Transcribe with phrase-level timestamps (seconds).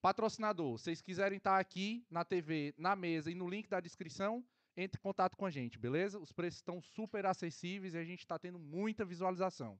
[0.00, 4.44] patrocinador, vocês quiserem estar aqui na TV, na mesa e no link da descrição,
[4.76, 6.18] entre em contato com a gente, beleza?
[6.18, 9.78] Os preços estão super acessíveis e a gente está tendo muita visualização.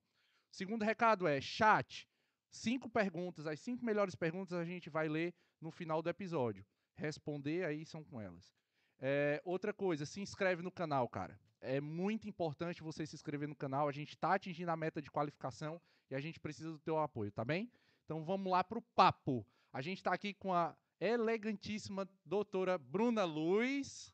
[0.50, 2.08] Segundo recado é chat.
[2.50, 6.64] Cinco perguntas, as cinco melhores perguntas a gente vai ler no final do episódio.
[6.94, 8.54] Responder aí são com elas.
[8.98, 11.38] É, outra coisa, se inscreve no canal, cara.
[11.60, 13.88] É muito importante você se inscrever no canal.
[13.88, 15.80] A gente está atingindo a meta de qualificação
[16.10, 17.70] e a gente precisa do teu apoio, tá bem?
[18.04, 19.44] Então vamos lá pro papo.
[19.72, 24.12] A gente está aqui com a elegantíssima doutora Bruna Luz.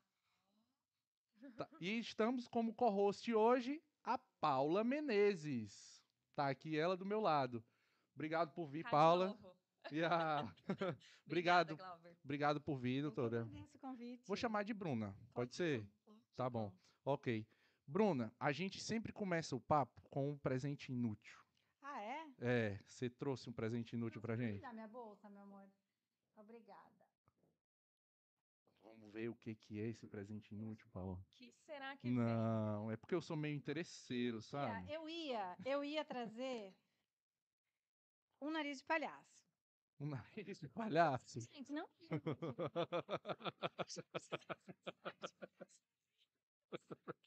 [1.57, 6.03] Tá, e estamos como co-host hoje a Paula Menezes.
[6.35, 7.65] Tá aqui ela do meu lado.
[8.15, 9.29] Obrigado por vir, de Paula.
[9.29, 9.53] novo.
[9.91, 10.45] E a-
[11.27, 12.17] Obrigada, Obrigado, Glauber.
[12.23, 13.45] obrigado por vir, doutora.
[14.27, 15.13] Vou chamar de Bruna.
[15.35, 15.85] Pode ser?
[16.37, 16.73] Tá bom.
[17.05, 17.45] Ok.
[17.85, 21.42] Bruna, a gente sempre começa o papo com um presente inútil.
[22.43, 22.75] É?
[22.75, 24.61] É, você trouxe um presente inútil pra Você gente?
[24.61, 25.67] dá minha bolsa, meu amor.
[26.37, 27.03] Obrigada.
[28.83, 31.15] Vamos ver o que, que é esse presente inútil, Paula.
[31.15, 32.13] O que será que vem?
[32.13, 34.93] Não, é porque eu sou meio interesseiro, sabe?
[34.93, 36.75] Eu ia, eu ia trazer
[38.41, 39.41] um nariz de palhaço.
[40.01, 41.41] Um nariz de palhaço.
[41.41, 41.89] Gente, não.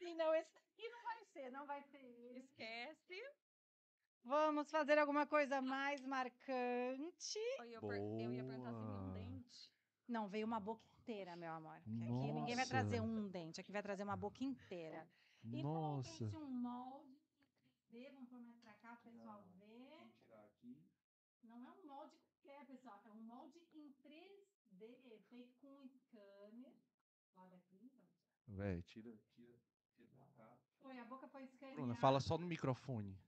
[0.00, 2.38] E não, esse aqui não vai ser, não vai ser esse.
[2.38, 3.22] Esquece.
[4.24, 7.38] Vamos fazer alguma coisa mais marcante.
[7.76, 9.12] Eu, per- eu ia perguntar se vinha um Boa.
[9.14, 9.72] dente.
[10.08, 11.78] Não, veio uma boca inteira, meu amor.
[11.84, 13.12] Porque aqui ninguém vai trazer Nossa.
[13.12, 15.06] um dente, aqui vai trazer uma boca inteira.
[15.44, 16.16] Então, eu Nossa.
[16.16, 17.18] trouxe um molde.
[17.90, 19.90] Vê, vamos pôr mais pra cá, pro pessoal ver.
[21.42, 23.02] Não é um molde qualquer, pessoal.
[23.04, 26.72] É um molde em 3D, feito com um scanner.
[27.36, 28.04] Lá daqui, então.
[28.46, 29.10] Véi, tira,
[30.92, 31.76] a boca foi escaneada.
[31.76, 33.18] Bruna, fala só no microfone,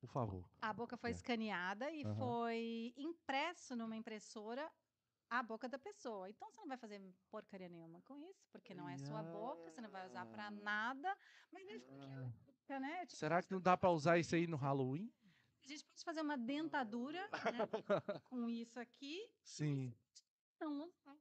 [0.00, 0.48] por favor.
[0.60, 1.12] A boca foi É.
[1.12, 2.14] escaneada e Aham.
[2.16, 4.70] foi impresso numa impressora
[5.30, 6.28] a boca da pessoa.
[6.28, 7.00] Então você não vai fazer
[7.30, 10.50] porcaria nenhuma com isso, porque não é sua boca, você não vai usar pra Ah.
[10.50, 11.16] nada.
[11.50, 11.86] Mas deixa
[12.66, 13.06] que né?
[13.06, 15.12] Tipo, Será que não dá pra usar isso aí no Halloween?
[15.64, 17.30] A gente pode fazer uma dentadura né,
[18.24, 19.30] com isso aqui.
[19.42, 19.94] Sim.
[20.60, 21.16] Não, usar.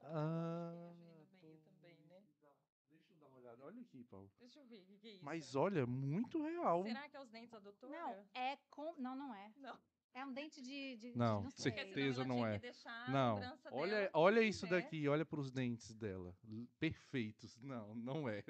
[0.00, 0.94] Ah,
[1.40, 2.22] Meio também, né?
[2.90, 3.57] Deixa eu dar uma olhada.
[3.68, 4.30] Olha aqui, Paulo.
[4.38, 5.24] Deixa eu ver o que, que é isso.
[5.24, 6.82] Mas olha, muito real.
[6.84, 7.92] Será que é os dentes da doutora?
[7.92, 8.94] não, é com.
[8.96, 9.52] Não, não é.
[9.58, 9.78] Não.
[10.14, 10.96] É um dente de.
[10.96, 11.70] de- de- Não, não sei.
[11.70, 12.54] senão certeza ela não tinha é.
[12.54, 13.40] que deixar a Não,
[13.72, 14.70] olha, dela olha isso né?
[14.70, 16.34] daqui, olha pros dentes dela.
[16.80, 17.58] Perfeitos.
[17.60, 18.42] Não, não é.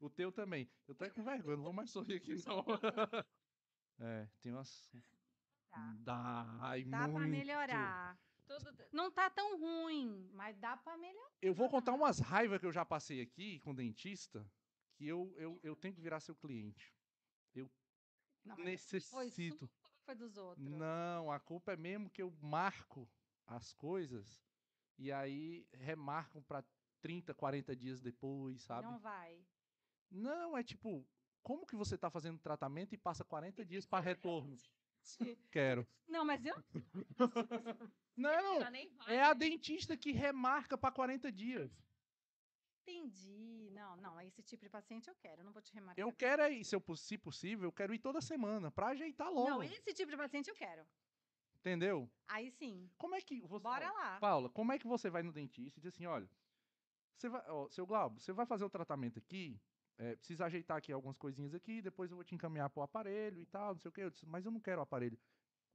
[0.00, 0.68] O teu também.
[0.88, 2.64] Eu tô com vergonha, não vou mais sorrir aqui, não.
[4.00, 4.90] É, tem umas.
[5.70, 5.94] Tá.
[6.00, 7.28] Dá, ai, Dá pra muito.
[7.30, 8.18] melhorar.
[8.44, 8.76] Tudo...
[8.92, 11.30] Não tá tão ruim, mas dá pra melhorar.
[11.40, 14.44] Eu vou contar umas raivas que eu já passei aqui com o dentista,
[15.04, 16.94] que eu, eu, eu tenho que virar seu cliente.
[17.54, 17.70] Eu
[18.42, 19.70] Não, necessito.
[20.06, 20.66] foi dos outros.
[20.66, 23.06] Não, a culpa é mesmo que eu marco
[23.46, 24.42] as coisas
[24.96, 26.64] e aí remarcam pra
[27.02, 28.88] 30, 40 dias depois, sabe?
[28.88, 29.46] Não vai.
[30.10, 31.06] Não, é tipo,
[31.42, 34.56] como que você tá fazendo tratamento e passa 40 dias para retorno?
[35.52, 35.86] Quero.
[36.08, 36.56] Não, mas eu.
[38.16, 38.62] Não,
[39.08, 41.70] é a dentista que remarca para 40 dias.
[42.86, 43.70] Entendi.
[43.72, 45.40] Não, não, esse tipo de paciente eu quero.
[45.40, 46.00] Eu não vou te remarcar.
[46.02, 49.32] Eu quero é ir, se, eu, se possível, eu quero ir toda semana para ajeitar
[49.32, 49.48] logo.
[49.48, 50.86] Não, esse tipo de paciente eu quero.
[51.56, 52.10] Entendeu?
[52.28, 52.90] Aí sim.
[52.98, 54.18] Como é que você Bora lá.
[54.20, 56.28] Paula, como é que você vai no dentista e diz assim, olha,
[57.16, 59.58] você vai, ó, seu Glaubo, você vai fazer o tratamento aqui,
[59.96, 63.40] é, precisa ajeitar aqui algumas coisinhas aqui, depois eu vou te encaminhar para o aparelho
[63.40, 64.02] e tal, não sei o quê.
[64.02, 65.18] Eu disse, mas eu não quero o aparelho.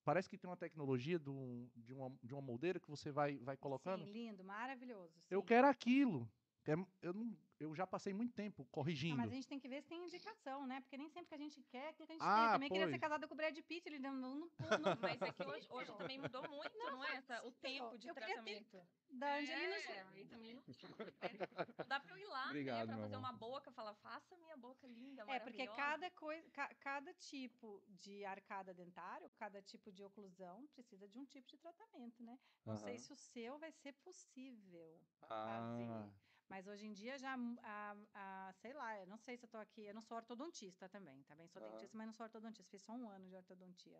[0.04, 3.58] Parece que tem uma tecnologia do, de, uma, de uma moldeira que você vai, vai
[3.58, 4.06] colocando.
[4.06, 5.14] Sim, lindo, maravilhoso.
[5.30, 5.48] Eu sim.
[5.48, 6.30] quero aquilo.
[6.70, 9.18] É- Eu, não, eu já passei muito tempo Ah, corrigindo.
[9.18, 10.80] mas a gente tem que ver se tem indicação, né?
[10.82, 12.52] Porque nem sempre que a gente quer é aquilo que a gente Ah, tem.
[12.54, 13.02] Também queria ser pois.
[13.02, 14.50] casada com o Brad Pitt, ele não, não, não,
[14.80, 17.16] não Mas é que hoje, hoje também mudou muito, não, é?
[17.16, 18.78] Essa, o tempo de ter tratamento.
[19.10, 20.26] da Angelina é, Jolie.
[20.28, 23.96] também não não dá pra eu ir lá, Obrigado, né, pra fazer uma boca, falar,
[23.96, 29.62] faça minha boca linda, É, porque cada coisa, ca- cada tipo de arcada dentário, cada
[29.62, 32.38] tipo de oclusão precisa de um tipo de tratamento, né?
[32.66, 32.98] Não sei Aham.
[33.00, 35.02] se o seu vai ser possível.
[35.24, 36.08] Ah,
[36.50, 39.58] Mas hoje em dia já, a, a- sei lá, eu não sei se eu tô
[39.58, 41.48] aqui, eu não sou ortodontista também, tá bem?
[41.48, 41.72] Sou Aham.
[41.74, 44.00] dentista, mas não sou ortodontista, fiz só um ano de ortodontia.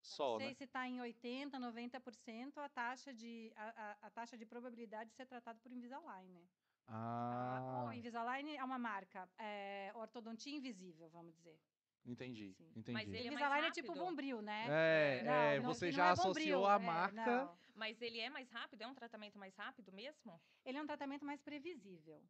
[0.00, 0.54] Só, Não sei né?
[0.54, 5.16] se está em 80%, 90% a taxa, de, a, a- a taxa de probabilidade de
[5.16, 6.40] ser tratado por Invisalign.
[6.86, 11.58] Ah, O Invisalign é uma marca, é, ortodontia invisível, vamos dizer.
[12.06, 12.68] entendi, Sim.
[12.76, 12.92] entendi.
[12.92, 13.92] Mas ele é Invisalign é tipo.
[13.92, 14.66] Bombril, né?
[14.68, 17.58] É, Não, é, não, você não já é associou Bombril, a é, marca.
[17.76, 18.80] Mas ele é mais rápido?
[18.82, 20.40] É um tratamento mais rápido mesmo?
[20.64, 22.20] Ele é um tratamento mais previsível.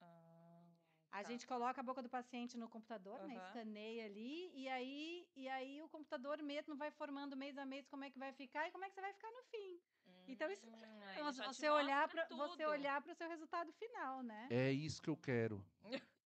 [0.00, 0.64] Ah,
[1.12, 1.28] A tá.
[1.30, 3.36] gente coloca a boca do paciente no computador, né?
[3.36, 3.46] Aham.
[3.46, 8.02] Escaneia ali, e aí, e aí o computador mesmo vai formando mês a mês como
[8.04, 9.80] é que vai ficar e como é que você vai ficar no fim.
[10.26, 13.72] Então, isso- Hum, Então, já te você olhar para você olhar para o seu resultado
[13.74, 14.48] final, né?
[14.50, 15.64] É isso que eu quero.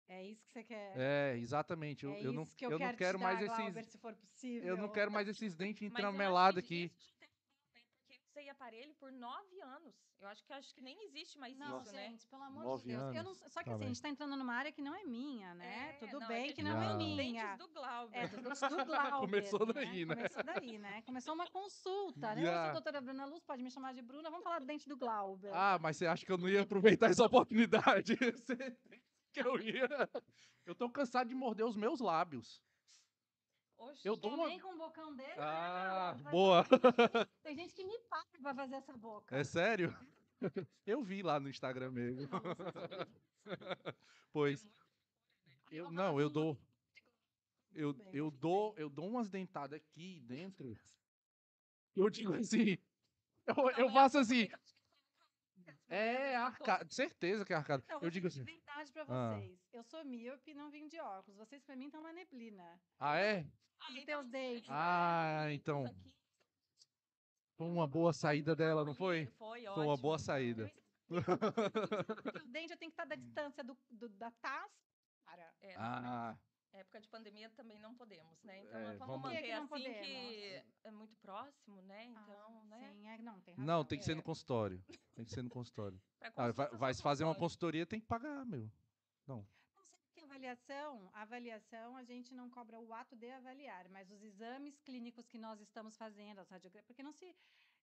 [0.07, 0.93] É isso que você quer.
[0.97, 2.03] É, exatamente.
[2.05, 3.57] Eu, É eu não, isso que eu, eu quero, não quero te mais dar, esses.
[3.57, 4.67] Glauber, se for possível.
[4.67, 6.91] Eu não quero mais esses dentes entramelados aqui.
[6.93, 7.29] isso tem que ter,
[7.73, 7.85] né?
[7.99, 9.95] Porque eu usei aparelho por nove anos.
[10.19, 12.07] Eu acho que acho que nem existe mais Não, isso, né?
[12.09, 13.01] gente, pelo amor Nove de Deus.
[13.15, 13.43] Eu não, anos.
[13.49, 13.87] só que Tá assim, a bem.
[13.89, 15.89] gente tá entrando numa área que não é minha, né?
[15.89, 17.55] É, Tudo não, é bem que que a não gente é Dentes minha.
[17.57, 18.17] do Glauber.
[18.17, 19.19] É, do do Glauber.
[19.19, 19.73] Começou né?
[19.73, 20.15] daí, né?
[20.15, 21.01] Começou daí, né?
[21.01, 22.41] Começou uma consulta, né?
[22.41, 22.53] Eu Já.
[22.61, 24.29] sou a doutora Bruna Luz, pode me chamar de Bruna.
[24.29, 25.51] Vamos falar do dente do Glauber.
[25.53, 28.15] Ah, mas você acha que eu não ia aproveitar essa oportunidade?
[29.33, 29.87] Que eu ia.
[30.63, 32.61] Eu tô cansado de morder os meus lábios.
[33.83, 34.59] Oxe, Eu dou uma.
[34.59, 35.29] Com um bocão dele.
[35.29, 36.15] né, Ah?
[36.21, 36.65] Vai- boa.
[37.43, 39.35] Tem gente que me paga pra fazer essa boca.
[39.35, 39.95] É sério?
[40.85, 42.29] Eu vi lá no Instagram mesmo.
[44.31, 44.63] Pois.
[44.63, 44.71] né?
[45.71, 46.57] Eu, Vamos não, eu dou.
[47.73, 50.77] Eu, eu dou, eu dou umas dentadas aqui dentro.
[51.95, 52.77] Eu digo assim.
[53.45, 54.47] Eu, eu é faço assim.
[55.95, 56.87] É arcada.
[56.89, 57.83] Certeza que é arcada.
[57.89, 58.39] Não, Eu digo assim.
[58.43, 59.35] de verdade pra Ah.
[59.37, 59.59] vocês.
[59.71, 61.37] Eu sou míope e não vim de óculos.
[61.37, 62.79] Vocês pra mim estão uma neblina.
[62.99, 63.45] Ah, é?
[63.91, 64.69] Os teus dentes.
[64.71, 65.83] Ah, então.
[67.57, 69.27] Foi uma boa saída dela, não foi?
[69.37, 70.19] Foi, Foi uma boa ótimo.
[70.25, 70.71] saída.
[71.07, 74.71] Porque o dente eu tenho que estar da distância do, do- da taça.
[75.25, 75.53] Para.
[75.61, 76.35] É, Ah,
[76.73, 78.59] Época de pandemia também não podemos, né?
[78.63, 79.99] Então É, vamos- vamos manter que não assim podemos?
[80.07, 82.05] que é muito próximo, né?
[82.05, 82.91] Então, Ah, né?
[82.93, 83.65] Sim, é, não, tem razão.
[83.77, 84.83] não, tem que ser no consultório.
[85.13, 86.01] Tem que ser no consultório.
[86.35, 88.69] Ah, vai, vai fazer uma consultoria, tem que pagar, meu.
[89.27, 94.09] Não sei que avaliação, a avaliação a gente não cobra o ato de avaliar, mas
[94.11, 97.35] os exames clínicos que nós estamos fazendo, as radiografias, porque não se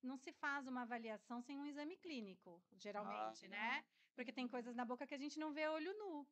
[0.03, 3.85] não se faz uma avaliação sem um exame clínico, geralmente, né?
[4.15, 6.27] Porque tem coisas na boca que a gente não vê olho nu,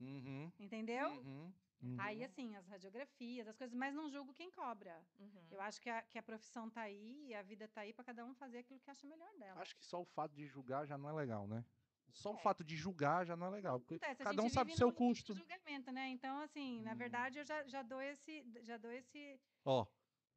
[0.00, 0.50] Uhum.
[0.58, 1.08] entendeu?
[1.10, 1.52] Uhum.
[1.82, 1.96] uhum.
[2.00, 5.04] Aí, assim, as radiografias, as coisas, mas não julgo quem cobra.
[5.18, 5.46] Uhum.
[5.50, 8.04] Eu acho que a, que a profissão tá aí e a vida tá aí para
[8.04, 9.60] cada um fazer aquilo que acha melhor dela.
[9.60, 11.64] Acho que só o fato de julgar já não é legal, né?
[12.12, 12.38] Só o É.
[12.38, 13.78] fato de julgar já não é legal.
[13.80, 15.34] Porque Acontece, cada um sabe o seu custo.
[15.34, 16.08] julgamento, né?
[16.08, 16.96] Então, assim, na Hum.
[16.96, 19.86] verdade, eu já, já dou esse, já dou esse Ó,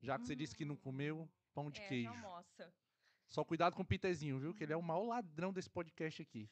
[0.02, 0.80] já que você disse que não Hum.
[0.80, 2.10] comeu, pão de É, já queijo.
[2.10, 2.74] almoça.
[3.26, 4.54] Só cuidado com o Pitezinho, viu?
[4.54, 6.50] Que ele é o maior ladrão desse podcast aqui.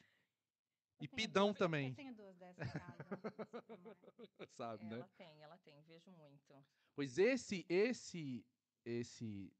[1.00, 2.68] E Pidão duas- também, Eu tenho duas dessas
[4.56, 4.96] sabe, né?
[4.96, 6.54] Ela tem, ela tem, vejo muito.
[6.94, 8.44] Pois esse, esse,
[8.84, 9.52] esse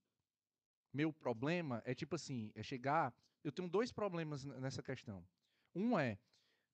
[0.93, 3.15] meu problema é tipo assim, é chegar.
[3.43, 5.27] Eu tenho dois problemas nessa questão.
[5.75, 6.19] Um é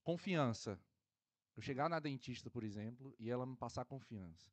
[0.02, 0.80] confiança.
[1.54, 4.50] Eu chegar na dentista, por exemplo, e ela me passar confiança.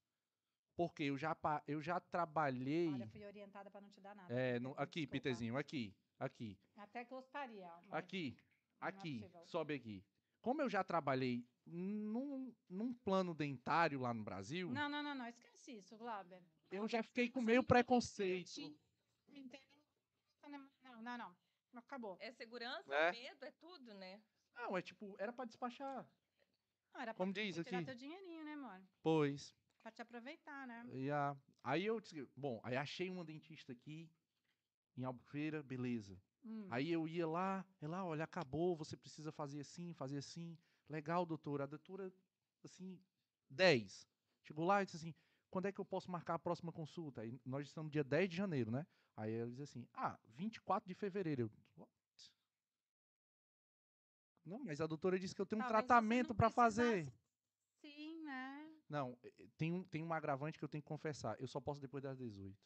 [0.75, 1.35] Porque eu já,
[1.67, 2.93] eu já trabalhei.
[2.93, 4.33] Olha, fui orientada para não te dar nada.
[4.33, 5.11] é, Peter, no- aqui, desculpa.
[5.11, 7.67] Pitezinho, aqui, aqui, Até gostaria.
[7.87, 8.35] mas aqui,
[8.85, 9.45] é aqui, possível.
[9.45, 10.03] sobe aqui.
[10.41, 15.27] Como eu já trabalhei num, num plano dentário lá no Brasil, Não, não, não, não.
[15.27, 16.41] Esquece isso, Glauber.
[16.69, 18.59] eu já fiquei com meio preconceito.
[20.49, 21.35] Não, não, não.
[21.75, 22.17] Acabou.
[22.19, 23.11] É segurança, É.
[23.11, 24.21] medo, é tudo, né?
[24.55, 26.05] Não, é tipo, era pra despachar.
[26.93, 27.85] Não, era Como pra diz tirar aqui.
[27.85, 28.79] teu dinheirinho, né, amor?
[29.01, 29.55] Pois.
[29.81, 30.85] Pra te aproveitar, né?
[30.93, 34.09] E a, aí eu disse, bom, aí achei uma dentista aqui
[34.95, 36.21] em Albufeira, beleza.
[36.43, 36.67] Hum.
[36.69, 40.57] Aí eu ia lá, ela, olha, acabou, você precisa fazer assim, fazer assim.
[40.89, 41.63] Legal, doutora.
[41.63, 42.11] A doutora,
[42.63, 42.99] assim,
[43.49, 44.07] 10.
[44.43, 45.13] Chegou lá e disse assim,
[45.49, 47.21] quando é que eu posso marcar a próxima consulta?
[47.21, 48.85] Aí nós estamos dia 10 de janeiro, né?
[49.15, 51.43] Aí ela diz assim, ah, 24 de fevereiro.
[51.43, 51.91] Eu, "What?"
[54.45, 57.13] Não, mas a doutora disse que eu tenho um Talvez você tratamento para fazer.
[57.79, 58.81] Sim, né?
[58.89, 61.39] Não, eh, tem um, tem um agravante que eu tenho que confessar.
[61.39, 62.57] Eu só posso depois das 18.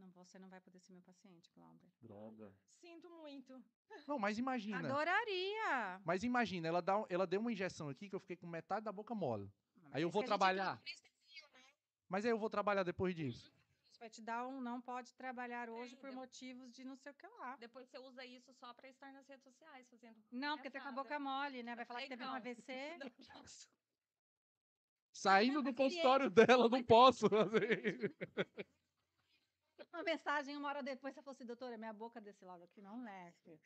[0.00, 1.90] Não, você não vai poder ser meu paciente, Glauber.
[2.00, 2.52] Droga.
[2.80, 3.62] Sinto muito.
[4.06, 4.78] Não, mas imagina.
[4.78, 6.00] Adoraria!
[6.04, 8.92] Mas imagina, ela, dá, ela deu uma injeção aqui que eu fiquei com metade da
[8.92, 9.52] boca mole.
[9.76, 10.76] Mas Aí eu isso vou trabalhar.
[10.76, 10.82] né?
[12.08, 13.52] Mas aí eu vou trabalhar depois disso.
[13.90, 16.20] Isso vai te dar um não pode trabalhar hoje por Ainda.
[16.20, 17.56] motivos de não sei o que lá.
[17.56, 20.16] Depois você usa isso só pra estar nas redes sociais fazendo.
[20.32, 21.76] Não, porque tá com a boca mole, né?
[21.76, 22.32] Vai falar que teve um.
[22.32, 22.72] AVC.
[25.12, 28.14] Saindo do consultório dela, não posso fazer.
[29.92, 33.02] Uma mensagem uma hora depois, você falou assim, doutora, minha boca desse lado aqui não
[33.02, 33.60] leste.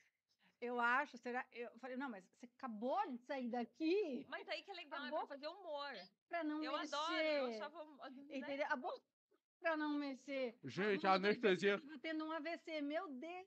[0.60, 1.44] Eu acho, será?
[1.52, 5.08] Eu falei, não, mas você acabou de sair daqui Mas aí que é legal, é
[5.08, 5.26] Acabou?
[5.26, 5.92] pra fazer humor.
[6.28, 6.94] pra não Eu mexer.
[6.94, 7.86] adoro, eu achava.
[8.30, 8.66] Entendeu?
[8.70, 9.02] A boca
[9.60, 10.58] pra não mexer.
[10.64, 11.78] Gente, Ah, a anestesia.
[11.78, 13.46] Tá tendo um AVC, meu Deus.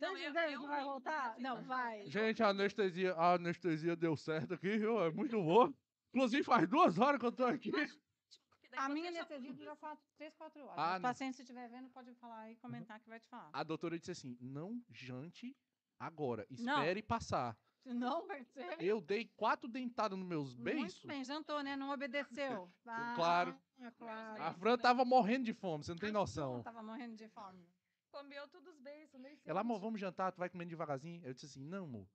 [0.00, 1.38] Não, Não, eu- não eu vai voltar?
[1.40, 2.06] Não, vai.
[2.06, 5.02] Gente, a anestesia, a anestesia deu certo aqui, viu?
[5.04, 5.74] É muito boa.
[6.14, 7.70] Inclusive, faz duas horas que eu tô aqui.
[7.72, 7.88] Daí
[8.78, 9.76] A minha já- anestesia dura
[10.16, 10.78] 3, 4 horas.
[10.78, 13.50] Ah, Os pacientes, se estiver vendo, pode falar e comentar que vai te falar.
[13.52, 15.56] A doutora disse assim: não jante
[15.98, 16.78] agora, Não.
[16.80, 17.56] espere passar.
[17.84, 18.82] Não, Marcelo.
[18.82, 20.80] Eu dei quatro dentadas nos meus beiços.
[21.04, 21.74] Muito bem, jantou, né?
[21.76, 22.70] Não obedeceu.
[22.86, 23.58] Ah, Claro.
[23.96, 24.42] claro.
[24.42, 26.62] A Fran tava morrendo de fome, você não tem noção.
[26.62, 27.66] Tava morrendo de fome.
[28.10, 31.22] Comeu todos os beijos, nem Ela, amor, vamos jantar, tu vai comendo devagarzinho.
[31.24, 32.06] Eu disse assim: não, amor,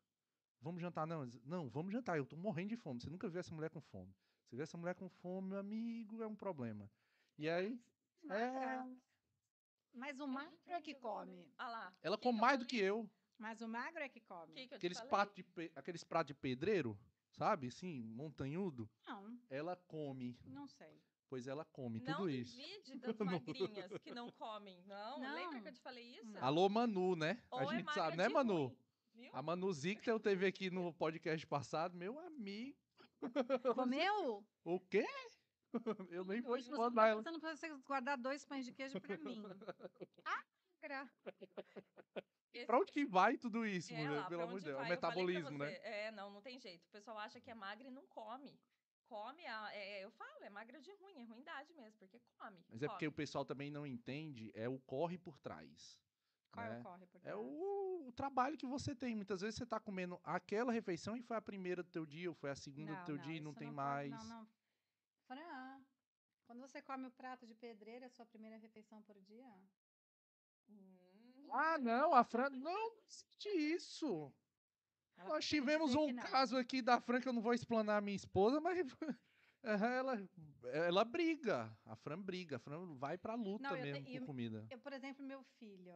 [0.62, 1.18] vamos jantar, não.
[1.18, 3.00] Ela disse, Não, vamos jantar, eu tô morrendo de fome.
[3.02, 4.14] Você nunca viu essa mulher com fome.
[4.54, 6.88] Você vê essa mulher com fome, meu amigo, é um problema.
[7.40, 7.82] E aí,
[8.30, 8.84] é,
[9.92, 11.52] Mas o magro é que come.
[11.58, 11.94] Ah lá.
[12.04, 13.10] ela que come que eu mais do que eu.
[13.40, 14.54] Mas o magro é que come.
[14.54, 16.96] Que que eu Aqueles pratos de, pe- aqueles pratos de pedreiro,
[17.32, 17.66] sabe?
[17.70, 18.88] Assim, montanhudo.
[19.08, 20.38] Não, Ela come.
[20.46, 21.02] não sei.
[21.28, 22.56] Pois ela come Não tudo isso.
[22.56, 25.20] divide das magrinhas que não comem, não.
[25.20, 25.72] Lembra que eu Não.
[25.74, 26.30] te falei isso?
[26.32, 26.44] Não.
[26.44, 27.42] Alô, Manu, né?
[27.50, 28.68] Ou a é gente magra sabe, né, Manu?
[28.68, 29.30] ruim?
[29.34, 32.78] A Manu Zictel teve aqui no podcast passado, meu amigo.
[33.76, 34.46] Comeu?
[34.64, 35.06] O quê?
[36.12, 37.24] Eu nem vou Hoje você explorar ela.
[37.24, 39.44] Você não precisa guardar dois pães de queijo pra mim.
[40.26, 40.44] Ah,
[40.82, 41.10] gra-
[42.54, 44.20] Esse- Pra onde que vai tudo isso, É, mulher?
[44.22, 44.80] lá, Pelo amor de Deus.
[44.80, 45.74] É o metabolismo, né?
[45.82, 46.86] É, não, não tem jeito.
[46.86, 48.60] O pessoal acha que é magra e não come.
[49.10, 52.64] Come, a- é, eu falo, é magra de ruim, é ruindade mesmo, porque come.
[52.70, 53.18] Mas é porque o come.
[53.18, 56.00] pessoal também não entende, é o corre por trás.
[56.54, 56.80] Qual é né?
[56.80, 59.16] o corre por É o, o trabalho que você tem.
[59.16, 62.36] Muitas vezes você tá comendo aquela refeição e foi a primeira do teu dia, ou
[62.36, 64.12] foi a segunda do teu dia e não tem pode- mais.
[64.12, 64.48] Não, não.
[65.28, 65.84] Fran,
[66.46, 69.52] quando você come o prato de pedreiro, é a sua primeira refeição por dia?
[70.70, 72.50] Hum, Ah, não, a Fran.
[72.52, 74.32] Não existe isso.
[75.18, 76.24] Ela Nós tivemos um não.
[76.24, 78.78] caso aqui da Fran que eu não vou explanar a minha esposa, mas
[79.64, 80.30] ela,
[80.72, 81.76] ela briga.
[81.86, 82.56] A Fran briga.
[82.58, 84.66] A Fran vai pra luta Não, mesmo te- com eu- comida.
[84.70, 85.96] Eu, por exemplo, meu filho.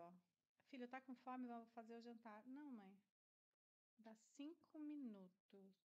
[0.70, 2.46] Filho, tá com fome, vamos fazer o jantar.
[2.46, 2.98] Não, mãe.
[4.00, 5.76] Dá cinco minutos.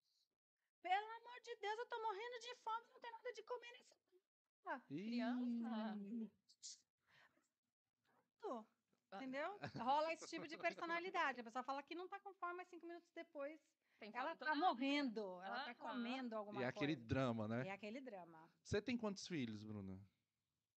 [0.82, 3.94] Pelo amor de Deus, eu tô morrendo de fome, não tem nada de comer nesse
[3.94, 4.84] Criança.
[4.90, 6.32] Ih, mundo.
[8.44, 9.16] Ah.
[9.16, 9.58] Entendeu?
[9.78, 11.40] Rola esse tipo de personalidade.
[11.40, 13.60] A pessoa fala que não tá com fome, mas cinco minutos depois
[13.98, 15.20] tem ela tá morrendo.
[15.42, 15.74] Ela tá Aham.
[15.74, 16.78] comendo alguma E é coisa.
[16.78, 17.68] aquele drama, né?
[17.68, 18.50] É aquele drama.
[18.64, 20.00] Você tem quantos filhos, Bruna?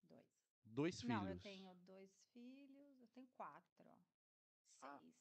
[0.02, 0.26] Dois.
[0.64, 1.16] Dois filhos.
[1.22, 3.88] Não, eu tenho dois filhos, eu tenho quatro.
[3.88, 4.75] Ah.
[5.00, 5.14] Seis.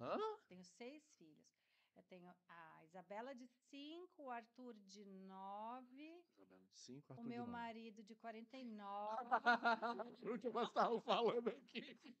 [0.00, 0.16] Hã?
[0.48, 1.46] Tenho seis filhos.
[1.96, 6.24] Eu tenho a Isabela de cinco, o Arthur de nove,
[6.72, 7.52] Cinco, o Arthur de meu nove.
[7.52, 9.24] marido de 49,
[10.22, 12.16] o que nós estávamos falando aqui.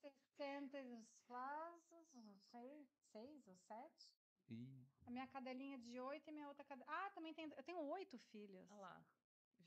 [0.00, 4.10] 60 e os fazos, não sei, seis ou sete.
[4.50, 6.90] Ih, A minha cadelinha de oito e minha outra cadela.
[6.90, 7.52] Ah, também tenho.
[7.54, 8.70] Eu tenho oito filhos.
[8.70, 9.04] Olha lá.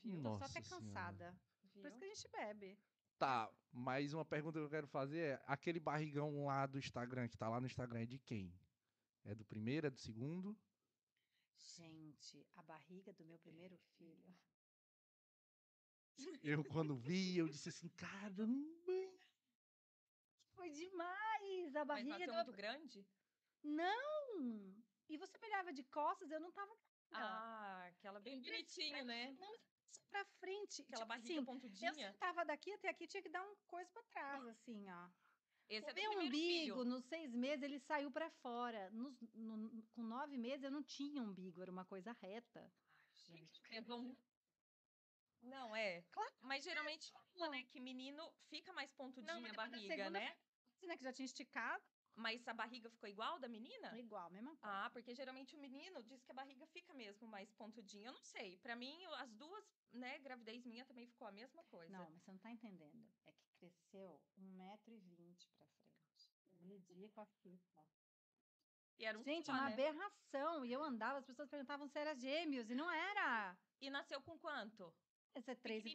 [0.03, 0.21] Viu?
[0.21, 0.85] Tô só até Senhora.
[0.85, 1.41] cansada.
[1.81, 1.87] Por Viu?
[1.89, 2.79] isso que a gente bebe.
[3.17, 7.37] Tá, mas uma pergunta que eu quero fazer é: aquele barrigão lá do Instagram, que
[7.37, 8.53] tá lá no Instagram, é de quem?
[9.23, 10.57] É do primeiro, é do segundo?
[11.57, 14.35] Gente, a barriga do meu primeiro filho.
[16.43, 19.19] Eu, quando vi, eu disse assim: caramba!
[20.55, 21.75] Foi demais!
[21.75, 22.33] A Mas barriga nasceu do.
[22.33, 23.05] muito grande?
[23.63, 24.75] Não!
[25.09, 26.75] E você me olhava de costas, eu não tava.
[27.11, 29.35] Ah, aquela bem bonitinha, né?
[29.39, 29.74] Não, mas
[30.09, 30.81] pra frente.
[30.81, 31.93] Aquela tipo barriga assim, eu pontudinha.
[31.93, 35.09] sentava daqui até aqui, tinha que dar uma coisa pra trás, assim, ó.
[35.67, 36.85] Esse o é meu umbigo, filho.
[36.85, 38.89] nos seis meses, ele saiu pra fora.
[38.91, 42.71] Nos- no- com nove meses, eu não tinha umbigo, era uma coisa reta.
[43.15, 44.15] Gente, é bom.
[45.41, 46.03] Não, é.
[46.41, 50.37] Mas geralmente fala, né, que menino fica mais pontudinha a barriga, segunda né?
[50.75, 51.83] Assim, né, que já tinha esticado,
[52.15, 53.97] Mas a barriga ficou igual da menina?
[53.99, 54.85] igual, mesma coisa.
[54.85, 58.07] Ah, porque geralmente o menino diz que a barriga fica mesmo mais pontudinha.
[58.07, 58.57] Eu não sei.
[58.59, 61.91] Pra mim, eu- as duas, né, gravidez minha também ficou a mesma coisa.
[61.91, 63.05] Não, mas você não tá entendendo.
[63.25, 66.31] É que cresceu um metro e vinte pra frente.
[66.61, 67.85] Medi com a fita.
[68.97, 69.73] E era um Gente, só, uma né?
[69.73, 70.63] aberração.
[70.65, 72.69] E eu andava, as pessoas perguntavam se era gêmeos.
[72.69, 73.57] E não era.
[73.81, 74.93] E nasceu com quanto?
[75.35, 75.93] Esse é Pequenininho.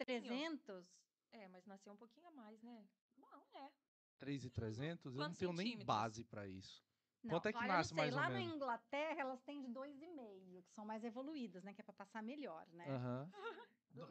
[0.59, 0.87] 3,300.
[1.33, 2.87] É, mas nasceu um pouquinho a mais, né?
[3.17, 3.73] Não, é.
[4.21, 5.17] 3,300?
[5.17, 6.85] Eu não tenho nem base pra isso.
[7.23, 8.49] Não, Quanto é que olha, nasce mais ou Lá menos?
[8.49, 11.75] na Inglaterra, elas têm de 2,5, que são mais evoluídas, né?
[11.75, 12.87] Que é pra passar melhor, né?
[12.89, 13.31] Aham.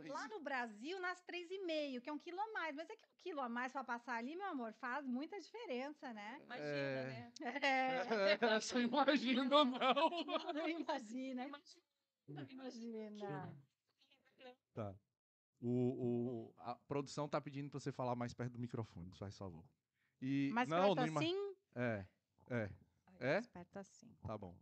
[0.09, 2.75] Lá no Brasil, nasce 3,5, que é um quilo a mais.
[2.75, 6.13] Mas é que um quilo a mais pra passar ali, meu amor, faz muita diferença,
[6.13, 6.41] né?
[6.43, 7.05] Imagina, É.
[7.07, 7.33] né?
[7.63, 9.65] É, Você imagina, não?
[10.53, 11.45] não imagina.
[12.27, 13.57] Imagina.
[14.73, 14.93] Tá.
[15.61, 19.65] O, o- a produção tá pedindo pra você falar mais perto do microfone, faz favor.
[20.21, 21.55] E, Mas não, perto assim?
[21.75, 22.05] É,
[22.49, 22.63] é,
[23.05, 23.33] Aí, É?
[23.35, 24.07] Mais perto assim.
[24.25, 24.55] tá bom.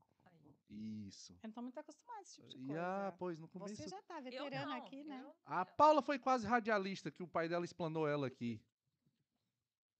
[0.70, 1.32] Isso.
[1.42, 2.82] Eu não tô muito acostumada a esse tipo de E, coisa.
[2.82, 3.76] ah, pois, no começo...
[3.76, 5.22] Você já tá veterana não, aqui, né?
[5.24, 8.62] eu- A Paula foi quase radialista, que o pai dela explanou ela aqui.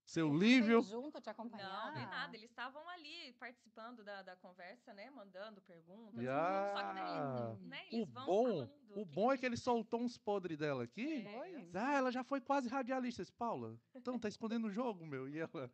[0.08, 0.80] Seu Lívio...
[0.80, 1.68] Junto te acompanhar?
[1.88, 2.34] Não, nem nada.
[2.34, 5.10] Eles estavam ali participando da, da conversa, né?
[5.10, 6.14] Mandando perguntas.
[6.14, 9.40] Tudo, Só que daí, né, O eles vão bom, falando o que bom é que-
[9.40, 11.26] que ele soltou uns podres dela aqui.
[11.26, 13.22] É, Ah, ela já foi quase radialista.
[13.22, 15.28] Disse, Paula, então tá escondendo o jogo, meu.
[15.28, 15.70] E ela,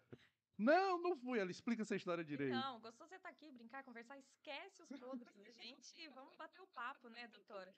[0.58, 1.38] não, não fui.
[1.38, 2.56] Ela explica essa história direito.
[2.56, 4.16] Então, gostou você estar aqui, brincar, conversar?
[4.18, 6.08] Esquece os podres da gente.
[6.08, 7.74] Vamos bater o papo, né, doutora?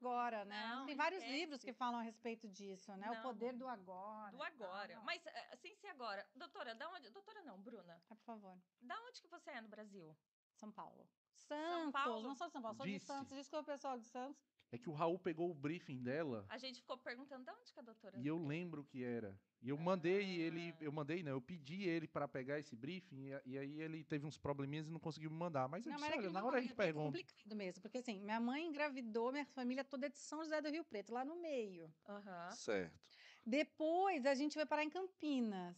[0.00, 0.74] Agora, né?
[0.74, 1.38] Não, Tem vários esquece.
[1.38, 3.10] livros que falam a respeito disso, né?
[3.10, 3.22] O Não.
[3.22, 4.32] poder do agora.
[4.32, 4.98] Do agora.
[4.98, 6.26] Ah, Mas, eh, sem ser agora.
[6.34, 7.10] Doutora, da onde...
[7.10, 8.00] Doutora não, Bruna.
[8.08, 8.56] Por favor.
[8.80, 10.16] Da onde que você é no Brasil?
[10.54, 11.08] São Paulo.
[11.34, 11.92] Santos.
[11.92, 12.22] Paulo?
[12.22, 13.06] Não sou de São Paulo, sou de Disse.
[13.06, 13.36] Santos.
[13.36, 14.42] Desculpa, pessoal de Santos.
[14.72, 17.78] É que o Raul pegou o briefing dela A gente ficou perguntando da onde que
[17.78, 18.40] a doutora e eu é?
[18.48, 19.38] lembro que era.
[19.62, 20.84] E eu mandei ele, Ah.
[20.84, 24.26] eu mandei, não, eu pedi ele pra pegar esse briefing e, e aí ele teve
[24.26, 25.68] uns probleminhas e não conseguiu me mandar.
[25.68, 27.06] Mas eu Não, disse, mas é olha, na hora a é- gente é pergunta.
[27.18, 30.68] complicado mesmo, porque assim, minha mãe engravidou, minha família toda é de São José do
[30.68, 31.92] Rio Preto, lá no meio.
[32.08, 32.50] Aham.
[32.50, 32.98] Certo.
[33.46, 35.76] Depois a gente foi parar em Campinas.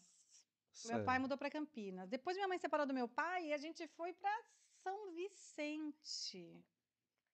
[0.85, 1.05] Meu certo.
[1.05, 2.09] pai mudou para Campinas.
[2.09, 4.43] Depois minha mãe separou do meu pai e a gente foi para
[4.83, 6.65] São Vicente,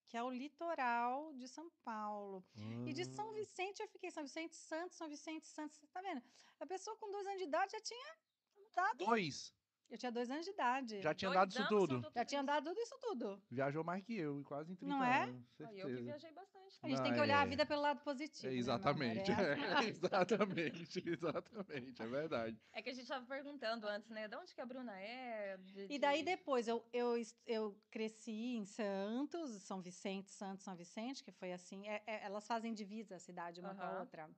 [0.07, 2.43] que é o litoral de São Paulo.
[2.85, 6.01] E de São Ah, Vicente eu fiquei São Vicente Santos, São Vicente Santos, você tá
[6.01, 6.21] vendo?
[6.59, 8.15] A pessoa com dois anos de idade já tinha
[8.57, 8.97] mudado.
[9.05, 9.53] Dois.
[9.89, 11.01] Eu tinha dois anos de idade.
[11.01, 12.11] Já tinha Dois dado isso tudo.
[12.15, 13.41] Já tinha dado tudo isso tudo.
[13.51, 15.23] Viajou mais que eu, e quase em 30 Não é?
[15.23, 15.45] anos.
[15.59, 16.01] Ó, Eu que certeza.
[16.01, 16.44] viajei bastante.
[16.83, 18.47] A gente Não, tem que olhar a é- vida pelo lado positivo.
[18.47, 18.79] É, né, meu amor?
[18.79, 19.35] exatamente, É
[19.85, 22.59] é, exatamente, exatamente, é verdade.
[22.73, 24.27] É que a gente tava perguntando antes, né?
[24.27, 25.57] De onde que a Bruna é?
[25.57, 27.15] de- E daí de- depois eu, eu,
[27.47, 32.45] eu cresci em Santos, São Vicente, Santos, São Vicente, que foi assim, é- é- elas
[32.45, 34.29] fazem divisa a cidade uma com a outra.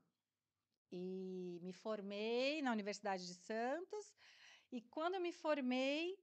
[0.91, 4.15] E me formei na Universidade de Santos,
[4.71, 6.17] e quando eu me formei,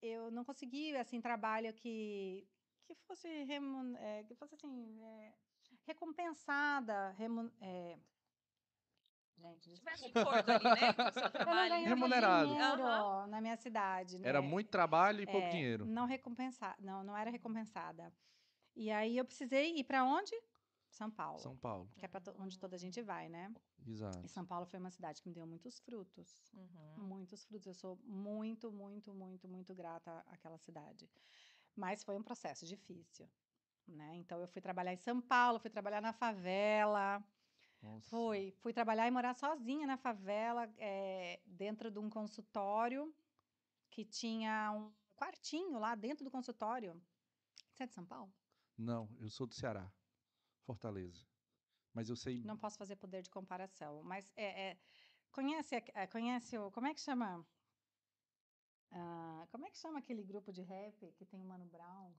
[0.00, 2.48] eu não consegui, assim, trabalho que,
[2.84, 5.32] que fosse, remun, é, que fosse assim, é,
[5.86, 7.98] recompensada, remun, é,
[9.60, 9.82] gente,
[10.18, 10.92] acordo ali, né?
[10.92, 11.84] Com o seu trabalho.
[11.84, 12.48] Remunerado.
[12.48, 13.26] dinheiro Aham.
[13.28, 14.28] na minha cidade, né?
[14.28, 15.86] Era muito trabalho e pouco É, dinheiro.
[15.86, 18.12] Não recompensada, não, não era recompensada.
[18.74, 20.32] E aí eu precisei ir para onde?
[20.90, 21.38] São Paulo.
[21.38, 23.52] São Paulo, Que é para onde toda a gente vai, né?
[23.86, 24.24] exato.
[24.24, 26.52] E São Paulo foi uma cidade que me deu muitos frutos.
[26.52, 27.04] Uhum.
[27.04, 27.66] Muitos frutos.
[27.66, 31.08] Eu sou muito, muito, muito, muito grata àquela cidade.
[31.74, 33.28] Mas foi um processo difícil,
[33.86, 34.14] né?
[34.16, 37.24] Então eu fui trabalhar em São Paulo, fui trabalhar na favela.
[37.82, 38.08] Nossa.
[38.08, 38.52] Foi.
[38.62, 43.12] Fui trabalhar e morar sozinha na favela, eh, dentro de um consultório
[43.90, 47.00] que tinha um quartinho lá dentro do consultório.
[47.72, 48.32] Você é de São Paulo?
[48.76, 49.92] Não, eu sou do Ceará,
[50.64, 51.26] Fortaleza.
[51.94, 52.42] Mas eu sei.
[52.44, 54.78] Não posso fazer poder de comparação, mas é, é-
[55.30, 57.46] conhece, é, conhece o como é que chama?
[58.92, 62.12] Ah, como é que chama aquele grupo de rap que tem o Mano Brown?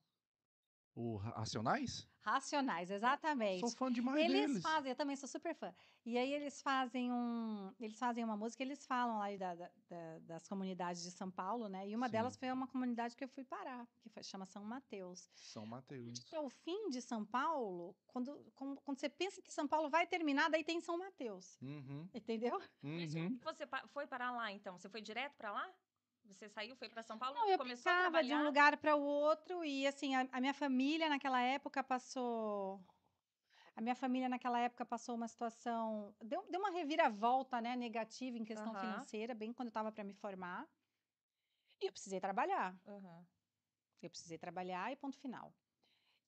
[0.96, 2.08] O Ra- Racionais?
[2.20, 3.60] Racionais, exatamente.
[3.62, 4.62] Sou fã demais Eles deles.
[4.64, 5.74] fazem, eu também sou super fã.
[6.06, 10.20] E aí eles fazem um, eles fazem uma música, eles falam lá da- da- da-
[10.20, 11.88] das comunidades de São Paulo, né?
[11.90, 12.12] E uma Sim.
[12.12, 15.30] delas foi uma comunidade que eu fui parar, que foi, chama São Mateus.
[15.34, 16.32] São Mateus.
[16.34, 20.48] Ao fim de São Paulo, quando, quando, quando você pensa que São Paulo vai terminar,
[20.50, 21.58] daí tem São Mateus.
[21.62, 22.62] Uhum, Entendeu?
[22.84, 23.38] Uhum.
[23.38, 24.78] que Você foi parar lá, então?
[24.78, 25.68] Você foi direto pra lá?
[26.26, 27.36] Você saiu, foi pra São Paulo?
[27.36, 28.44] Não, eu começou a pensava de um trabalhar?
[28.44, 32.80] lugar para o outro e assim, a, a minha família naquela época passou
[33.76, 38.46] a minha família naquela época passou uma situação, deu, deu uma reviravolta, né, negativa em
[38.46, 40.68] questão financeira, bem quando eu estava para me formar.
[41.82, 42.76] E eu precisei trabalhar.
[44.02, 45.54] Eu precisei trabalhar e ponto final.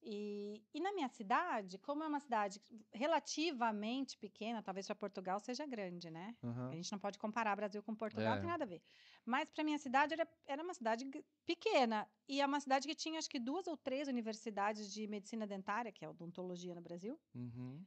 [0.02, 2.62] E, e na minha cidade, como é uma cidade
[2.94, 6.36] relativamente pequena, talvez para Portugal seja grande, né?
[6.44, 6.70] aham.
[6.72, 8.40] A gente não pode comparar Brasil com Portugal, É.
[8.40, 8.82] tem nada a ver.
[9.26, 11.06] Mas para minha cidade era, era uma cidade
[11.46, 15.48] pequena e é uma cidade que tinha acho que duas ou três universidades de medicina
[15.48, 17.84] dentária, que é odontologia no Brasil, Uhum.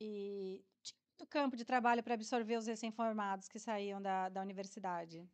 [0.00, 5.28] e tinha muito campo de trabalho para absorver os recém-formados que saíam da, da universidade.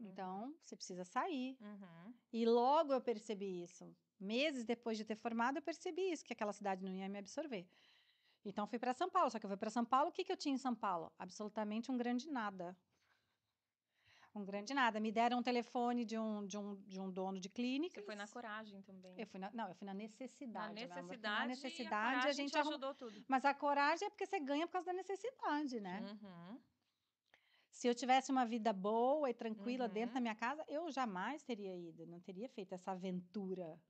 [0.00, 1.56] Então, você precisa sair.
[1.60, 2.14] Uhum.
[2.32, 3.96] E logo eu percebi isso.
[4.18, 7.68] Meses depois de ter formado, eu percebi isso, que aquela cidade não ia me absorver.
[8.44, 9.30] Então, fui para São Paulo.
[9.30, 11.12] Só que eu fui para São Paulo, o que, que eu tinha em São Paulo?
[11.18, 12.76] Absolutamente um grande nada.
[14.38, 15.00] Um grande nada.
[15.00, 18.00] Me deram um telefone de um, de um, de um dono de clínica.
[18.00, 19.14] Você foi na coragem também.
[19.18, 20.80] Eu fui na, não, eu fui na Na necessidade.
[20.80, 23.24] fui necessidade, Na e necessidade, a, a, gente ajudou tudo.
[23.26, 26.00] Mas a coragem é porque você ganha por causa da necessidade, né?
[26.22, 26.60] Uhum.
[27.70, 29.92] Se eu tivesse uma vida boa e tranquila Uhum.
[29.92, 32.06] dentro da minha casa, eu jamais teria ido.
[32.06, 33.80] Não teria feito essa aventura.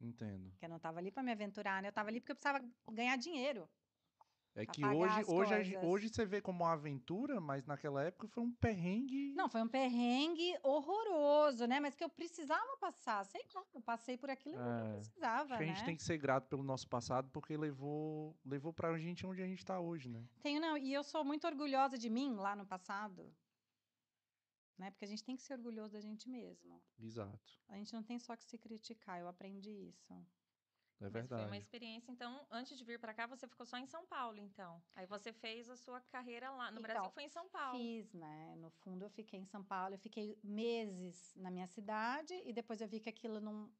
[0.00, 0.50] Entendo.
[0.50, 1.88] Porque eu não estava ali para me aventurar, né?
[1.88, 3.68] Eu estava ali porque eu precisava ganhar dinheiro.
[4.56, 8.40] É que hoje, hoje, a hoje você vê como uma aventura, mas naquela época foi
[8.42, 9.32] um perrengue.
[9.34, 11.80] Não, foi um perrengue horroroso, né?
[11.80, 13.24] Mas que eu precisava passar.
[13.26, 15.74] Sei lá, eu passei por aquilo e eu É, precisava, Acho que a né?
[15.74, 19.46] gente tem que ser grato pelo nosso passado, porque levou, levou pra gente onde a
[19.46, 20.24] gente tá hoje, né?
[20.40, 23.34] Tenho, não, e eu sou muito orgulhosa de mim lá no passado.
[24.78, 24.90] Né?
[24.90, 26.80] Porque a gente tem que ser orgulhoso da gente mesmo.
[27.00, 27.58] Exato.
[27.68, 30.12] A gente não tem só que se criticar, eu aprendi isso.
[31.06, 31.46] É Mas foi verdade.
[31.46, 34.82] uma experiência, então, antes de vir pra cá, você ficou só em São Paulo, então.
[34.94, 36.70] Aí você fez a sua carreira lá.
[36.70, 37.78] No Brasil Então, foi em São Paulo.
[37.78, 38.54] Fiz, né?
[38.56, 42.80] No fundo, eu fiquei em São Paulo, eu fiquei meses na minha cidade e depois
[42.80, 43.70] eu vi que aquilo não,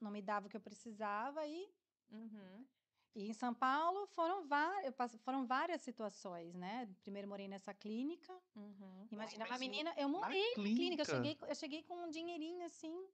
[0.00, 1.68] não me dava o que eu precisava e
[2.10, 2.66] Uhum.
[3.14, 4.46] E em São Paulo foram,
[4.84, 6.88] eu foram várias situações, né?
[7.02, 8.32] Primeiro morei nessa clínica.
[8.54, 9.08] Uhum.
[9.10, 10.72] Imagina, uma mas no- menina, eu morei na clínica.
[10.72, 11.04] Eu clínica.
[11.04, 13.08] cheguei, co- eu cheguei com um dinheirinho assim,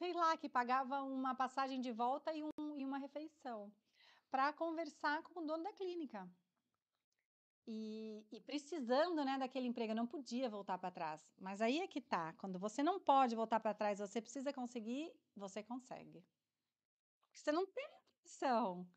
[0.00, 3.70] sei lá, que pagava uma passagem de volta e, um, e uma refeição,
[4.30, 6.26] para conversar com o dono da clínica.
[7.66, 11.20] E, e precisando, né, daquele emprego, eu não podia voltar para trás.
[11.38, 15.12] Mas aí é que tá, quando você não pode voltar para trás, você precisa conseguir,
[15.36, 16.24] você consegue.
[17.26, 17.86] Porque você não tem
[18.24, 18.88] opção.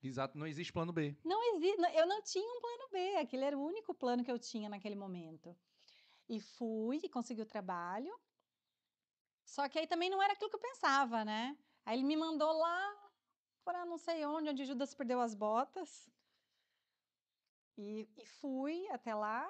[0.00, 1.16] Exato, não existe plano B.
[1.24, 4.38] Não existe, eu não tinha um plano B, aquele era o único plano que eu
[4.38, 5.56] tinha naquele momento.
[6.28, 8.14] E fui e consegui o trabalho.
[9.44, 11.56] Só que aí também não era aquilo que eu pensava, né?
[11.84, 13.12] Aí ele me mandou lá
[13.64, 16.10] para não sei onde, onde Judas perdeu as botas.
[17.76, 19.48] E, e fui até lá.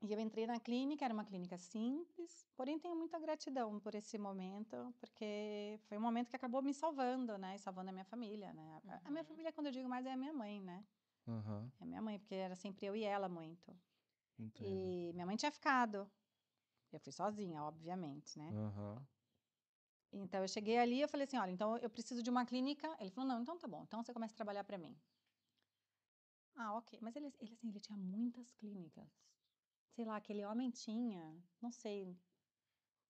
[0.00, 4.16] E eu entrei na clínica, era uma clínica simples, porém tenho muita gratidão por esse
[4.16, 7.56] momento, porque foi um momento que acabou me salvando, né?
[7.56, 8.80] E salvando a minha família, né?
[8.86, 9.28] A- A minha Uhum.
[9.28, 10.86] família, quando eu digo mais, é a minha mãe, né?
[11.26, 13.76] Aham, É a minha mãe, porque era sempre eu e ela muito.
[14.38, 14.68] entendo.
[14.68, 16.10] E minha mãe tinha ficado.
[16.92, 18.50] Eu fui sozinha, obviamente, né?
[18.54, 19.06] Aham.
[20.12, 22.96] Então eu cheguei ali, eu falei assim, olha, então eu preciso de uma clínica.
[23.00, 24.96] Ele falou, não, então tá bom, então você começa a trabalhar para mim.
[26.56, 26.98] Ah, ok.
[27.02, 29.06] Mas ele, ele, assim, ele tinha muitas clínicas.
[29.94, 32.16] Sei lá, aquele homem tinha, não sei,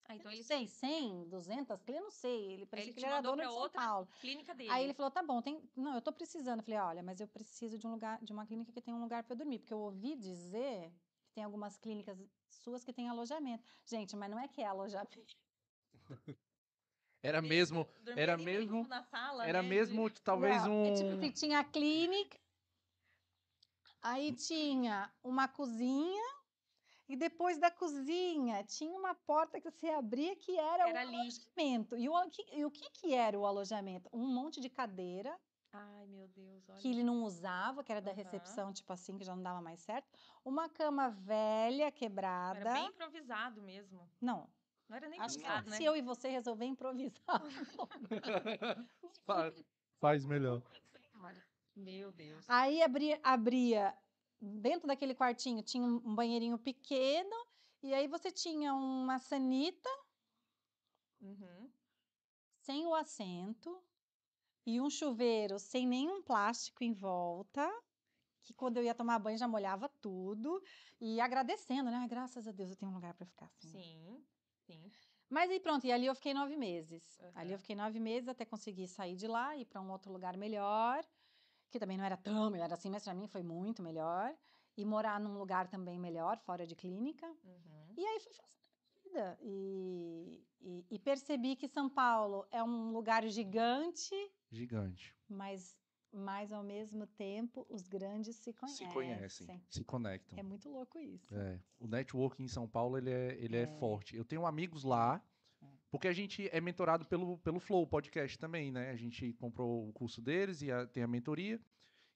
[0.07, 2.51] Ah, então eu ele, sei, 100, 200 clínicas, não sei.
[2.53, 4.07] Ele parecia ele que ele era dono pra de São outra Paulo.
[4.19, 4.69] clínica dele.
[4.71, 5.69] Aí ele falou, tá bom, tem...
[5.75, 6.59] não, eu tô precisando.
[6.59, 9.01] Eu falei, olha, mas eu preciso de um lugar, de uma clínica que tenha um
[9.01, 10.91] lugar para eu dormir, porque eu ouvi dizer
[11.39, 12.17] tem algumas clínicas
[12.49, 13.63] suas que têm alojamento.
[13.85, 15.25] Gente, mas não é que é alojamento.
[17.23, 20.85] Era mesmo, Dormia era mesmo- na sala, era né, de- mesmo talvez Não, um.
[20.85, 22.37] é tipo assim, tinha a clínica,
[24.01, 26.23] aí tinha uma cozinha,
[27.09, 31.15] e depois da cozinha tinha uma porta que você abria que era, Era o ali.
[31.17, 31.97] alojamento.
[31.97, 34.09] E o, que- e o que, que era o alojamento?
[34.13, 35.37] Um monte de cadeira
[35.71, 36.79] Ai, meu Deus, olha.
[36.79, 38.17] que ele não usava, que era da Aham.
[38.17, 40.07] recepção, tipo assim, que já não dava mais certo.
[40.43, 42.59] Uma cama velha, quebrada.
[42.59, 44.09] Era bem improvisado mesmo.
[44.19, 44.49] Não,
[44.87, 45.77] Não era nem acho que improvisado, né?
[45.77, 47.13] se eu e você resolver improvisar.
[49.25, 49.63] Faz,
[49.99, 50.61] faz melhor.
[51.75, 52.49] Meu Deus.
[52.49, 53.95] Aí abria, abria
[54.41, 57.35] dentro daquele quartinho tinha um um banheirinho pequeno
[57.83, 59.89] e aí você tinha uma sanita
[61.21, 61.69] Uhum.
[62.61, 63.83] sem o assento
[64.69, 67.67] e um chuveiro sem nenhum plástico em volta,
[68.43, 70.61] que quando eu ia tomar banho já molhava tudo
[71.01, 71.97] e agradecendo, né?
[71.97, 73.71] Ai, graças a Deus eu tenho um lugar para ficar assim.
[73.71, 74.23] Sim,
[74.65, 74.91] sim.
[75.29, 77.19] Mas e pronto, e ali eu fiquei nove meses.
[77.35, 77.53] Ali Aham.
[77.53, 80.35] eu fiquei nove meses até conseguir sair de lá e ir para um outro lugar
[80.37, 81.03] melhor,
[81.69, 84.35] que também não era tão melhor assim, mas para mim foi muito melhor.
[84.77, 87.27] E morar num lugar também melhor, fora de clínica.
[87.43, 87.93] Uhum.
[87.97, 88.58] E aí fui fazendo a
[89.09, 89.37] vida.
[89.41, 94.13] E, e, e percebi que São Paulo é um lugar gigante,
[94.51, 95.15] Gigante.
[95.27, 95.75] mas,
[96.11, 98.87] mas ao mesmo tempo os grandes se conhecem.
[98.87, 100.37] Se conhecem, se conectam.
[100.39, 101.33] É muito louco isso.
[101.35, 103.63] É, o networking em São Paulo ele é, ele é.
[103.63, 103.67] É.
[103.79, 104.15] forte.
[104.15, 105.21] Eu tenho amigos lá,
[105.61, 105.67] É.
[105.91, 108.89] porque a gente é mentorado pelo, pelo Flow Podcast também, né?
[108.91, 111.59] A gente comprou o curso deles e a- tem a mentoria.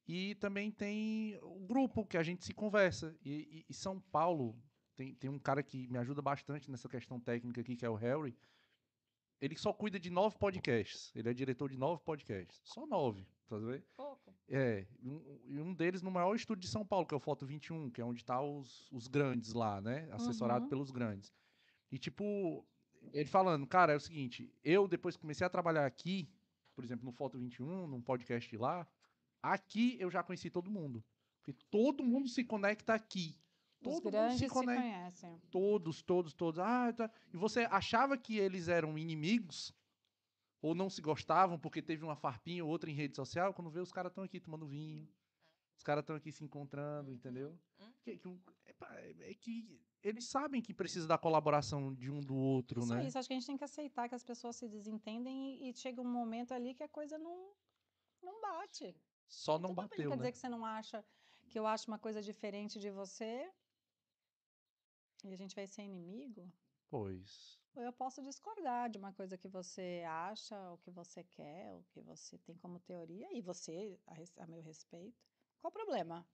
[0.06, 3.16] E também tem o grupo que a gente se conversa.
[3.24, 4.54] E, e- e São Paulo
[4.96, 7.96] tem, tem um cara que me ajuda bastante nessa questão técnica aqui, que é o
[7.96, 8.36] Harry.
[9.42, 11.12] Ele só cuida de nove podcasts.
[11.16, 12.62] Ele é diretor de nove podcasts.
[12.64, 13.84] Só nove, tá vendo?
[13.98, 14.34] Pouco.
[14.48, 17.46] É, e um, um deles no maior estúdio de São Paulo, que é o Foto
[17.46, 20.08] 21, que é onde tá os, os grandes lá, né?
[20.12, 20.70] Assessorado Uhum.
[20.70, 21.34] pelos grandes.
[21.92, 22.66] E, tipo,
[23.12, 26.30] ele falando, cara, é o seguinte, eu depois comecei a trabalhar aqui,
[26.74, 28.88] por exemplo, no Foto 21, num podcast lá,
[29.42, 31.04] aqui eu já conheci todo mundo.
[31.42, 33.38] Porque todo mundo se conecta aqui.
[33.90, 35.42] Os Todo mundo grandes se se conhecem.
[35.52, 36.60] Todos, todos, todos.
[36.60, 37.12] Ah, tá.
[37.34, 39.74] E você achava que eles eram inimigos?
[40.62, 43.54] Ou não se gostavam porque teve uma farpinha ou outra em rede social?
[43.54, 45.08] Quando vê, os caras estão aqui tomando vinho.
[45.76, 47.60] Os caras estão aqui se encontrando, entendeu?
[47.80, 47.92] Uhum.
[48.02, 48.30] Que, que,
[48.66, 53.06] é, é que eles sabem que precisa da colaboração de um do outro, Isso, né?
[53.08, 55.74] isso, acho que a gente tem que aceitar que as pessoas se desentendem e, e
[55.74, 57.52] chega um momento ali que a coisa não,
[58.22, 58.96] não bate.
[59.28, 60.16] Só não Tudo bem, bateu, Quer né?
[60.18, 61.04] dizer que você não acha
[61.50, 63.50] que eu acho uma coisa diferente de você?
[65.24, 66.52] E a gente vai ser inimigo?
[66.90, 67.60] Pois.
[67.76, 71.84] Ou eu posso discordar de uma coisa que você acha, ou que você quer, ou
[71.84, 75.24] que você tem como teoria, e você, a, a meu respeito.
[75.60, 76.26] Qual o problema?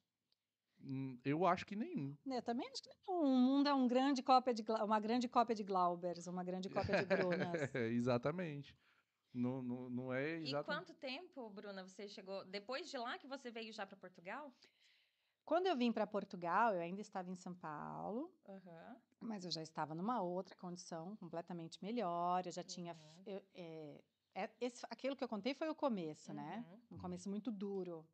[0.82, 2.15] Hum, Eu acho que nenhum.
[2.25, 5.63] Eu também acho que o mundo é um grande cópia de, uma grande cópia de
[5.63, 7.60] Glaubers, uma grande cópia de Brunas.
[7.91, 8.75] exatamente.
[9.34, 10.65] Não, não, não é E exatamente.
[10.65, 12.43] quanto tempo, Bruna, você chegou?
[12.45, 14.54] Depois de lá que você veio já para Portugal?
[15.50, 18.96] Quando eu vim para Portugal, eu ainda estava em São Paulo, Aham.
[19.20, 22.46] mas eu já estava numa outra condição completamente melhor.
[22.46, 22.94] Eu já tinha.
[22.94, 23.24] Uhum.
[23.26, 24.04] eu- é,
[24.36, 26.64] é- esse- aquilo que eu contei foi o começo, né?
[26.70, 26.98] Uhum.
[26.98, 28.08] Um começo muito duro.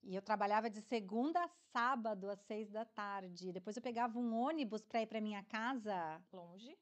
[0.00, 3.50] E eu trabalhava de segunda a sábado, às seis da tarde.
[3.52, 6.78] Depois eu pegava um ônibus para ir para minha casa, Longe.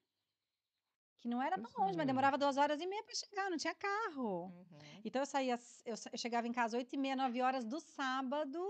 [1.17, 2.07] que não era tão Pois longe, mas é.
[2.09, 4.49] demorava duas horas e meia para chegar, não tinha carro.
[4.49, 5.01] Uhum.
[5.03, 8.61] Então eu saía, eu, eu chegava em casa oito e meia, nove horas do sábado.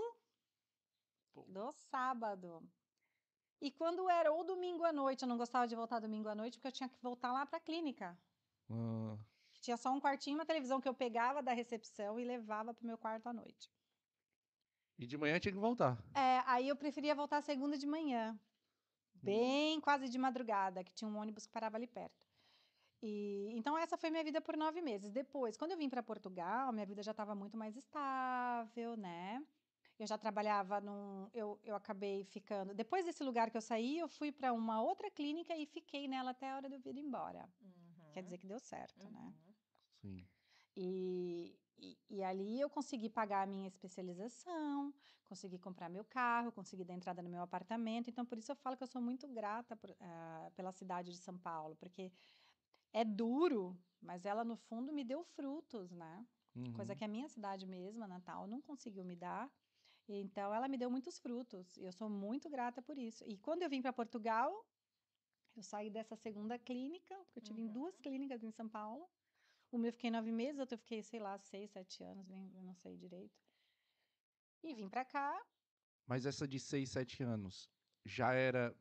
[1.45, 2.67] Do sábado.
[3.59, 6.57] E quando era ou domingo à noite, eu não gostava de voltar domingo à noite,
[6.57, 8.17] porque eu tinha que voltar lá para a clínica.
[8.69, 9.17] Ah,
[9.61, 12.83] Tinha só um quartinho e uma televisão que eu pegava da recepção e levava para
[12.83, 13.71] o meu quarto à noite.
[14.99, 15.97] e de manhã tinha que voltar.
[16.13, 18.39] É, aí eu preferia voltar segunda de manhã,
[19.13, 22.25] bem quase de madrugada, que tinha um ônibus que parava ali perto.
[23.01, 25.11] E então essa foi minha vida por nove meses.
[25.11, 29.43] Depois, quando eu vim para Portugal, minha vida já estava muito mais estável, né?
[29.99, 32.73] Eu já trabalhava num, eu, eu acabei ficando.
[32.73, 36.31] Depois desse lugar que eu saí, eu fui para uma outra clínica e fiquei nela
[36.31, 37.49] até a hora de eu vir embora.
[38.13, 38.23] Quer Uhum.
[38.25, 39.33] dizer que deu certo, né?
[39.33, 39.53] Uhum.
[40.01, 40.27] Sim.
[40.75, 44.93] E, e, e ali eu consegui pagar a minha especialização,
[45.25, 48.09] consegui comprar meu carro, consegui dar entrada no meu apartamento.
[48.09, 51.17] Então, por isso eu falo que eu sou muito grata por, ah, pela cidade de
[51.17, 52.11] São Paulo, porque
[52.93, 56.25] é duro, mas ela no fundo me deu frutos, né?
[56.73, 56.97] Coisa Uhum.
[56.97, 59.51] que a minha cidade mesma, Natal, não conseguiu me dar.
[60.07, 61.77] Então, ela me deu muitos frutos.
[61.77, 63.23] E eu sou muito grata por isso.
[63.25, 64.65] E quando eu vim para Portugal,
[65.55, 67.71] eu saí dessa segunda clínica, porque eu tive em Uhum.
[67.71, 69.09] duas clínicas em São Paulo.
[69.71, 72.63] Uma eu fiquei nove meses, outra eu fiquei, sei lá, seis, sete anos, nem, eu
[72.63, 73.41] não sei direito.
[74.63, 75.47] E vim para cá.
[76.05, 77.69] Mas essa de 6, 7 anos
[78.05, 78.75] já era.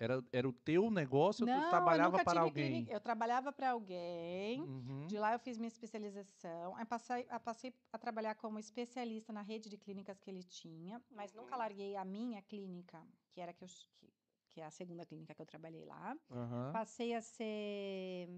[0.00, 2.70] Era, era o teu negócio ou tu eu trabalhava nunca para tive alguém?
[2.70, 2.92] clínica.
[2.92, 4.60] Eu trabalhava para alguém.
[4.62, 5.06] Uhum.
[5.08, 9.42] De lá eu fiz minha especialização, aí passei, a- passei a trabalhar como especialista na
[9.42, 13.64] rede de clínicas que ele tinha, mas nunca larguei a minha clínica, que era que,
[13.64, 14.12] eu, que,
[14.50, 16.16] que é a segunda clínica que eu trabalhei lá.
[16.30, 16.72] Aham.
[16.72, 18.28] Passei a ser.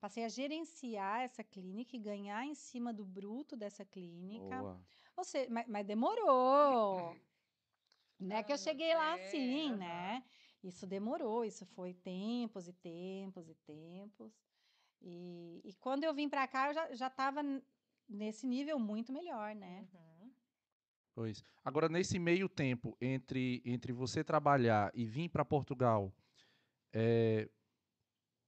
[0.00, 4.58] Passei a gerenciar essa clínica e ganhar em cima do bruto dessa clínica.
[4.60, 4.80] Boa.
[5.16, 7.16] Você, mas, mas demorou.
[8.20, 10.24] Não é que eu Ah, cheguei lá assim, né?
[10.68, 14.32] Isso demorou, isso foi tempos e tempos e tempos.
[15.00, 17.40] E, e quando eu vim para cá, eu já, já estava
[18.08, 19.86] nesse nível muito melhor, né?
[19.92, 20.32] Uhum.
[21.14, 21.42] Pois.
[21.64, 26.12] Agora, nesse meio tempo, entre, entre você trabalhar e vir para Portugal,
[26.92, 27.48] é,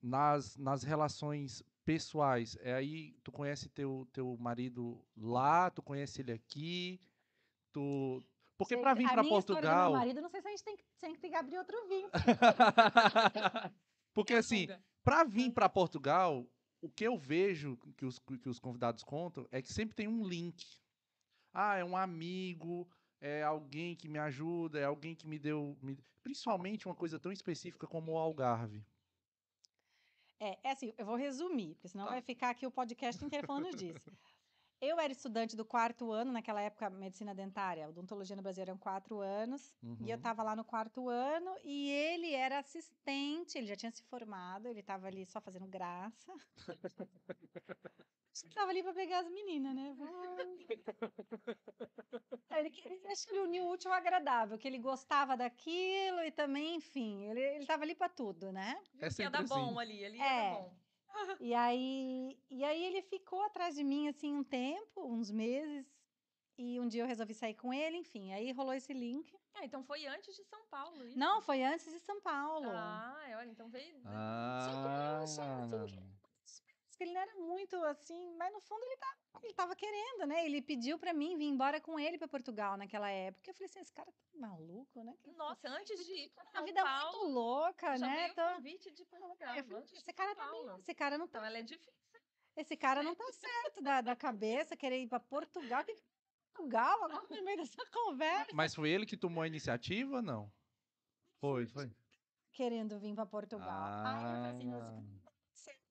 [0.00, 6.32] nas, nas relações pessoais, é aí tu conhece teu, teu marido lá, tu conhece ele
[6.32, 7.00] aqui,
[7.72, 8.22] tu...
[8.60, 9.92] Porque para vir para história do meu Portugal...
[9.92, 10.84] marido, não sei se a gente tem que,
[11.18, 12.10] tem que abrir outro vinho.
[14.12, 14.66] Porque assim,
[15.02, 16.46] para vir para Portugal,
[16.82, 20.22] o que eu vejo que os, que os convidados contam é que sempre tem um
[20.26, 20.62] link.
[21.54, 22.86] Ah, é um amigo,
[23.18, 25.74] é alguém que me ajuda, é alguém que me deu.
[25.80, 28.84] me- Principalmente uma coisa tão específica como o Algarve.
[30.38, 32.10] É, é assim, eu vou resumir, porque senão Tá.
[32.12, 34.10] vai ficar aqui o podcast inteiro falando disso.
[34.80, 39.20] Eu era estudante do quarto ano, naquela época, medicina dentária, odontologia no Brasil eram quatro
[39.20, 40.14] anos, e eu Uhum.
[40.16, 44.80] estava lá no quarto ano, e ele era assistente, ele já tinha se formado, ele
[44.80, 46.32] estava ali só fazendo graça.
[48.32, 49.94] Estava ali para pegar as meninas, né?
[52.50, 56.30] Ele, ele, acho que ele uniu o útil ao agradável, que ele gostava daquilo e
[56.32, 58.80] também, enfim, ele estava ali para tudo, né?
[58.98, 59.48] É Ia sempre dar assim.
[59.48, 60.50] bom ali, ali ia É.
[60.50, 60.79] dar bom.
[61.38, 65.86] E aí, e aí ele ficou atrás de mim assim um tempo, uns meses,
[66.58, 69.34] e um dia eu resolvi sair com ele, enfim, aí rolou esse link.
[69.54, 71.18] Ah, então foi antes de São Paulo, isso?
[71.18, 72.68] Não, foi antes de São Paulo.
[72.70, 74.00] Ah, olha, então veio...
[74.04, 75.24] Ah,
[77.00, 80.44] que ele não era muito assim, mas no fundo ele tava, ele tava querendo, né?
[80.44, 83.50] Ele pediu pra mim vir embora com ele pra Portugal naquela época.
[83.50, 85.14] Eu falei assim, esse cara tá maluco, né?
[85.22, 88.14] Que Nossa, antes de ir pra a vida é Paulo, muito louca, já né?
[88.16, 89.56] veio o Então, convite de Portugal.
[89.56, 91.92] eu falei, esse cara tá esse cara não tá, Então ela é difícil.
[92.54, 95.82] esse cara não tá certo da, da cabeça, querer ir pra Portugal.
[95.82, 95.96] Que
[96.52, 98.50] Portugal, agora no meio dessa conversa.
[98.52, 100.52] Mas foi ele que tomou a iniciativa ou não?
[101.40, 101.90] Foi, foi.
[102.52, 104.04] querendo vir para Portugal.
[104.04, 105.19] Aí eu falei assim,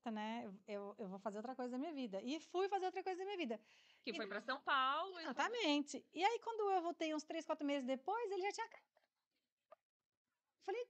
[0.09, 0.11] Ah.
[0.11, 0.51] "Nossa, basta, né?
[0.67, 2.21] Eu, eu, vou fazer outra coisa da minha vida.
[2.21, 3.59] E fui fazer outra coisa da minha vida.
[4.03, 5.19] Que E- foi pra São Paulo.
[5.19, 6.05] e- Exatamente.
[6.13, 8.69] E aí, quando eu voltei uns três, quatro meses depois, ele já tinha.
[10.65, 10.85] Falei,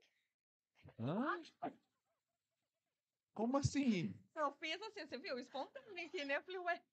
[0.99, 1.41] Hã?
[3.33, 4.13] Como assim?
[4.35, 5.39] Eu fiz assim, você viu?
[5.39, 6.37] Espontâneo aqui, né?
[6.37, 6.83] Eu falei, ué.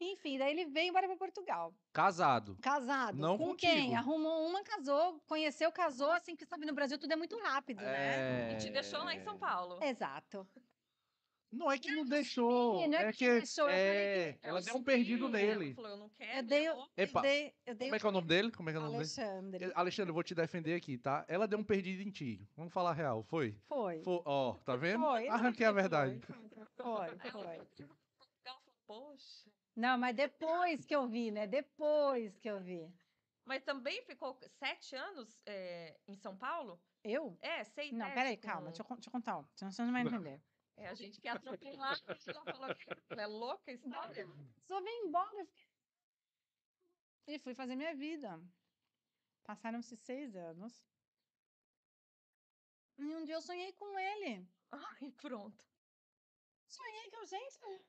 [0.00, 1.74] enfim, daí ele veio embora para Portugal.
[1.92, 2.56] Casado.
[2.62, 3.18] Casado.
[3.18, 3.70] Não com contigo.
[3.70, 3.94] quem?
[3.94, 8.52] Arrumou uma, casou, conheceu, casou, assim, que sabe, no Brasil tudo é muito rápido, né?
[8.52, 9.82] E te deixou lá em São Paulo.
[9.82, 10.48] Exato.
[11.54, 12.86] Não é que não deixou.
[12.88, 13.30] não é é que que.
[13.30, 15.64] deixou, eu falei é, É ela deu um perdido sim, nele.
[15.66, 16.38] Ela falou, eu não quero.
[16.38, 16.88] Eu dei, eu vou.
[16.96, 18.50] Epa, eu dei, eu dei Como é que é o nome dele?
[18.50, 19.04] Como é que é o nome dele?
[19.04, 19.72] Alexandre.
[19.74, 21.24] Alexandre, eu vou te defender aqui, tá?
[21.28, 22.46] Ela deu um perdido em ti.
[22.56, 23.56] Vamos falar a real, foi?
[23.66, 25.04] Foi, ó, tá vendo?
[25.04, 26.20] Foi, Arranquei a verdade.
[26.76, 27.58] foi, foi.
[28.86, 29.50] Poxa.
[29.76, 31.46] Não, mas depois que eu vi, né?
[31.46, 32.92] Depois que eu vi.
[33.44, 36.80] Mas também ficou sete anos é, em São Paulo?
[37.02, 37.36] Eu?
[37.42, 39.92] É, seis Não, né, peraí, com- calma, deixa eu, deixa eu contar, senão você não
[39.92, 40.40] vai entender.
[40.76, 42.00] É, a gente quer atropelar.
[42.26, 44.26] Ela falou que é louca a história.
[44.62, 45.48] Só vim embora.
[47.26, 48.40] E fui fazer minha vida.
[49.44, 50.84] Passaram-se seis anos.
[52.98, 54.46] E um dia eu sonhei com ele.
[54.70, 55.64] Ai, pronto.
[56.66, 57.84] Sonhei que eu, gente.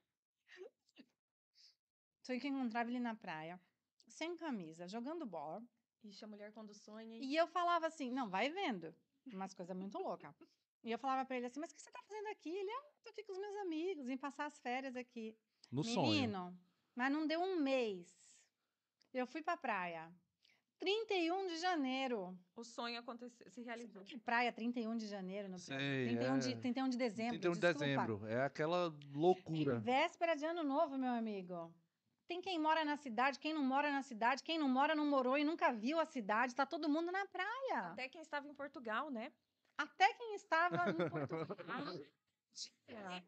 [2.22, 3.60] Sonhei que eu encontrava ele na praia,
[4.08, 5.62] sem camisa, jogando bola.
[6.02, 7.18] Ixi, a mulher quando sonha.
[7.18, 8.94] E eu falava assim, não, vai vendo.
[9.26, 10.34] Umas coisas muito loucas.
[10.86, 12.48] E eu falava pra ele assim, mas o que você tá fazendo aqui?
[12.48, 15.36] Ele, ah, tô aqui com os meus amigos, vim passar as férias aqui.
[15.70, 16.12] No sonho.
[16.12, 16.56] Menino,
[16.94, 18.06] mas não deu um mês.
[19.12, 20.08] Eu fui pra praia.
[20.78, 22.38] 31 de janeiro.
[22.54, 24.04] O sonho aconteceu, se realizou.
[24.04, 25.58] Que praia, 31 de janeiro no.
[25.58, 26.56] Sei, 31, de, é.
[26.56, 27.30] 31 de dezembro.
[27.40, 27.84] 31 de desculpa.
[27.84, 28.26] dezembro.
[28.28, 29.80] É aquela loucura.
[29.80, 31.74] Véspera de ano novo, meu amigo.
[32.28, 35.36] Tem quem mora na cidade, quem não mora na cidade, quem não mora não morou
[35.36, 36.54] e nunca viu a cidade.
[36.54, 37.90] Tá todo mundo na praia.
[37.92, 39.32] Até quem estava em Portugal, né?
[39.78, 41.84] Até quem estava em Portugal.
[42.88, 43.22] É.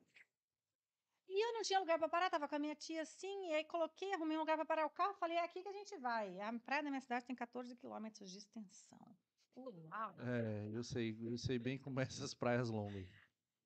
[1.29, 3.65] E eu não tinha lugar para parar, tava com a minha tia assim, e aí
[3.65, 6.41] coloquei, arrumei um lugar para parar o carro, falei, é aqui que a gente vai.
[6.41, 9.15] A praia da minha cidade tem 14 quilômetros de extensão.
[9.55, 10.15] Uau.
[10.21, 13.07] É, eu sei, eu sei bem como é essas praias longas.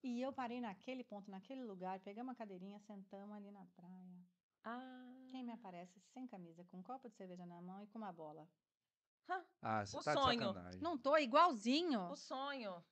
[0.03, 4.27] E eu parei naquele ponto, naquele lugar, pegamos uma cadeirinha, sentamos ali na praia.
[4.65, 7.99] Ah, Quem me aparece sem camisa, com um copo de cerveja na mão e com
[7.99, 8.49] uma bola?
[9.61, 10.39] Ah, você O tá sonho.
[10.41, 10.81] de sacanagem.
[10.83, 12.01] Não tô, igualzinho.
[12.11, 12.85] o sonho.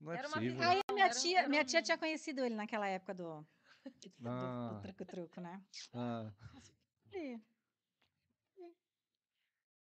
[0.00, 0.56] Não é Era uma possível.
[0.58, 0.70] visão.
[0.72, 3.42] Aí minha era- tia, era minha tia um- tinha conhecido ele naquela época do,
[4.18, 4.70] do, Ah.
[4.74, 5.62] do truco-truco, né?
[5.92, 6.32] Ah,
[7.12, 7.40] E-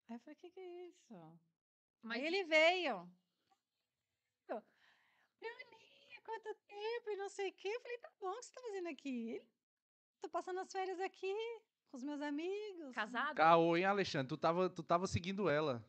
[0.07, 1.39] Aí eu falei, o que, que é isso?
[2.03, 3.11] Mas Aí ele veio.
[4.47, 4.61] Eu,
[5.41, 7.67] Leoninha, quanto tempo e não sei o quê.
[7.69, 9.41] Eu falei, tá bom, o que você tá fazendo aqui?
[10.21, 11.33] Tô passando as férias aqui
[11.95, 12.93] com os meus amigos.
[12.93, 13.35] casado?
[13.37, 14.27] Caô, hein, Alexandre?
[14.27, 15.83] Tu tava, tu tava seguindo ela.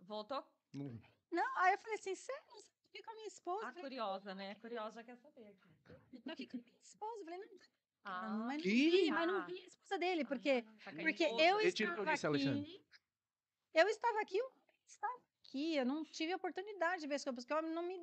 [0.00, 0.44] Voltou?
[0.72, 3.64] Não- Não, aí eu falei assim, sério, você tá aqui com a minha esposa?
[3.64, 4.54] Ah, Eu falei, curiosa, né?
[4.56, 5.56] Curiosa quer saber.
[6.22, 7.18] tô aqui com a minha esposa.
[7.20, 7.58] Eu falei, não,
[8.04, 8.90] Ah, mas não que?
[8.90, 9.44] vi, mas não Ah.
[9.46, 11.42] vi a esposa dele, porque, tá com a porque esposa.
[11.44, 12.60] eu que eu estava Alexandre.
[12.60, 12.84] aqui,
[13.74, 14.52] eu estava aqui, eu
[14.86, 17.82] estava aqui, eu não tive a oportunidade de ver esse corpo, porque o homem não
[17.82, 17.94] me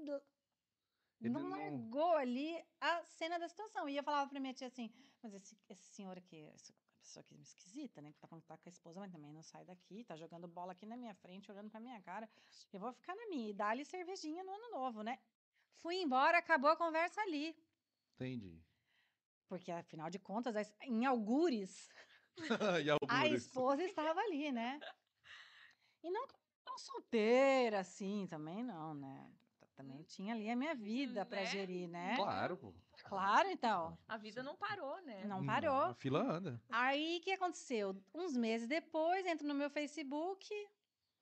[1.22, 3.88] Ele não não- largou ali a cena da situação.
[3.88, 4.92] E eu falava pra minha tia assim,
[5.24, 6.74] mas esse, esse senhor aqui, essa
[7.06, 8.12] pessoa aqui esquisita, né?
[8.12, 10.48] Que tá falando que tá com a esposa, mas também não sai daqui, tá jogando
[10.48, 12.28] bola aqui na minha frente, olhando pra minha cara.
[12.74, 15.20] Eu vou ficar na minha e dar-lhe cervejinha no ano novo, né?
[15.82, 17.56] Fui embora, acabou a conversa ali.
[18.16, 18.60] Entendi.
[19.48, 21.90] Porque, afinal de contas, as- em algures,
[22.84, 23.46] e a algures?
[23.46, 24.80] esposa estava ali, né?
[26.04, 26.28] E não
[26.64, 29.32] tão solteira assim também, não, né?
[29.76, 31.46] Também tinha ali a minha vida pra né?
[31.46, 32.16] gerir, né?
[32.16, 32.74] Claro, pô.
[33.04, 33.98] Claro, então.
[34.08, 35.26] A vida não parou, né?
[35.26, 35.82] Não Hum, parou.
[35.84, 36.62] A fila anda.
[36.70, 37.96] Aí, o que aconteceu?
[38.14, 40.50] Uns meses depois, entro no meu Facebook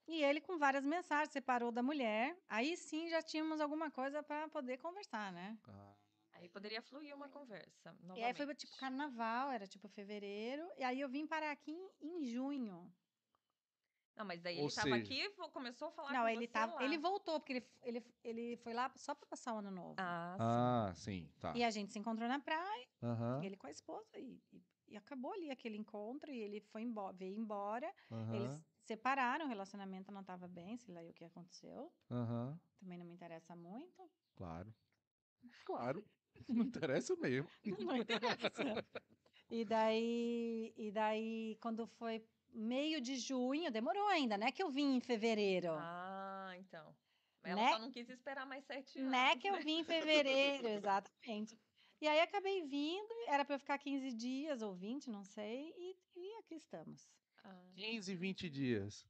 [0.06, 2.36] e ele com várias mensagens, separou da mulher.
[2.48, 5.58] Aí sim, já tínhamos alguma coisa para poder conversar, né?
[5.66, 5.94] Ah,
[6.34, 7.96] Aí poderia fluir uma conversa.
[8.14, 8.58] E aí foi novamente.
[8.58, 10.68] tipo carnaval, era tipo fevereiro.
[10.78, 12.92] E aí eu vim parar aqui em, em junho.
[14.16, 16.46] Não, mas daí Ou ele tava seja- aqui e começou a falar Não, com ele
[16.46, 16.84] você tava, lá.
[16.84, 19.94] ele voltou, porque ele, ele, ele foi lá só para passar o ano novo.
[19.98, 20.44] Ah, sim.
[20.44, 21.52] Ah, sim, tá.
[21.56, 22.88] E a gente se encontrou na praia,
[23.42, 27.16] ele com a esposa, e, e, e acabou ali aquele encontro, e ele foi embora,
[27.16, 27.92] veio embora.
[28.32, 31.92] Eles aham, separaram, o relacionamento não estava bem, sei lá o que aconteceu.
[32.10, 32.58] aham.
[32.78, 34.10] Também não me interessa muito.
[34.36, 34.72] Claro.
[35.64, 36.04] Claro.
[36.48, 37.48] Não interessa mesmo.
[37.64, 38.86] Não interessa.
[39.50, 44.52] e daí, e daí, quando foi meio de junho, demorou ainda, né?
[44.52, 45.72] Que eu vim em fevereiro.
[45.72, 46.94] Ah, então.
[47.42, 47.72] Ela Né?
[47.72, 49.10] só não quis esperar mais sete anos.
[49.10, 49.36] né?
[49.36, 51.58] Que eu vim em fevereiro, exatamente.
[52.00, 55.96] E aí acabei vindo, era para eu ficar 15 dias ou 20, não sei, e,
[56.16, 57.08] e aqui estamos.
[57.42, 59.06] Ah, 15, 20 dias.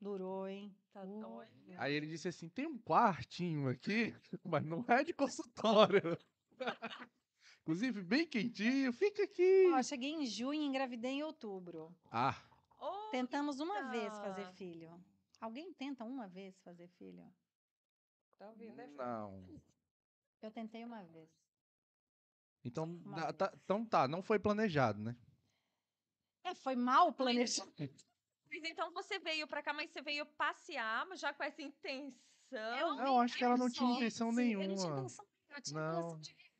[0.00, 0.76] Durou, hein?
[0.92, 1.52] tá Uh, doido.
[1.78, 6.18] Aí ele disse assim: tem um quartinho aqui, mas não é de consultório.
[7.62, 8.92] Inclusive, bem quentinho.
[8.92, 9.70] Fica aqui.
[9.72, 11.94] Ó, cheguei em junho e engravidei em outubro.
[12.10, 12.34] Ah,
[13.12, 15.02] Tentamos uma vez fazer filho.
[15.40, 17.32] Alguém tenta uma vez fazer filho?
[18.38, 19.46] tá ouvindo, né, não.
[20.40, 21.30] Eu tentei uma vez.
[22.64, 23.36] Então, Uma dá- vez.
[23.36, 25.16] tá, então tá, não foi planejado, né?
[26.44, 27.72] É, foi mal planejado.
[28.50, 32.18] Mas então você veio pra cá, mas você veio passear, mas já com essa intenção.
[32.78, 35.00] Eu Não, acho que ela não tinha intenção sim, Eu não tinha nenhuma.
[35.00, 36.00] intenção, eu tinha Não.
[36.00, 36.51] intenção de viver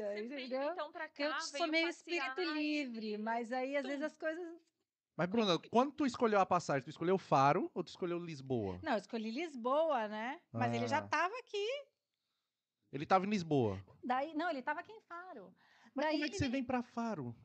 [0.00, 0.72] vida, Você veio entendeu?
[0.72, 4.16] então pra cá, Eu sou meio passear espírito e- livre, mas aí às vezes as
[4.16, 4.60] coisas.
[5.16, 8.78] Mas, Bruna, quando tu escolheu a passagem, tu escolheu Faro ou tu escolheu Lisboa?
[8.82, 10.40] Não, eu escolhi Lisboa, né?
[10.50, 11.08] Mas ele já Ah.
[11.08, 11.66] tava aqui.
[12.92, 13.78] Ele tava em Lisboa.
[14.02, 15.54] Daí, não, ele tava aqui em Faro.
[15.94, 17.36] Mas Daí como é que você ele- vem pra Faro?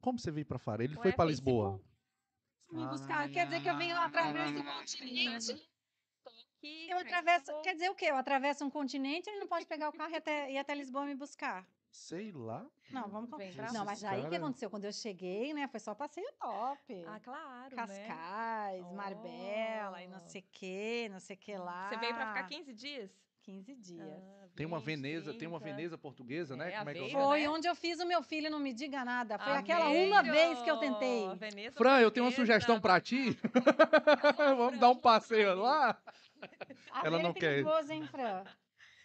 [0.00, 0.82] Como você veio pra Faro?
[0.82, 1.80] Ele Ué, foi pra Facebook.
[1.80, 1.90] Lisboa.
[2.72, 5.69] me buscar, quer dizer que eu venho através do continente.
[6.60, 8.06] Que Eu atravesso, quer dizer o quê?
[8.06, 11.06] Eu atravesso um continente, ele não pode pegar o carro e até, ir até Lisboa
[11.06, 11.66] me buscar.
[11.90, 12.64] Sei lá.
[12.90, 14.68] Não, vamos pra Não, mas aí o que aconteceu?
[14.70, 15.66] Quando eu cheguei, né?
[15.68, 17.04] Foi só passeio top.
[17.06, 17.76] Ah, claro, né?
[17.76, 20.28] Cascais, Marbella e não Oh.
[20.28, 21.88] sei o que, não sei o que lá.
[21.88, 23.10] Você veio pra ficar 15 dias?
[23.42, 24.06] 15 dias.
[24.22, 25.76] Ah, Tem uma 20, Veneza, tem uma 30.
[25.76, 26.70] Veneza portuguesa, né?
[26.72, 27.12] É, a Como é que é nome?
[27.14, 27.48] Foi né?
[27.48, 29.38] onde eu fiz o meu filho não me diga nada.
[29.38, 31.26] Foi Ah, aquela uma vez que eu tentei.
[31.36, 33.36] Veneza Fran, eu tenho uma sugestão pra ti.
[34.36, 36.00] Vamos Fran, dar um vamos passeio lá?
[36.90, 37.40] Ah, Ela ele não é quer.
[37.40, 38.44] perigoso, hein, Fran?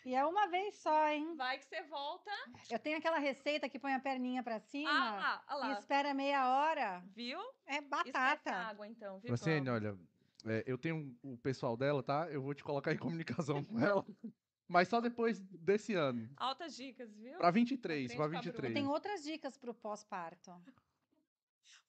[0.06, 1.36] E é uma vez só, hein?
[1.36, 2.30] Vai que você volta.
[2.70, 5.80] Eu tenho aquela receita que põe a perninha pra cima Ah lá, ah e lá.
[5.80, 7.04] espera meia hora.
[7.16, 7.40] Viu?
[7.66, 8.52] É batata.
[8.52, 9.28] a água, então, viu?
[9.30, 9.98] Francine, olha,
[10.46, 12.28] é, eu tenho o pessoal dela, tá?
[12.30, 14.06] Eu vou te colocar em comunicação com ela.
[14.68, 16.28] Mas só depois desse ano.
[16.38, 17.38] Altas dicas, viu?
[17.38, 18.74] Pra 23, Frente pra com a 23.
[18.74, 20.52] Tem outras dicas pro pós-parto.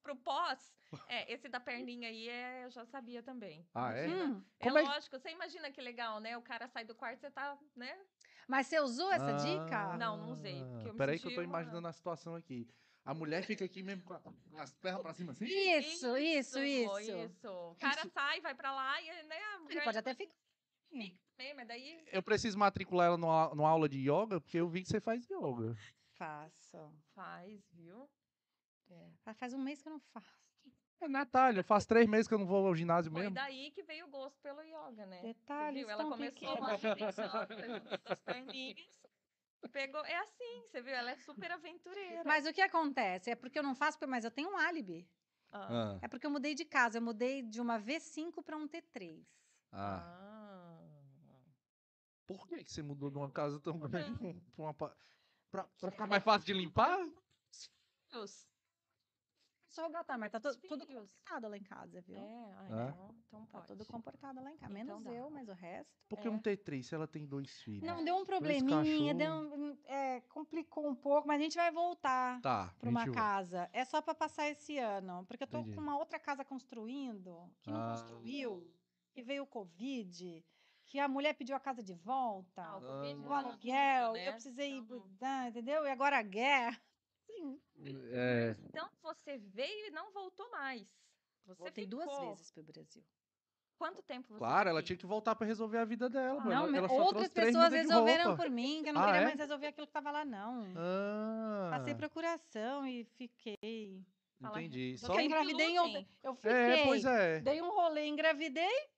[0.06, 0.72] Pro pós,
[1.10, 3.66] é, esse da perninha aí é, eu já sabia também.
[3.74, 4.06] Ah, é?
[4.06, 4.24] Imagina.
[4.34, 6.36] Hum, É Como é que- lógico, você imagina que legal, né?
[6.38, 7.98] O cara sai do quarto, você tá, né?
[8.46, 9.96] mas você usou essa dica?
[9.96, 12.68] Não, não usei, porque eu me Peraí que eu tô uma- imaginando a situação aqui.
[13.04, 15.44] A mulher fica aqui mesmo com a- com as pernas pra cima assim?
[15.46, 17.00] Isso, isso, isso.
[17.00, 17.48] isso.
[17.72, 19.36] O cara sai, vai pra lá e, né?
[19.36, 20.32] A Ele mulher pode até ficar.
[20.92, 22.04] fica mesmo, daí...
[22.12, 25.28] Eu preciso matricular ela numa, numa aula de yoga, porque eu vi que você faz
[25.28, 25.76] yoga.
[26.16, 26.92] Faço.
[27.14, 28.08] Faz, viu?
[28.90, 29.34] É.
[29.34, 30.46] Faz um mês que eu não faço.
[31.00, 33.34] É, Natália, faz três meses que eu não vou ao ginásio Foi mesmo.
[33.34, 35.20] daí que veio o gosto pelo yoga, né?
[35.20, 35.90] Você Detalhes viu?
[35.90, 36.82] Ela começou pequenos.
[36.82, 39.00] lá com as perninhas.
[39.72, 40.94] Pegou, é assim, você viu?
[40.94, 42.22] Ela é super aventureira.
[42.24, 43.30] Mas o que acontece?
[43.30, 45.06] É porque eu não faço, mas eu tenho um álibi.
[45.52, 45.68] Ah.
[45.70, 46.98] Ah, É porque eu mudei de casa.
[46.98, 49.22] Eu mudei de uma V5 para um T3.
[49.72, 50.02] ah.
[50.02, 50.82] Ah.
[52.26, 54.96] Por que, você mudou de uma casa tão grande pra, uma, pa-
[55.50, 56.98] pra, pra ficar mais fácil de limpar?
[59.68, 62.16] Só gatar, mas tá Os tudo comportado lá em casa, viu?
[62.16, 62.88] É, ah, É?
[62.90, 63.66] então, então Tá pode.
[63.66, 64.72] tudo comportado lá em casa.
[64.78, 65.12] Então Menos dá.
[65.12, 65.90] eu, mas o resto.
[66.08, 66.30] Por que É.
[66.30, 67.82] um T3 se ela tem dois filhos?
[67.82, 72.40] Não, deu um probleminha, deu um- é, complicou um pouco, mas a gente vai voltar
[72.40, 73.68] Tá, para uma casa.
[73.72, 75.74] É só para passar esse ano, porque eu tô Entendi.
[75.74, 77.90] com uma outra casa construindo, que não Ah.
[77.90, 78.72] construiu,
[79.16, 80.44] e veio o Covid,
[80.86, 83.12] que a mulher pediu a casa de volta, Ah, o Ah.
[83.14, 84.32] o tá aluguel, e eu né?
[84.32, 85.84] precisei, Então, ah, entendeu?
[85.84, 86.80] E agora a guerra.
[87.26, 87.60] Sim,
[88.12, 88.88] É, então
[89.18, 90.86] você veio e não voltou mais.
[91.44, 92.30] Você voltei duas ficou.
[92.30, 93.02] vezes pro Brasil.
[93.78, 96.40] Quanto tempo você claro, ela tinha que voltar pra resolver a vida dela.
[96.40, 99.24] Ah, não, ela outras pessoas resolveram por mim, que eu não Ah, queria é?
[99.24, 100.64] mais resolver aquilo que tava lá, não.
[100.74, 104.02] Ah, Passei procuração e fiquei.
[104.40, 104.96] Entendi.
[104.98, 105.12] Só...
[105.12, 106.50] Eu Quem engravidei outra- Eu fiquei.
[106.52, 107.40] É, pois é.
[107.40, 108.88] Dei um rolê, engravidei.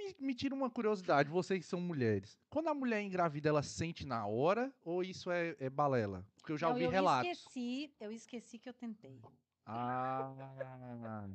[0.00, 2.38] Me, me tira uma curiosidade, vocês que são mulheres.
[2.48, 6.26] Quando a mulher engravida, ela sente na hora ou isso é, é balela?
[6.36, 7.30] Porque eu já Não, ouvi eu relatos.
[7.30, 9.20] esqueci, eu esqueci que eu tentei.
[9.66, 11.28] Ah,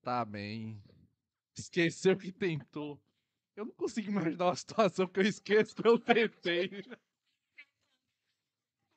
[0.00, 0.82] tá bem.
[1.54, 2.98] Esqueceu que tentou.
[3.54, 6.70] Eu não consigo imaginar uma situação que eu esqueço que eu tentei.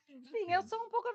[0.07, 1.09] Sim, eu sou um pouco.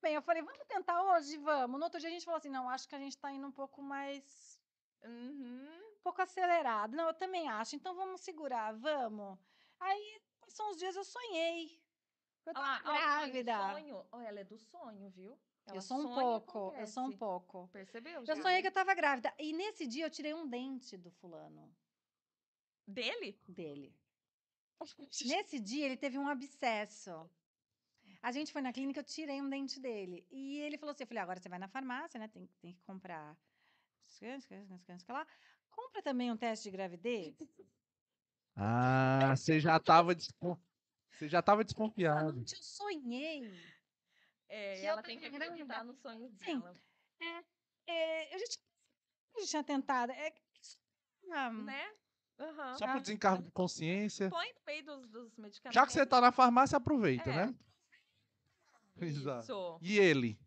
[0.00, 1.36] Bem, eu falei, vamos tentar hoje?
[1.36, 1.78] Vamos.
[1.78, 3.52] No outro dia a gente falou assim, não, acho que a gente tá indo um
[3.52, 4.58] pouco mais,
[5.04, 5.83] Uhum.
[6.04, 6.94] Um pouco acelerado.
[6.94, 9.38] Não, eu também acho, então vamos segurar, vamos.
[9.80, 11.82] Aí, são os dias eu sonhei.
[12.44, 13.72] Eu tava Ah, grávida.
[13.72, 14.06] sonho.
[14.12, 15.38] Ó, ela é do sonho, viu?
[15.66, 17.68] Ela Eu sou um e pouco, eu sou um pouco.
[17.68, 18.20] Percebeu?
[18.20, 18.36] Eu já?
[18.36, 19.32] sonhei que eu tava grávida.
[19.38, 21.74] E nesse dia eu tirei um dente do fulano,
[22.86, 23.40] Dele?
[23.48, 23.98] dele.
[25.24, 27.30] Nesse dia ele teve um abscesso.
[28.20, 30.26] A gente foi na clínica, eu tirei um dente dele.
[30.30, 32.28] E ele falou assim: eu falei, agora você vai na farmácia, né?
[32.28, 33.34] Tem, tem que comprar.
[35.08, 35.26] Lá.
[35.74, 37.34] Compra também um teste de gravidez.
[38.56, 40.56] Ah, você já tava descon...
[41.12, 42.40] Você já tava À desconfiado.
[42.40, 43.52] eu sonhei.
[44.48, 46.60] É, Que ela tem que acreditar nos sonhos Sim.
[46.60, 46.74] dela.
[47.86, 48.64] É, eu já tinha,
[49.36, 50.12] eu já tinha tentado.
[50.12, 50.32] É,
[51.30, 51.94] ah, Né?
[52.38, 52.78] Aham.
[52.78, 54.28] Só por desencargo de consciência.
[54.28, 55.74] Põe no meio dos, dos medicamentos.
[55.74, 57.46] Já que você tá na farmácia, aproveita, É.
[57.46, 57.54] né?
[59.00, 59.44] Exato.
[59.44, 59.78] Isso.
[59.82, 60.38] E ele?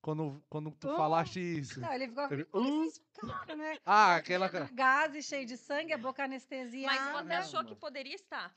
[0.00, 0.96] Quando, quando tu Oh.
[0.96, 1.80] falaste isso.
[1.80, 3.76] Não, ele ficou Ele- com esse cara, né?
[3.84, 4.48] Ah, aquela.
[4.48, 6.94] Gases cheio de sangue, a boca anestesiada.
[7.12, 7.74] Mas você achou Caramba.
[7.74, 8.56] que poderia estar.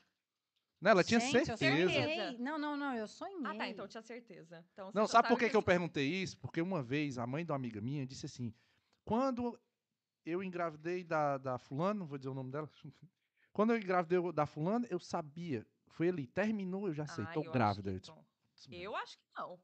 [0.80, 1.92] Não, ela tinha Gente, eu certeza.
[1.92, 2.38] Certeza.
[2.42, 3.46] Não, não, não, eu sonhei.
[3.46, 3.68] Ah, tá.
[3.68, 4.64] Então tinha certeza.
[4.72, 6.36] Então, você Não, sabe por que, que eu perguntei isso?
[6.38, 8.52] Porque uma vez a mãe de uma amiga minha disse assim:
[9.04, 9.58] quando
[10.24, 12.68] eu engravidei da, da fulano, não vou dizer o nome dela.
[13.52, 15.66] Quando eu engravidei da fulano, eu sabia.
[15.88, 17.90] Foi ali, terminou, eu já sei, Ah, tô eu acho grávida.
[17.92, 18.24] Eu.
[18.70, 19.60] Eu acho que não.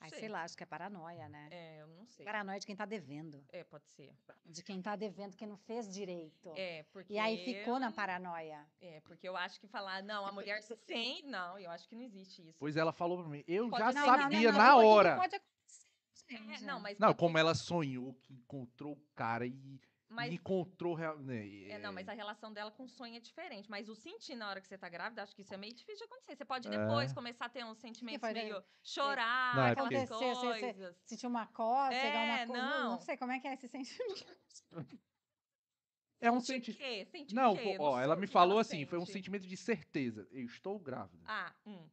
[0.00, 0.20] Ai, sei.
[0.20, 1.48] sei lá, acho que é paranoia, né?
[1.50, 2.24] É, eu não sei.
[2.24, 3.44] Paranoia de quem tá devendo.
[3.50, 4.14] É, pode ser.
[4.46, 6.52] De quem tá devendo, que não fez direito.
[6.56, 7.12] É, porque.
[7.14, 8.64] E aí ficou na paranoia.
[8.80, 11.22] É, porque eu acho que falar, não, a mulher sem.
[11.24, 12.58] Não, eu acho que não existe isso.
[12.58, 15.16] Pois ela falou pra mim, eu Pode já não, não, sabia não, na tudo hora.
[15.16, 16.98] Pode acontecer, É, não, mas.
[16.98, 19.80] Não, pode como ser- ela sonhou que encontrou o cara e,
[20.10, 21.18] Mas, e encontrou real.
[21.18, 23.70] né, é, não, mas a relação dela com o sonho é diferente.
[23.70, 25.98] Mas o sentir na hora que você tá grávida, acho que isso é meio difícil
[26.06, 26.36] de acontecer.
[26.36, 27.14] Você pode depois É.
[27.14, 30.60] começar a ter uns sentimentos pode- meio chorar, Não, é aquelas porque- Acontecer, você- você-
[30.60, 30.96] coisas.
[31.04, 32.62] Sentir uma cócega, É, uma coisa.
[32.62, 32.80] Não.
[32.84, 32.90] não.
[32.92, 34.26] não sei como é que é esse sentimento.
[36.20, 36.78] É um sentimento.
[36.78, 37.04] quê?
[37.06, 37.76] Sentir Não, quê?
[37.78, 39.12] ó, sei ela me que falou ela assim, foi um sente.
[39.18, 40.26] sentimento de certeza.
[40.32, 41.22] Eu estou grávida.
[41.26, 41.88] Ah, hum.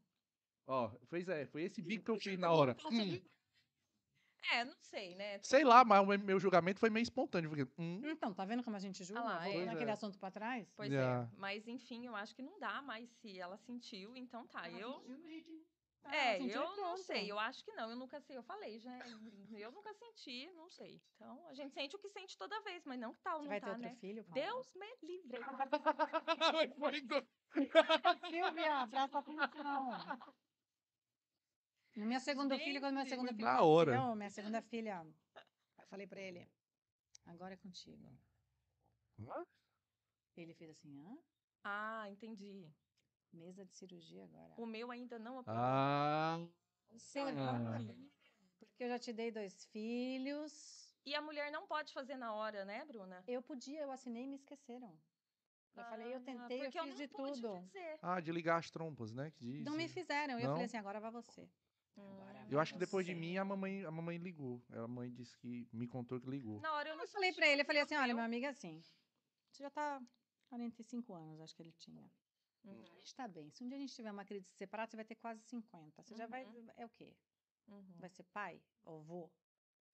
[0.67, 2.75] Ó, fez é, foi esse bico que eu fiz na hora.
[2.91, 3.21] Hum,
[4.51, 5.39] É, não sei, né?
[5.41, 7.49] sei lá, mas o meu julgamento foi meio espontâneo.
[7.49, 9.21] Porque, hum, Então, tá vendo como a gente julga?
[9.21, 9.65] Ah lá, é.
[9.65, 9.93] naquele é.
[9.93, 10.71] assunto pra trás?
[10.75, 11.29] Pois Yeah.
[11.31, 11.35] é.
[11.37, 14.69] Mas enfim, eu acho que não dá mais se ela sentiu, então tá.
[14.69, 15.03] Eu.
[16.07, 17.01] Ah, É, sentiu, eu não pronto.
[17.01, 18.95] sei, eu acho que não, eu nunca sei, eu falei, já,
[19.57, 21.01] eu nunca senti, não sei.
[21.15, 23.49] Então, a gente sente o que sente toda vez, mas não que tal, Você não
[23.49, 23.95] vai ter tá, outro né?
[23.95, 24.23] filho?
[24.23, 24.45] Paula?
[24.45, 25.39] Deus me livre.
[28.29, 29.89] Silvia, presta atenção.
[31.95, 33.91] Minha segunda filha, quando minha segunda filha da hora.
[33.95, 35.05] nasceu, minha segunda filha,
[35.79, 36.47] eu falei pra ele,
[37.25, 38.05] agora é contigo.
[39.19, 39.45] Hã?
[40.35, 41.17] Ele fez assim, hã?
[41.63, 42.69] Ah, entendi.
[43.31, 44.53] Mesa de cirurgia agora.
[44.57, 45.57] O meu ainda não operou.
[45.59, 46.39] Ah,
[46.89, 47.79] O seu, Ah.
[48.59, 50.93] Porque eu já te dei dois filhos.
[51.05, 53.23] E a mulher não pode fazer na hora, né, Bruna?
[53.27, 54.97] Eu podia, eu assinei e me esqueceram.
[55.75, 57.53] Eu falei, eu Ah, tentei, eu fiz não de pude tudo.
[57.53, 57.99] fazer.
[58.01, 59.29] ah, de ligar as trompas, né?
[59.31, 59.63] Que diz.
[59.65, 60.39] Não me fizeram.
[60.39, 60.55] E eu Não?
[60.55, 61.49] falei assim, agora vai você.
[61.97, 62.21] Hum.
[62.21, 64.61] Agora Eu acho que depois de mim a mamãe, a mamãe ligou.
[64.71, 66.59] A mãe disse que me contou que ligou.
[66.61, 68.45] Na hora eu não Eu falei pra ele, eu falei assim, olha, eu- meu amigo,
[68.45, 68.81] é assim,
[69.51, 70.01] você já tá
[70.49, 72.03] 45 anos, acho que ele tinha.
[72.63, 73.49] Uhum, A gente tá bem.
[73.51, 76.03] Se um dia a gente tiver uma crise separada, você vai ter quase 50.
[76.03, 76.45] Você já vai.
[76.45, 76.67] Uhum.
[76.75, 77.15] É o quê?
[77.67, 77.93] uhum.
[77.99, 79.31] Vai ser pai ou avô?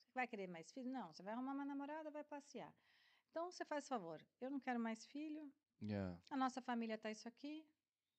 [0.08, 0.90] Você vai querer mais filho?
[0.90, 1.14] Não.
[1.14, 2.74] Você vai arrumar uma namorada, vai passear.
[3.30, 4.22] Então você faz favor.
[4.42, 5.52] Eu não quero mais filho.
[5.82, 6.18] Yeah.
[6.30, 7.66] A nossa família tá isso aqui.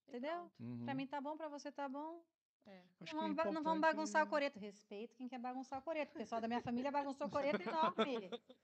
[0.08, 0.50] Entendeu?
[0.58, 0.84] Uhum.
[0.84, 2.24] Pra mim tá bom, pra você tá bom.
[2.66, 2.82] É.
[3.00, 4.58] Acho Não não vamos bagunçar o é- coreto.
[4.58, 6.14] Respeito quem quer bagunçar o coreto.
[6.14, 8.30] O pessoal da minha família bagunçou o coreto enorme.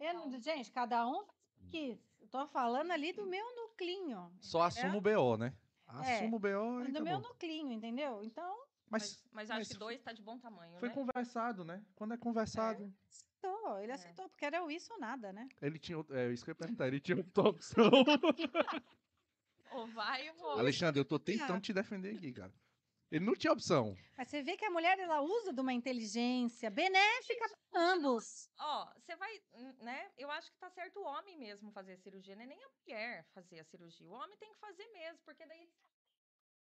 [0.00, 1.24] Eu gente, cada um
[1.70, 1.98] que
[2.30, 4.30] tô falando ali do meu nuclinho.
[4.40, 5.54] Só assumo o BO, né?
[6.04, 6.48] É, Assumo o BO
[6.88, 7.28] e Do meu acabou.
[7.30, 8.22] nuclinho, entendeu?
[8.24, 10.94] Então, Mas, Mas, mas acho mas que dois tá de bom tamanho, foi né?
[10.94, 11.84] conversado, né?
[11.94, 13.78] Quando é conversado, aceitou.
[13.78, 13.94] Ele É.
[13.94, 15.48] aceitou, porque era o isso ou nada, né?
[15.62, 16.04] ele tinha.
[16.10, 17.90] É isso que eu ia perguntar, ele tinha outra opção.
[19.72, 20.58] Ou vai ou.
[20.58, 22.52] Alexandre, eu tô tentando te defender aqui, cara.
[23.10, 23.96] Ele não tinha opção.
[24.16, 28.48] Mas você vê que a mulher, ela usa de uma inteligência benéfica para ambos.
[28.58, 30.10] Ó, você vai, hum, né?
[30.16, 32.68] Eu acho que tá certo o homem mesmo fazer a cirurgia, não é nem a
[32.68, 34.08] mulher fazer a cirurgia.
[34.08, 35.68] O homem tem que fazer mesmo, porque daí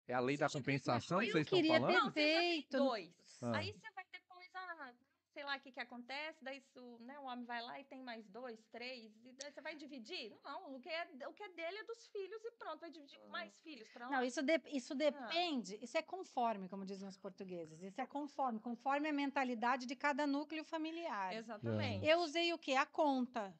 [0.07, 1.91] É a lei da Você tem compensação que vocês estão queria falando?
[1.91, 3.39] ter- Não, você já tem dois.
[3.41, 3.57] Ah.
[3.57, 4.22] Aí você vai ah,
[5.34, 8.01] sei lá o que que acontece, daí isso, né, o homem vai lá e tem
[8.01, 10.38] mais dois, três, e daí você vai dividir?
[10.43, 13.19] Não, o que é, o que é dele é dos filhos e pronto, vai dividir
[13.19, 14.09] com mais filhos pra.
[14.09, 17.81] Não, isso, de- isso depende, isso é conforme, como dizem os portugueses.
[17.81, 21.34] Isso é conforme, conforme a mentalidade de cada núcleo familiar.
[21.34, 22.05] Exatamente.
[22.05, 22.73] Eu usei o quê?
[22.75, 23.53] A conta.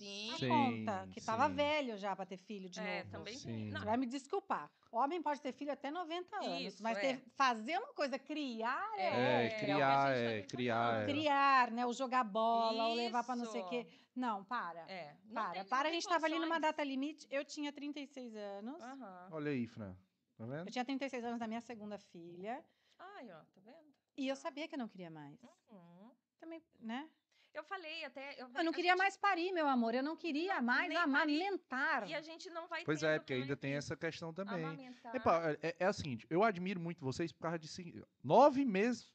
[0.00, 0.32] Sim.
[0.32, 3.10] A Sim, conta, que estava velho já para ter filho de É, novo.
[3.10, 3.70] também Sim.
[3.70, 4.70] Não, vai me desculpar.
[4.90, 7.00] Homem pode ter filho até 90 anos, Isso, mas é.
[7.00, 11.02] ter- fazer uma coisa, criar É, É, é o criar, gente tá é, criar.
[11.02, 11.04] é.
[11.04, 11.84] criar, né?
[11.86, 13.70] O jogar bola, ou levar para não sei o Isso.
[13.70, 13.86] quê.
[14.16, 14.80] Não, para.
[14.90, 15.14] É.
[15.26, 15.82] não para, tem- para.
[15.84, 17.26] não A gente estava ali numa data limite.
[17.30, 18.80] Eu tinha 36 anos.
[18.80, 19.28] Aham.
[19.32, 19.94] Olha aí, Fran.
[20.36, 20.66] Tá vendo?
[20.66, 22.64] Eu tinha 36 anos da minha segunda filha.
[22.98, 23.94] Ai, ó, tá vendo?
[24.16, 25.38] E eu sabia que eu não queria mais.
[25.70, 26.10] Uhum.
[26.40, 27.08] Também, né?
[27.52, 28.40] Eu falei até.
[28.40, 29.94] Eu não a queria gente- mais parir, meu amor.
[29.94, 32.08] Eu não queria Não, mais amamentar.
[32.08, 34.64] E a gente não vai Pois é, porque ainda tem essa questão também.
[34.64, 35.14] amamentar.
[35.14, 39.12] Epa, é, é assim, eu admiro muito vocês por causa de se- nove meses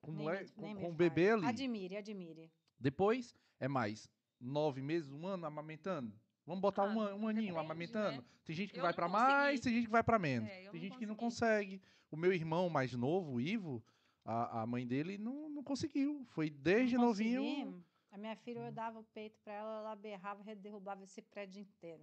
[0.00, 0.96] com, Nem mulher, com, nem me com o fale.
[1.10, 1.46] bebê ali.
[1.46, 2.50] Admire, admire.
[2.78, 4.08] Depois é mais
[4.40, 6.12] nove meses, um ano amamentando.
[6.46, 8.18] Vamos botar Ah, um, um aninho depende, amamentando.
[8.18, 8.24] né?
[8.44, 9.26] Tem gente que Eu vai não pra consegui.
[9.32, 10.48] mais, tem gente que vai pra menos.
[10.48, 11.76] É, eu tem não gente que não consegui.
[11.76, 11.82] consegue.
[12.10, 13.84] O meu irmão mais novo, o Ivo,
[14.30, 16.24] a, a mãe dele não, não conseguiu.
[16.26, 17.42] Foi desde Não novinho.
[17.42, 17.84] consegui.
[18.10, 21.60] A minha filha, eu dava o peito pra ela, ela berrava e derrubava esse prédio
[21.62, 22.02] inteiro.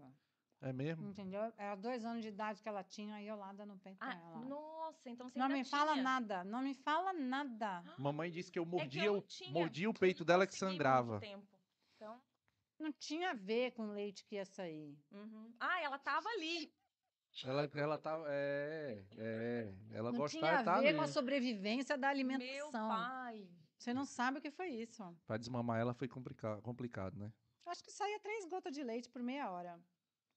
[0.61, 1.07] É mesmo?
[1.09, 1.41] Entendeu?
[1.57, 4.15] Era dois anos de idade que ela tinha, aí eu lá dando peito pra Ah,
[4.15, 4.45] ela.
[4.45, 6.03] nossa, então você Não me fala tinha.
[6.03, 7.83] nada, não me fala nada.
[7.99, 11.19] Mamãe disse que eu É que mordia, eu mordia o peito não dela que sangrava.
[11.19, 11.45] tempo.
[11.95, 12.19] Então,
[12.79, 14.97] Não tinha a ver com o leite que ia sair.
[15.11, 15.53] uhum.
[15.59, 16.73] Ah, ela tava ali.
[17.43, 18.25] Ela, ela tava.
[18.29, 19.73] É, é.
[19.91, 20.97] Ela Não gostava tinha de tá a ver ali.
[20.97, 22.87] com a sobrevivência da Meu alimentação.
[22.89, 23.49] pai.
[23.77, 25.03] Você não sabe o que foi isso.
[25.27, 27.31] Pra desmamar ela foi complica complicado, né?
[27.65, 29.79] Acho que saía três gotas de leite por meia hora.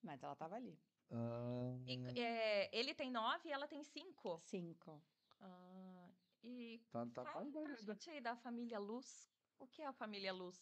[0.02, 0.78] Mas ela tava ali.
[1.10, 4.38] Ah, E, é, ele tem nove e ela tem cinco.
[4.38, 5.00] Cinco.
[5.40, 6.08] Ah,
[6.42, 7.76] e tá, tá fala pra doida.
[7.76, 9.30] gente aí da família Luz.
[9.58, 10.60] O que é a família Luz?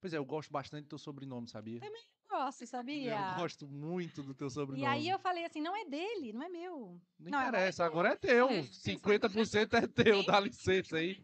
[0.00, 1.80] Pois é, eu gosto bastante do teu sobrenome, sabia?
[2.28, 3.18] Gosto, sabia?
[3.18, 4.82] Eu gosto muito do teu sobrenome.
[4.82, 7.00] E aí eu falei assim, não é dele, não é meu.
[7.18, 8.48] Não Não, agora interessa, agora é teu.
[8.48, 11.22] É, 50% é teu, dá licença aí.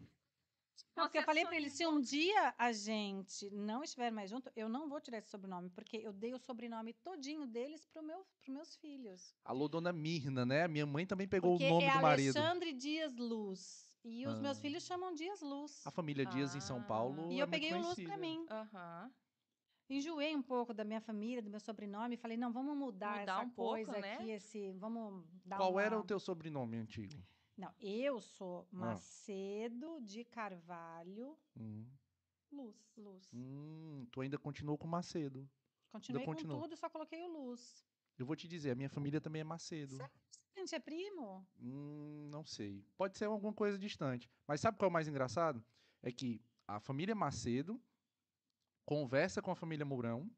[0.95, 4.31] Não, porque eu Você falei pra ele, se um dia a gente não estiver mais
[4.31, 8.01] junto, eu não vou tirar esse sobrenome, porque eu dei o sobrenome todinho deles pro
[8.01, 9.35] meu, pros meus filhos.
[9.45, 10.63] Alô, dona Mirna, né?
[10.63, 12.37] A minha mãe também pegou porque o nome é do marido.
[12.37, 13.86] Alexandre Dias Luz.
[14.09, 14.61] E os meus Ah.
[14.61, 15.85] filhos chamam Dias Luz.
[15.85, 16.83] A família Dias em São Ah.
[16.83, 17.29] Paulo.
[17.31, 18.17] E é eu muito peguei o Luz pra conhecida.
[18.17, 18.45] mim.
[18.49, 19.11] Aham.
[19.89, 23.33] Enjoei um pouco da minha família, do meu sobrenome, e falei, não, vamos mudar, Mudar
[23.37, 24.15] essa um pouco, coisa né?
[24.15, 27.15] aqui, esse, vamos dar Qual era uma- o teu sobrenome antigo?
[27.57, 28.75] Não, eu sou Ah.
[28.75, 31.85] Macedo de Carvalho Hum,
[32.51, 32.75] Luz.
[32.97, 33.29] Luz.
[33.33, 35.49] hum, tu ainda continuou com Macedo.
[35.89, 36.61] Continuei com continuo.
[36.61, 37.83] tudo, só coloquei o Luz.
[38.17, 39.95] Eu vou te dizer, a minha família também é Macedo.
[39.95, 40.11] Sério?
[40.75, 41.45] É primo?
[41.59, 42.85] Hum, não sei.
[42.97, 44.29] Pode ser alguma coisa distante.
[44.47, 45.63] Mas sabe qual é o mais engraçado?
[46.01, 47.81] É que a família Macedo
[48.85, 50.29] conversa com a família Mourão.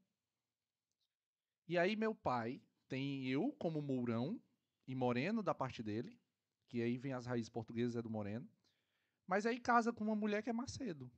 [1.68, 4.42] E aí meu pai tem eu como Mourão
[4.88, 6.20] e Moreno da parte dele,
[6.68, 8.50] que aí vem as raízes portuguesas é do Moreno.
[9.28, 11.12] Mas aí casa com uma mulher que é Macedo.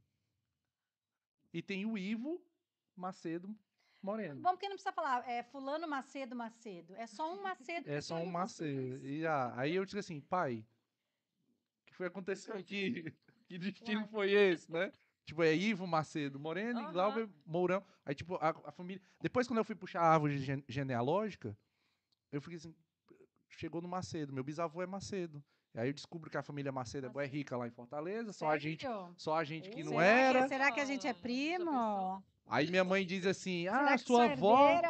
[1.53, 2.43] E tem o Ivo
[2.95, 3.57] Macedo
[4.01, 4.41] Moreno.
[4.41, 6.95] Bom, porque não precisa falar é fulano Macedo Macedo.
[6.95, 7.89] É só um Macedo.
[7.89, 9.05] É só um Macedo.
[9.05, 10.65] E ah, aí eu disse assim, pai,
[11.81, 13.13] o que foi aconteceu aqui?
[13.51, 14.93] Que destino foi esse, né?
[15.25, 16.93] Tipo, é Ivo Macedo Moreno e Aham.
[16.93, 17.83] Glauber Mourão.
[18.05, 19.01] Aí, tipo, a, a família.
[19.19, 21.57] Depois, quando eu fui puxar a árvore gene- genealógica,
[22.31, 22.73] eu fiquei assim,
[23.49, 25.43] chegou no Macedo, meu bisavô é Macedo.
[25.73, 28.49] E aí eu descubro que a família Macedo é bué rica lá em Fortaleza, só
[28.49, 29.13] a gente, Sério?
[29.17, 30.43] só a gente que não Será era.
[30.43, 32.23] Que, será que a gente é primo?
[32.51, 34.81] Aí minha mãe diz assim: Ah, sua sou avó.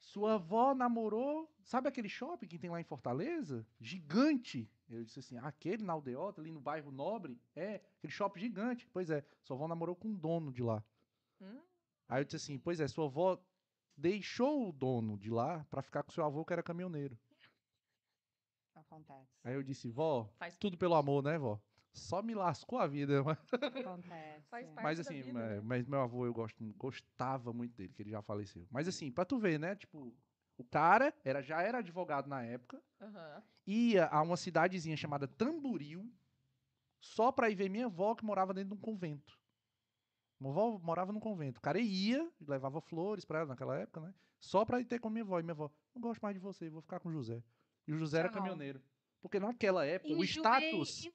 [0.00, 1.54] Sua avó namorou.
[1.62, 3.66] Sabe aquele shopping que tem lá em Fortaleza?
[3.78, 4.70] Gigante.
[4.88, 7.38] Eu disse assim: aquele na aldeota, ali no bairro Nobre?
[7.54, 8.88] É, aquele shopping gigante.
[8.90, 10.82] Pois é, sua avó namorou com um dono de lá.
[11.42, 11.60] Hum?
[12.08, 13.38] Aí eu disse assim: pois é, sua avó
[13.94, 17.18] deixou o dono de lá pra ficar com seu avô que era caminhoneiro.
[18.74, 19.28] Acontece.
[19.44, 21.60] Aí eu disse: vó, Faz, tudo pelo amor, né, vó?
[21.92, 23.22] Só me lascou a vida.
[23.22, 23.38] Mas,
[23.84, 24.82] Acontece.
[24.82, 25.60] mas assim, vida, é, né?
[25.62, 28.66] mas meu avô eu gosto, gostava muito dele, que ele já faleceu.
[28.70, 29.76] Mas assim, pra tu ver, né?
[29.76, 30.14] Tipo,
[30.56, 32.82] o cara era, já era advogado na época.
[33.00, 33.42] Aham.
[33.66, 36.10] ia a uma cidadezinha chamada Tamboril
[37.00, 39.38] só pra ir ver minha avó que morava dentro de um convento.
[40.40, 41.58] Minha avó morava num convento.
[41.58, 44.14] O cara ia, levava flores pra ela naquela época, né?
[44.40, 45.38] Só pra ir ter com minha avó.
[45.38, 47.42] E minha avó, não gosto mais de você, vou ficar com o José.
[47.86, 48.82] E o José era caminhoneiro.
[49.20, 51.08] Porque naquela época, o Enjoei- status.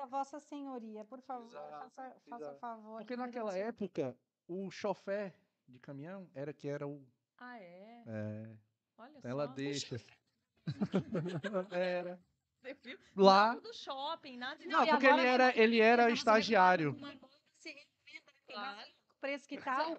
[0.00, 2.58] Da Vossa Senhoria, por favor, Exato, faça, faça exato.
[2.58, 2.98] favor.
[3.00, 4.16] Porque naquela época,
[4.48, 5.34] o chofé
[5.68, 7.06] de caminhão era que era o.
[7.36, 8.02] Ah, é?
[8.06, 8.56] É,
[8.96, 9.52] Olha ela só.
[9.52, 9.96] deixa.
[11.70, 12.18] era.
[12.62, 12.98] Você viu?
[13.14, 13.48] Lá.
[13.48, 16.92] Nada do shopping, nada de Não, porque ele era, ele era Então, vai estagiário.
[16.96, 17.12] Uma
[17.58, 17.74] se
[18.46, 18.80] Claro.
[19.10, 19.96] o preço que tá.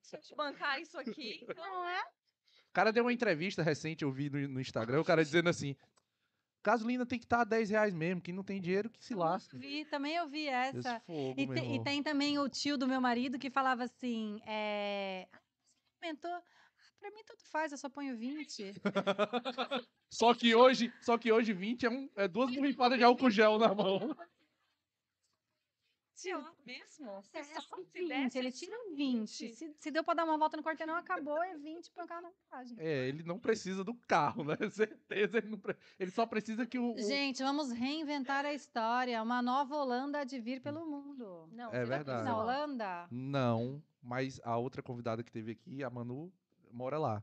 [0.00, 2.02] Se a gente bancar isso aqui, então Não é?
[2.02, 5.76] O cara deu uma entrevista recente, eu vi no, no Instagram, o cara dizendo assim:
[6.64, 9.56] gasolina tem que estar a 10 reais mesmo, quem não tem dinheiro que se lasque.
[9.56, 11.00] Vi, também eu vi essa.
[11.00, 15.26] fogo, E, te- e tem também o tio do meu marido que falava assim: é...
[15.32, 15.38] "Ah,
[16.00, 16.30] você aumentou?
[16.30, 16.42] Ah,
[17.00, 18.72] Pra mim, tanto faz, eu só ponho 20.
[20.08, 23.58] Só que hoje, só que hoje 20 é, um, é duas borrifadas de álcool gel
[23.58, 23.98] na mão.
[26.22, 27.22] tio mesmo.
[27.22, 29.54] Se É só se 20, desse ele tira 20.
[29.54, 32.22] Se, se deu pra dar uma volta no quarteirão, acabou, é 20 põe o carro
[32.22, 32.76] na garagem.
[32.78, 34.56] É, ele não precisa do carro, né?
[34.70, 36.94] Certeza, ele, não pre- ele só precisa que o.
[36.94, 39.22] o- Gente, vamos reinventar a história.
[39.22, 41.48] Uma nova Holanda há de vir pelo mundo.
[41.52, 42.24] Não, É você verdade.
[42.24, 42.38] Na?
[42.38, 43.06] Holanda?
[43.10, 46.32] Não, mas a outra convidada que teve aqui, a Manu,
[46.70, 47.22] mora lá.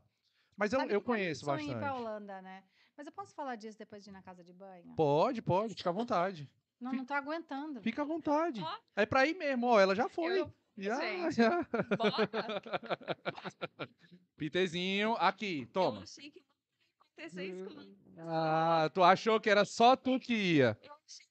[0.56, 2.00] Mas eu, Sabe eu conheço sonho ir pra bastante.
[2.00, 2.62] Holanda, né?
[2.96, 4.92] Mas eu posso falar disso depois de ir na casa de banho?
[4.94, 6.50] Pode, pode, fica à vontade.
[6.80, 7.80] Não, fica- não tô aguentando.
[7.82, 8.60] Fica à vontade.
[8.62, 8.76] Ó.
[8.96, 10.40] É pra ir mesmo, ó, ela já foi.
[10.40, 11.34] Eu- já, gente.
[11.36, 11.60] já.
[14.36, 15.98] Pitezinho, aqui, toma.
[15.98, 17.96] Eu achei que não ia acontecer isso comigo.
[18.18, 20.78] Ah, tu achou que era só tu que ia.
[20.82, 21.26] Eu achei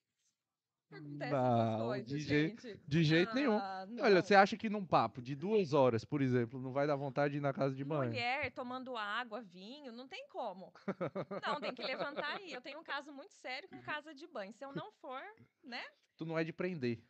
[0.92, 2.80] Acontece Não, coisas, de jeito- gente.
[2.88, 3.58] De jeito nenhum.
[3.58, 4.22] Ah, Olha, não.
[4.24, 7.38] você acha que num papo de duas horas, por exemplo, não vai dar vontade de
[7.38, 8.10] ir na casa de banho?
[8.12, 10.74] Mulher tomando água, vinho, não tem como.
[11.46, 12.52] Não, tem que levantar aí.
[12.52, 14.52] Eu tenho um caso muito sério com casa de banho.
[14.54, 15.22] Se eu não for,
[15.64, 15.84] né,
[16.18, 17.02] Tu não é de prender.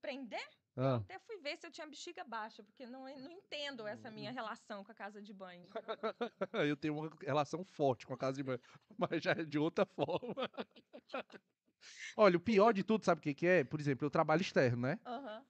[0.00, 0.40] prender,
[0.76, 4.12] Ah, até fui ver se eu tinha bexiga baixa, porque não, não entendo essa Hum.
[4.12, 5.68] minha relação com a casa de banho.
[6.70, 8.60] eu tenho uma relação forte com a casa de banho,
[8.98, 10.34] mas já é de outra forma.
[12.16, 13.64] Olha, o pior de tudo, sabe o que, que é?
[13.64, 14.98] Por exemplo, eu trabalho externo, né?
[15.06, 15.44] Aham.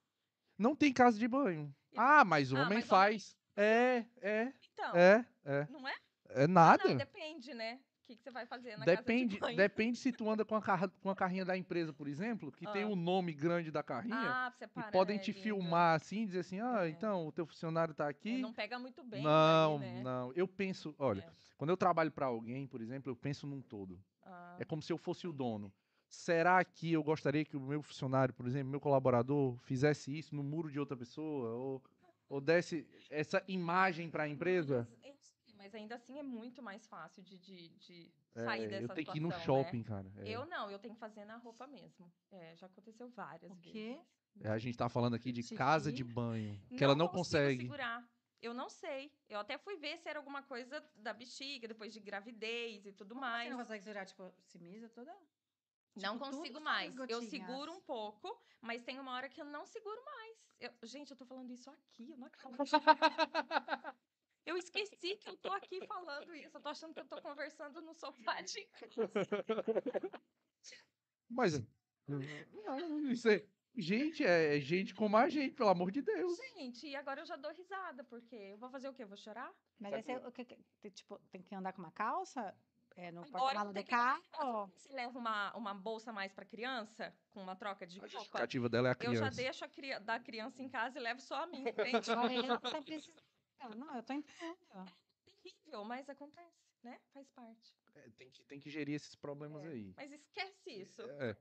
[0.59, 1.74] Não tem casa de banho.
[1.97, 3.37] Ah, mas o Ah, homem mas faz.
[3.57, 5.66] É, é, Então, é, é.
[5.70, 5.95] não é?
[6.31, 6.89] É Ah, nada.
[6.89, 7.81] Não, depende, né?
[8.03, 9.57] O que, que você vai fazer na Depende, casa de banho.
[9.57, 12.66] depende se tu anda com a, carra, com a carrinha da empresa, por exemplo, que
[12.72, 12.89] tem Ah.
[12.89, 14.16] o nome grande da carrinha.
[14.16, 15.43] Ah, você E para, podem né, te lindo?
[15.43, 16.89] filmar assim, dizer assim, ah, É.
[16.91, 18.39] então o teu funcionário tá É, aqui.
[18.39, 19.22] Não pega muito bem.
[19.22, 20.03] não, daí, né?
[20.03, 20.33] não.
[20.35, 21.31] Eu penso, olha, É.
[21.57, 23.99] quando eu trabalho para alguém, por exemplo, eu penso num todo.
[24.22, 25.72] Ah, É como se eu fosse o dono.
[26.11, 30.43] Será que eu gostaria que o meu funcionário, por exemplo, meu colaborador, fizesse isso no
[30.43, 31.51] muro de outra pessoa?
[31.55, 31.83] Ou,
[32.29, 34.89] ou desse essa imagem para a empresa?
[35.01, 38.93] Mas, sei, mas ainda assim é muito mais fácil de, de, de É, sair dessa
[38.93, 39.65] eu tenho que ir no situação, né?
[39.65, 40.13] shopping, cara.
[40.17, 40.29] É.
[40.29, 42.13] Eu não, eu tenho que fazer na roupa mesmo.
[42.33, 43.73] É, já aconteceu várias O vezes.
[43.73, 44.01] quê?
[44.41, 45.55] É, a gente tá falando aqui de Xixi?
[45.55, 47.63] casa de banho, que ela não consegue.
[47.63, 48.09] segurar.
[48.43, 49.13] Eu não sei.
[49.29, 53.15] Eu até fui ver se era alguma coisa da bexiga, depois de gravidez e tudo
[53.15, 53.51] Você mais.
[53.51, 55.15] não consegue segurar, tipo, semisa toda?
[55.97, 56.95] Não Tipo, tudo consigo mais.
[57.09, 60.36] Eu seguro um pouco, mas tem uma hora que eu não seguro mais.
[60.61, 62.59] Eu- gente, eu tô falando isso aqui, eu não acredito.
[64.47, 66.57] Eu esqueci que eu tô aqui falando isso.
[66.57, 68.66] Eu tô achando que eu tô conversando no sofá de
[71.28, 71.62] Mas.
[72.09, 76.36] não, Isso é, gente, é gente como a gente, pelo amor de Deus.
[76.38, 79.05] Gente, e agora eu já dou risada, porque eu vou fazer o quê?
[79.05, 79.55] Eu vou chorar?
[79.78, 82.57] Mas aí você, tipo, tem que andar com uma calça
[82.97, 84.66] é, no porta-malas que- carro?
[84.76, 88.16] Você leva uma, uma bolsa mais pra criança, com uma troca de A roupa.
[88.18, 89.36] justificativa dela é a Eu já criança.
[89.36, 92.11] deixo a cria- da criança em casa e levo só a minha, entende?
[92.84, 93.76] Precisar.
[93.76, 94.59] Não, eu tô entendendo.
[95.24, 96.99] Terrível, mas acontece, né?
[97.12, 97.74] Faz parte.
[97.95, 99.93] É, tem, que, tem que gerir esses problemas É, aí.
[99.97, 101.03] Mas esquece isso.
[101.03, 101.36] É.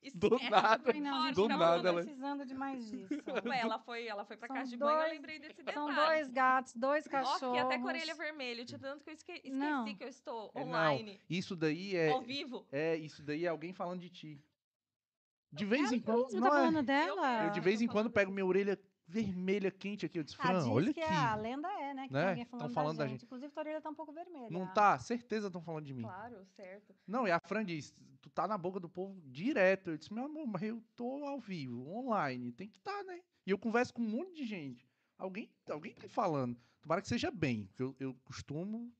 [0.00, 3.08] Esquece, Do nada, não, do não, nada ela- precisando de mais disso.
[3.52, 5.88] Ué, ela foi, ela foi pra São casa de banho, eu dois- lembrei desse São
[5.88, 6.06] detalhe.
[6.06, 7.40] dois gatos, dois Ó, cachorros.
[7.40, 9.84] fiquei até com a orelha vermelha, de tanto que eu esque- esqueci Não.
[9.84, 12.64] que eu estou É, não, online, Isso daí é, ao vivo.
[12.70, 12.96] é.
[12.96, 14.40] Isso daí é alguém falando de ti.
[15.50, 16.24] De vez em quando.
[16.30, 16.58] Você Não tá é?
[16.60, 17.44] falando dela?
[17.46, 18.78] Eu de vez em quando pego minha orelha
[19.08, 20.18] vermelha quente aqui.
[20.18, 21.14] Eu disse, Ah, Fran, diz olha que aqui.
[21.14, 22.06] a lenda é, né?
[22.06, 22.28] Que Né?
[22.28, 23.20] alguém falando, falando da da gente.
[23.20, 23.24] gente.
[23.24, 24.48] Inclusive, tua orelha tá um pouco vermelha.
[24.50, 24.98] Não tá?
[24.98, 26.02] Certeza estão falando de mim.
[26.02, 26.94] Claro, certo.
[27.06, 29.90] Não, e a Fran diz, tu tá na boca do povo direto.
[29.90, 33.20] Eu disse, meu amor, mas eu tô ao vivo, online, tem que estar, né?
[33.46, 34.86] E eu converso com um monte de gente.
[35.16, 36.56] Alguém, alguém tá falando.
[36.82, 38.92] Tomara que seja bem, porque eu, eu costumo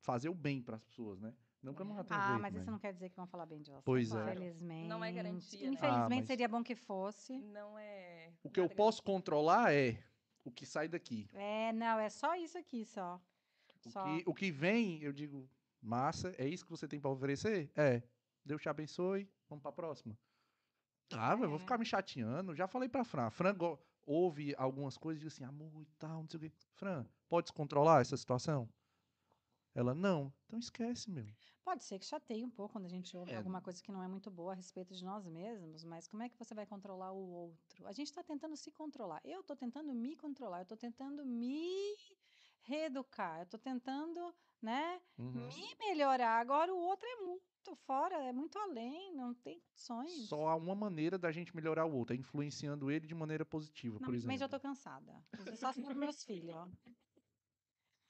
[0.00, 1.32] fazer o bem pras pessoas, né?
[1.64, 3.82] Não não Ah, mas isso não quer dizer que vão falar bem de você.
[3.84, 4.20] Pois é.
[4.22, 4.86] Infelizmente.
[4.88, 5.74] Não é garantia, né?
[5.74, 7.38] Infelizmente, Ah, seria bom que fosse.
[7.38, 8.32] Não é.
[8.42, 9.98] O que eu posso controlar é
[10.44, 11.26] o que sai daqui.
[11.32, 13.20] É, não, é só isso aqui, só.
[13.86, 14.02] O Só.
[14.04, 15.48] que, o que vem, eu digo,
[15.80, 17.70] massa, é isso que você tem pra oferecer?
[17.74, 18.02] É.
[18.44, 20.16] Deus te abençoe, vamos pra próxima.
[21.12, 21.60] Ah, eu vou É.
[21.60, 22.54] ficar me chateando.
[22.54, 23.30] Já falei pra Fran.
[23.30, 26.52] Fran go- ouve algumas coisas e diz assim, amor e tal, não sei o quê.
[26.74, 28.68] Fran, pode controlar essa situação?
[29.74, 30.32] Ela, não.
[30.46, 31.26] Então esquece, meu.
[31.64, 33.36] Pode ser que chateie um pouco quando a gente ouve É.
[33.36, 36.28] alguma coisa que não é muito boa a respeito de nós mesmos, mas como é
[36.28, 37.86] que você vai controlar o outro?
[37.86, 39.20] A gente está tentando se controlar.
[39.24, 41.96] Eu estou tentando me controlar, eu estou tentando me
[42.62, 45.32] reeducar, eu estou tentando, né, Uhum.
[45.32, 46.38] me melhorar.
[46.38, 50.28] Agora o outro é muito fora, é muito além, não tem condições.
[50.28, 53.98] Só há uma maneira da gente melhorar o outro, é influenciando ele de maneira positiva,
[53.98, 54.32] Não, por exemplo.
[54.32, 55.24] mas eu tô cansada.
[55.46, 56.54] Isso Só se for meus filhos.
[56.54, 56.68] ó.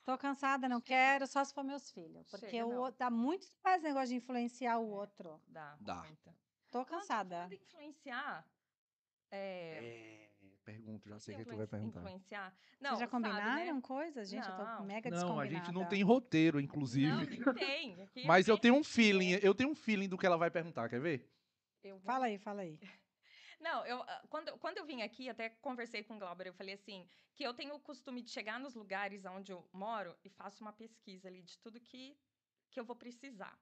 [0.05, 2.29] Tô cansada, não quero, só se for meus filhos.
[2.31, 2.81] Porque Chega, o não.
[2.81, 4.95] outro dá muito mais negócio de influenciar o É.
[5.01, 5.41] outro.
[5.49, 5.77] Dá.
[5.81, 6.03] Dá.
[6.03, 6.37] muita.
[6.71, 7.47] Tô cansada.
[7.49, 8.47] quando influenciar.
[9.31, 10.31] É, É,
[10.65, 12.01] pergunto, já sei o que tu vai perguntar.
[12.01, 12.55] Influenciar.
[12.81, 13.11] Não, Vocês já né?
[13.11, 14.29] combinaram coisas?
[14.29, 14.85] Gente, eu tô Não.
[14.85, 17.09] mega Não, a gente não tem roteiro, inclusive.
[17.39, 17.95] Não, não tem.
[18.03, 20.89] Aqui Mas eu tenho um feeling, eu tenho um feeling do que ela vai perguntar,
[20.89, 21.31] quer ver?
[21.83, 22.79] eu vou- Fala aí, fala aí.
[23.65, 26.53] Não, eu, ah, quando, eu- quando eu vim aqui, até conversei com o Glauber, eu
[26.53, 30.29] falei assim, que eu tenho o costume de chegar nos lugares onde eu moro e
[30.29, 32.15] faço uma pesquisa ali de tudo que,
[32.71, 33.59] que eu vou precisar.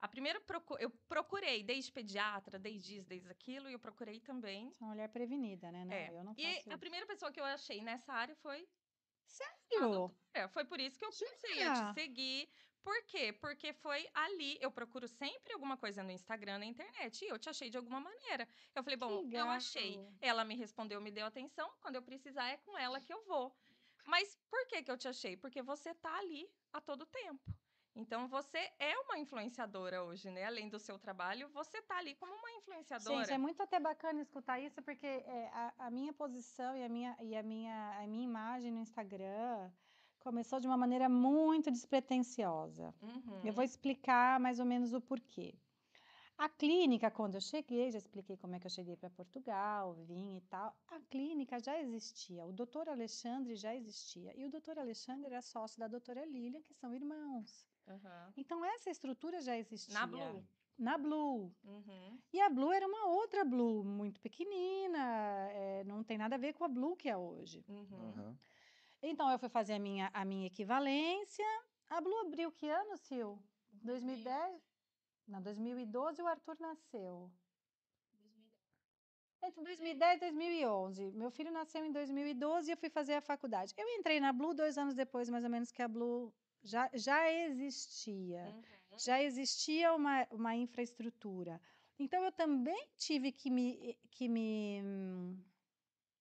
[0.00, 4.70] A primeira, procu eu procurei, desde pediatra, desde isso, desde aquilo, e eu procurei também.
[4.70, 5.84] Sou uma mulher prevenida, né?
[5.84, 8.66] Não, É, eu não E faço a primeira pessoa que eu achei nessa área foi
[9.26, 10.10] Sério?
[10.32, 11.92] É, foi por isso que eu comecei a Jura?
[11.92, 12.48] te seguir.
[12.86, 13.32] Por quê?
[13.32, 17.48] Porque foi ali, eu procuro sempre alguma coisa no Instagram, na internet, e eu te
[17.48, 18.46] achei de alguma maneira.
[18.76, 19.98] Eu falei, bom, eu achei.
[20.20, 23.52] Ela me respondeu, me deu atenção, quando eu precisar é com ela que eu vou.
[24.04, 25.36] Mas por que que eu te achei?
[25.36, 27.42] Porque você tá ali a todo tempo.
[27.96, 30.44] Então você é uma influenciadora hoje, né?
[30.44, 33.24] Além do seu trabalho, você tá ali como uma influenciadora.
[33.24, 36.88] Gente, é muito até bacana escutar isso, porque é, a, a minha posição e, a
[36.88, 39.72] minha, e a, minha, a minha imagem no Instagram
[40.26, 42.92] começou de uma maneira muito despretensiosa.
[43.00, 43.42] Uhum.
[43.44, 45.54] Eu vou explicar mais ou menos o porquê.
[46.36, 50.38] A clínica, quando eu cheguei, já expliquei como é que eu cheguei para Portugal, vim
[50.38, 50.76] e tal.
[50.88, 54.36] A clínica já existia, o doutor Alexandre já existia.
[54.36, 57.64] E o doutor Alexandre era sócio da doutora Lília, que são irmãos.
[57.86, 58.32] Uhum.
[58.36, 59.94] Então, essa estrutura já existia.
[59.94, 60.44] Na Blue.
[60.76, 61.54] Na Blue.
[61.64, 62.18] Uhum.
[62.32, 65.04] E a Blue era uma outra Blue, muito pequenina,
[65.52, 67.64] é, não tem nada a ver com a Blue que é hoje.
[67.68, 68.36] Uhum.
[69.08, 71.46] Então, eu fui fazer a minha, a minha equivalência.
[71.88, 73.38] A Blue abriu que ano, Sil?
[73.84, 74.60] 2010?
[75.28, 77.30] Não, 2012 o Arthur nasceu.
[79.44, 81.12] Entre 2010 e 2011.
[81.12, 83.72] Meu filho nasceu em 2012 e eu fui fazer a faculdade.
[83.76, 86.34] Eu entrei na Blue dois anos depois, mais ou menos, que a Blue
[86.64, 88.42] já, já existia.
[88.42, 88.98] Uhum.
[88.98, 91.60] Já existia uma, uma infraestrutura.
[91.96, 94.82] Então, eu também tive que me, que me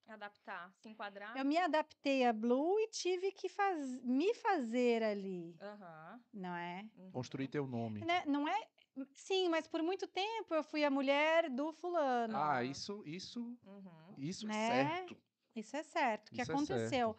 [0.08, 1.36] Adaptar, se enquadrar.
[1.36, 6.20] Eu me adaptei a Blue e tive que faz, me fazer ali, Aham.
[6.34, 6.86] não é?
[6.98, 7.12] Uhum.
[7.12, 8.02] Construir teu nome.
[8.06, 8.68] Né, Não é?
[9.14, 12.36] Sim, mas por muito tempo eu fui a mulher do fulano.
[12.38, 14.16] Ah, isso, isso, Uhum.
[14.18, 14.54] isso Né?
[14.54, 15.18] é certo.
[15.56, 17.16] Isso é certo, que Isso é aconteceu.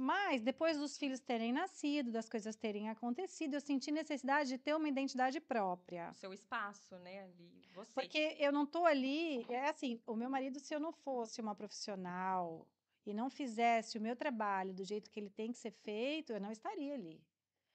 [0.00, 4.74] Mas depois dos filhos terem nascido, das coisas terem acontecido, eu senti necessidade de ter
[4.74, 6.10] uma identidade própria.
[6.12, 7.24] O seu espaço, né?
[7.24, 7.92] Ali, você.
[7.92, 11.54] Porque eu não tô ali, é assim, o meu marido, se eu não fosse uma
[11.54, 12.66] profissional
[13.04, 16.40] e não fizesse o meu trabalho do jeito que ele tem que ser feito, eu
[16.40, 17.22] não estaria ali.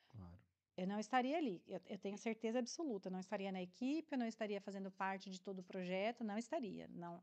[0.09, 0.39] Claro.
[0.76, 1.61] Eu não estaria ali.
[1.67, 3.07] Eu, eu tenho certeza absoluta.
[3.07, 6.39] Eu não estaria na equipe, eu não estaria fazendo parte de todo o projeto, não
[6.39, 6.88] estaria.
[6.88, 7.21] Não,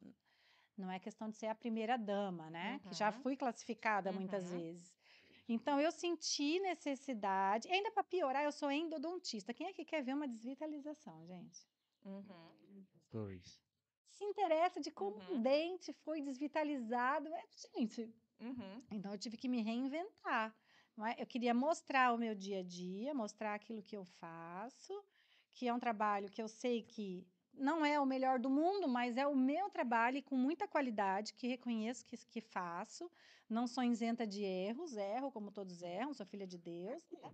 [0.82, 2.80] não é questão de ser a primeira dama, né?
[2.88, 3.20] Que já Uhum.
[3.22, 4.58] fui classificada muitas Uhum.
[4.58, 4.94] vezes.
[5.48, 7.68] Então, eu senti necessidade.
[7.68, 9.52] E ainda para piorar, eu sou endodontista.
[9.54, 11.66] Quem é que quer ver uma desvitalização, gente?
[12.04, 12.84] Uhum.
[13.10, 13.60] Pois.
[14.08, 15.36] Se interessa de como Uhum.
[15.36, 17.28] um dente foi desvitalizado.
[17.34, 17.42] É,
[17.76, 18.82] gente, Uhum.
[18.90, 20.54] então eu tive que me reinventar.
[20.96, 21.16] não é?
[21.18, 24.92] Eu queria mostrar o meu dia a dia, mostrar aquilo que eu faço,
[25.54, 29.16] que é um trabalho que eu sei que não é o melhor do mundo, mas
[29.16, 33.10] é o meu trabalho com muita qualidade, que reconheço que, que faço.
[33.48, 37.08] Não sou isenta de erros, erro como todos erram, sou filha de Deus.
[37.10, 37.32] né?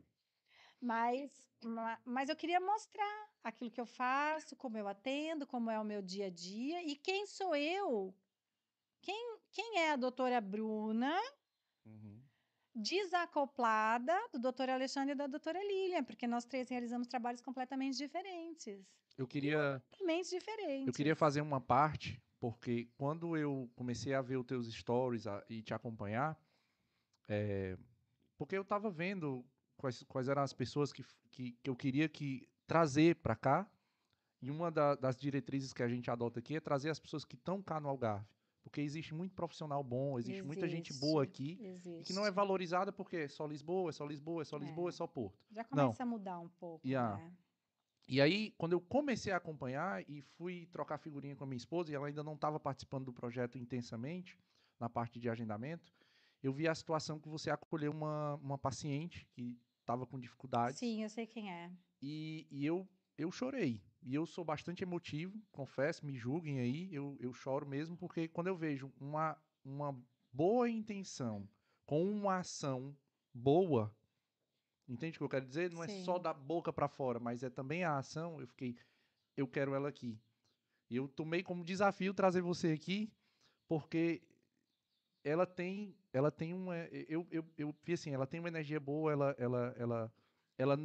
[0.80, 5.78] Mas, ma- mas eu queria mostrar aquilo que eu faço, como eu atendo, como é
[5.80, 8.14] o meu dia a dia e quem sou eu.
[9.02, 11.12] Quem, quem é a doutora Bruna.
[12.78, 18.86] Desacoplada do doutor Alexandre e da doutora Lilian, porque nós três realizamos trabalhos completamente diferentes.
[19.16, 20.86] Eu queria, Completamente diferentes.
[20.86, 25.44] eu queria fazer uma parte, porque quando eu comecei a ver os teus stories a-
[25.48, 26.38] e te acompanhar,
[27.28, 27.76] é,
[28.36, 29.44] porque eu tava vendo
[29.76, 33.68] quais, quais eram as pessoas que, que, que eu queria que trazer para cá,
[34.40, 37.34] e uma da- das diretrizes que a gente adota aqui é trazer as pessoas que
[37.34, 38.28] estão cá no Algarve,
[38.68, 42.04] porque existe muito profissional bom, existe muita gente boa Existe, aqui, Existe.
[42.04, 44.60] que não é valorizada porque é só Lisboa, é só Lisboa, é só É.
[44.60, 45.38] Lisboa, é só Porto.
[45.50, 45.86] Já Não.
[45.86, 46.86] começa a mudar um pouco.
[46.86, 47.16] Yeah.
[47.16, 47.32] né?
[48.06, 51.90] E aí, quando eu comecei a acompanhar e fui trocar figurinha com a minha esposa,
[51.90, 54.38] e ela ainda não estava participando do projeto intensamente,
[54.78, 55.92] na parte de agendamento,
[56.42, 60.78] eu vi a situação que você acolheu uma, uma paciente que estava com dificuldades.
[60.78, 61.70] Sim, eu sei quem é.
[62.00, 63.82] E, e eu, eu chorei.
[64.02, 68.46] E eu sou bastante emotivo, confesso, me julguem aí, eu, eu choro mesmo, porque quando
[68.46, 70.00] eu vejo uma, uma
[70.32, 71.48] boa intenção
[71.84, 72.96] com uma ação
[73.34, 73.94] boa,
[74.88, 75.70] entende o que eu quero dizer?
[75.70, 76.22] Não é só Sim.
[76.22, 78.40] da boca para fora, mas é também a ação.
[78.40, 78.76] Eu fiquei,
[79.36, 80.18] eu quero ela aqui.
[80.90, 83.12] E eu tomei como desafio trazer você aqui,
[83.66, 84.22] porque
[85.22, 86.76] ela tem, ela tem uma,
[87.08, 90.12] eu, eu, eu vi assim, ela tem uma energia boa, ela, ela, ela,
[90.56, 90.78] ela,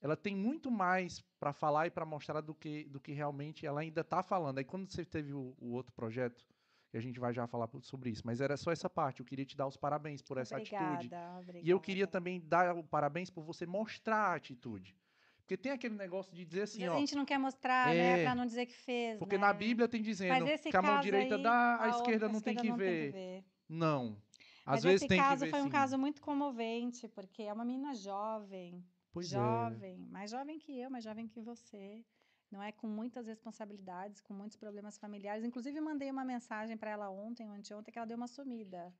[0.00, 3.80] ela tem muito mais para falar e para mostrar do que, do que realmente ela
[3.80, 4.58] ainda está falando.
[4.58, 6.44] Aí quando você teve o, o outro projeto,
[6.90, 9.20] que a gente vai já falar sobre isso, mas era só essa parte.
[9.20, 11.14] Eu queria te dar os parabéns por essa obrigada, atitude.
[11.14, 11.58] obrigada.
[11.66, 14.96] E eu queria também dar o parabéns por você mostrar a atitude.
[15.38, 16.98] Porque tem aquele negócio de dizer assim, a ó.
[16.98, 18.20] gente não quer mostrar, né?
[18.20, 18.24] É.
[18.24, 19.16] Pra não dizer que fez.
[19.18, 19.46] Porque né?
[19.46, 22.40] na Bíblia tem dizendo que a mão direita aí, dá, a, outra- esquerda a não
[22.40, 23.12] tem esquerda que ver.
[23.12, 23.44] ver.
[23.68, 24.16] Não.
[24.64, 25.70] Às Mas vezes esse tem caso que ver foi um sim.
[25.70, 28.84] caso muito comovente, porque é uma menina jovem,
[29.16, 29.36] Pois é.
[29.36, 32.04] jovem, mais jovem que eu, mais jovem que você.
[32.50, 35.42] Não é com muitas responsabilidades, com muitos problemas familiares.
[35.44, 38.94] Inclusive, mandei uma mensagem para ela ontem ou anteontem que ela deu uma sumida.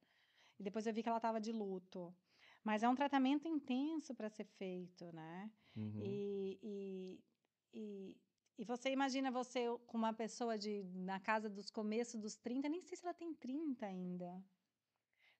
[0.58, 2.14] E depois eu vi que ela estava de luto.
[2.64, 5.50] Mas é um tratamento intenso para ser feito, né?
[5.76, 6.00] Uhum.
[6.02, 7.20] E, e,
[7.74, 8.16] e,
[8.58, 12.80] e você imagina você com uma pessoa de na casa dos começos dos 30, nem
[12.80, 14.42] sei se ela tem 30 ainda.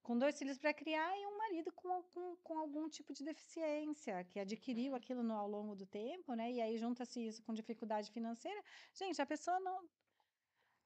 [0.06, 4.22] Com dois filhos para criar e um marido com, com, com algum tipo de deficiência,
[4.30, 4.98] que adquiriu Uhum.
[4.98, 6.52] aquilo no, ao longo do tempo, né?
[6.52, 8.62] E aí junta-se isso com dificuldade financeira.
[8.94, 9.76] Gente, a pessoa não.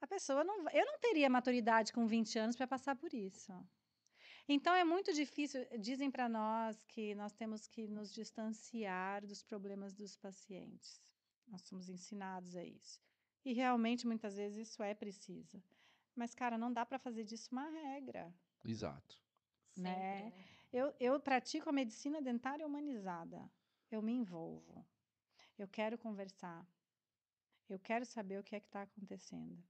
[0.00, 0.56] A pessoa não.
[0.70, 3.52] Eu não teria maturidade com 20 anos para passar por isso.
[4.48, 5.60] Então é muito difícil.
[5.78, 10.98] Dizem para nós que nós temos que nos distanciar dos problemas dos pacientes.
[11.46, 12.98] Nós somos ensinados a isso.
[13.44, 15.62] E realmente muitas vezes isso é preciso.
[16.16, 18.34] Mas, cara, não dá para fazer disso uma regra.
[18.64, 19.18] Exato.
[19.70, 20.22] Sempre, Né?
[20.24, 20.44] né?
[20.72, 23.50] Eu, eu pratico a medicina dentária humanizada.
[23.90, 24.86] Eu me envolvo.
[25.58, 26.66] Eu quero conversar.
[27.68, 29.62] Eu quero saber o que é que está acontecendo.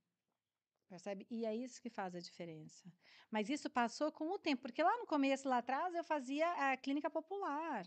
[0.88, 1.26] Percebe?
[1.30, 2.92] E é isso que faz a diferença.
[3.30, 6.76] Mas isso passou com o tempo, porque lá no começo, lá atrás, eu fazia a
[6.76, 7.86] clínica popular.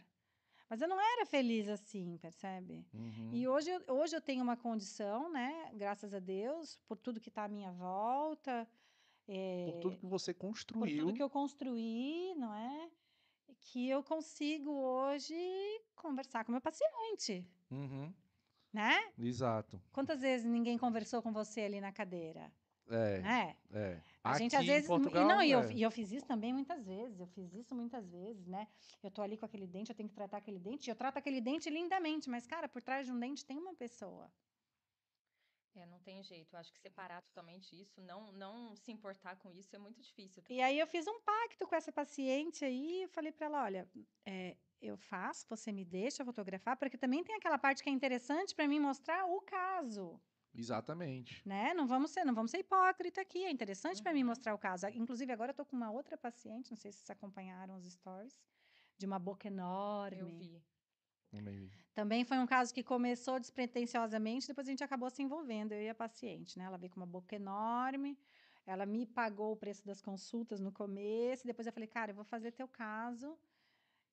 [0.70, 2.88] Mas eu não era feliz assim, percebe?
[2.94, 3.32] Uhum.
[3.34, 5.70] E hoje, eu- hoje eu tenho uma condição, né?
[5.76, 8.68] Graças a Deus, por tudo que está à minha volta.
[9.28, 11.06] Eh, Por tudo que você por construiu.
[11.06, 12.92] tudo que eu construí, não é?
[13.60, 15.36] Que eu consigo hoje
[15.96, 18.14] conversar com meu paciente, Uhum.
[18.74, 19.14] né?
[19.18, 19.82] Exato.
[19.92, 22.52] Quantas vezes ninguém conversou com você ali na cadeira,
[22.88, 23.58] É, né?
[23.72, 24.02] é.
[24.24, 25.74] A gente às Aqui vezes, e Portugal, não, e eu, é.
[25.74, 28.68] e eu fiz isso também muitas vezes, eu fiz isso muitas vezes, né?
[29.04, 31.18] Eu tô ali com aquele dente, eu tenho que tratar aquele dente, e eu trato
[31.18, 34.32] aquele dente lindamente, mas cara, por trás de um dente tem uma pessoa.
[35.76, 36.54] É, não tem jeito.
[36.54, 40.44] Eu acho que separar totalmente isso, não, não se importar com isso é muito difícil.
[40.50, 43.90] E aí eu fiz um pacto com essa paciente aí, eu falei para ela, olha,
[44.26, 48.54] é, eu faço, você me deixa fotografar, porque também tem aquela parte que é interessante
[48.56, 50.22] para mim mostrar o caso,
[50.54, 51.46] Exatamente.
[51.46, 51.74] né?
[51.74, 54.28] Não vamos ser, não vamos ser hipócrita aqui, é interessante para mim Uhum.
[54.28, 54.88] mostrar o caso.
[54.90, 58.42] Inclusive agora eu tô com uma outra paciente, não sei se vocês acompanharam os stories,
[58.98, 60.20] de uma boca enorme.
[60.20, 60.64] Eu vi.
[61.34, 61.72] Também vi.
[61.94, 65.90] Também foi um caso que começou despretensiosamente, depois a gente acabou se envolvendo, eu e
[65.90, 66.66] a paciente, né?
[66.66, 68.18] Ela veio com uma boca enorme,
[68.66, 72.16] ela me pagou o preço das consultas no começo, e depois eu falei, cara, eu
[72.16, 73.38] vou fazer teu caso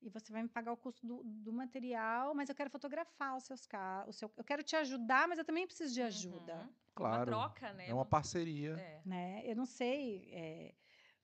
[0.02, 3.44] e você vai me pagar o custo do, do material, mas eu quero fotografar os
[3.44, 6.68] seus casos, seu, eu quero te ajudar, mas eu também preciso de ajuda, Uhum.
[6.96, 7.24] Uma Claro.
[7.24, 7.88] troca, né?
[7.88, 8.72] É uma parceria.
[8.78, 9.00] É.
[9.06, 9.42] né?
[9.44, 10.74] Eu não sei é,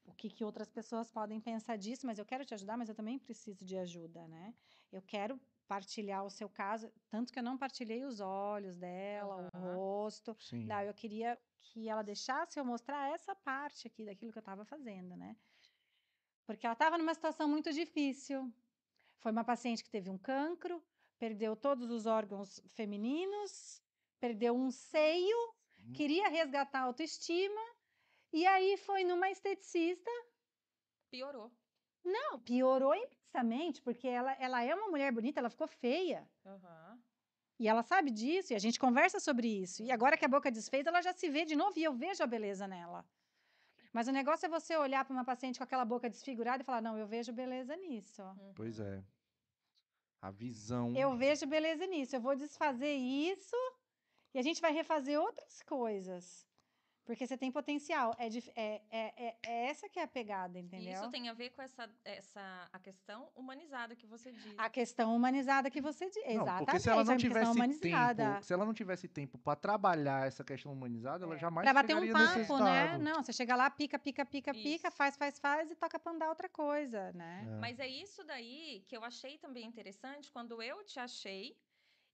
[0.05, 2.95] o que, que outras pessoas podem pensar disso, mas eu quero te ajudar, mas eu
[2.95, 4.55] também preciso de ajuda, né?
[4.91, 9.57] Eu quero partilhar o seu caso, tanto que eu não partilhei os olhos dela, o
[9.57, 9.75] Aham.
[9.77, 10.37] rosto.
[10.39, 10.67] Sim.
[10.67, 14.65] Não, eu queria que ela deixasse eu mostrar essa parte aqui daquilo que eu estava
[14.65, 15.37] fazendo, né?
[16.47, 18.53] Porque ela estava numa situação muito difícil.
[19.21, 20.83] Foi uma paciente que teve um cancro,
[21.19, 23.83] perdeu todos os órgãos femininos,
[24.21, 25.37] perdeu um seio,
[25.79, 25.93] Hum.
[25.93, 27.61] queria resgatar a autoestima,
[28.33, 30.11] e aí foi numa esteticista.
[31.11, 31.51] Piorou.
[32.05, 32.95] Não, piorou
[33.37, 36.29] imensamente, porque ela, ela é uma mulher bonita, ela ficou feia.
[36.45, 36.99] Aham.
[37.59, 39.83] E ela sabe disso, e a gente conversa sobre isso.
[39.83, 42.23] E agora que a boca desfez, ela já se vê de novo, e eu vejo
[42.23, 43.05] a beleza nela.
[43.93, 46.83] Mas o negócio é você olhar para uma paciente com aquela boca desfigurada e falar:
[46.83, 48.23] não, eu vejo beleza nisso.
[48.55, 49.03] Pois é.
[50.21, 50.95] A visão.
[50.95, 52.15] Eu vejo beleza nisso.
[52.15, 53.57] Eu vou desfazer isso
[54.35, 56.46] e a gente vai refazer outras coisas.
[57.07, 58.15] Porque você tem potencial.
[58.19, 60.93] É, dif- é, é, é, é essa que é a pegada, E entendeu?
[60.93, 64.55] isso tem a ver com essa, essa a questão humanizada que você diz.
[64.59, 66.17] A questão humanizada que você diz.
[66.25, 66.65] Não, Exatamente.
[66.65, 68.25] porque se ela não a questão tivesse humanizada.
[68.33, 71.39] tempo, se ela não tivesse tempo para trabalhar essa questão humanizada, ela É.
[71.39, 72.85] jamais Pra bater um papo, né?
[72.87, 73.03] estado.
[73.05, 74.97] Não, você chega lá, pica, pica, pica, pica, Isso.
[74.97, 77.45] faz, faz, faz e toca pra andar outra coisa, né?
[77.47, 77.61] É.
[77.61, 81.57] Mas é isso daí que eu achei também interessante quando eu te achei.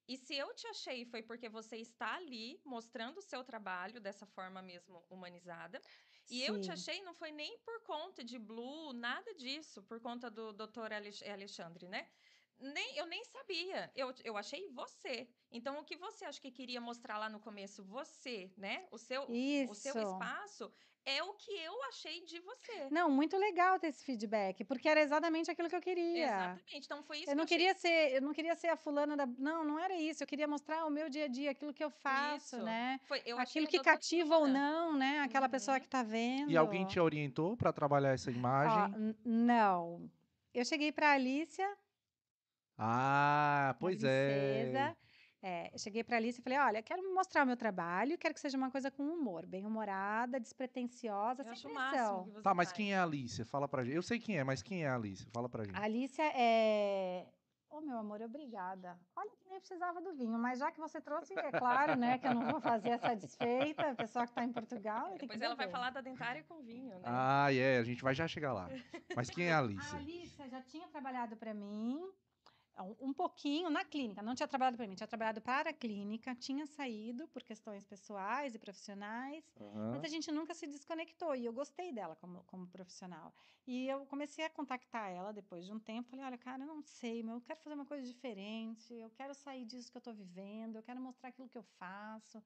[0.07, 4.27] E se eu te achei foi porque você está ali mostrando o seu trabalho dessa
[4.27, 5.81] forma mesmo humanizada.
[6.29, 6.73] E eu te Sim.
[6.73, 10.55] achei não foi nem por conta de Blue, nada disso, por conta do.
[10.93, 12.11] Alex- Alexandre, né?
[12.59, 13.91] Nem, eu nem sabia.
[13.95, 15.29] Eu, eu achei você.
[15.51, 17.85] Então, o que você acha que queria mostrar lá no começo?
[17.85, 18.87] Você, né?
[18.93, 19.33] O seu,
[19.65, 20.73] o seu espaço
[21.05, 22.89] é o que eu achei de você.
[22.91, 26.25] Não, muito legal ter esse feedback, porque era exatamente aquilo que eu queria.
[26.27, 26.65] Exatamente.
[26.85, 29.17] Então, foi isso Eu não que eu queria ser, eu não queria ser a fulana
[29.17, 29.27] da.
[29.27, 30.23] Não, não era isso.
[30.23, 32.65] Eu queria mostrar o meu dia a dia, aquilo que eu faço, Isso.
[32.65, 33.01] né?
[33.05, 35.21] Foi, eu aquilo que cativa ou não, né?
[35.21, 35.83] Aquela pessoa Uhum.
[35.83, 36.51] que tá vendo.
[36.51, 38.95] E alguém te orientou para trabalhar essa Ó, imagem?
[38.97, 40.11] n- não.
[40.55, 41.69] Eu cheguei pra Alicia,
[42.79, 44.79] Ah, pois princesa.
[44.79, 44.97] É,
[45.73, 48.57] eu cheguei pra Alice e falei: olha, quero mostrar o meu trabalho, quero que seja
[48.57, 52.31] uma coisa com humor, bem humorada, despretensiosa, Eu sem pressão.
[52.43, 52.77] Tá, mas faz.
[52.77, 53.45] quem é a Alice?
[53.45, 53.97] Fala pra gente.
[53.97, 55.27] Eu sei quem é, mas quem é a Alice?
[55.33, 55.77] Fala pra gente.
[55.77, 57.27] A Alicia é.
[57.73, 58.99] Ô, meu amor, obrigada.
[59.17, 62.27] Olha que nem precisava do vinho, mas já que você trouxe, é claro, né, que
[62.27, 65.17] eu não vou fazer essa desfeita, a pessoa que está em Portugal.
[65.19, 67.03] Depois ela vai falar da dentária com vinho, né?
[67.03, 68.69] Ah, é, a gente vai já chegar lá.
[69.17, 69.97] Mas quem é a Alice?
[69.97, 72.13] A Alicia já tinha trabalhado para mim.
[73.01, 74.23] Um, pouquinho na clínica.
[74.23, 78.55] Não tinha trabalhado para mim, tinha trabalhado para a clínica, tinha saído por questões pessoais
[78.55, 79.91] e profissionais, Aham.
[79.93, 83.35] mas a gente nunca se desconectou e eu gostei dela como, como profissional.
[83.67, 86.09] E eu comecei a contactar ela depois de um tempo.
[86.09, 89.35] Falei: olha, cara, eu não sei, mas eu quero fazer uma coisa diferente, eu quero
[89.35, 92.43] sair disso que eu estou vivendo, eu quero mostrar aquilo que eu faço.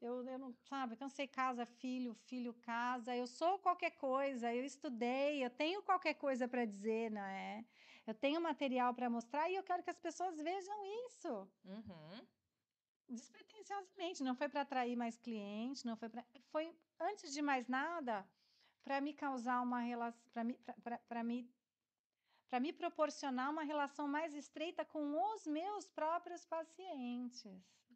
[0.00, 3.16] Eu, eu não, sabe, cansei casa, filho, filho, casa.
[3.16, 7.64] Eu sou qualquer coisa, eu estudei, eu tenho qualquer coisa para dizer, não é?
[8.08, 11.28] Eu tenho material para mostrar e eu quero que as pessoas vejam isso
[11.62, 12.26] Uhum.
[13.06, 14.24] despretensiosamente.
[14.24, 16.24] Não foi para atrair mais clientes, não foi para.
[16.50, 18.26] Foi, antes de mais nada,
[18.82, 20.22] para me causar uma relação.
[20.32, 20.54] Para me,
[21.06, 21.54] para me,
[22.48, 25.02] para me proporcionar uma relação mais estreita com
[25.34, 27.44] os meus próprios pacientes.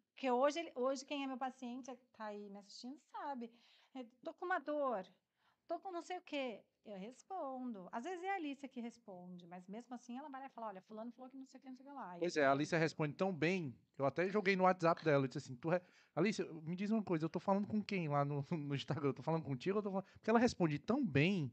[0.09, 3.51] Porque hoje, hoje quem é meu paciente, está aí me assistindo, sabe.
[3.95, 5.07] É, Tô com uma dor,
[5.67, 6.61] tô com não sei o quê.
[6.85, 7.87] Eu respondo.
[7.91, 10.67] Às vezes é a Alicia que responde, mas mesmo assim ela vai lá e fala:
[10.67, 12.15] olha, Fulano falou que não sei o que, não sei o que lá.
[12.19, 13.73] Pois é, a Alicia responde tão bem.
[13.97, 15.23] Eu até joguei no WhatsApp dela.
[15.23, 15.81] Eu disse assim: tu re...
[16.15, 17.25] Alicia, me diz uma coisa.
[17.25, 19.09] Eu tô falando com quem lá no, no Instagram?
[19.09, 19.79] Eu tô falando contigo?
[19.79, 20.05] Eu tô falando...
[20.13, 21.51] Porque ela responde tão bem.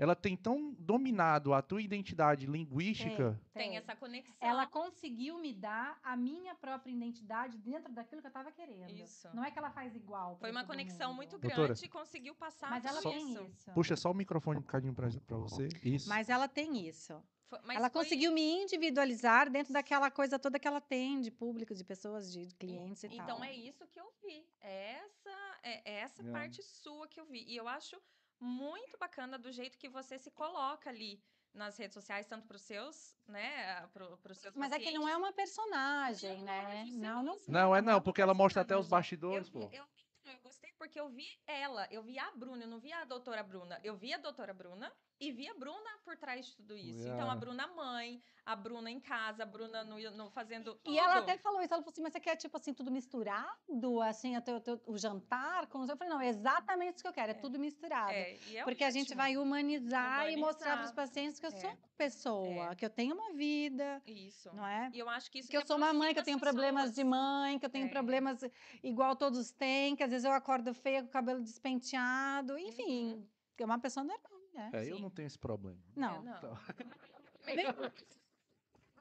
[0.00, 3.38] Ela tem tão dominado a tua identidade linguística.
[3.52, 4.34] Tem essa conexão.
[4.40, 8.90] Ela conseguiu me dar a minha própria identidade dentro daquilo que eu estava querendo.
[8.90, 9.28] Isso.
[9.34, 10.36] Não é que ela faz igual.
[10.38, 11.16] Foi uma conexão mundo.
[11.18, 11.66] muito Doutora.
[11.66, 13.72] grande e conseguiu passar Mas ela tem isso.
[13.74, 15.68] Puxa só o microfone um bocadinho pra, pra você.
[15.84, 16.08] Isso.
[16.08, 17.22] Mas ela tem isso.
[17.50, 21.74] Foi- ela foi- conseguiu me individualizar dentro daquela coisa toda que ela tem de público,
[21.74, 23.18] de pessoas, de clientes e tal.
[23.18, 24.46] Então é isso que eu vi.
[24.62, 26.30] É essa, é, é essa É.
[26.32, 27.44] parte sua que eu vi.
[27.46, 28.00] E eu acho
[28.40, 31.22] muito bacana do jeito que você se coloca ali
[31.52, 35.08] nas redes sociais, tanto para os seus, né, para os seus Mas é que não
[35.08, 36.82] é uma personagem, Não, né?
[36.82, 37.36] é Não, não.
[37.48, 39.60] Não, é não, porque ela mostra até os bastidores, eu, pô.
[39.72, 39.84] eu,
[40.20, 43.04] então, eu gostei porque eu vi ela, eu vi a Bruna, eu não vi a
[43.04, 43.80] doutora Bruna.
[43.82, 47.00] Eu vi a doutora Bruna e vi a Bruna por trás de tudo isso.
[47.02, 47.32] Então, Yeah.
[47.32, 50.92] a Bruna mãe, a Bruna em casa, a Bruna no, no fazendo tudo.
[50.92, 54.00] E ela até falou isso, ela falou assim, mas você quer, tipo assim, tudo misturado,
[54.02, 55.80] assim, o, teu, teu- o jantar com...
[55.80, 57.38] os-" Eu falei, não, é exatamente isso que eu quero, é, É.
[57.38, 58.10] tudo misturado.
[58.12, 60.94] É, é Porque a gente vai humanizar, e mostrar para os Humanizar.
[60.94, 61.56] pacientes que eu É.
[61.60, 62.74] sou uma pessoa, É.
[62.74, 64.50] que eu tenho uma vida, Isso.
[64.54, 64.90] não é?
[64.92, 66.90] E eu acho que isso Que eu sou uma mãe, que eu tenho as problemas
[66.90, 67.10] de pessoas.
[67.10, 67.90] mãe, que eu tenho É.
[67.90, 68.40] problemas
[68.82, 73.26] igual todos têm, que às vezes eu acordo feia com o cabelo despenteado, enfim, Uhum.
[73.58, 74.70] é uma pessoa normal, né?
[74.74, 75.02] É, eu sim.
[75.02, 75.78] não tenho esse problema.
[75.96, 76.36] É, Não, não.
[76.36, 77.92] Então.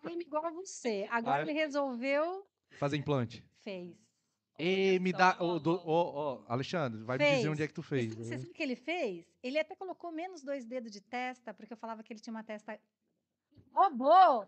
[0.22, 1.08] igual a você.
[1.12, 1.42] Agora Ah, é?
[1.44, 2.48] ele resolveu,
[2.78, 3.44] Fazer implante.
[3.62, 3.98] fez.
[4.58, 5.38] E me dá.
[5.40, 5.82] Ô, ó.
[5.86, 7.38] ó, ó, Alexandre, vai me Fez.
[7.38, 8.14] dizer onde é que tu fez.
[8.14, 9.26] Você sabe o que ele fez?
[9.42, 12.44] Ele até colocou menos dois dedos de testa, porque eu falava que ele tinha uma
[12.44, 12.78] testa.
[13.74, 14.48] Roubou!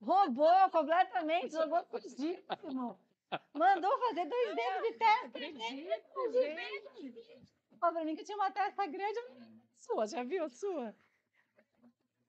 [0.00, 2.98] Roubou completamente, jogou fudíssimo.
[3.54, 5.38] Mandou fazer dois dedos de testa.
[7.78, 9.20] Falou pra mim que eu tinha uma testa grande.
[9.82, 10.94] Sua, já viu a sua?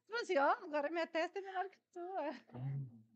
[0.07, 2.59] Falou assim, ó, agora minha testa é menor que a sua.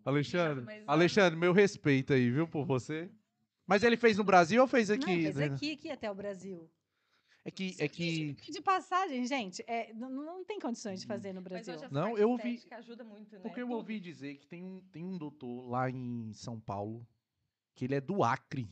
[0.05, 0.91] Alexandre, Mas, ó.
[0.91, 3.11] Alexandre, meu respeito aí, viu, por você.
[3.65, 5.21] Mas ele fez no Brasil ou fez Não, aqui?
[5.23, 5.45] fez né?
[5.45, 6.69] aqui, aqui até o Brasil.
[7.43, 11.41] É que, é que De passagem, gente, é, não, não tem condições de fazer no
[11.41, 11.73] Mas Brasil.
[11.75, 13.39] hoje as Não, eu ouvi- ajuda muito, né?
[13.41, 17.07] porque eu ouvi dizer que tem um, tem um doutor lá em São Paulo
[17.73, 18.67] que ele é do Acre.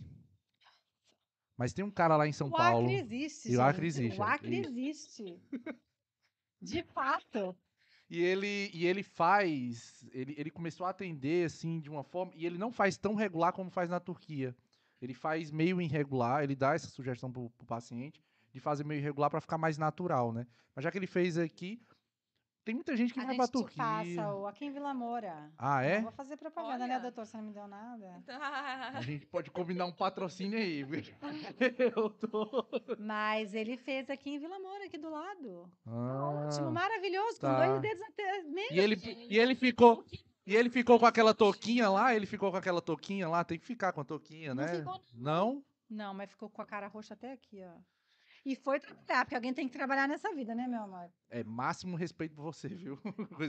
[1.57, 2.86] Mas tem um cara lá em São o Paulo.
[2.86, 5.41] Acre existe, E o Acre existe, O Acre existe.
[6.61, 7.56] De fato.
[8.10, 10.06] E ele, e ele faz.
[10.11, 12.32] Ele, ele começou a atender assim de uma forma.
[12.36, 14.56] E ele não faz tão regular como faz na Turquia.
[15.02, 19.30] Ele faz meio irregular, ele dá essa sugestão pro, pro paciente de fazer meio irregular
[19.30, 20.48] para ficar mais natural, né?
[20.73, 21.82] Mas já que ele fez aqui,
[22.65, 23.77] tem muita gente que a vai gente pra Turquia.
[23.77, 25.51] passa o aqui em Vila Moura.
[25.57, 25.97] Ah, é?
[25.97, 27.01] Não vou fazer propaganda, né, Olha.
[27.03, 27.25] doutor?
[27.25, 28.23] Você não me deu nada.
[28.93, 30.83] A gente pode combinar um patrocínio aí.
[30.83, 31.03] viu?
[31.95, 32.65] Eu tô.
[32.99, 35.69] Mas ele fez aqui em Vila Moura, aqui do lado.
[35.85, 37.65] Ah, Ótimo, maravilhoso, com tá.
[37.67, 38.41] dois dedos até.
[38.43, 38.73] meio.
[38.73, 38.95] e ele,
[39.29, 40.03] e ele ficou.
[40.47, 43.65] E ele ficou com aquela touquinha lá, ele ficou com aquela touquinha lá, tem que
[43.65, 44.77] ficar com a touquinha, Não né?
[44.77, 45.63] ficou, Não?
[45.89, 47.79] Não, mas ficou com a cara roxa até aqui, ó.
[48.45, 51.09] E foi trabalhar, porque alguém tem que trabalhar nessa vida, né, meu amor?
[51.31, 52.95] É máximo respeito por você, viu?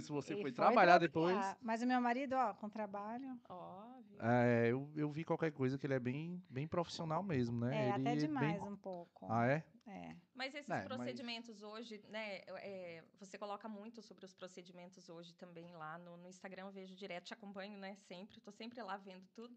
[0.03, 1.37] Se você foi foi trabalhar depois.
[1.61, 3.39] Mas o meu marido, ó, com trabalho.
[3.47, 4.17] Óbvio.
[4.23, 7.77] É, eu, eu vi qualquer coisa que ele é bem, bem profissional mesmo, né?
[7.77, 9.27] É, Ele até bem- demais um pouco.
[9.31, 9.63] Ah, é?
[9.87, 10.17] É.
[10.35, 12.39] Mas esses É, mas- procedimentos hoje, né?
[12.47, 16.95] é, você coloca muito sobre os procedimentos hoje também lá no, no Instagram, eu vejo
[16.97, 17.95] direto, te acompanho, né?
[18.09, 19.55] Sempre, tô sempre lá vendo tudo.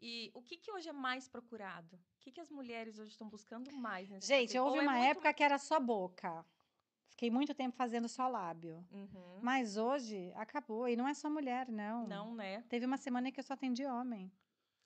[0.00, 1.96] E o que, que hoje é mais procurado?
[1.96, 4.08] O que, que as mulheres hoje estão buscando mais?
[4.10, 6.44] nesse Gente, houve Ou é uma muito- época que era só boca.
[7.08, 8.86] Fiquei muito tempo fazendo só lábio.
[8.90, 9.40] Uhum.
[9.40, 10.86] Mas hoje acabou.
[10.86, 12.06] E não é só mulher, não.
[12.06, 12.62] Não, né?
[12.68, 14.30] Teve uma semana que eu só atendi homem.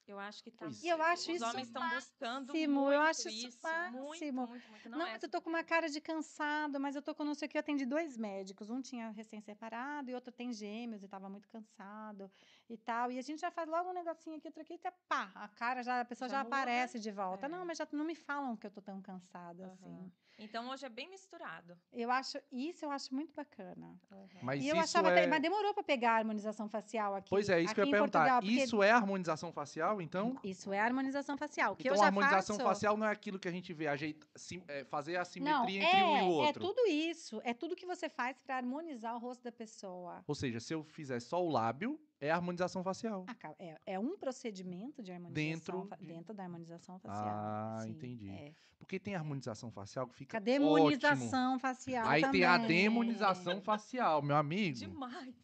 [0.06, 0.66] Eu acho que tá.
[0.82, 1.12] E eu é.
[1.12, 3.58] acho Os isso homens estão buscando muito eu acho isso isso.
[3.62, 4.46] máximo.
[4.46, 4.88] Muito, muito, muito.
[4.88, 7.24] Não, Não, é mas eu tô com uma cara de cansado, mas eu tô com
[7.24, 7.56] não sei o que.
[7.56, 8.70] Eu atendi dois médicos.
[8.70, 12.30] Um tinha recém-separado e outro tem gêmeos e tava muito cansado
[12.72, 13.10] e tal.
[13.10, 15.82] E a gente já faz logo um negocinho aqui, outro aqui, e pá, a cara
[15.82, 17.46] já, a pessoa já, Já aparece de volta.
[17.46, 17.48] É.
[17.48, 19.72] Não, mas já não me falam que eu tô tão cansada Aham.
[19.72, 20.12] assim.
[20.42, 21.76] Então hoje é bem misturado.
[21.92, 24.00] Eu acho, isso eu acho muito bacana.
[24.42, 25.12] Mas e eu isso achava, é...
[25.12, 27.28] até- mas demorou para pegar a harmonização facial aqui.
[27.28, 28.20] Pois é, isso que eu ia perguntar.
[28.20, 30.38] Portugal, porque Isso é harmonização facial, então?
[30.42, 31.76] Isso é harmonização facial.
[31.76, 32.68] Que então eu a já harmonização faço...
[32.68, 35.82] facial não é aquilo que a gente vê, ajeita, sim- é, fazer a Não, simetria
[35.82, 36.62] é, entre um e o é outro.
[36.68, 37.38] tudo isso.
[37.44, 40.24] É tudo que você faz para harmonizar o rosto da pessoa.
[40.26, 43.24] Ou seja, se eu fizer só o lábio, é harmonização facial.
[43.28, 47.28] Ah, É, é um procedimento de harmonização Dentro de- dentro da harmonização facial.
[47.34, 48.28] Ah, sim, entendi.
[48.30, 48.52] é.
[48.78, 50.52] Porque tem harmonização facial que fica A ótimo.
[50.58, 52.68] demonização facial Aí tem a também.
[52.84, 54.78] demonização facial, meu amigo.
[54.78, 55.34] Demais.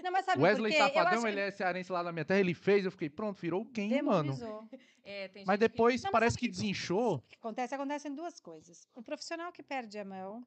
[0.00, 0.82] Não, mas sabe Wesley por quê?
[0.82, 3.40] Eu Safadão, acho ele é cearense lá na minha terra, ele fez, eu fiquei, pronto,
[3.40, 4.32] virou quem, mano?
[4.32, 4.68] demonizou.
[5.02, 7.16] É, tem Mas gente que- depois Não, parece que que- desinchou.
[7.16, 7.74] O que acontece?
[7.74, 8.86] Acontecem duas coisas.
[8.94, 10.46] O profissional que perde a mão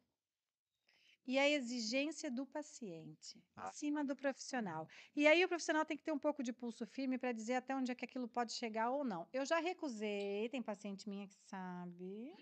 [1.26, 3.68] e a exigência do paciente Ah.
[3.68, 4.88] acima do profissional.
[5.16, 7.76] E aí o profissional tem que ter um pouco de pulso firme para dizer até
[7.76, 9.28] onde é que aquilo pode chegar ou não.
[9.32, 12.34] Eu já recusei, tem paciente minha que sabe.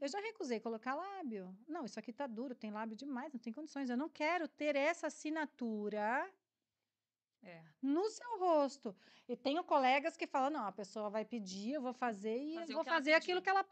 [0.00, 1.56] Eu já recusei colocar lábio.
[1.66, 3.88] Não, isso aqui tá duro, tem lábio demais, não tem condições.
[3.90, 6.32] Eu não quero ter essa assinatura
[7.42, 7.62] É.
[7.80, 8.96] no seu rosto.
[9.28, 12.72] E tenho colegas que falam: não, a pessoa vai pedir, eu vou fazer e Fazer
[12.72, 13.64] o vou fazer aquilo que ela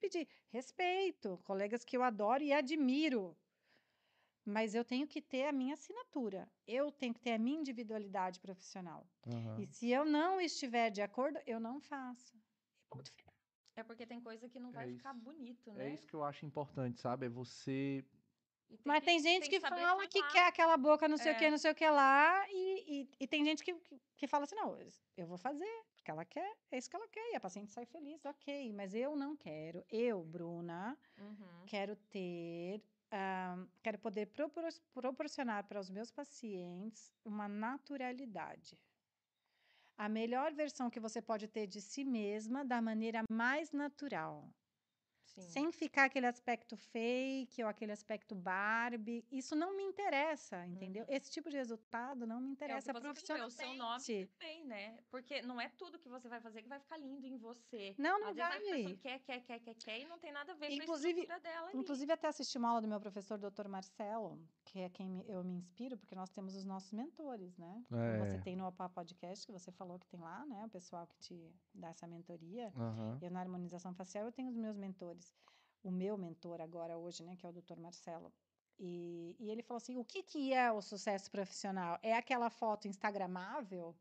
[0.00, 0.28] pedir.
[0.50, 3.36] Respeito, colegas que eu adoro e admiro.
[4.48, 6.50] Mas eu tenho que ter a minha assinatura.
[6.66, 9.06] Eu tenho que ter a minha individualidade profissional.
[9.26, 9.60] Aham.
[9.60, 12.34] E se eu não estiver de acordo, eu não faço.
[12.36, 13.34] E ponto final.
[13.76, 14.96] É porque tem coisa que não É vai isso.
[14.96, 15.90] ficar bonito, É né?
[15.94, 17.26] isso que eu acho importante, sabe?
[17.26, 18.04] É você.
[18.70, 20.32] E Mas tem gente que, saber fala que falar.
[20.32, 21.50] quer aquela boca, não sei o que, É.
[21.50, 24.56] não sei o que lá, e, e, e tem gente que, que, que fala assim:
[24.56, 24.76] não,
[25.16, 27.86] eu vou fazer, porque ela quer, é isso que ela quer, e a paciente sai
[27.86, 29.84] feliz, ok, mas eu não quero.
[29.90, 31.64] Eu, Bruna, Uhum.
[31.66, 32.82] quero ter,
[33.82, 38.78] quero poder propor- proporcionar para os meus pacientes uma naturalidade.
[39.96, 44.50] A melhor versão que você pode ter de si mesma da maneira mais natural.
[45.28, 45.42] Sim.
[45.42, 49.24] Sem ficar aquele aspecto fake ou aquele aspecto Barbie.
[49.30, 51.04] Isso não me interessa, entendeu?
[51.04, 51.14] Uhum.
[51.14, 53.66] Esse tipo de resultado não me É o interessa que você falou, é o seu
[53.66, 54.26] nome profissionalmente.
[54.38, 54.98] também, né?
[55.10, 57.94] Porque não é tudo que você vai fazer que vai ficar lindo em você.
[57.98, 58.96] Não, não Às vezes a pessoa vai.
[58.96, 61.68] quer, quer, quer, quer, quer e não tem nada a ver Inclusive- com a dela
[61.68, 61.78] ali.
[61.78, 63.68] Inclusive, até assisti uma aula do meu professor, Dr.
[63.68, 67.84] Marcelo, que é quem eu me inspiro, porque nós temos os nossos mentores, né?
[67.88, 68.40] Como Você É.
[68.40, 70.64] tem no OPA Podcast, que você falou que tem lá, né?
[70.64, 72.72] O pessoal que te dá essa mentoria.
[72.76, 73.18] Aham.
[73.20, 75.17] Eu, na harmonização facial, eu tenho os meus mentores.
[75.82, 77.36] O meu mentor agora, hoje, né?
[77.36, 77.78] Que é o Dr.
[77.78, 78.32] Marcelo.
[78.78, 81.98] E, e ele falou assim, o que, que é o sucesso profissional?
[82.02, 83.94] É aquela foto instagramável,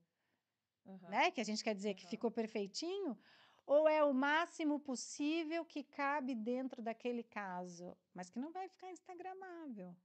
[0.86, 1.10] Aham.
[1.10, 1.32] né?
[1.32, 2.10] Que a gente quer dizer que Aham.
[2.10, 3.18] ficou perfeitinho?
[3.66, 8.90] Ou é o máximo possível que cabe dentro daquele caso, mas que não vai ficar
[8.92, 9.96] instagramável,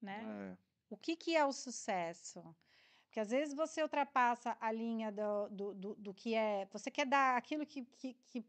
[0.00, 0.22] né?
[0.52, 0.56] É.
[0.88, 2.54] O que, que é o sucesso?
[3.06, 6.66] Porque às vezes você ultrapassa a linha do, do, do, do que é.
[6.66, 8.44] Você quer dar aquilo que, que, que,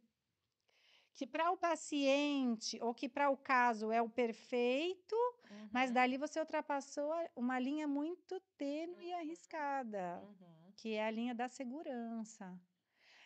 [1.20, 5.18] que para o paciente ou que para o caso é o perfeito,
[5.70, 5.94] mas Uhum.
[5.96, 10.72] dali você ultrapassou uma linha muito tênue e arriscada, Uhum.
[10.78, 12.58] que é a linha da segurança.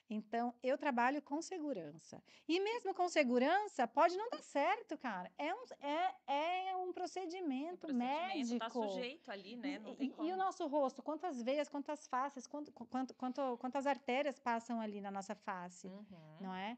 [0.10, 2.22] Então, eu trabalho com segurança.
[2.48, 5.32] E mesmo com segurança, pode não dar certo, cara.
[5.38, 6.15] É um, é,
[6.72, 8.60] é um O procedimento, procedimento médico.
[8.60, 9.80] tá sujeito ali, né?
[9.99, 14.82] E- e o nosso rosto, quantas veias, quantas faces, quanto, quanto, quanto- quantas artérias passam
[14.82, 16.38] ali na nossa face, Uhum.
[16.41, 16.76] não é?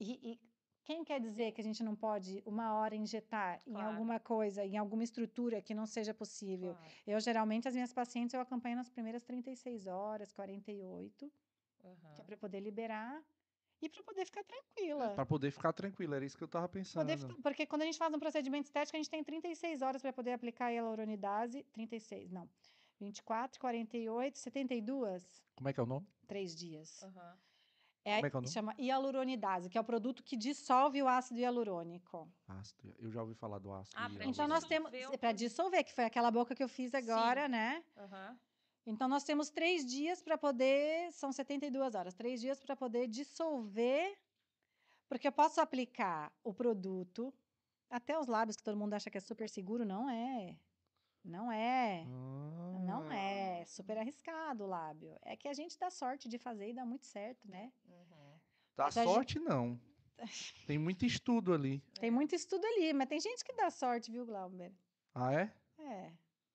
[0.00, 0.40] E, e
[0.84, 3.88] quem quer dizer que a gente não pode, uma hora, injetar em Claro.
[3.90, 6.74] alguma coisa, em alguma estrutura que não seja possível?
[6.74, 6.92] Claro.
[7.06, 11.32] Eu, geralmente, as minhas pacientes, eu acompanho nas primeiras 36 horas, 48,
[12.14, 13.22] que é para poder liberar
[13.80, 15.14] e para poder ficar tranquila.
[15.14, 17.08] Pra poder ficar tranquilo, era isso que eu tava pensando.
[17.16, 20.12] Ficar- porque quando a gente faz um procedimento estético, a gente tem 36 horas para
[20.12, 21.62] poder aplicar a hialuronidase.
[21.72, 22.48] 36, não.
[23.00, 26.06] 24, 48, 72, Como é que é o nome?
[26.26, 27.02] três dias.
[27.02, 27.38] Aham.
[28.04, 28.52] É, Como é que é o nome?
[28.52, 32.30] chama hialuronidase, que é o produto que dissolve o ácido hialurônico.
[32.46, 32.94] Ácido.
[32.98, 33.96] Eu já ouvi falar do ácido.
[33.96, 34.30] Ah, hialurônico.
[34.30, 34.90] Então, nós temos.
[35.18, 37.82] Para dissolver, que foi aquela boca que eu fiz agora, né?
[37.96, 38.38] Aham.
[38.86, 41.10] Então, nós temos três dias para poder.
[41.12, 42.12] São 72 horas.
[42.12, 44.18] Três dias para poder dissolver.
[45.08, 47.32] Porque eu posso aplicar o produto.
[47.88, 50.58] Até os lábios, que todo mundo acha que é super seguro, não é.
[51.24, 52.04] Não é.
[52.84, 53.16] Não Ah.
[53.16, 53.64] é.
[53.64, 55.16] Super arriscado o lábio.
[55.22, 57.72] É que a gente dá sorte de fazer e dá muito certo, né?
[57.88, 58.38] Uhum.
[58.76, 59.80] Dá a gente- sorte, não.
[60.68, 61.82] Tem muito estudo ali.
[61.98, 64.72] Tem muito estudo ali, mas tem gente que dá sorte, viu, Glauber?
[65.14, 65.52] Ah, é?
[65.78, 66.12] É.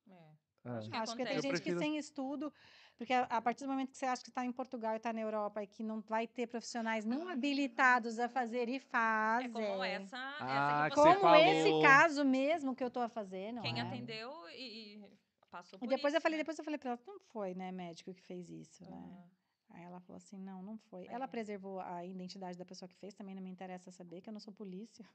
[0.08, 0.30] É.
[0.66, 0.70] É.
[0.72, 2.54] Acho que Acho que tem gente prefiro- que sem estudo
[3.00, 5.14] Porque a, a partir do momento que você acha que está em Portugal e está
[5.14, 9.54] na Europa e que não vai ter profissionais não habilitados a fazer e É fazem.
[9.54, 11.42] como essa, Ah, essa Como falou.
[11.42, 13.82] esse caso mesmo que eu estou a fazer, não Quem é?
[13.84, 15.10] atendeu e, e
[15.50, 16.44] passou por E depois isso, eu falei, né?
[16.44, 18.98] depois eu falei para ela, não foi, né, médico que fez isso, né?
[18.98, 19.30] Aham.
[19.70, 21.06] Aí ela falou assim, não, não foi.
[21.08, 21.14] É.
[21.14, 24.34] Ela preservou a identidade da pessoa que fez, também não me interessa saber que eu
[24.34, 25.08] não sou polícia.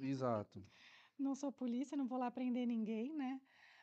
[0.00, 0.62] Exato.
[1.18, 3.40] Não sou polícia, não vou lá prender ninguém, né?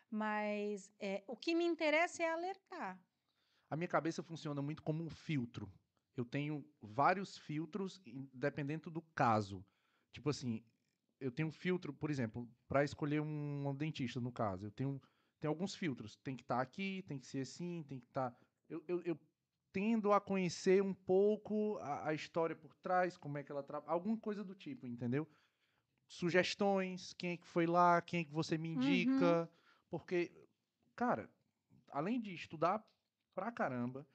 [0.10, 2.98] Mas é, o que me interessa é alertar.
[3.69, 5.71] A minha cabeça funciona muito como um filtro.
[6.15, 8.01] Eu tenho vários filtros
[8.33, 9.65] dependendo do caso.
[10.11, 10.63] Tipo assim,
[11.19, 14.67] eu tenho um filtro, por exemplo, para escolher um, dentista, no caso.
[14.67, 15.01] Eu tenho,
[15.39, 16.15] tenho alguns filtros.
[16.17, 18.35] Tem que estar aqui, tem que ser assim, tem que estar.
[18.69, 19.19] Eu, eu, eu
[19.73, 23.91] tendo a conhecer um pouco a, a história por trás, como é que ela trabalha,
[23.91, 25.27] alguma coisa do tipo, entendeu?
[26.07, 29.49] Sugestões, quem é que foi lá, quem é que você me indica.
[29.89, 30.31] Porque,
[30.95, 31.29] cara,
[31.89, 32.81] além de estudar
[33.36, 34.07] pra caramba,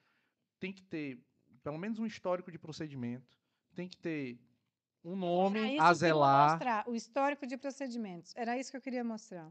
[0.59, 1.19] tem que ter
[1.63, 3.37] pelo menos um histórico de procedimento,
[3.75, 4.39] tem que ter
[5.03, 8.33] um nome a que zelar, mostrar, o histórico de procedimentos.
[8.35, 9.49] Era isso que eu queria mostrar.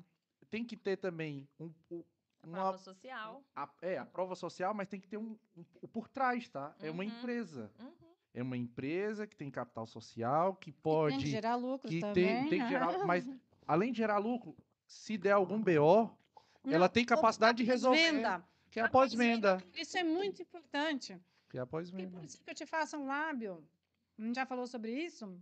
[0.51, 2.05] tem que ter também um, um-
[2.45, 3.45] uma, Prova social.
[3.55, 6.75] a, é, a prova social, mas tem que ter um, um- o por trás, tá?
[6.81, 7.09] É uma Uhum.
[7.11, 7.71] empresa.
[7.79, 7.93] Uhum.
[8.35, 11.27] É uma empresa que tem capital social, que Tem que pode.
[11.31, 12.15] gerar lucros que também.
[12.41, 12.69] tem, tem que né?
[12.69, 13.07] gerar.
[13.07, 13.25] Mas,
[13.67, 14.57] além de gerar lucro,
[14.87, 16.11] se der algum BO,
[16.65, 18.13] ela tem capacidade de resolver.
[18.13, 18.45] Venda.
[18.71, 19.59] Que é a pós-venda.
[19.75, 21.21] Isso é muito importante.
[21.49, 22.11] Que é a pós-venda.
[22.17, 23.67] por isso que eu te faço um lábio.
[24.19, 25.41] A gente já falou sobre isso.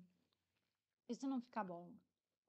[1.08, 1.92] Isso não fica bom.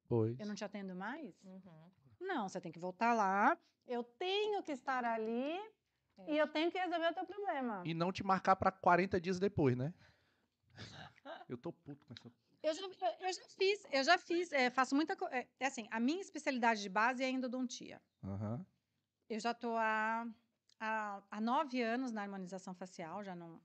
[0.08, 0.40] Pois.
[0.40, 1.36] Eu não te atendo mais?
[1.44, 1.92] Uhum.
[2.20, 3.58] Não, você tem que voltar lá.
[3.86, 5.58] Eu tenho que estar ali
[6.18, 6.34] É.
[6.34, 7.84] e eu tenho que resolver o teu problema.
[7.86, 9.94] E não te marcar pra 40 dias depois, né?
[11.48, 12.32] Eu tô puto com essa.
[12.62, 12.82] Eu já,
[13.22, 15.34] eu- já fiz, eu já fiz, é, faço muita coisa.
[15.36, 18.02] É, é assim, a minha especialidade de base é endodontia.
[18.24, 18.66] Aham.
[19.30, 20.28] Eu já estou há,
[20.80, 23.60] há, há nove anos na harmonização facial, já não.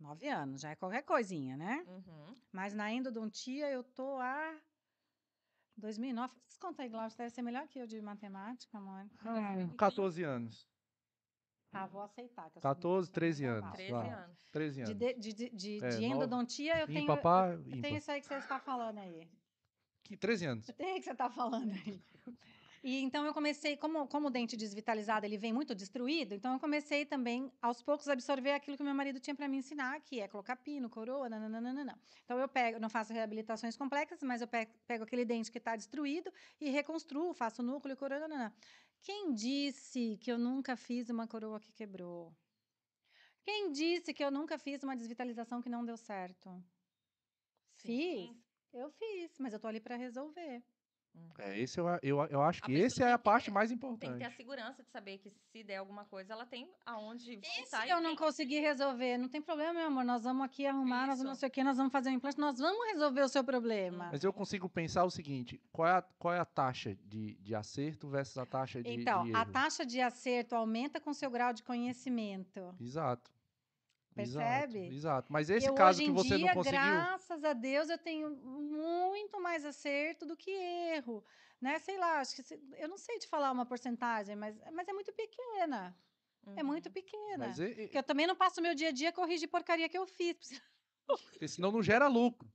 [0.00, 1.84] Nove anos, já é qualquer coisinha, né?
[1.88, 2.34] Uhum.
[2.52, 4.56] Mas na endodontia eu tô há
[5.76, 6.32] 2009.
[6.46, 9.06] Vocês contam aí, Glaucio, deve ser melhor que eu de matemática, amor.
[9.76, 10.68] 14 anos.
[11.72, 12.48] Ah, vou aceitar.
[12.50, 13.58] Que eu sou 14, muito 13 boa.
[13.58, 13.72] anos.
[13.72, 14.10] 13 vai.
[14.10, 14.38] anos.
[14.52, 14.96] 13 De, anos.
[14.98, 16.06] de, de, de, de- É, de nove.
[16.06, 17.00] endodontia eu tenho.
[17.00, 19.28] Ímpar, par, eu tenho isso aí que você está falando aí.
[20.04, 20.68] Que- 13 anos.
[20.68, 22.02] Eu tenho que você está falando aí.
[22.82, 26.60] E então eu comecei, como, como o dente desvitalizado ele vem muito destruído, então eu
[26.60, 30.20] comecei também aos poucos a absorver aquilo que meu marido tinha para me ensinar, que
[30.20, 32.00] é colocar pino, coroa, nananana.
[32.24, 35.76] Então eu pego, não faço reabilitações complexas, mas eu pego, pego aquele dente que está
[35.76, 38.54] destruído e reconstruo, faço núcleo, coroa, nananana.
[39.02, 42.36] Quem disse que eu nunca fiz uma coroa que quebrou?
[43.42, 46.64] Quem disse que eu nunca fiz uma desvitalização que não deu certo?
[47.72, 48.28] Fiz.
[48.28, 48.44] Sim.
[48.72, 50.62] Eu fiz, mas eu tô ali para resolver.
[51.38, 53.68] É, esse eu, eu, eu acho A que esse é a que parte ter- mais
[53.70, 54.24] Tem que ter importante.
[54.24, 57.82] a segurança de saber que se der alguma coisa, ela tem aonde voltar.
[57.82, 59.16] se e eu não tem- conseguir resolver?
[59.18, 60.04] Não tem problema, meu amor.
[60.04, 61.26] Nós vamos aqui arrumar, nós Isso.
[61.26, 64.08] não sei o quê, nós vamos fazer um implante, nós vamos resolver o seu problema.
[64.10, 67.54] Mas eu consigo pensar o seguinte: qual é a, qual é a taxa de, de
[67.54, 71.52] acerto versus a taxa de, então, de a taxa de acerto aumenta com seu grau
[71.52, 72.74] de conhecimento.
[72.80, 73.30] Exato.
[74.22, 74.78] Percebe?
[74.78, 75.32] Exato, exato.
[75.32, 76.80] Mas esse eu, caso que você dia, não conseguiu.
[76.80, 81.24] graças a Deus, eu tenho muito mais acerto do que erro.
[81.60, 81.78] Né?
[81.78, 84.92] Sei lá, acho que se- eu não sei te falar uma porcentagem, mas, mas é
[84.92, 85.96] muito pequena.
[86.56, 86.92] É muito Uhum.
[86.92, 87.46] pequena.
[87.48, 89.88] Mas e- e- Porque eu também não passo meu dia a dia a corrigir porcaria
[89.88, 90.60] que eu fiz.
[91.06, 92.48] porque senão não gera lucro.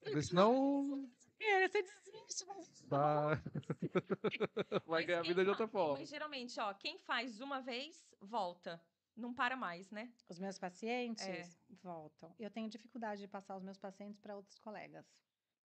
[0.00, 3.42] Porque senão É, Você desiste, mas tá-
[4.86, 5.98] vai Mas ganhar a vida de outra forma.
[5.98, 8.80] Mas geralmente, ó, quem faz uma vez, volta.
[9.16, 10.12] Não para mais, né?
[10.28, 11.56] Os meus pacientes É.
[11.82, 12.34] voltam.
[12.38, 15.06] Eu tenho dificuldade de passar os meus pacientes para outros colegas.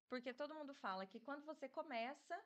[0.09, 2.37] Porque todo mundo fala que quando você começa,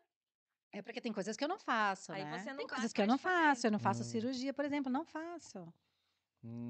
[0.72, 2.26] É porque tem coisas que eu não faço, Aí né?
[2.26, 3.18] você não tem tá coisas que eu não fazer.
[3.18, 3.66] faço.
[3.66, 4.04] Eu não faço Hum.
[4.04, 5.72] cirurgia, por exemplo, não faço.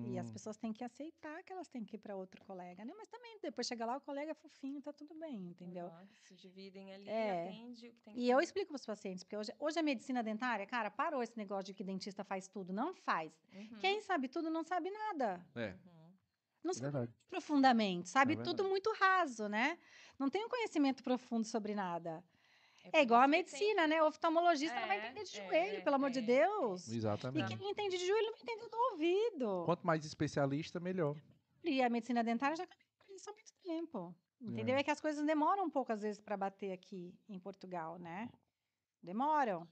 [0.02, 2.84] E as Hum, pessoas têm que aceitar que elas têm que ir para outro colega,
[2.84, 2.92] né?
[2.96, 5.92] Mas também depois chega lá o colega é fofinho, tá tudo bem, entendeu?
[5.92, 7.26] Aham, se dividem ali, É.
[7.28, 9.82] atende o que tem que E eu explico para os pacientes, porque hoje, hoje a
[9.82, 12.72] medicina dentária, cara, parou esse negócio de que dentista faz tudo.
[12.72, 13.32] Não faz.
[13.52, 15.46] Uhum, Quem sabe tudo não sabe nada.
[15.56, 16.18] é, uhum.
[16.64, 17.12] Não é sabe verdade.
[17.28, 19.78] profundamente, sabe É tudo muito raso, né?
[20.18, 22.24] Não tem um conhecimento profundo sobre nada.
[22.84, 24.02] É por igual a que tem- medicina, né?
[24.02, 26.88] O oftalmologista não vai É, entender de é, joelho, pelo amor de é, Deus.
[26.88, 27.56] E Exatamente.
[27.56, 29.62] quem entende de joelho não vai entender do ouvido.
[29.64, 31.16] Quanto mais especialista, melhor.
[31.62, 34.14] E a medicina dentária já caminha há muito tempo.
[34.40, 34.76] Entendeu?
[34.76, 34.82] É.
[34.82, 38.28] que as coisas demoram um pouco, às vezes, para bater aqui em Portugal, né?
[39.02, 39.66] Demoram.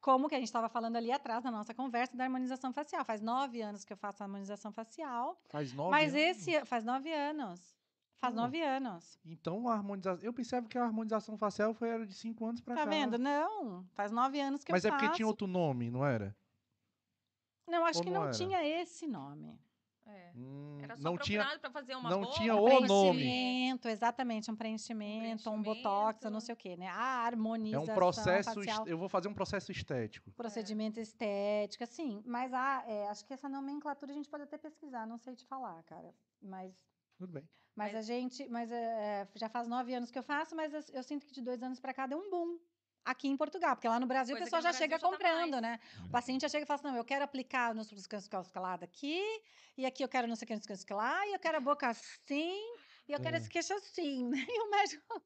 [0.00, 3.02] Como que a gente estava falando ali atrás na nossa conversa da harmonização facial.
[3.04, 5.40] Faz nove anos que eu faço harmonização facial.
[5.48, 6.36] Faz nove mas anos.
[6.46, 6.64] esse.
[6.66, 7.74] Faz nove anos.
[8.20, 8.40] Faz Pô.
[8.42, 9.18] nove anos.
[9.24, 10.22] Então a harmonização.
[10.22, 12.90] Eu pensava que a harmonização facial foi era de cinco anos pra Tá cá.
[12.90, 13.16] vendo?
[13.18, 13.86] Não.
[13.94, 15.04] Faz nove anos que Mas eu é faço.
[15.04, 16.36] porque tinha outro nome, não era?
[17.66, 19.58] Não, acho Ou que não não tinha esse nome.
[20.04, 20.32] É.
[20.34, 23.20] Hum, Era só não tinha, para fazer uma não boca, tinha um o nome.
[23.20, 26.40] Preenchimento, exatamente, um preenchimento, um botox, eu não preenchimento.
[26.40, 26.88] sei o quê, né?
[26.88, 30.30] A é harmonização um processo, facial, eu vou fazer um processo estético.
[30.32, 32.22] procedimento estético, assim.
[32.26, 35.46] Mas a, é, acho que essa nomenclatura a gente pode até pesquisar, não sei te
[35.46, 36.12] falar, cara.
[36.42, 36.74] Mas
[37.20, 37.46] Tudo bem.
[37.76, 41.26] Mas, a gente, mas é, já faz nove anos que eu faço, mas eu, sinto
[41.26, 42.58] que de dois anos para cá deu um boom
[43.04, 45.10] aqui em Portugal, porque lá no Brasil Coisa o pessoal que no já chega Brasil
[45.10, 45.62] já tá comprando, mais.
[45.62, 45.80] né?
[46.06, 49.22] O paciente já chega e fala assim, não, eu quero aplicar nos escalado aqui,
[49.76, 51.38] e aqui eu quero não sei o que, não sei o que lá, e eu
[51.38, 52.58] quero a boca assim,
[53.06, 53.38] e eu quero É.
[53.38, 54.38] esse queixo assim, né?
[54.48, 55.14] E o médico...
[55.14, 55.22] Eu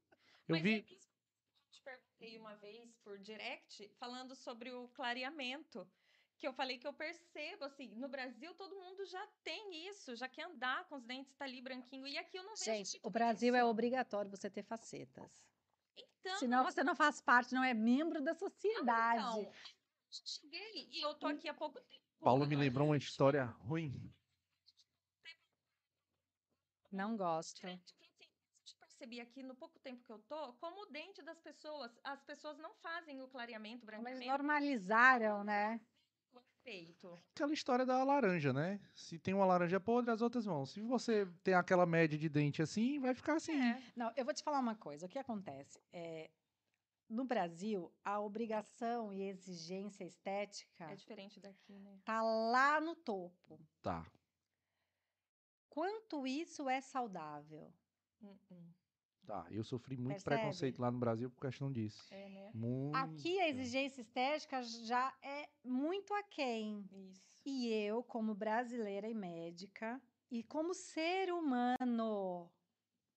[0.49, 5.89] Mas vi, é eu te perguntei uma vez por direct, falando sobre o clareamento.
[6.45, 10.29] Que eu falei que eu percebo, assim, no Brasil todo mundo já tem isso, já
[10.29, 12.07] quer andar com os dentes tá ali branquinho.
[12.07, 12.65] E aqui eu não vejo.
[12.67, 15.43] Gente, o Brasil é obrigatório você ter facetas.
[15.97, 19.41] Então, Senão você não faz parte, não é membro da sociedade.
[19.41, 19.53] então,
[20.11, 22.05] cheguei e eu tô aqui há pouco tempo.
[22.21, 24.13] Paulo me lembrou uma história ruim.
[26.93, 27.67] Não gosto.
[27.67, 27.83] Eu assim,
[28.81, 32.59] percebi aqui no pouco tempo que eu tô, como o dente das pessoas, as pessoas
[32.59, 35.81] não fazem o clareamento, Mas branqueamento normalizaram, né?
[36.65, 37.19] Perfeito.
[37.35, 38.81] Aquela história da laranja, né?
[38.95, 40.65] Se tem uma laranja podre, as outras vão.
[40.65, 43.53] Se você tem aquela média de dente assim, vai ficar assim.
[43.53, 43.83] É.
[43.95, 45.07] Não, eu vou te falar uma coisa.
[45.07, 45.79] O que acontece?
[45.93, 46.31] É,
[47.09, 51.99] no Brasil, a obrigação e exigência estética É diferente daqui, né?
[52.05, 53.61] tá lá no topo.
[53.83, 54.07] Tá.
[55.69, 57.73] Quanto isso é saudável?
[58.23, 58.73] Hum, hum.
[59.27, 59.47] Tá.
[59.51, 60.37] Eu sofri muito Percebe?
[60.37, 62.07] preconceito lá no Brasil por questão disso.
[62.13, 62.51] É, né?
[62.55, 62.97] Muito.
[62.97, 66.87] Aqui a exigência estética já é muito aquém.
[66.93, 67.23] Isso.
[67.45, 72.51] E eu, como brasileira e médica, e como ser humano,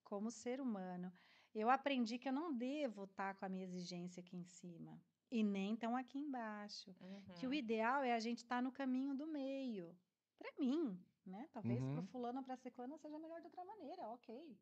[0.03, 1.11] como ser humano,
[1.53, 5.01] eu aprendi que eu não devo estar com a minha exigência aqui em cima.
[5.29, 6.95] E nem tão aqui embaixo.
[7.35, 7.53] Que o Uhum.
[7.53, 9.93] ideal é a gente estar no caminho do meio.
[10.37, 11.49] Para mim, né?
[11.51, 11.93] Talvez Uhum.
[11.93, 14.57] para fulano ou para ciclana seja melhor de outra maneira, ok.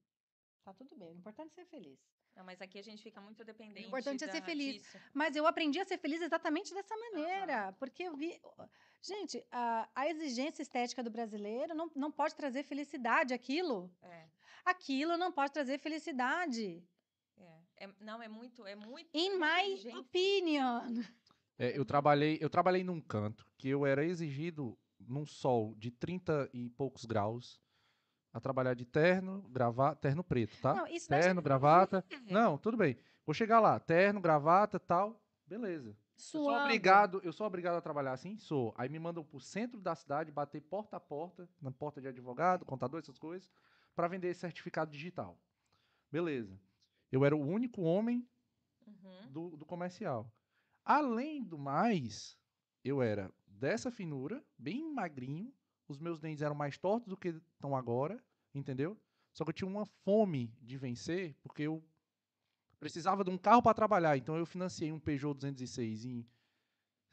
[0.65, 1.11] Tá tudo bem.
[1.11, 1.99] O importante é ser feliz.
[2.35, 3.85] Não, mas aqui a gente fica muito dependente.
[3.87, 4.81] importante é ser da- feliz.
[4.81, 4.97] disso.
[5.13, 7.71] Mas eu aprendi a ser feliz exatamente dessa maneira.
[7.79, 8.41] Porque eu vi.
[9.01, 13.89] Gente, a, a exigência estética do brasileiro não, não pode trazer felicidade aquilo.
[14.01, 14.25] É,
[14.65, 16.83] Aquilo não pode trazer felicidade.
[17.37, 17.55] é.
[17.77, 19.07] É- não, é muito, é muito.
[19.13, 21.03] In my opinion.
[21.59, 26.49] É, eu trabalhei, eu trabalhei num canto que eu era exigido num sol de 30
[26.53, 27.61] e poucos graus
[28.35, 30.73] a trabalhar de terno, gravata, terno preto, tá?
[30.73, 32.03] Não, isso terno, gravata.
[32.09, 32.33] É.
[32.33, 32.97] Não, tudo bem.
[33.25, 35.21] Vou chegar lá, terno, gravata, tal.
[35.47, 35.91] Beleza.
[35.91, 38.37] Eu sou obrigado, eu sou obrigado a trabalhar assim?
[38.37, 38.73] Sou.
[38.77, 42.65] Aí me mandam pro centro da cidade bater porta a porta, na porta de advogado,
[42.65, 43.49] contador, essas coisas,
[43.95, 45.39] para vender esse certificado digital.
[46.11, 46.59] Beleza.
[47.09, 48.27] Eu era o único homem
[48.85, 49.31] Uhum.
[49.31, 50.29] do, do comercial.
[50.83, 52.37] Além do mais,
[52.83, 55.51] eu era dessa finura, bem magrinho,
[55.87, 58.21] os meus dentes eram mais tortos do que estão agora,
[58.53, 58.97] entendeu?
[59.33, 61.83] Só que eu tinha uma fome de vencer, porque eu
[62.79, 66.25] precisava de um carro para trabalhar, então eu financiei um Peugeot 206 em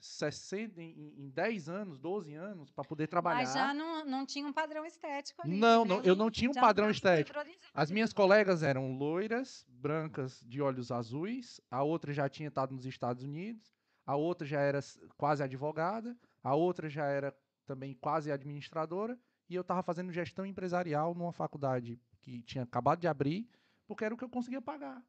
[0.00, 3.38] 60 em, em- em 10 anos, 12 anos para poder trabalhar.
[3.38, 5.56] Mas já não, não tinha um padrão estético ali.
[5.56, 5.94] Não, né?
[5.94, 7.38] não, eu não tinha um Já padrão estético.
[7.72, 11.60] As minhas colegas eram loiras, brancas, de olhos azuis.
[11.70, 13.72] A outra já tinha estado nos Estados Unidos.
[14.04, 14.80] A outra já era
[15.16, 16.18] quase advogada.
[16.42, 17.32] A outra já era
[17.66, 19.18] também quase administradora.
[19.48, 23.48] E eu estava fazendo gestão empresarial numa faculdade que tinha acabado de abrir,
[23.86, 25.04] porque era o que eu conseguia pagar.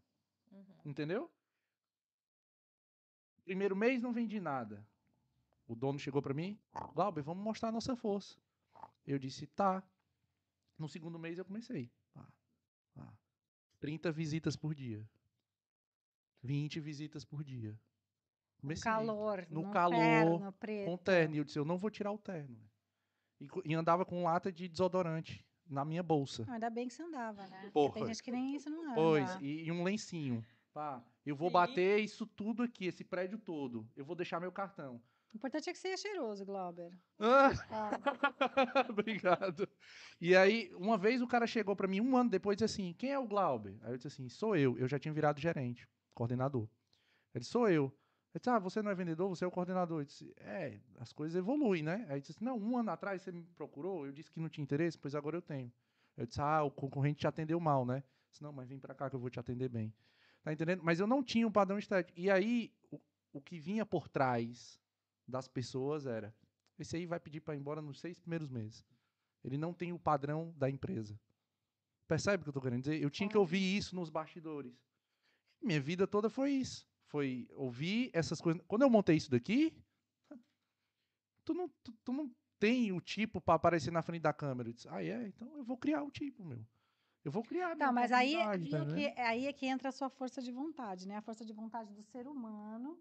[0.52, 0.66] Uhum.
[0.86, 1.32] Entendeu?
[3.46, 4.86] Primeiro mês não vendi nada.
[5.68, 6.60] O dono chegou para mim,
[6.94, 8.38] Glauber, vamos mostrar a nossa força.
[9.06, 9.84] Eu disse, tá.
[10.78, 11.92] No segundo mês eu comecei.
[12.14, 12.28] Pá,
[12.94, 13.14] pá.
[13.80, 15.08] 30 visitas por dia.
[16.42, 17.80] 20 visitas por dia.
[18.64, 20.86] No calor, No num calor, terno preto.
[20.86, 21.36] Com terno.
[21.36, 22.58] E eu disse, eu não vou tirar o terno.
[23.40, 26.46] E, e andava com lata de desodorante na minha bolsa.
[26.46, 27.70] Não, ainda bem que você andava, né?
[27.74, 27.94] Porra.
[27.94, 28.96] Tem gente que nem isso não anda.
[28.96, 30.46] Pois, e, e um lencinho.
[30.74, 31.54] Pá, eu vou Sim.
[31.54, 33.88] bater isso tudo aqui, esse prédio todo.
[33.96, 35.02] Eu vou deixar meu cartão.
[35.34, 36.92] O importante é que você é cheiroso, Glauber.
[37.20, 37.92] Ah, Ah,
[38.90, 39.68] Obrigado.
[40.22, 42.94] E aí, uma vez o cara chegou pra mim um ano depois e disse assim:
[42.94, 43.78] Quem é o Glauber?
[43.82, 44.78] Aí eu disse assim: Sou eu.
[44.78, 46.70] Eu já tinha virado gerente, coordenador.
[47.34, 47.92] Ele disse: Sou eu.
[48.34, 50.02] Ele disse: Ah, você não é vendedor, você é o coordenador.
[50.02, 52.06] Eu disse: É, as coisas evoluem, né?
[52.10, 54.98] Aí disse: Não, um ano atrás você me procurou, eu disse que não tinha interesse,
[54.98, 55.72] pois agora eu tenho.
[56.18, 57.98] Eu disse: Ah, o concorrente te atendeu mal, né?
[57.98, 59.94] Eu disse: Não, mas vem pra cá que eu vou te atender bem.
[60.44, 60.82] Tá entendendo?
[60.84, 62.20] Mas eu não tinha um padrão estético.
[62.20, 63.00] E aí, o,
[63.34, 64.80] o que vinha por trás
[65.28, 66.34] das pessoas era:
[66.80, 68.84] esse aí vai pedir para ir embora nos seis primeiros meses.
[69.44, 71.20] Ele não tem o padrão da empresa.
[72.08, 73.02] Percebe o que eu estou querendo dizer?
[73.02, 74.74] Eu tinha que ouvir isso nos bastidores.
[75.62, 76.88] Minha vida toda foi isso.
[77.14, 78.60] Foi ouvir essas coisas.
[78.68, 79.72] Quando eu montei isso daqui,
[81.46, 84.70] tu não, tu, tu não tem o tipo pra aparecer na frente da câmera.
[84.70, 85.28] Eu disse, ah, é?
[85.28, 86.66] Então eu vou criar o tipo, meu.
[87.24, 87.76] Eu vou criar.
[87.76, 88.96] Não, mas aí, comunidade, aí, tá é vendo?
[88.96, 91.18] que, aí é que entra a sua força de vontade, né?
[91.18, 93.00] A força de vontade do ser humano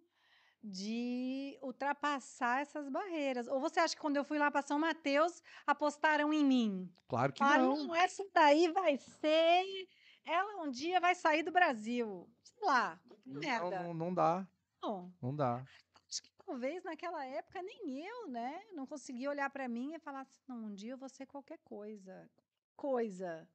[0.62, 3.48] de ultrapassar essas barreiras.
[3.48, 6.92] Ou você acha que quando eu fui lá para São Mateus, apostaram em mim?
[7.08, 7.86] Claro que Falaram, não.
[7.86, 9.88] não, essa daí vai ser.
[10.22, 12.28] Ela um dia vai sair do Brasil.
[12.42, 13.00] Sei lá.
[13.24, 13.82] Não, Merda.
[13.82, 14.46] não, não dá.
[14.82, 15.12] Não.
[15.22, 15.64] Não dá.
[16.08, 18.62] Acho que talvez naquela época nem eu, né?
[18.72, 21.58] Não conseguia olhar para mim e falar assim: não, um dia eu vou ser qualquer
[21.64, 22.28] coisa.
[22.76, 23.48] Coisa.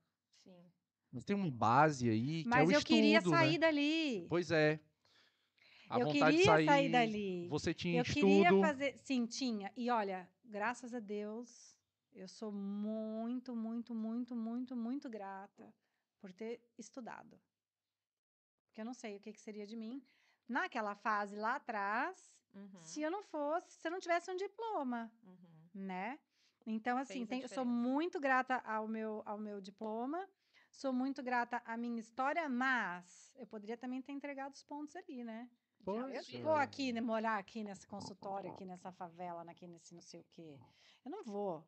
[0.44, 0.72] Sim.
[1.12, 3.38] Mas tem uma base aí que é Mas o eu queria estudo, né?
[3.40, 4.26] sair dali.
[4.30, 4.80] Pois é.
[5.90, 7.48] A eu vontade queria de sair, sair dali.
[7.50, 8.26] Você tinha Eu estudo.
[8.26, 8.98] queria fazer.
[8.98, 9.72] Sim, tinha.
[9.76, 11.78] E olha, graças a Deus,
[12.14, 15.74] eu sou muito, muito, muito, muito, muito grata
[16.20, 17.40] por ter estudado.
[18.78, 20.06] Porque eu não sei o que, que seria de mim
[20.48, 22.80] naquela fase lá atrás, Uhum.
[22.80, 25.70] se eu não fosse, se eu não tivesse um diploma, Uhum.
[25.74, 26.20] né?
[26.64, 30.30] Então, assim, tem- eu sou muito grata ao meu, ao meu diploma,
[30.72, 35.24] sou muito grata à minha história, mas eu poderia também ter entregado os pontos ali,
[35.24, 35.50] né?
[35.80, 36.32] Eu Poxa.
[36.38, 40.22] não vou aqui, né, morar aqui nesse consultório, aqui nessa favela, aqui nesse não sei
[40.22, 40.60] o quê.
[41.04, 41.68] Eu não vou,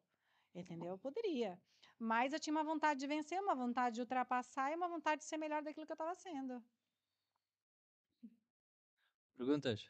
[0.53, 0.89] entendeu?
[0.89, 1.59] Eu poderia.
[1.97, 5.27] Mas eu tinha uma vontade de vencer, uma vontade de ultrapassar e uma vontade de
[5.27, 6.63] ser melhor daquilo que eu estava sendo.
[9.39, 9.89] Perguntas?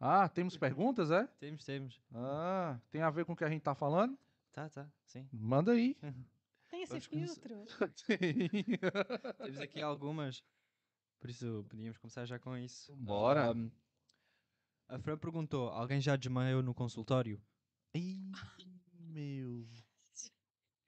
[0.00, 1.24] Ah, temos perguntas, é?
[1.38, 2.02] Temos, temos.
[2.12, 4.18] Ah, tem a ver com o que a gente tá falando?
[4.50, 5.28] Tá, tá, sim.
[5.32, 5.96] Manda aí.
[6.68, 7.64] Tem esse Vamos filtro?
[9.38, 10.42] Temos aqui algumas.
[11.20, 12.94] Por isso, podíamos começar já com isso.
[12.96, 13.54] Bora.
[14.88, 17.40] A Fran perguntou: alguém já desmaiou no consultório?
[17.94, 18.32] Ih,
[18.98, 19.64] meu.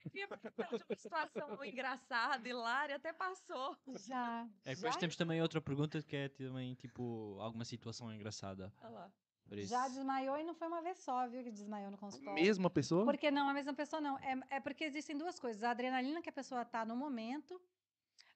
[0.09, 3.77] Queria perguntar de uma situação engraçada, hilária, até passou.
[4.07, 4.47] Já.
[4.65, 8.73] É, depois já, temos também outra pergunta que é também tipo alguma situação engraçada.
[8.81, 9.11] Olha lá.
[9.53, 12.41] Já desmaiou e não foi uma vez só, viu, que desmaiou no consultório.
[12.41, 13.03] Mesma pessoa?
[13.03, 14.17] Porque não, a mesma pessoa não.
[14.19, 15.61] É, é porque existem duas coisas.
[15.61, 17.61] A adrenalina que a pessoa está no momento,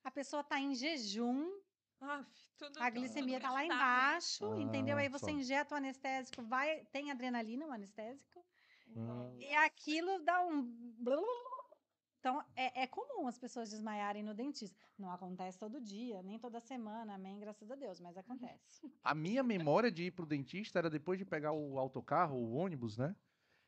[0.04, 1.50] a pessoa está em jejum,
[2.02, 4.98] Aff, tudo, a glicemia tudo está lá embaixo, entendeu?
[4.98, 5.32] Ah, Aí você só.
[5.32, 8.46] injeta o anestésico, vai, tem adrenalina, o anestésico,
[8.98, 10.64] Ah, e aquilo dá um.
[12.26, 14.84] Então, é, é comum as pessoas desmaiarem no dentista.
[14.98, 18.82] Não acontece todo dia, nem toda semana, amém, graças a Deus, mas acontece.
[19.04, 22.98] A minha memória de ir pro dentista era depois de pegar o autocarro, o ônibus,
[22.98, 23.16] né?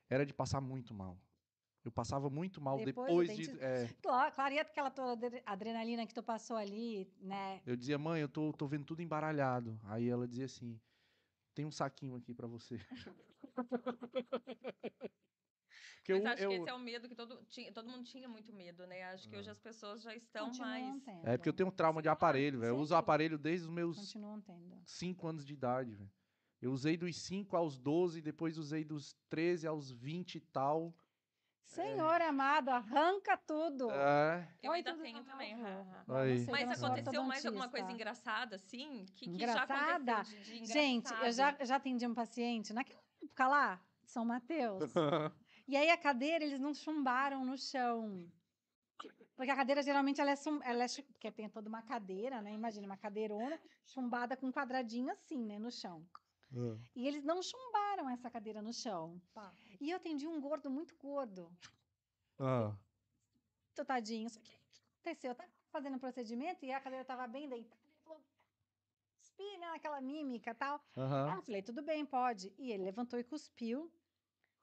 [0.09, 1.15] Era de passar muito mal.
[1.85, 3.63] Eu passava muito mal Depois depois, de.
[3.63, 7.61] é, Claro, claro, e aquela toda adre- adrenalina que tu passou ali, né?
[7.63, 9.79] eu dizia, mãe, eu tô, tô vendo tudo embaralhado.
[9.83, 10.79] Aí ela dizia assim:
[11.53, 12.79] tem um saquinho aqui pra você.
[15.97, 18.03] Porque Mas eu, acho eu- que esse é o medo que todo, tinha, todo mundo
[18.05, 19.03] tinha muito medo, né?
[19.05, 21.03] Acho que hoje as pessoas já estão Continuam mais.
[21.03, 21.27] tendo.
[21.27, 22.69] é porque eu tenho um trauma de Senhora, aparelho, velho.
[22.71, 24.81] Eu uso aparelho desde os meus Continuam tendo.
[24.85, 26.11] 5 anos de idade, velho.
[26.61, 30.95] Eu usei dos 5 aos 12, depois usei dos 13 aos 20 e tal.
[31.63, 33.91] Senhor amado, arranca tudo.
[33.91, 34.47] É.
[34.63, 35.55] Eu ainda tudo tenho também.
[35.57, 39.05] sei, Mas sou aconteceu mais alguma coisa engraçada, assim?
[39.13, 39.75] Que, que Engraçada?
[39.75, 44.23] já aconteceu de, de Gente, eu já, já atendi um paciente naquela época lá, São
[44.23, 44.81] Mateus.
[45.67, 48.31] e aí a cadeira, eles não chumbaram no chão.
[49.35, 52.51] Porque a cadeira geralmente ela é, sum, ela é porque tem toda uma cadeira, né?
[52.53, 56.03] Imagina uma cadeirona chumbada com um quadradinho assim, né, no chão.
[56.95, 59.21] E eles não chumbaram essa cadeira no chão.
[59.33, 59.53] Tá.
[59.79, 61.51] E eu atendi um gordo muito gordo.
[62.39, 62.75] Ah.
[63.75, 64.29] Tô tadinho.
[64.29, 65.31] Só que o que aconteceu?
[65.31, 67.81] Eu tava fazendo o procedimento e a cadeira tava bem deitada.
[67.85, 68.23] Ele falou,
[69.19, 69.67] cuspir, né?
[69.75, 70.81] Aquela mímica e tal.
[70.95, 71.29] Aham.
[71.29, 72.53] Aí eu falei, tudo bem, pode.
[72.57, 73.91] E ele levantou e cuspiu.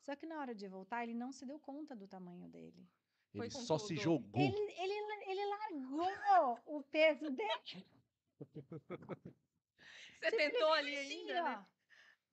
[0.04, 2.86] Só que na hora de voltar, ele não se deu conta do tamanho dele.
[3.32, 4.42] Foi Ele com só se jogou.
[4.42, 4.92] Ele, ele,
[5.30, 7.86] ele largou o peso dele.
[10.20, 11.58] Você tentou ali assim, ainda, né?
[11.58, 11.64] ó.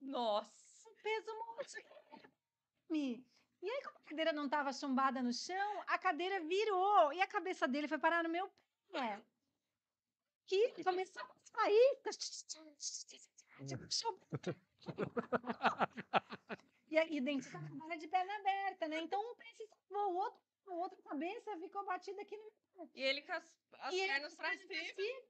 [0.02, 0.89] Nossa.
[0.89, 3.26] um peso muito enorme.
[3.61, 7.27] E aí, como a cadeira não estava chumbada no chão, a cadeira virou e a
[7.27, 8.52] cabeça dele foi parar no meu
[8.91, 9.23] pé.
[10.45, 12.02] Que começou a sair.
[16.91, 18.99] E aí, o dentista trabalha de perna aberta, né?
[18.99, 22.51] Então, um pé se salvou, o outro, a outra cabeça ficou batida aqui no
[22.93, 23.43] E ele com as,
[23.80, 25.22] as e ele pernas pra com as pernas cima.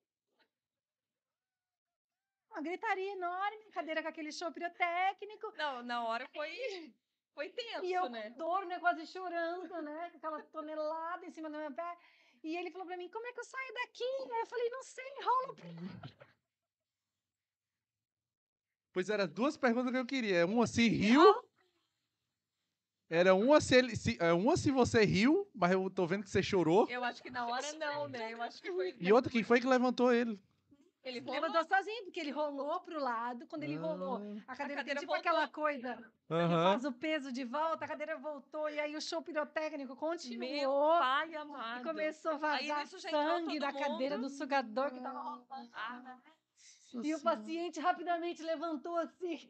[2.50, 5.54] Uma gritaria enorme, cadeira com aquele show pirotécnico.
[5.56, 6.94] Não, na hora foi,
[7.36, 8.32] foi tenso, E eu né?
[8.32, 10.10] com dor, né, quase chorando, né?
[10.10, 11.96] Com aquela tonelada em cima do meu pé.
[12.44, 14.04] E ele falou pra mim, como é que eu saio daqui?
[14.04, 15.56] Aí eu falei, não sei, enrola.
[18.92, 20.46] Pois era duas perguntas que eu queria.
[20.46, 21.51] Uma se riu.
[23.12, 26.30] Era uma se, ele, se, é, uma se você riu, mas eu tô vendo que
[26.30, 26.88] você chorou.
[26.90, 28.32] Eu acho que na hora não, né?
[28.32, 28.96] Eu acho que foi.
[28.98, 30.40] E outra, quem foi que levantou ele?
[31.04, 33.46] Ele Levantou sozinho, porque ele rolou pro lado.
[33.48, 35.98] Quando ele rolou, a cadeira, tem cadeira tipo aquela coisa
[36.30, 41.00] faz o peso de volta, a cadeira voltou, e aí o show pirotécnico Meu continuou.
[41.00, 41.84] pai E amado.
[41.84, 44.30] começou a vazar sangue da cadeira mundo.
[44.30, 45.46] do sugador que tava rolando.
[45.74, 46.18] Ah,
[47.04, 49.50] E o paciente rapidamente levantou assim.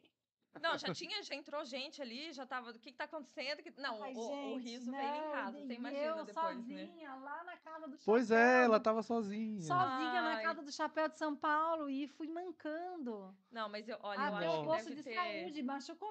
[0.60, 2.72] Não, já tinha, já entrou gente ali, já tava.
[2.72, 3.64] O que, que tá acontecendo?
[3.64, 6.68] Que- Não, Ai, o, o gente, riso veio em não, casa, você imagina eu depois,
[6.68, 6.78] né?
[6.86, 9.62] sozinha lá na casa do Pois chapéu, é, ela tava sozinha.
[9.62, 10.44] sozinha na Ai.
[10.44, 13.34] casa do chapéu de São Paulo e fui mancando.
[13.50, 15.42] Não, mas eu, olha, Até eu o acho que de deve ter.
[15.44, 16.10] saúde, machucou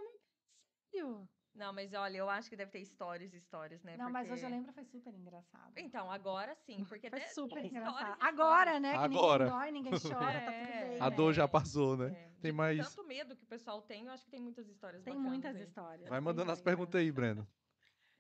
[0.91, 1.29] filho.
[1.55, 3.97] Não, mas olha, eu acho que deve ter histórias, e histórias, né?
[3.97, 5.73] Não, mas hoje eu porque- lembro, foi super engraçado.
[5.77, 8.17] Então, agora sim, porque Foi super engraçado.
[8.21, 8.93] Agora, né?
[8.93, 9.45] Que Agora.
[9.45, 10.89] ninguém dói, ninguém chora, tá tudo É.
[10.91, 11.01] bem.
[11.01, 11.17] A né?
[11.17, 12.07] dor já passou, né?
[12.17, 12.89] É, Tem mais.
[12.95, 15.57] Tanto medo que o pessoal tem, eu acho que tem muitas histórias Tem bacanas muitas
[15.57, 15.63] aí.
[15.63, 16.09] histórias.
[16.09, 17.47] Vai mandando as perguntas aí, Breno.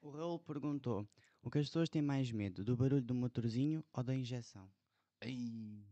[0.03, 1.07] O Raul perguntou:
[1.43, 4.71] o que as pessoas têm mais medo, do barulho do motorzinho ou da injeção?
[5.21, 5.85] Ei.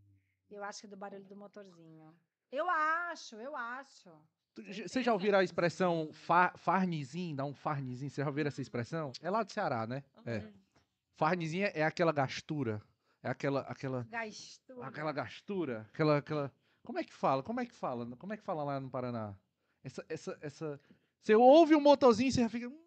[0.50, 2.14] Eu acho que é do barulho do motorzinho.
[2.50, 4.10] Eu acho, eu acho.
[4.56, 7.36] Vocês já ouviram a expressão fa farnizinho?
[7.36, 8.10] Dá um farnizinho.
[8.10, 9.12] Vocês já ouviram essa expressão?
[9.20, 10.02] É lá do Ceará, né?
[10.24, 10.38] É.
[10.38, 10.52] Uhum.
[11.14, 12.82] Farnizinho é aquela gastura.
[13.22, 14.86] É aquela, aquela, Gastura.
[14.86, 15.86] aquela gastura.
[15.92, 16.52] Aquela, aquela.
[16.88, 17.42] Como é que fala?
[17.42, 18.16] Como é que fala?
[18.16, 19.36] Como é que fala lá no Paraná?
[19.84, 20.80] Essa, essa, essa.
[21.22, 22.66] Você ouve um motorzinho, você já fica.
[22.66, 22.80] "Hum,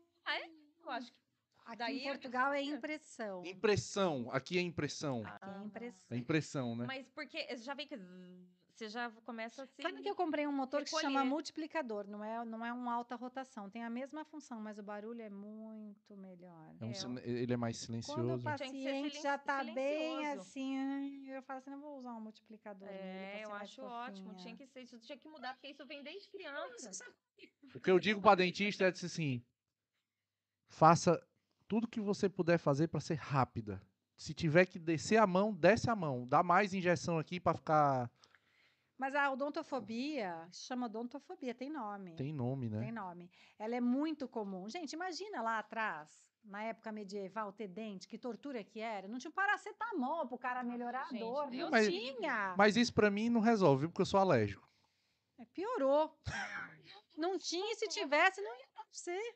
[0.84, 1.22] Eu acho que
[1.68, 3.46] Aqui Daí em é Portugal é impressão.
[3.46, 4.28] Impressão.
[4.32, 5.22] Aqui é impressão.
[5.24, 6.08] Aqui é impressão.
[6.10, 6.86] É impressão, né?
[6.88, 7.96] Mas porque já vem que
[8.74, 9.82] você já começa assim.
[9.82, 11.30] Sabe que eu comprei um motor que se chama recolher.
[11.30, 15.22] multiplicador, não é, não é um alta rotação, tem a mesma função, mas o barulho
[15.22, 16.76] é muito melhor.
[16.80, 18.38] É um É, ele é mais Quando o silencioso.
[18.38, 22.22] Que ser paciente já silen- tá bem assim, eu falo assim, não vou usar um
[22.22, 22.88] multiplicador.
[22.90, 24.30] É, eu acho ótimo.
[24.30, 24.36] fofinha.
[24.44, 27.06] Tinha que ser, isso tinha que mudar, porque isso vem desde criança.
[27.76, 29.44] O que eu digo pra dentista é dizer assim:
[30.68, 31.22] faça
[31.68, 33.82] tudo que você puder fazer pra ser rápida.
[34.16, 36.28] Se tiver que descer a mão, desce a mão.
[36.28, 38.12] Dá mais injeção aqui pra ficar.
[39.02, 42.14] Mas a odontofobia, chama odontofobia, tem nome.
[42.16, 42.80] Tem nome, né?
[42.82, 43.32] Tem nome.
[43.58, 44.70] Ela é muito comum.
[44.70, 49.08] Gente, imagina lá atrás, na época medieval, ter dente, que tortura que era.
[49.08, 51.50] Não tinha paracetamol pro cara melhorar Gente, a dor.
[51.50, 52.54] Deus Não Mas- tinha.
[52.56, 53.90] Mas isso pra mim não resolve, viu?
[53.90, 54.70] porque eu sou alérgico.
[55.40, 56.16] É, Piorou.
[57.18, 59.36] Não tinha, e se tivesse, não ia acontecer.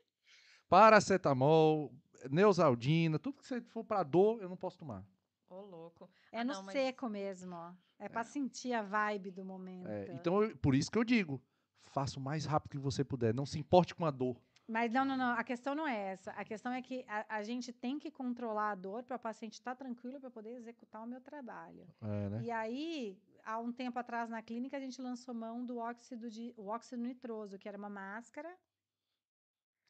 [0.70, 1.92] Paracetamol,
[2.30, 5.04] Neusaldina, tudo que você for pra dor, eu não posso tomar.
[5.50, 6.08] Ô, louco.
[6.32, 7.56] É Ah, no não, mas- seco mesmo.
[7.56, 7.74] ó.
[7.98, 9.88] É pra sentir a vibe do momento.
[9.88, 11.42] É, então, eu- por isso que eu digo:
[11.82, 13.34] faça o mais rápido que você puder.
[13.34, 14.42] Não se importe com a dor.
[14.68, 15.32] Mas não, não, não.
[15.38, 16.32] A questão não é essa.
[16.32, 19.54] A questão é que a, a gente tem que controlar a dor para o paciente
[19.54, 21.88] estar tranquilo para poder executar o meu trabalho.
[22.02, 22.42] É, né?
[22.44, 26.52] E aí, há um tempo atrás na clínica, a gente lançou mão do óxido de
[26.58, 28.52] o óxido nitroso, que era uma máscara.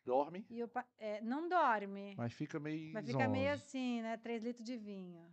[0.04, 0.70] Dorme, E o
[1.00, 2.14] é, não dorme.
[2.16, 3.02] mas fica meio.
[3.02, 3.64] Ficar meio zonzo.
[3.66, 4.18] assim, né?
[4.18, 5.26] Três litros de vinho.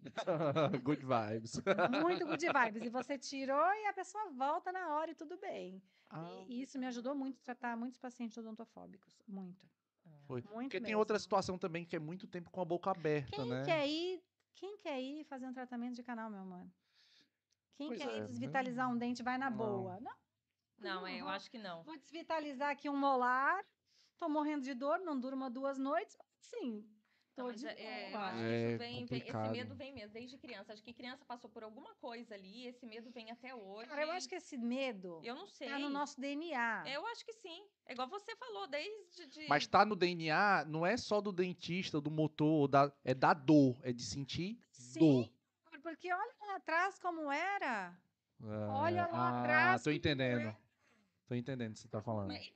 [0.82, 1.60] Good vibes.
[2.02, 2.82] Muito good vibes.
[2.84, 5.82] E você tirou e a pessoa volta na hora e tudo bem.
[6.10, 9.20] Ah, E isso me ajudou muito a tratar muitos pacientes odontofóbicos.
[9.26, 9.66] Muito.
[10.26, 10.42] foi.
[10.42, 10.98] Muito Porque tem mesmo.
[10.98, 13.64] outra situação também que é muito tempo com a boca aberta, Quem né?
[13.64, 14.22] quer ir?
[14.54, 16.72] Quem quer ir fazer um tratamento de canal, meu mano?
[17.74, 18.26] Quem Pois quer é, ir né?
[18.28, 19.56] desvitalizar um dente vai na Não.
[19.56, 20.00] boa.
[20.00, 20.12] Não,
[20.78, 21.82] Não, é, eu acho que não.
[21.82, 23.62] vou desvitalizar aqui um molar.
[24.16, 26.16] Tô morrendo de dor, não durma duas noites.
[26.38, 26.88] Sim.
[27.36, 29.92] Tô mas de é, é, eu acho que É isso vem, vem- esse medo vem
[29.92, 30.72] mesmo desde criança.
[30.72, 33.90] Acho que criança passou por alguma coisa ali, esse medo vem até hoje.
[33.90, 35.68] Cara, eu acho que esse medo eu não sei.
[35.68, 36.84] tá no nosso DNA.
[36.88, 37.68] Eu acho que sim.
[37.84, 39.46] É igual você falou, desde de...
[39.48, 43.78] Mas tá no DNA, não é só do dentista, do motor, da, é da dor,
[43.82, 44.58] é de sentir
[44.98, 45.24] dor.
[45.24, 45.30] Sim,
[45.82, 47.94] porque olha lá atrás como era.
[48.42, 50.56] Ah, Olha lá ah, atrás tô entendendo.
[51.28, 52.28] Tô entendendo o que você tá falando.
[52.28, 52.50] Mas-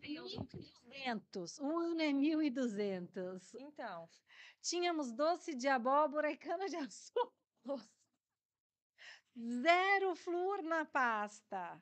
[0.00, 1.60] 1.200.
[1.60, 3.54] Um ano é 1.200.
[3.54, 4.08] Então,
[4.60, 7.32] Tínhamos doce de abóbora e cana-de-açúcar.
[9.36, 11.80] Zero flúor na pasta.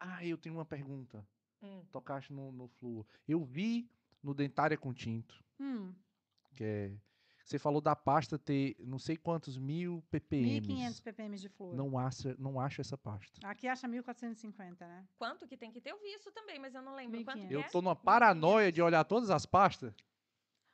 [0.00, 1.26] Ah, eu tenho uma pergunta.
[1.62, 1.84] Hum.
[1.92, 3.06] Tocaste no, no flúor.
[3.28, 3.88] Eu vi
[4.22, 5.94] no Dentária com Tinto, Hum,
[6.52, 6.92] que é...
[7.44, 11.02] Você falou da pasta ter não sei quantos mil 1.500 ppm.
[11.02, 11.74] ppm de flúor.
[11.76, 13.46] Não acha, não acho essa pasta.
[13.46, 15.06] Aqui acha 1.450, né?
[15.18, 15.90] quanto que tem que ter?
[15.90, 17.48] Eu vi isso também, mas eu não lembro quanto 1.500.
[17.48, 17.68] que Eu é.
[17.68, 19.92] tô numa paranoia de olhar todas as pastas.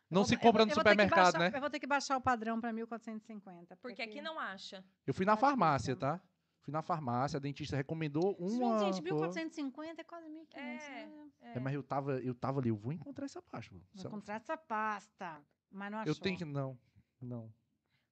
[0.08, 1.56] Não Eu se eu compra no eu supermercado, baixar- né?
[1.56, 3.76] Eu vou ter que baixar o padrão para 1.450.
[3.82, 4.84] Porque aqui não acha.
[5.06, 6.20] Eu fui na farmácia, tá?
[6.62, 8.78] Fui na farmácia, a dentista recomendou uma.
[8.80, 9.28] Gente, cor.
[9.28, 10.54] 1.450 é quase 1.500.
[10.54, 11.06] É.
[11.06, 11.30] né?
[11.40, 11.56] É.
[11.56, 13.74] É, mas eu tava, eu tava ali, eu vou encontrar essa pasta.
[13.74, 15.40] Vou ela- encontrar essa pasta.
[15.70, 16.12] Mas não achou.
[16.12, 16.44] Eu tenho que.
[16.44, 16.78] Não,
[17.20, 17.54] não.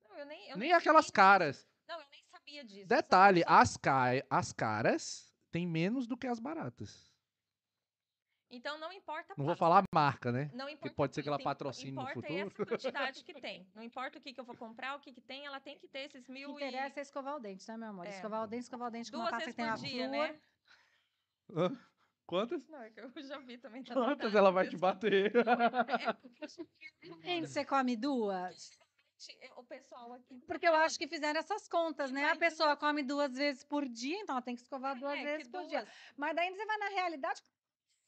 [0.08, 1.68] Não, eu nem, eu Nem nem aquelas sabia caras.
[1.88, 2.86] Não, eu nem sabia disso.
[2.88, 4.04] Detalhe, pessoa- as, ca...
[4.30, 7.08] as caras têm menos do que as baratas.
[8.50, 10.50] Então não importa Não vou falar a marca, né?
[10.54, 12.46] Não importa pode ser que ela patrocine no importa futuro.
[12.46, 13.70] essa quantidade que tem.
[13.74, 15.86] Não importa o que, que eu vou comprar, o que, que tem, ela tem que
[15.86, 18.06] ter esses O que mil interessa é escovar o dente, né, meu amor?
[18.06, 18.08] É.
[18.08, 20.08] Escovar o dente, escovar o dente e com uma duas pasta vezes que tem por
[20.08, 20.08] a dia,
[21.50, 21.68] flúor.
[21.68, 21.78] né?
[22.28, 22.68] Quantas?
[22.68, 23.82] Não, é que eu já vi também.
[23.82, 25.32] tá Quantas ela vai te bater?
[25.34, 26.46] É, porque
[27.26, 28.78] Gente, você come duas?
[29.56, 30.38] o pessoal aqui.
[30.46, 32.24] Porque eu acho que fizeram essas contas, né?
[32.26, 35.48] A pessoa come duas vezes por dia, então ela tem que escovar duas É, vezes
[35.48, 35.80] por dia.
[35.80, 35.88] duas.
[36.18, 37.42] Mas daí você vai na realidade,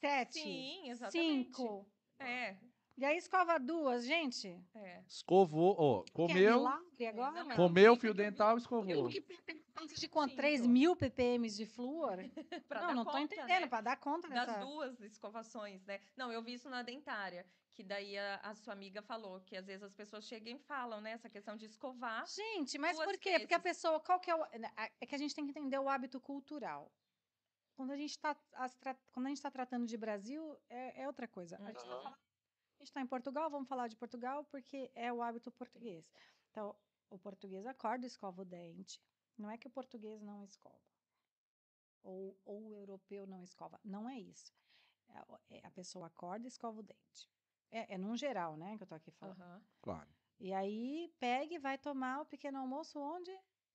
[0.01, 1.57] sete, Sim, exatamente.
[1.57, 1.87] cinco.
[2.19, 2.59] É,
[3.01, 4.63] E aí escova duas, gente.
[4.75, 5.03] é.
[5.09, 7.45] Escovou, ó, comeu, agora?
[7.45, 9.09] Não, comeu fio que dental, Eu escovou.
[9.09, 9.97] que de?
[9.97, 10.29] Cinco.
[10.37, 12.19] 3 mil ppm de flúor?
[12.69, 13.67] Pra não, dar não tô conta, entendendo, né?
[13.69, 14.61] pra dar conta das dessa...
[14.61, 15.99] duas escovações, né?
[16.15, 19.65] Não, eu vi isso na dentária, que daí a, a sua amiga falou que às
[19.67, 21.13] vezes as pessoas chegam e falam, né?
[21.13, 22.27] Essa questão de escovar.
[22.27, 23.39] Gente, mas duas por quê?
[23.39, 23.79] Porque a vezes.
[23.81, 24.45] pessoa, qual que é o...
[25.01, 26.93] É que a gente tem que entender o hábito cultural.
[27.75, 28.37] Quando a gente está
[29.11, 31.57] quando a gente tá tratando de Brasil, é, é outra coisa.
[31.57, 32.03] A gente tá Aham.
[32.03, 32.30] falando-
[32.81, 36.11] gente está em Portugal, vamos falar de Portugal, porque é o hábito português.
[36.51, 36.75] Então,
[37.11, 39.01] o português acorda e escova o dente.
[39.37, 40.81] Não é que o português não escova.
[42.03, 43.79] Ou, ou o europeu não escova.
[43.85, 44.53] Não é isso.
[45.09, 47.29] É é a pessoa acorda e escova o dente.
[47.71, 49.41] É, é num geral, né, que eu tô aqui falando.
[49.41, 49.63] Aham.
[49.83, 50.09] Claro,
[50.39, 53.31] E aí, pega e vai tomar o pequeno almoço onde?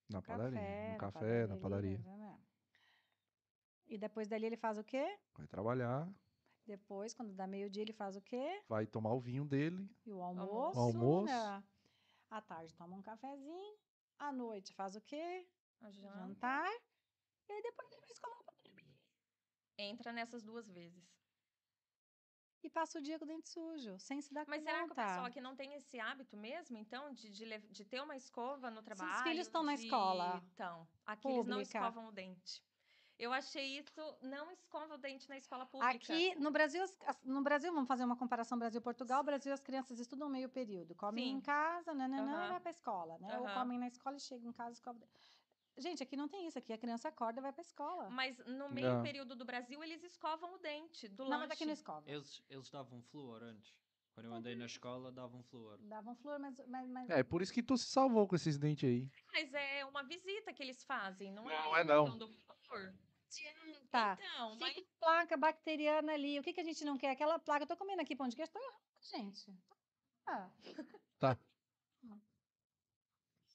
[0.09, 1.97] na padaria, no na café, na padaria.
[1.99, 2.39] né, né.
[3.87, 5.17] E depois dali ele faz o quê?
[5.37, 6.07] Vai trabalhar,
[6.65, 8.63] Depois, quando dá meio-dia, ele faz o quê?
[8.67, 10.79] vai tomar o vinho dele, E o Almoço.
[10.79, 10.79] almoço.
[10.79, 11.25] Almoço.
[11.33, 11.63] né?
[12.29, 13.77] À tarde toma um cafezinho.
[14.17, 15.47] À noite faz o quê?
[15.89, 16.67] Jantar.
[17.47, 18.87] E aí depois ele vai escovar pra dormir.
[19.77, 21.03] entra nessas duas vezes.
[22.63, 24.71] E passa o dia com o dente sujo, sem se dar Mas conta.
[24.71, 28.01] será que o pessoal aqui não tem esse hábito mesmo, então, de, de, de ter
[28.01, 29.21] uma escova no trabalho?
[29.21, 31.77] filhos estão na de- escola Então, aqui eles não pública.
[31.77, 32.63] escovam o dente.
[33.17, 35.93] Eu achei isso, não escova o dente na escola pública.
[35.95, 39.23] Aqui no Brasil, as- as- no Brasil, vamos fazer uma comparação Brasil-Portugal.
[39.23, 40.93] Brasil, as crianças estudam meio período.
[40.95, 41.37] Comem Sim.
[41.37, 42.49] em casa, nananã, e Aham.
[42.49, 43.39] vai pra escola, né?
[43.39, 43.53] Ou Aham.
[43.53, 45.01] comem na escola e chegam em casa e escovam.
[45.01, 45.35] o dente.
[45.77, 46.57] Gente, aqui não tem isso.
[46.57, 48.09] Aqui a criança acorda e vai pra escola.
[48.09, 49.03] Mas no meio Não.
[49.03, 51.41] período do Brasil, eles escovam o dente do não, lanche.
[51.41, 52.03] mas aqui não escova.
[52.09, 53.73] Eles, eles davam flúor antes.
[54.13, 55.77] Quando eu andei na escola, davam flúor.
[55.81, 56.57] Davam flor, mas...
[56.67, 57.09] mas, mas...
[57.09, 59.09] É, por isso que tu se salvou com esses dentes aí.
[59.33, 61.81] Mas é uma visita que eles fazem, não, Não, é?
[61.81, 62.17] é não.
[62.17, 62.93] do flúor.
[63.91, 64.17] Tá.
[64.19, 66.39] Então, mas Fica placa bacteriana ali.
[66.39, 67.11] O que, que a gente não quer?
[67.11, 67.63] Aquela placa.
[67.63, 69.53] Eu tô comendo aqui pão de queijo, tô errando, gente.
[70.27, 70.49] Ah,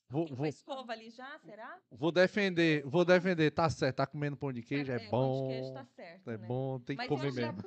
[0.09, 1.81] Vou, tem uma vou, escova ali já, será?
[1.93, 3.51] vou defender, vou defender.
[3.53, 5.43] Tá certo, tá comendo pão de queijo, é, Pão bom.
[5.43, 6.49] de queijo tá certo, É né?
[6.49, 7.63] bom, tem que Mas eu comer mesmo.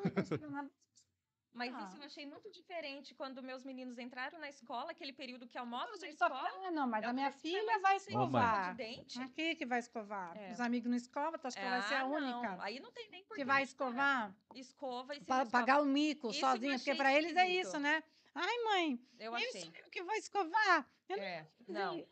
[1.53, 1.83] Mas Ah.
[1.83, 5.97] isso eu achei muito diferente quando meus meninos entraram na escola, aquele período que almoçam
[5.99, 6.49] na escola.
[6.65, 8.71] Ah, não, mas a minha assim, filha vai escovar.
[8.71, 9.21] de dente?
[9.21, 10.35] Aqui que vai escovar.
[10.35, 10.51] É.
[10.51, 12.55] Os amigos não escovam, tu acha que ela vai ser a Ah, única?
[12.55, 12.61] Não.
[12.61, 14.35] Aí não tem nem por Que vai escovar?
[14.55, 17.35] Escova e se Pa- pagar o mico Isso que eu sozinha, porque achei pra eles
[17.35, 18.03] é isso, né?
[18.35, 19.71] Ai, mãe, Eu eu achei.
[19.83, 20.89] eu que vou escovar.
[21.07, 22.03] Eu É, não.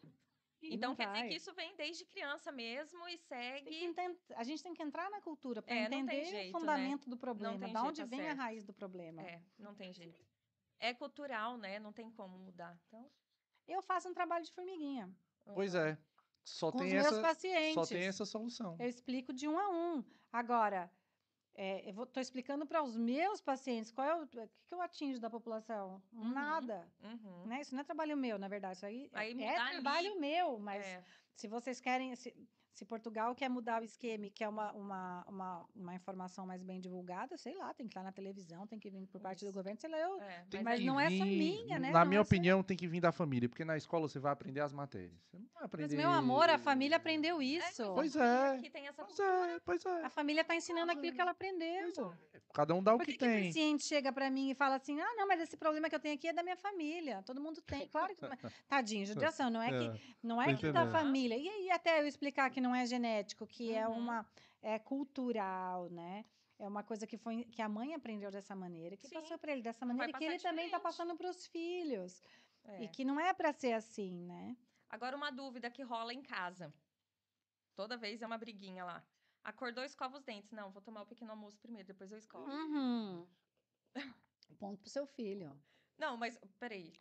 [0.62, 1.28] E Então quer dizer vai.
[1.30, 3.70] que isso vem desde criança mesmo e segue.
[4.36, 6.60] A gente tem que entrar na cultura para É, entender jeito, o né?
[6.60, 9.22] fundamento do problema, da jeito, onde tá vem a raiz do problema.
[9.22, 10.24] É, não tem jeito.
[10.80, 11.80] É cultural, né?
[11.80, 12.78] Não tem como mudar.
[12.88, 13.10] Então,
[13.68, 15.10] Eu faço um trabalho de formiguinha
[15.54, 15.98] Pois é.
[16.44, 17.74] Só com os tem meus essa, pacientes.
[17.74, 18.76] só tem essa solução.
[18.80, 20.04] Eu explico de um a um.
[20.32, 20.92] Agora,
[21.56, 24.82] é, eu estou explicando para os meus pacientes qual é o, o que, que eu
[24.82, 26.02] atinjo da população.
[26.14, 26.32] Uhum.
[26.34, 26.88] Nada.
[27.04, 27.46] uhum.
[27.46, 27.62] Né?
[27.62, 28.78] Isso não é trabalho meu, na verdade.
[28.78, 31.04] Isso aí, Aí é mudar ali- trabalho meu, mas É.
[31.36, 32.16] se vocês querem.
[32.16, 32.34] Se,
[32.74, 36.80] se Portugal quer mudar o esquema e quer uma, uma, uma, uma informação mais bem
[36.80, 39.58] divulgada, sei lá, tem que estar na televisão, tem que vir por parte do Isso.
[39.58, 40.22] governo, sei lá, eu.
[40.22, 41.92] É, mas Mas que não é só vir- minha, né?
[41.92, 44.32] Na Não minha é opinião, tem que vir da família, porque na escola você vai
[44.32, 45.12] aprender as matérias.
[45.30, 45.96] Você não vai aprender.
[45.96, 47.94] Mas, meu amor, a família aprendeu isso.
[47.94, 48.58] Pois aqui- é.
[48.58, 49.48] Aqui tem essa Pois cultura.
[49.52, 50.06] é, pois é.
[50.06, 52.14] A família está ensinando aquilo que ela aprendeu.
[52.54, 53.46] Cada um dá o Por que, que, que o tem.
[53.48, 56.16] paciente chega para mim e fala assim: ah, não, mas esse problema que eu tenho
[56.16, 57.24] aqui é da minha família.
[57.26, 57.88] Todo mundo tem.
[57.88, 58.22] Claro que.
[58.68, 61.38] Tadinho, judiação, não é que, não é que da família.
[61.38, 63.98] E aí, até eu explicar que não é genético, que é Uhum.
[63.98, 64.26] uma.
[64.62, 66.24] é cultural, né?
[66.60, 69.16] É uma coisa que, foi, que a mãe aprendeu dessa maneira, que Sim.
[69.16, 70.84] passou para ele dessa maneira, e que ele também está diferente.
[70.84, 72.22] passando para os filhos.
[72.64, 72.84] É.
[72.84, 74.56] E que não é para ser assim, né?
[74.88, 76.72] Agora, uma dúvida que rola em casa.
[77.76, 79.04] Toda vez é uma briguinha lá.
[79.44, 80.52] Acordou, escova os dentes.
[80.52, 82.50] Não, vou tomar o pequeno almoço primeiro, depois eu escovo.
[82.50, 83.28] Uhum.
[84.60, 85.62] Ponto pro seu filho.
[85.98, 86.94] Não, mas peraí.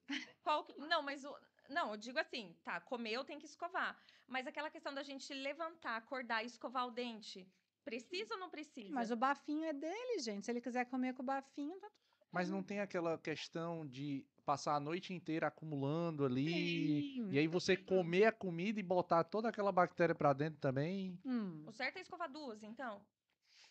[0.42, 1.34] Qual que- Não, mas o...
[1.68, 3.98] não, eu digo assim, tá, comeu tem que escovar.
[4.26, 7.52] Mas aquela questão da gente levantar, acordar e escovar o dente,
[7.84, 8.94] precisa ou não precisa?
[8.94, 10.44] Mas o bafinho é dele, gente.
[10.44, 11.90] Se ele quiser comer com o bafinho, tá
[12.30, 17.14] Mas não tem aquela questão de passar a noite inteira acumulando ali.
[17.16, 17.32] Tem.
[17.32, 21.18] E aí você comer a comida e botar toda aquela bactéria pra dentro também.
[21.24, 21.64] Hum.
[21.66, 23.00] O certo é escovar duas, então.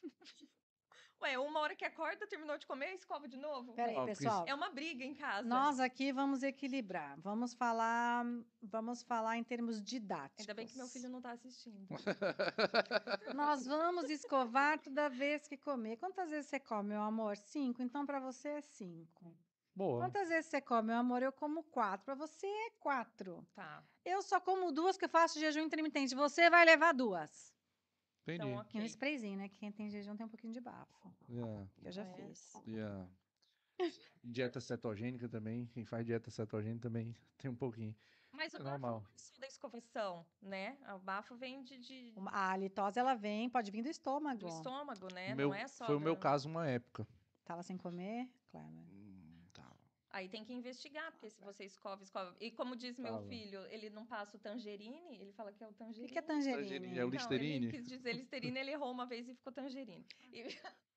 [1.22, 3.74] Ué, uma hora que acorda, terminou de comer, escova de novo?
[3.74, 4.46] Peraí, porque pessoal.
[4.48, 5.46] É uma briga em casa.
[5.48, 7.20] Nós aqui vamos equilibrar.
[7.20, 8.26] Vamos falar,
[8.64, 10.40] vamos falar em termos didáticos.
[10.40, 11.88] Ainda bem que meu filho não tá assistindo.
[13.36, 15.98] Nós vamos escovar toda vez que comer.
[15.98, 17.36] Quantas vezes você come, meu amor?
[17.36, 17.82] Cinco.
[17.82, 19.36] Então, para você é cinco.
[19.80, 20.02] Boa.
[20.04, 21.24] Quantas vezes você come, meu amor?
[21.24, 22.04] Eu como quatro.
[22.04, 23.48] Para você é quatro.
[23.54, 23.82] Tá.
[24.04, 26.14] Eu só como duas que eu faço jejum intermitente.
[26.16, 27.56] Você vai levar duas.
[28.24, 28.46] Entendi.
[28.50, 29.48] Então, E um sprayzinho, né?
[29.48, 31.10] Que quem tem jejum tem um pouquinho de bafo.
[31.30, 31.66] Yeah.
[31.78, 32.14] que Eu já É.
[32.14, 32.54] fiz.
[32.68, 33.08] Yeah.
[34.22, 35.66] Dieta cetogênica também.
[35.68, 37.96] Quem faz dieta cetogênica também tem um pouquinho.
[38.34, 39.00] Mas o É bafo normal.
[39.00, 40.78] não é só da escovação, né?
[40.94, 44.40] O bafo vem de, de- A halitose, ela vem, pode vir do estômago.
[44.42, 45.34] do estômago, né?
[45.34, 47.08] Meu- não é só foi o meu caso uma época.
[47.46, 48.30] Tava sem comer?
[48.52, 48.68] Claro.
[50.10, 50.18] Tá.
[50.18, 52.36] Aí tem que investigar, porque se você escova, escova.
[52.40, 55.70] E como diz meu filho, ele não passa o tangerine, ele fala que é o
[55.70, 56.08] O tangerine.
[56.08, 56.64] que, que é tangerine?
[56.64, 57.56] Tangerine, é o Não, Listerine?
[57.56, 60.06] Ele quis dizer Listerine, ele errou uma vez e ficou tangerine.
[60.32, 60.48] E,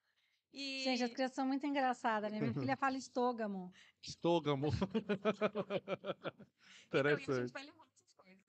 [0.52, 2.40] e- Gente, as crianças são muito engraçadas, né?
[2.40, 3.70] Minha filha fala estôgamo.
[4.02, 4.68] Estôgamo.
[6.94, 7.40] Então, e a Interessante.
[7.42, 8.44] gente vai essas coisas.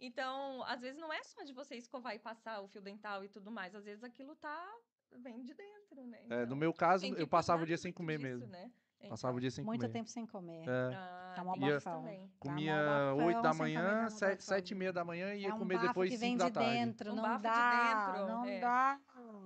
[0.00, 3.28] Então, às vezes não é só de você escovar e passar o fio dental e
[3.28, 3.74] tudo mais.
[3.74, 4.66] Às vezes aquilo tá
[5.12, 6.24] vem de dentro, né?
[6.30, 8.46] É, no Então, meu caso, eu passava o dia sem comer disso, mesmo.
[8.46, 8.72] Né?
[9.08, 9.92] Passava o dia sem Muito comer.
[9.92, 10.68] tempo sem comer.
[10.68, 10.94] É.
[10.94, 12.00] Ah, Tá uma tem isso bafão.
[12.02, 12.28] também.
[12.28, 12.76] Tá Comia
[13.16, 14.40] mó 8 da manhã, comer, tá mó 7, bafão.
[14.40, 16.44] 7 e meia da manhã e ia é um comer depois que 5 vem da
[16.46, 16.70] de tarde.
[16.70, 18.60] dentro, Um não bafo de dá, dentro, não é.
[18.60, 19.00] dá.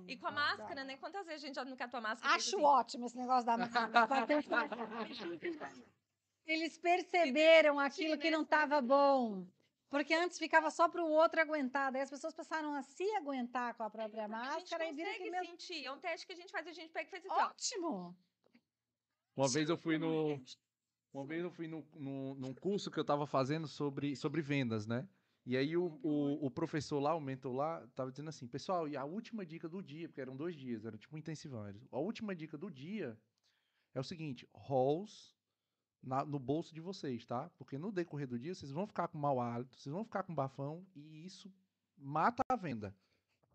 [0.07, 0.83] E com a máscara, dá.
[0.83, 0.97] né?
[0.97, 2.35] Quantas vezes a gente já não catou a máscara?
[2.35, 2.63] Acho assim?
[2.65, 3.89] ótimo esse negócio da máscara.
[6.45, 9.45] Eles perceberam aquilo que não estava bom.
[9.89, 11.91] Porque antes ficava só para o outro aguentar.
[11.91, 15.11] Daí as pessoas passaram a se aguentar com a própria A gente máscara e viram
[15.13, 15.45] que consegue mesmo.
[15.47, 15.85] sentir.
[15.85, 18.11] É um teste que a gente faz, a gente pega e faz assim, ó.
[19.39, 20.37] Uma vez eu fui no.
[21.13, 24.85] Uma vez eu fui no, no, num curso que eu tava fazendo sobre, sobre vendas,
[24.85, 25.07] né?
[25.45, 28.95] E aí o, o, o professor lá, o mentor lá, tava dizendo assim, pessoal, e
[28.97, 31.65] a última dica do dia, porque eram dois dias, era tipo um intensivão.
[31.91, 33.17] A última dica do dia
[33.95, 35.35] é o seguinte, halls
[36.03, 37.49] na- no bolso de vocês, tá?
[37.57, 40.35] Porque no decorrer do dia vocês vão ficar com mau hálito, vocês vão ficar com
[40.35, 41.51] bafão e isso
[41.97, 42.93] mata a venda.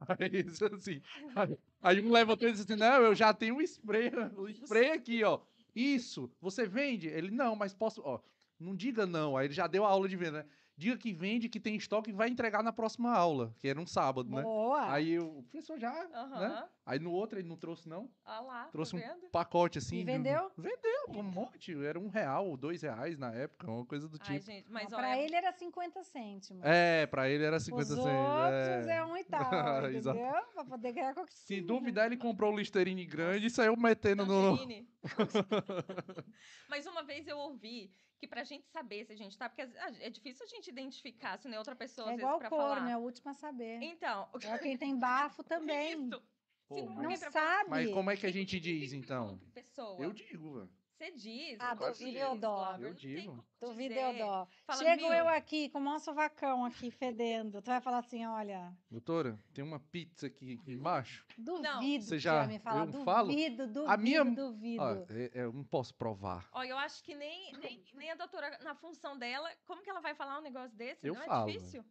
[0.08, 0.44] Aí,
[0.76, 1.00] assim,
[1.36, 4.90] aí, aí um levantou e disse assim, não, eu já tenho um spray, um spray
[4.90, 5.40] aqui, ó.
[5.74, 7.08] Isso, você vende?
[7.08, 8.20] Ele, não, mas posso, ó,
[8.58, 9.36] não diga não.
[9.36, 10.50] Aí ele já deu a aula de venda, né?
[10.76, 13.86] Diga que vende, que tem estoque e vai entregar na próxima aula, que era um
[13.86, 14.42] sábado, né?
[14.42, 14.90] Boa!
[14.92, 16.08] Aí o professor já, né?
[16.12, 16.68] Aham.
[16.84, 19.30] Aí no outro ele não trouxe não, Olha lá, trouxe tá um vendo?
[19.30, 19.96] pacote assim.
[19.96, 20.50] E de- vendeu?
[20.58, 24.34] Vendeu, um monte, era um real ou dois reais na época, uma coisa do Ai,
[24.40, 24.46] tipo.
[24.50, 26.62] gente, mas Não, olha, pra ele era 50 cêntimos.
[26.64, 28.88] É, pra ele era Os 50 outros centos.
[28.88, 29.40] é, um e tal,
[29.90, 30.42] entendeu?
[30.54, 34.58] Pra poder ganhar qualquer Se duvidar, ele comprou o Listerine grande e saiu metendo no...
[36.68, 37.92] Mas uma vez eu ouvi
[38.24, 41.38] que pra gente saber se a gente tá, porque às- é difícil a gente identificar
[41.38, 42.90] se não é outra pessoa, É às igual vezes, o pra corno, falar.
[42.90, 43.82] é o último a saber.
[43.82, 45.92] Então, É quem tem bafo também.
[46.08, 46.22] isso.
[46.66, 47.70] Pô, não mas- sabe.
[47.70, 49.38] Mas como é que a gente diz, então?
[49.52, 50.02] pessoa.
[50.02, 50.70] Eu digo, velho.
[51.04, 51.58] Você diz.
[51.60, 52.76] Ah, duvido eu dó.
[52.78, 53.44] Eu digo.
[53.60, 54.48] Duvido eu dó.
[54.78, 57.60] Chego "Viu?" eu aqui com o maior sovacão aqui fedendo.
[57.60, 61.26] Tu vai falar assim, olha, Doutora, tem uma pizza aqui embaixo.
[61.36, 62.86] duvido Você já- me falar.
[62.86, 63.28] eu falo?
[63.28, 64.82] Duvido, duvido, A minha- duvido.
[64.82, 66.48] Ó, é- é, eu não posso provar.
[66.52, 70.00] Ó, eu acho que nem, nem, nem a doutora, na função dela, como que ela
[70.00, 71.06] vai falar um negócio desse?
[71.06, 71.84] Eu não falo, é difícil?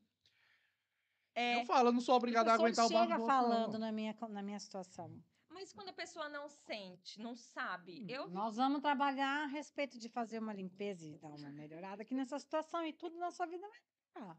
[1.36, 3.50] É, Eu falo, eu não sou obrigado a aguentar o barro chega do outro, não.
[3.50, 5.12] falando na minha, na minha situação.
[5.54, 10.10] Mas quando a pessoa não sente, não sabe, eu Nós vamos trabalhar a respeito de
[10.10, 13.68] fazer uma limpeza e dar uma melhorada aqui nessa situação e tudo na sua vida
[13.68, 13.80] vai
[14.16, 14.38] melhorar.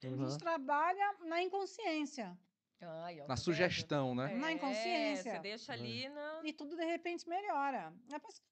[0.00, 0.30] A Uhum.
[0.30, 2.38] gente trabalha na inconsciência.
[2.80, 4.32] Ai, Na sugestão, né?
[4.36, 5.32] Na É, inconsciência.
[5.32, 6.40] Você deixa ali na...
[6.44, 7.92] E tudo de repente melhora.
[8.12, 8.46] A pessoa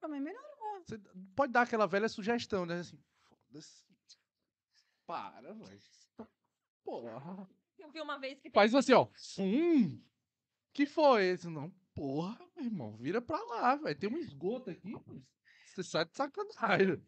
[0.00, 0.82] também melhora.
[0.86, 0.98] Você
[1.34, 2.80] pode dar aquela velha sugestão, né?
[2.80, 2.98] Assim,
[3.28, 3.84] foda-se.
[5.06, 5.80] Para, velho.
[6.82, 7.46] Porra.
[7.78, 9.06] Eu vi uma vez que tem Faz assim, ó.
[9.38, 10.02] Hum.
[10.76, 11.24] Que foi?
[11.28, 12.96] Esse, não, porra, meu irmão.
[12.98, 13.98] Vira pra lá, velho.
[13.98, 14.92] Tem um esgoto aqui.
[15.64, 17.02] Você sai de sacanagem.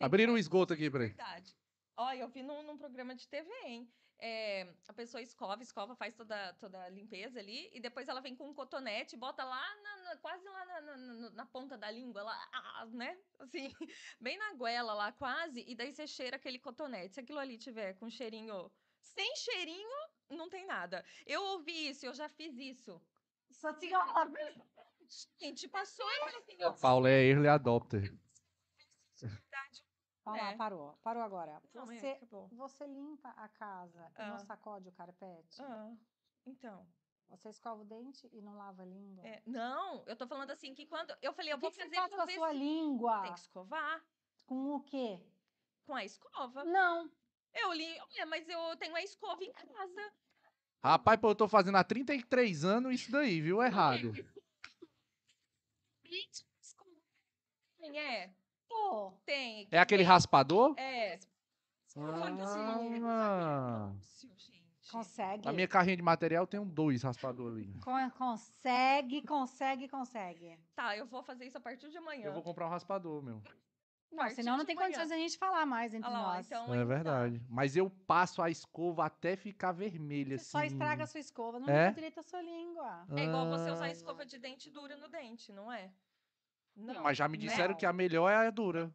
[0.00, 1.10] Abriram um esgoto aqui, peraí.
[1.10, 1.56] Verdade.
[1.96, 3.88] Olha, eu vi num, num programa de TV, hein?
[4.18, 8.34] É, a pessoa escova, escova, faz toda, toda a limpeza ali, e depois ela vem
[8.34, 11.90] com um cotonete, bota lá, na- na- quase lá na, na- na- na ponta da
[11.90, 13.16] língua, lá, ah, né?
[13.38, 13.68] Assim,
[14.20, 17.14] bem na goela lá, quase, e daí você cheira aquele cotonete.
[17.14, 18.72] Se aquilo ali tiver com cheirinho,
[19.04, 19.88] sem cheirinho,
[20.30, 21.04] não tem nada.
[21.26, 23.00] Eu ouvi isso, eu já fiz isso.
[23.50, 24.26] Só tinha uma
[25.38, 28.18] Gente, passou e assim, eu Paulo é early adopter.
[30.26, 30.56] Olha lá, É.
[30.56, 30.96] parou.
[31.02, 31.62] Parou agora.
[31.74, 32.48] Não, é, Você, acabou.
[32.48, 34.38] você limpa a casa e não Ah.
[34.38, 35.60] sacode o carpete?
[35.60, 35.92] Ah,
[36.46, 36.86] então.
[37.28, 39.26] Você escova o dente e não lava a língua?
[39.26, 41.14] É, não, eu tô falando assim que quando.
[41.20, 43.22] Eu falei, eu O vou que, que você fazer faz com a sua se- língua?
[43.22, 44.02] Tem que escovar
[44.46, 45.20] Com o quê?
[45.84, 46.64] com a escova.
[46.64, 47.10] Não.
[47.54, 50.12] Eu li, olha, mas eu tenho a escova em casa.
[50.82, 53.62] Rapaz, pô, eu tô fazendo há 33 anos isso daí, viu?
[53.62, 54.12] Errado.
[57.78, 58.30] Tem, é.
[58.68, 59.68] Pô, Tem.
[59.70, 60.74] É aquele raspador?
[60.78, 61.18] É.
[61.96, 64.64] Ah, gente.
[64.90, 65.44] consegue.
[65.46, 67.80] na minha carrinha de material tem um dois raspadores ali.
[67.80, 70.58] Con- Consegue, consegue, consegue.
[70.74, 72.26] Tá, eu vou fazer isso a partir de amanhã.
[72.26, 73.40] Eu vou comprar um raspador, meu.
[74.14, 74.86] Não, senão não tem manhã.
[74.86, 76.46] condições de a gente falar mais entre lá, nós.
[76.46, 76.86] então, É então.
[76.86, 77.42] verdade.
[77.48, 80.68] Mas eu passo a escova até ficar vermelha, Você só assim.
[80.68, 81.90] estraga a sua escova, não É?
[81.92, 83.06] direito a sua língua.
[83.16, 85.90] É igual você usar Ah, escova de dente dura no dente, não é?
[86.76, 87.02] Não.
[87.02, 87.76] Mas já me disseram Não.
[87.76, 88.92] que a melhor é a dura.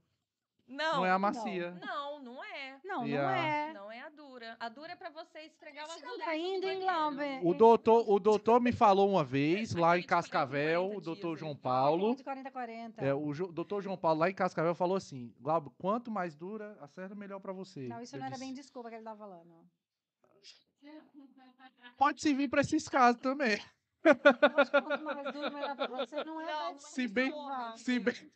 [0.70, 1.72] Não, Não, é a macia.
[1.84, 2.80] Não, não é.
[2.84, 3.74] Não, E não é.
[3.74, 4.56] Não é a dura.
[4.60, 6.18] A dura é pra você esfregar o azul.
[6.20, 7.46] tá indo, hein, Glauber?
[7.46, 11.56] O doutor, o doutor me falou uma vez, lá em Cascavel, 40 o doutor João.
[11.56, 12.16] Paulo.
[12.16, 13.04] De 40 a 40.
[13.06, 16.78] É, o Jo- doutor João Paulo lá em Cascavel falou assim: Glauber, quanto mais dura,
[16.80, 17.88] a cerda melhor pra você.
[17.88, 19.68] Não, isso Eu não era disse, bem desculpa que ele tava falando.
[21.98, 23.60] Pode servir pra esses casos também.
[24.04, 26.24] Eu acho que quanto mais duro, melhor pra você.
[26.24, 27.74] Não é Não, Se bem, desculpa.
[27.78, 28.32] se bem.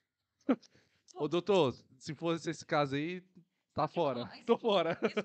[1.16, 1.74] Ô, doutor,
[2.04, 3.24] se fosse esse caso aí,
[3.74, 4.24] tá fora.
[4.24, 4.96] Ó, Tô fora.
[4.96, 5.24] Casa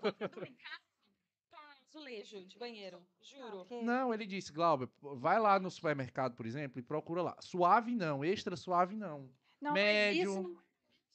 [1.50, 3.04] pra azulejo de banheiro.
[3.20, 3.62] Juro.
[3.62, 3.82] Ok.
[3.82, 7.36] Não, ele disse, Glauber, vai lá no supermercado, por exemplo, e procura lá.
[7.40, 9.28] Suave não, extra suave não.
[9.60, 10.30] Não, médio.
[10.34, 10.62] Mas isso não é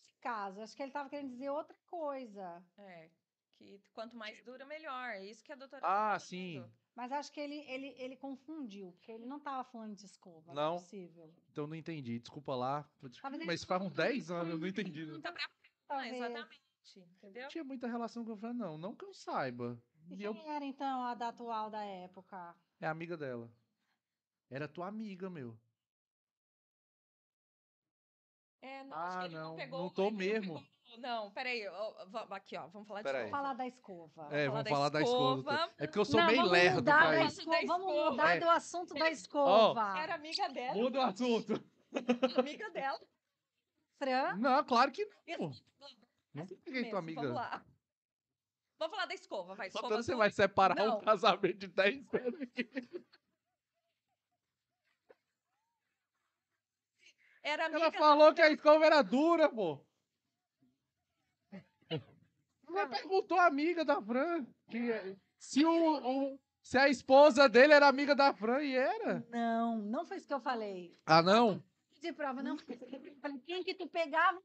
[0.01, 0.61] esse caso.
[0.61, 2.61] Acho que ele tava querendo dizer outra coisa.
[2.77, 3.09] É.
[3.51, 5.11] Que quanto mais dura, melhor.
[5.11, 6.65] É isso que a doutora Ah, tá sim.
[6.95, 10.53] Mas acho que ele, ele, ele confundiu, porque ele não tava falando de escova.
[10.53, 10.75] Não.
[10.75, 11.33] é possível.
[11.51, 12.19] Então não entendi.
[12.19, 12.87] Desculpa lá.
[13.21, 15.05] Talvez Mas faz uns 10 anos, eu não entendi.
[15.05, 15.19] não.
[15.21, 15.49] Tá pra...
[15.87, 16.13] Talvez.
[16.13, 16.61] exatamente.
[16.95, 17.41] Entendeu?
[17.43, 18.77] Não tinha muita relação com a Fran, não.
[18.77, 19.81] Não que eu saiba.
[20.09, 22.55] E E quem eu era, então, a da atual da época?
[22.79, 23.49] é amiga dela.
[24.49, 25.57] Era tua amiga, meu.
[28.61, 29.49] É, não, acho Ah, que ele não.
[29.49, 29.79] não pegou.
[29.79, 30.67] Não tô ele mesmo.
[30.97, 31.67] Não, peraí.
[31.67, 31.93] ó,
[32.31, 32.67] Aqui, ó.
[32.67, 33.25] Vamos falar de Peraí.
[33.25, 33.41] escova.
[33.43, 34.27] Falar da escova.
[34.31, 35.39] É, falar vamos da falar da escova.
[35.39, 35.57] escova.
[35.57, 35.73] doutor.
[35.77, 37.39] É porque eu sou Não, meio lerdo mudar pra da isso.
[37.41, 38.11] escova, Da Vamos escova.
[38.11, 38.39] mudar É.
[38.39, 39.99] do assunto da escova.
[39.99, 40.73] Era amiga dela.
[40.75, 41.53] Muda o assunto.
[42.39, 42.99] Amiga dela.
[43.99, 45.05] Fran, Não, claro que
[45.37, 45.49] não.
[45.49, 45.65] Isso.
[46.33, 47.21] Não Assim peguei tua amiga.
[47.21, 47.65] Vamos lá.
[48.79, 49.67] Vamos falar da escova, vai.
[49.67, 50.97] Escova você vai separar Não.
[50.97, 52.69] um casamento de 10 anos aqui.
[57.43, 59.85] Era amiga Ela da falou que a escova era dura, pô.
[62.89, 65.71] Perguntou a amiga da Fran que se, o,
[66.33, 69.25] o- se a esposa dele era amiga da Fran e era.
[69.29, 70.95] não, não foi isso que eu falei.
[71.05, 71.63] Ah, não?
[72.01, 72.57] De prova, não.
[72.67, 74.41] Eu falei, quem que tu pegava?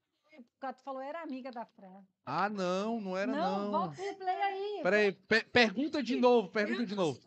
[0.60, 2.02] Tu falou, era amiga da Fran.
[2.24, 3.70] Ah, não, não era não, não.
[3.72, 4.80] volta o replay aí.
[4.82, 7.18] Peraí, pe- pergunta de novo, pergunta de novo.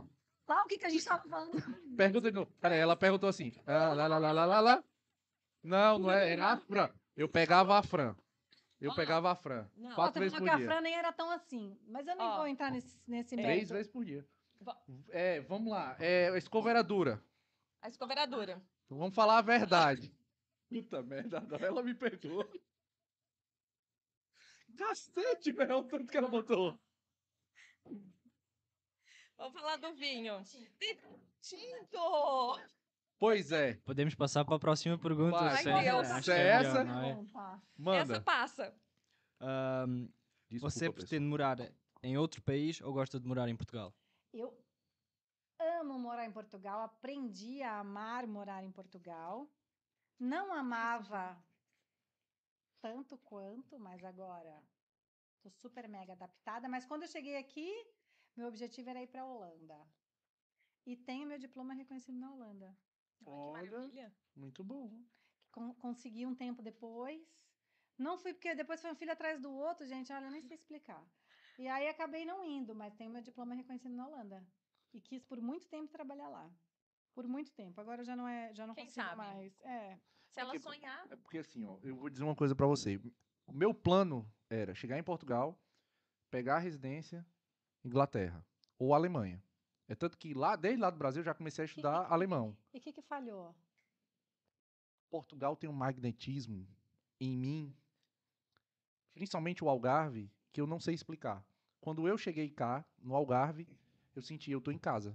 [0.46, 1.52] Fala o que, que a gente tava falando.
[1.98, 2.50] Pergunta de novo.
[2.62, 3.52] Peraí, ela perguntou assim.
[3.66, 4.84] ah, lá, lá, lá, lá, lá, lá.
[5.64, 6.90] Não, não é, era a Fran.
[7.16, 8.16] Eu pegava a Fran.
[8.82, 9.70] Eu Ó, pegava a Fran.
[9.78, 9.94] Não.
[9.94, 10.68] Quatro Você vezes falou por que a dia.
[10.68, 11.80] Fran nem era tão assim.
[11.88, 13.74] Mas eu nem vou entrar nesse, nesse Três mérito.
[13.74, 14.28] vezes por dia.
[15.10, 15.96] É, vamos lá.
[16.00, 17.24] É, a escova era dura.
[17.82, 18.62] A escova era dura.
[18.86, 20.12] Então vamos falar a verdade.
[20.70, 22.50] Puta merda, ela me pegou.
[24.78, 26.80] Cacete, velho, o tanto que ela botou.
[29.38, 30.42] Vamos falar do vinho.
[31.42, 32.60] Tinto!
[33.22, 35.38] Pois é, Podemos passar para a próxima pergunta.
[35.38, 36.08] Vai, Ai, Deus.
[36.10, 37.26] acho Se que é melhor, essa- não é?
[37.32, 37.54] Tá.
[37.54, 38.22] Essa manda.
[38.22, 38.76] passa.
[39.40, 40.08] Ahm,
[40.50, 41.58] Desculpa, você pretende morar
[42.02, 43.94] em outro país ou gosta de morar em Portugal?
[44.34, 44.60] Eu
[45.60, 49.48] amo morar em Portugal, aprendi a amar morar em Portugal.
[50.20, 51.38] Não amava
[52.82, 54.64] tanto quanto, mas agora
[55.44, 56.68] tô super mega adaptada.
[56.68, 57.72] Mas quando eu cheguei aqui,
[58.36, 59.78] meu objetivo era ir para a Holanda.
[60.88, 62.76] E tenho meu diploma reconhecido na Holanda.
[63.22, 63.72] Ai, que Olha.
[63.72, 64.16] maravilha.
[64.36, 65.02] Muito bom.
[65.52, 67.22] Con- consegui um tempo depois.
[67.98, 70.12] Não fui porque depois foi um filho atrás do outro, gente.
[70.12, 71.04] Olha, eu nem sei explicar.
[71.60, 74.46] E aí acabei não indo, mas tenho meu diploma reconhecido na Holanda.
[74.94, 76.50] E quis por muito tempo trabalhar lá.
[77.14, 77.80] Por muito tempo.
[77.80, 79.18] Agora já não é, já não Quem consigo sabe?
[79.18, 79.60] mais.
[79.62, 80.00] É.
[80.30, 81.06] Se ela Porque- sonhar.
[81.12, 82.98] É porque assim, ó, eu vou dizer uma coisa pra você.
[83.46, 85.62] O meu plano era chegar em Portugal,
[86.30, 87.26] pegar a residência,
[87.84, 88.46] Inglaterra
[88.80, 89.44] ou Alemanha.
[89.92, 92.56] É tanto que lá, desde lá do Brasil, eu já comecei a estudar alemão.
[92.74, 93.54] E o que, que falhou?
[95.10, 96.66] Portugal tem um magnetismo
[97.20, 97.76] em mim,
[99.14, 101.46] principalmente o Algarve, que eu não sei explicar.
[101.82, 103.68] Quando eu cheguei cá, no Algarve,
[104.16, 105.14] eu senti, eu tô em casa.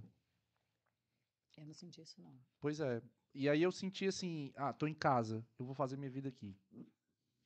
[1.57, 2.39] Eu não senti isso, não.
[2.59, 3.01] Pois é.
[3.33, 6.55] E aí eu senti assim, ah, tô em casa, eu vou fazer minha vida aqui.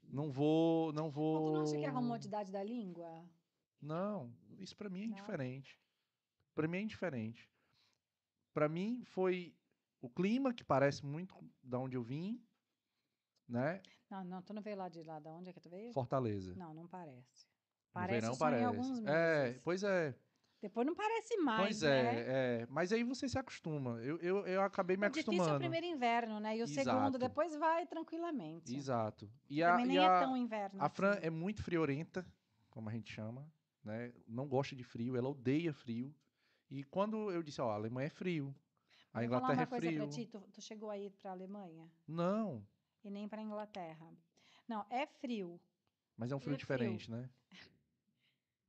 [0.04, 1.46] Não vou, não Mas vou.
[1.46, 3.26] tu não acha que é a comodidade da língua?
[3.82, 5.14] Não, isso pra mim é Não?
[5.14, 5.80] indiferente.
[6.54, 7.50] Pra mim é indiferente.
[8.54, 9.56] Pra mim foi
[10.02, 12.42] o clima que parece muito da onde eu vim,
[13.48, 13.82] né?
[14.10, 15.20] Não, não, tu não veio lá de lá.
[15.20, 15.94] Da onde é que tu veio?
[15.94, 16.54] Fortaleza.
[16.56, 17.46] Não, não parece.
[17.46, 18.64] No Parece só em parece.
[18.66, 19.62] alguns É, meses.
[19.64, 20.16] pois é.
[20.62, 22.20] Depois não parece mais, Pois né?
[22.20, 22.68] é, é.
[22.70, 24.00] Mas aí você se acostuma.
[24.02, 25.60] Eu, eu, eu acabei me O difícil é o acostumando.
[25.60, 26.56] primeiro inverno, né?
[26.56, 26.88] E o Exato.
[27.00, 28.76] segundo depois vai tranquilamente.
[28.76, 29.28] Exato.
[29.50, 30.80] E a, Também e nem a, é tão inverno.
[30.82, 31.26] a Fran assim.
[31.26, 32.24] é muito friorenta,
[32.70, 33.52] como a gente chama,
[33.84, 34.14] né?
[34.28, 36.14] Não gosta de frio, ela odeia frio.
[36.72, 38.56] E quando eu disse, ó, a Alemanha é frio,
[39.14, 39.98] a Vou Inglaterra falar uma é coisa frio.
[40.04, 42.66] pra ti, tu, tu chegou aí pra Alemanha Não,
[43.04, 44.08] e nem pra Inglaterra.
[44.68, 45.60] Não, é frio.
[46.18, 46.58] mas é um frio é frio.
[46.58, 47.30] diferente, né?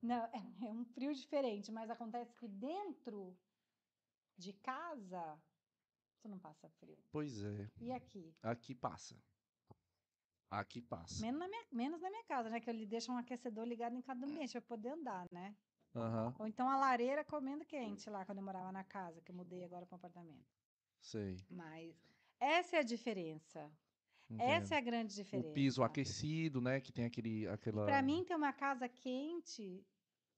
[0.03, 3.39] Não, é, é um frio diferente, mas acontece que dentro
[4.37, 5.41] de casa
[6.21, 6.99] tu não passa frio.
[7.13, 8.35] Pois é, E aqui?
[8.43, 9.17] aqui passa.
[10.51, 11.23] Aqui passa.
[11.23, 12.61] Menos na minha, menos na minha casa, né?
[12.61, 15.55] Que ele deixa um aquecedor ligado em cada ambiente pra poder andar, né?
[15.95, 19.35] Aham, Ou então a lareira comendo quente lá quando eu morava na casa, que eu
[19.37, 20.51] mudei agora para um apartamento.
[21.01, 21.37] sei.
[21.51, 21.95] Mas
[22.41, 23.71] essa é a diferença.
[24.31, 24.49] entendo.
[24.51, 25.49] Essa é a grande diferença.
[25.51, 26.81] O piso aquecido, né?
[26.81, 27.85] Que tem aquele, aquela...
[27.85, 29.85] Para mim, ter uma casa quente,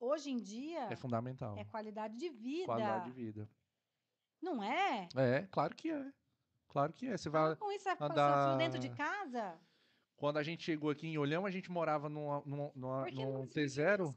[0.00, 1.56] hoje em dia, É fundamental.
[1.56, 2.66] é qualidade de vida.
[2.66, 3.48] Qualidade de vida.
[4.42, 5.08] Não é?
[5.14, 6.12] É, claro que é.
[6.68, 7.16] Claro que é.
[7.16, 7.54] Você vai...
[7.56, 9.56] Com isso, andar- dentro de casa?
[10.16, 14.14] Quando a gente chegou aqui em Olhão, a gente morava numa, Porque num não T0.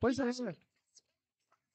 [0.00, 0.56] Pois é.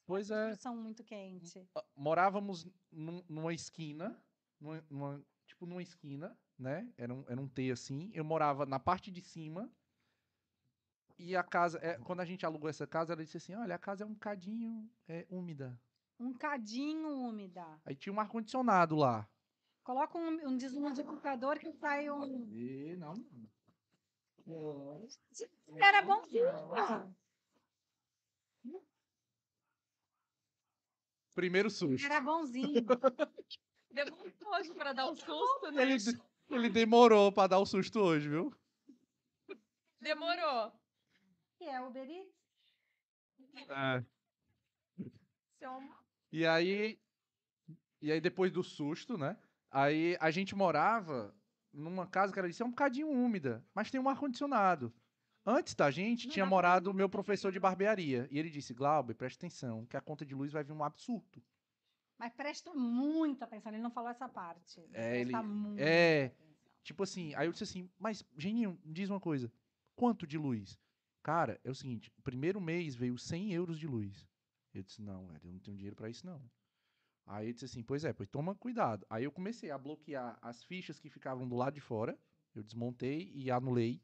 [0.06, 0.56] Pois é.
[0.56, 1.66] São muito quente.
[1.76, 4.20] Ah, Morávamos num- numa esquina,
[4.60, 6.92] numa, numa- tipo numa esquina, né?
[6.98, 8.12] Era um, era um T assim.
[8.14, 9.72] Eu morava na parte de cima.
[11.18, 13.80] E a casa, é, quando a gente alugou essa casa, ela disse assim: olha, a
[13.80, 15.80] casa é um bocadinho é, úmida.
[16.20, 17.66] Um cadinho úmida.
[17.86, 19.28] Aí tinha um ar-condicionado lá.
[19.84, 22.50] Coloca um, um desmodificador que sai um.
[22.52, 23.14] E não.
[25.78, 26.22] Era bom.
[31.36, 32.06] Primeiro susto.
[32.06, 32.86] Era bonzinho.
[33.92, 35.82] Demorou hoje pra dar um susto, né?
[35.84, 35.96] Ele,
[36.50, 38.54] ele demorou pra dar o susto hoje, viu?
[40.02, 40.72] Demorou.
[41.58, 42.36] que é Uber Eats?
[45.60, 45.82] Seu-
[46.32, 47.00] E aí,
[48.02, 49.38] e aí depois do susto, né?
[49.72, 51.34] Aí a gente morava
[51.72, 54.94] numa casa que era disse, é um bocadinho úmida, mas tem um ar condicionado.
[55.46, 59.14] Antes da gente Não tinha morado o meu professor de barbearia e ele disse, Glauber,
[59.14, 61.42] presta atenção, que a conta de luz vai vir um absurdo.
[62.18, 64.82] Mas presta muita atenção, ele não falou essa parte.
[64.94, 65.32] É, ele-
[65.78, 66.26] é.
[66.26, 66.46] atenção.
[66.82, 69.52] Tipo assim, aí eu disse assim, mas Geninho, diz uma coisa,
[69.96, 70.80] quanto de luz?
[71.22, 74.28] Cara, é o seguinte, o primeiro mês veio 100 euros de luz.
[74.74, 76.42] Eu disse, não, eu não tenho dinheiro pra isso não.
[77.26, 79.06] Aí ele disse assim, pois é, pois toma cuidado.
[79.10, 82.18] Aí eu comecei a bloquear as fichas que ficavam do lado de fora,
[82.54, 84.00] eu desmontei e anulei.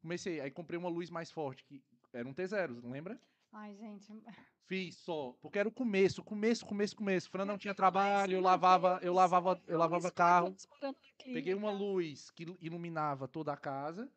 [0.00, 3.20] Comecei, aí comprei uma luz mais forte, que era um T0, lembra?
[3.52, 4.12] Ai, gente.
[4.66, 7.30] Fiz só, porque era o começo, começo, começo, começo.
[7.30, 10.54] Fran não tinha trabalho, eu lavava, eu lavava, eu lavava carro.
[10.82, 10.94] na
[11.24, 14.12] Peguei uma luz que ilu- iluminava toda a casa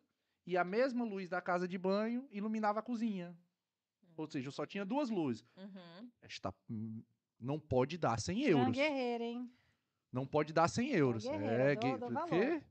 [0.46, 3.34] e a mesma luz da casa de banho iluminava a cozinha.
[4.14, 5.42] Ou seja, eu só tinha duas luzes.
[5.56, 6.10] Uhum.
[6.20, 7.02] Esta hum,
[7.40, 8.76] não pode dar 100 Fran euros.
[8.76, 9.50] Guerreiro, hein?
[10.12, 11.24] Não pode dar 100 euros.
[11.24, 12.28] É, dou- gue- dou o valor.
[12.28, 12.62] quê?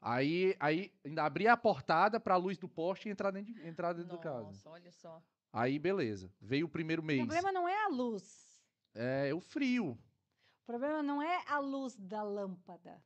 [0.00, 3.92] Aí, aí ainda abri a portada pra luz do poste e entrar dentro, de- entrar
[3.92, 4.44] dentro da casa.
[4.46, 5.22] Nossa, olha só.
[5.52, 6.32] Aí, beleza.
[6.40, 7.18] Veio o primeiro O mês.
[7.20, 8.62] problema não é a luz.
[8.94, 9.90] É o frio.
[10.62, 13.02] O problema não é a luz da lâmpada.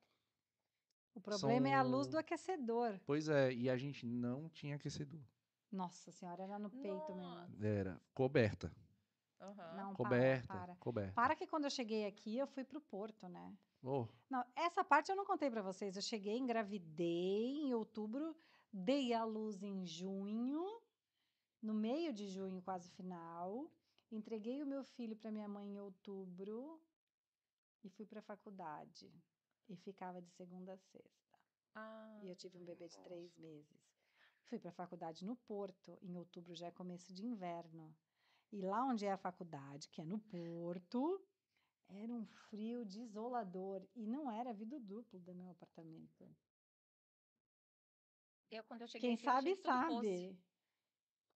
[1.14, 3.00] O problema é a luz São- do aquecedor.
[3.06, 5.20] Pois é, e a gente não tinha aquecedor.
[5.72, 7.48] Nossa senhora, era no peito Nossa.
[7.48, 7.64] mesmo.
[7.64, 8.70] Era coberta.
[9.40, 9.74] Aham.
[9.76, 10.46] Não, Coberta.
[10.48, 10.76] para, para.
[10.76, 11.12] Coberta.
[11.14, 13.52] Para que quando eu cheguei aqui, eu fui pro Porto, né?
[13.84, 15.96] Oh, Não, essa parte eu não contei pra vocês.
[15.96, 18.34] Eu cheguei, engravidei em outubro,
[18.72, 20.80] dei à luz em junho,
[21.62, 23.70] no meio de junho, quase final.
[24.10, 26.80] Entreguei o meu filho para minha mãe em outubro
[27.82, 29.12] e fui para a faculdade.
[29.68, 31.38] E ficava de segunda a sexta.
[31.74, 33.82] Ah, E eu tive um bebê de três meses.
[34.44, 37.94] Fui para a faculdade no Porto, em outubro já é começo de inverno.
[38.52, 41.20] E lá onde é a faculdade, que é no Porto,
[41.88, 43.82] era um frio desolador.
[43.94, 46.26] E não era vidro duplo do meu apartamento.
[48.50, 50.38] eu, quando eu cheguei Quem aqui, eu sabe, sabe.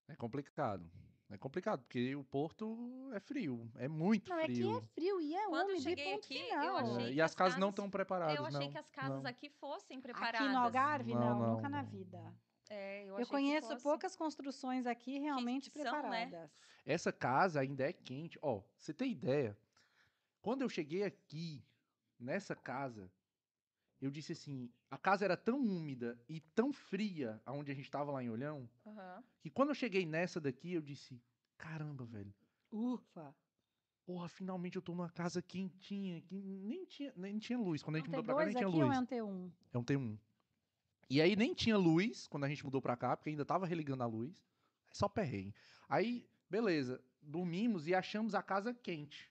[0.08, 0.90] é complicado.
[1.30, 3.70] É complicado, porque o Porto é frio.
[3.74, 4.78] É muito Não, é que frio.
[4.78, 6.76] é frio e é Quando eu úmido e cheguei aqui, eu final.
[6.76, 8.36] achei É, que e as as casas não casas- estão preparadas.
[8.38, 9.30] Eu achei não, que as casas não.
[9.30, 10.40] aqui fossem preparadas.
[10.40, 11.90] Aqui no Algarve, Não, não, não, nunca na não.
[11.90, 12.34] vida.
[12.70, 13.82] É, eu, Eu, conheço fosse.
[13.82, 16.26] poucas construções aqui realmente que são, né?
[16.28, 16.50] preparadas.
[16.86, 18.38] Essa casa ainda é quente.
[18.40, 19.54] Ó, você tem ideia?
[20.48, 21.62] Quando eu cheguei aqui,
[22.18, 23.12] nessa casa,
[24.00, 28.10] eu disse assim: a casa era tão úmida e tão fria, aonde a gente tava
[28.10, 29.22] lá em Olhão, Aham.
[29.42, 31.20] que quando eu cheguei nessa daqui, eu disse:
[31.58, 32.32] caramba, velho.
[32.72, 33.36] Ufa!
[34.06, 37.82] Porra, finalmente eu tô numa casa quentinha, que nem tinha, nem tinha luz.
[37.82, 38.96] Quando a gente mudou pra cá, nem tinha ou luz.
[38.96, 39.52] é um T1?
[39.74, 40.18] É um T1.
[41.10, 44.02] E aí nem tinha luz quando a gente mudou pra cá, porque ainda tava religando
[44.02, 44.42] a luz.
[44.90, 45.54] É só perrengue.
[45.86, 47.04] Aí, beleza.
[47.20, 49.30] dormimos e achamos a casa quente.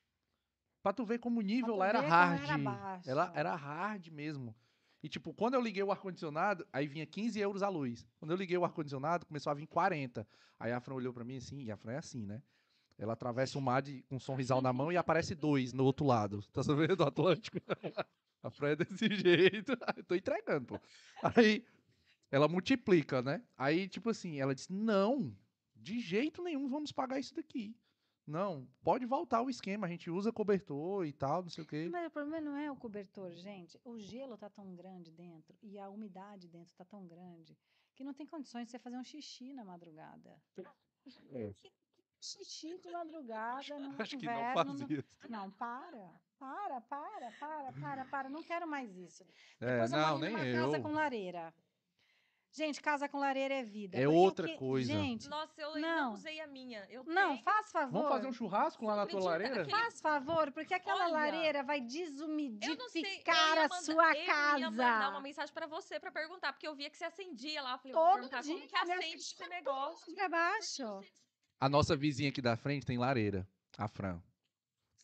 [0.82, 2.44] Pra tu ver como o nível lá era hard.
[2.44, 3.10] era baixo.
[3.10, 4.56] Ela era hard mesmo.
[5.04, 8.08] E, tipo, quando eu liguei o ar-condicionado, aí vinha 15 euros a luz.
[8.20, 10.28] Quando eu liguei o ar-condicionado, começou a vir 40.
[10.60, 12.41] Aí a Fran olhou pra mim assim, e a Fran é assim, né?
[12.98, 16.06] Ela atravessa o mar de, com um sorrisal na mão e aparece dois no outro
[16.06, 16.41] lado.
[16.52, 16.95] Tá sabendo?
[16.95, 17.60] Do Atlântico.
[18.41, 19.78] A Fran é desse jeito.
[19.95, 20.80] Eu tô entregando, pô.
[21.22, 21.64] Aí
[22.32, 23.44] ela multiplica, né?
[23.58, 25.36] Aí, tipo assim, ela disse: Não,
[25.76, 27.76] de jeito nenhum vamos pagar isso daqui.
[28.28, 31.88] Não, pode voltar o esquema, a gente usa cobertor e tal, não sei o quê.
[31.90, 33.80] Mas o problema não é o cobertor, gente.
[33.86, 37.58] O gelo tá tão grande dentro e a umidade dentro tá tão grande
[37.95, 40.36] que não tem condições de você fazer um xixi na madrugada.
[41.32, 41.54] É.
[41.54, 41.72] Que
[42.20, 44.74] Xixi de madrugada no Acho que não inverno.
[44.74, 45.06] no- fazia.
[45.30, 46.12] Não, para.
[46.40, 48.30] Para, para, para, para, para.
[48.30, 49.24] Não quero mais isso.
[49.60, 50.82] É, Depois eu não, morri nem casa eu.
[50.84, 51.54] com lareira.
[52.57, 53.95] Gente, casa com lareira é vida.
[53.95, 54.91] É o outra que- coisa.
[54.91, 56.13] Gente, Nossa, eu ainda Não.
[56.13, 56.84] usei a minha.
[56.89, 57.43] Eu não, tenho.
[57.43, 57.91] faz favor.
[57.91, 59.61] Vamos fazer um churrasco lá na tua lareira?
[59.61, 64.23] Aquele- Faz favor, porque aquela Olha, lareira vai Eu eu desumidificar a manda- sua eu
[64.23, 65.19] ia mandar uma casa.
[65.21, 67.73] mensagem pra você pra perguntar, porque eu via que você acendia lá.
[67.73, 70.15] Eu falei, vou Todo perguntar dia, como que acende esse negócio.
[70.15, 71.01] Pra baixo.
[71.59, 73.47] A nossa vizinha aqui da frente tem lareira,
[73.77, 74.19] a Fran.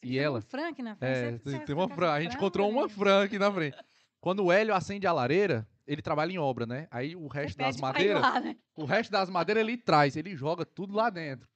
[0.01, 0.39] E Tem ela.
[0.39, 1.17] Um Frank na frente.
[1.17, 2.11] É, tem, tem uma Fran.
[2.11, 2.89] A gente encontrou uma?
[2.89, 3.77] Fran aqui na frente.
[4.19, 6.87] Quando o Hélio acende a lareira, ele trabalha em obra, né?
[6.91, 8.55] Aí o resto das madeiras, lá, né?
[8.75, 11.47] o resto das madeiras ele traz, ele joga tudo lá dentro.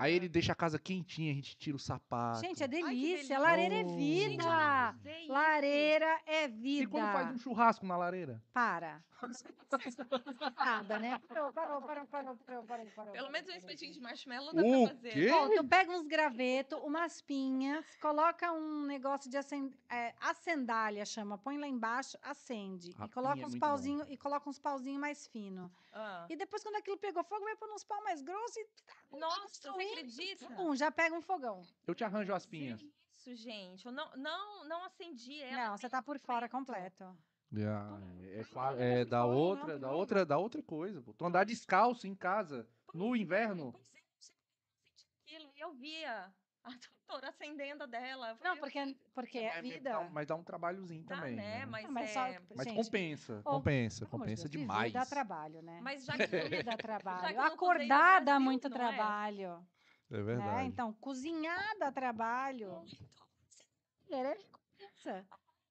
[0.00, 2.40] Aí ele deixa a casa quentinha, a gente tira o sapato.
[2.40, 3.38] Gente, é delícia.
[3.38, 3.88] Lareira é Oh.
[3.88, 5.18] Gente, eu não vida.
[5.20, 5.32] isso.
[5.32, 6.84] Lareira é vida.
[6.84, 8.42] E quando faz um churrasco na lareira?
[8.50, 9.02] Para.
[10.56, 11.20] Nada, né?
[11.28, 14.86] Parou, parou, parou, parou, parou, parou, parou, Pelo menos um espetinho de marshmallow dá O
[14.86, 15.12] pra fazer.
[15.12, 15.30] quê?
[15.30, 19.70] Ó, tu pega uns gravetos, umas pinhas, coloca um negócio de acend...
[19.90, 21.36] é, acendalha, chama.
[21.36, 22.94] Põe lá embaixo, acende.
[22.98, 23.60] A e coloca é uns bom.
[23.60, 25.70] pauzinhos e coloca uns pauzinhos mais finos.
[25.92, 26.26] Ah.
[26.30, 29.68] E depois, quando aquilo pegou fogo, vai pôr uns pau mais grossos e Nossa, você
[29.68, 30.46] acredita?
[30.62, 31.62] um, já pega um fogão.
[31.86, 32.80] Eu te arranjo as pinhas.
[33.16, 33.84] Isso, gente.
[33.86, 35.70] Eu não, não, não acendi ela.
[35.70, 37.04] Não, você tá por fora completo.
[38.32, 41.02] É, qua- é da Não, outra, da outra, da outra coisa.
[41.02, 41.12] Pô.
[41.12, 43.72] Tu andar descalço em casa no inverno.
[43.72, 43.90] Pois
[45.26, 46.32] é, eu acendi
[47.16, 48.38] a acendendo a dela.
[48.42, 49.90] Não, porque, porque é É, vida.
[49.90, 51.36] dá Mas dá um trabalhozinho Tá, também.
[51.36, 51.58] né?
[51.60, 51.66] né?
[51.66, 52.12] Mas, Não, mas é...
[52.12, 54.92] só- Mas gente, compensa, compensa, compensa Deus, demais.
[54.92, 55.80] Dá trabalho, né?
[55.82, 57.28] Mas já que dá trabalho.
[57.34, 58.70] que Acordar dá Brasil, muito é?
[58.70, 59.66] trabalho.
[60.10, 60.22] É né?
[60.22, 60.66] verdade.
[60.68, 62.84] Então, cozinhar dá trabalho.
[64.10, 65.26] É recompensa.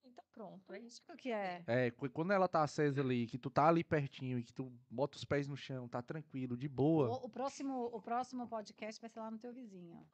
[0.06, 1.02] Então pronto, é isso.
[1.18, 1.64] Que é?
[1.68, 4.72] É, qu- quando ela tá acesa ali, que tu tá ali pertinho e que tu
[4.90, 7.10] bota os pés no chão, tá tranquilo, de boa.
[7.10, 10.08] O, o próximo, o próximo podcast vai ser lá no teu vizinho.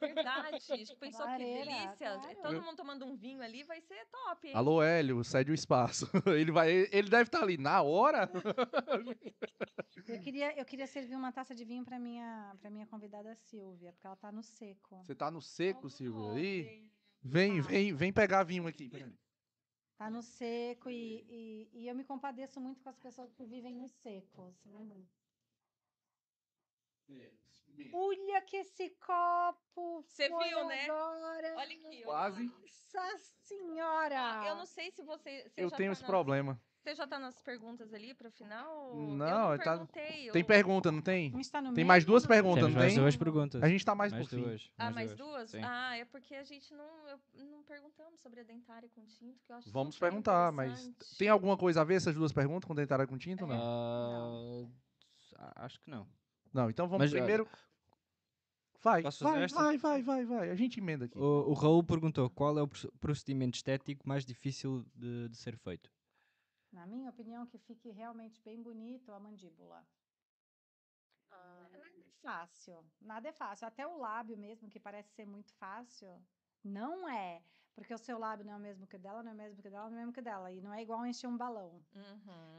[0.00, 0.58] Verdade.
[0.60, 0.96] gente.
[0.96, 1.96] Pensou que Lareira, delícia.
[1.96, 2.42] claro.
[2.42, 4.48] Todo mundo tomando um vinho ali vai ser top.
[4.48, 4.54] hein?
[4.54, 6.08] Alô, Hélio, cede o espaço.
[6.38, 8.30] Ele vai, ele deve estar ali na hora.
[10.08, 13.92] Eu queria, eu queria servir uma taça de vinho para minha, pra minha convidada Silvia,
[13.92, 14.96] porque ela tá no seco.
[15.04, 16.66] Você tá no seco, Silvio, aí?
[16.66, 16.92] Olha.
[17.24, 17.68] Vem, Tá.
[17.68, 18.90] vem, vem pegar vinho aqui.
[19.96, 23.76] Tá no seco e, e, e eu me compadeço muito com as pessoas que vivem
[23.76, 24.52] no seco.
[27.92, 30.02] Olha que esse copo!
[30.06, 30.84] Você foi viu, né?
[30.84, 31.54] Agora.
[31.56, 32.02] Olha aqui.
[32.02, 32.44] Quase.
[32.94, 34.44] Nossa senhora!
[34.46, 35.48] Eu não sei se você.
[35.48, 36.60] você Eu já tenho tá esse nas- problema.
[36.82, 38.88] Você já tá nas perguntas ali pro final?
[38.90, 40.30] eu Não, não ele tá- perguntei.
[40.32, 41.30] Tem eu- pergunta, não tem?
[41.30, 42.28] Tá no Tem meio, mais duas não?
[42.28, 43.00] perguntas, Temos não mais tem?
[43.02, 43.62] duas perguntas.
[43.62, 44.42] A gente tá mais, mais por fim.
[44.42, 44.68] duas.
[44.76, 45.50] Ah, mais duas?
[45.50, 45.60] Sim.
[45.62, 49.52] Ah, é porque a gente não, eu- não perguntamos sobre a dentária com tinto, que
[49.52, 53.06] eu acho Vamos perguntar, mas tem alguma coisa a ver essas duas perguntas com dentária
[53.06, 54.72] com tinta ou não?
[55.38, 56.06] Ah, acho que não.
[56.52, 57.48] Não, então vamos Mas, primeiro.
[58.82, 60.50] Vai, vai, vai, vai, vai, vai.
[60.50, 61.16] A gente emenda aqui.
[61.16, 65.56] O, o Raul perguntou qual é o proce- procedimento estético mais difícil de, de ser
[65.56, 65.90] feito.
[66.72, 69.86] Na minha opinião, que fique realmente bem bonito a mandíbula.
[71.30, 72.84] Nada é fácil.
[73.00, 73.66] Nada é fácil.
[73.68, 76.20] Até o lábio mesmo, que parece ser muito fácil,
[76.64, 77.42] não é.
[77.74, 79.62] Porque o seu lábio não é o mesmo que o dela, não é o mesmo
[79.62, 80.52] que o dela, não é o mesmo que o dela.
[80.52, 81.82] E não é igual encher um balão.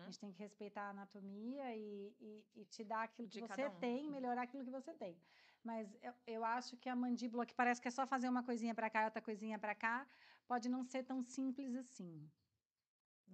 [0.02, 0.06] A Uhum.
[0.10, 3.69] gente tem que respeitar a anatomia e, e, e te dar aquilo que De você
[3.69, 3.69] um.
[3.69, 5.18] tem, melhorar aquilo que você tem.
[5.64, 8.76] Mas eu, eu acho que a mandíbula, que parece que é só fazer uma coisinha
[8.76, 10.07] pra cá e outra coisinha pra cá,
[10.48, 12.30] pode não ser tão simples assim.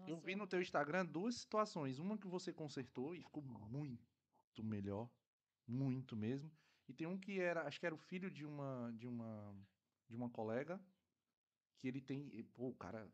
[0.06, 2.00] Eu Nossa, vi no teu Instagram duas situações.
[2.00, 5.10] Uma que você consertou e ficou muito melhor.
[5.68, 6.52] Muito mesmo.
[6.88, 9.56] E tem um que era, acho que era o filho de uma de uma
[10.10, 10.84] de uma colega
[11.80, 13.10] que ele tem, e, pô, o cara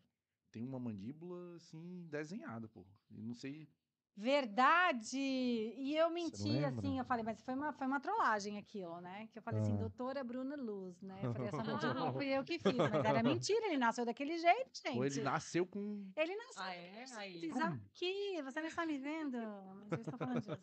[0.52, 2.86] tem uma mandíbula assim desenhada, pô.
[3.12, 3.70] Eu não sei.
[4.18, 5.18] Verdade!
[5.20, 9.28] E eu menti, assim, eu falei, mas foi uma, foi uma trollagem aquilo, né?
[9.28, 9.78] Que eu falei assim, Ah.
[9.78, 11.20] doutora Bruna Luz, né?
[11.22, 11.58] Eu falei, essa
[11.94, 14.96] mandíbula fui eu que fiz, mas era mentira, ele nasceu daquele jeito, gente.
[14.96, 17.06] Pô, ele nasceu com Ele nasceu Ah, é?
[17.18, 17.52] Aí.
[17.52, 19.38] aqui, você não está me vendo,
[19.76, 20.60] mas eu estou falando de você.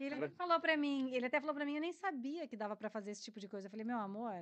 [0.00, 2.76] Ele até falou pra mim, ele até falou pra mim, eu nem sabia que dava
[2.76, 3.66] pra fazer esse tipo de coisa.
[3.66, 4.32] Eu falei, meu amor,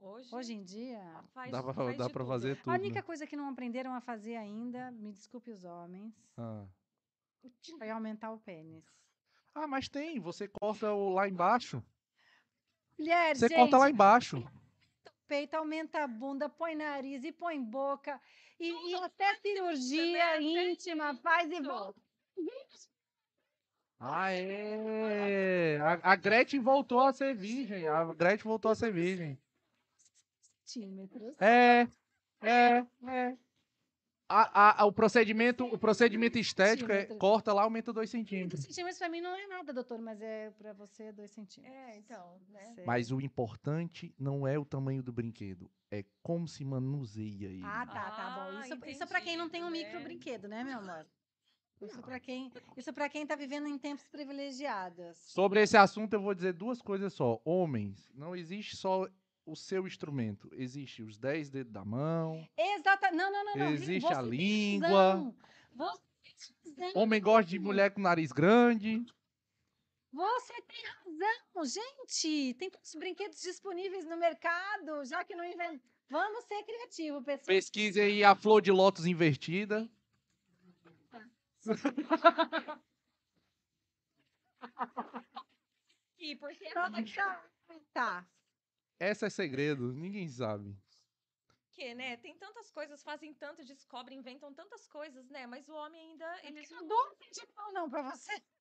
[0.00, 1.00] Hoje, hoje em dia,
[1.34, 2.32] faz, Dá pra, faz dá de pra tudo.
[2.32, 2.70] fazer tudo.
[2.70, 3.02] a única né?
[3.02, 6.64] coisa que não aprenderam a fazer ainda, me desculpe os homens, Ah.
[7.78, 8.84] foi aumentar o pênis.
[9.54, 10.20] Ah, mas tem.
[10.20, 11.82] Você corta o lá embaixo.
[12.96, 14.44] Mulher, Você gente, corta lá embaixo.
[15.26, 18.20] peito, aumenta a bunda, põe nariz e põe boca.
[18.60, 20.42] E, e até cirurgia né?
[20.42, 22.00] íntima, faz e volta.
[24.00, 25.78] Ah, é.
[25.80, 27.88] A, a Gretchen voltou a ser virgem.
[27.88, 29.36] A Gretchen voltou a ser virgem.
[30.72, 31.34] Centímetros.
[31.40, 31.88] É,
[32.42, 33.36] é, é.
[34.30, 38.62] A, a- o, procedimento, o procedimento estético é corta lá, aumenta 2 Dois centímetros.
[38.62, 41.74] centímetros pra mim não é nada, doutor, mas é pra você dois centímetros.
[41.74, 42.72] É, então, né?
[42.74, 42.84] Sei.
[42.84, 47.62] Mas o importante não é o tamanho do brinquedo, é como se manuseia ele.
[47.64, 48.58] Ah, tá, tá bom.
[48.58, 50.04] Ah, Isso, isso para quem não tem um entendi, micro né?
[50.04, 51.06] brinquedo, né, meu amor?
[51.80, 55.16] Isso para quem, isso para quem tá vivendo em tempos privilegiados.
[55.16, 57.40] Sobre esse assunto, eu vou dizer duas coisas só.
[57.46, 59.08] Homens, não existe só
[59.50, 60.50] o seu instrumento.
[60.52, 63.10] Existe os 10 dedos da mão, Exata.
[63.10, 63.72] Não, não, não, não.
[63.72, 65.34] existe você a língua.
[65.74, 66.02] Você.
[66.94, 69.04] Homem gosta de mulher com nariz grande.
[70.12, 72.54] Você tem razão, gente.
[72.54, 75.80] Tem tantos brinquedos disponíveis no mercado, já que não invent...
[76.10, 77.46] Vamos ser criativos, pessoal.
[77.46, 79.88] Pesquise aí a flor de lótus invertida.
[86.18, 86.68] E porque
[87.94, 88.26] Tá.
[89.00, 90.76] Essa é segredo, ninguém sabe.
[91.70, 92.16] que, né?
[92.16, 95.46] Tem tantas coisas, fazem tanto, descobrem, inventam tantas coisas, né?
[95.46, 98.32] Mas o homem ainda, eles Não dou de pau não para você.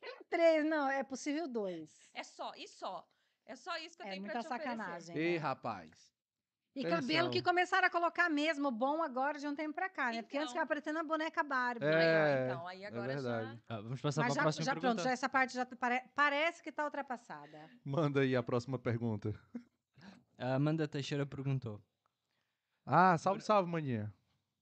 [0.00, 2.12] Tem três, não, é possível dois.
[2.14, 3.08] é só, e só.
[3.44, 4.68] É só isso que eu É tenho pra muita te oferecer.
[4.76, 5.16] sacanagem.
[5.16, 5.38] Ei, né?
[5.38, 6.11] rapaz.
[6.74, 7.00] E Atenção.
[7.00, 10.22] cabelo que começaram a colocar mesmo bom agora de um tempo pra cá, né?
[10.22, 10.54] Porque antes Então.
[10.54, 11.84] ficava parecendo a boneca Barbie.
[11.84, 13.56] É, Aí, então, aí agora verdade.
[13.68, 13.76] já...
[13.76, 14.94] Ah, vamos passar Mas para a já, próxima já pergunta.
[14.94, 17.68] pronto, já essa parte já pare- parece que tá ultrapassada.
[17.84, 19.38] Manda aí a próxima pergunta.
[20.38, 21.78] A Amanda Teixeira perguntou:
[22.86, 24.12] Ah, salve, salve, maninha.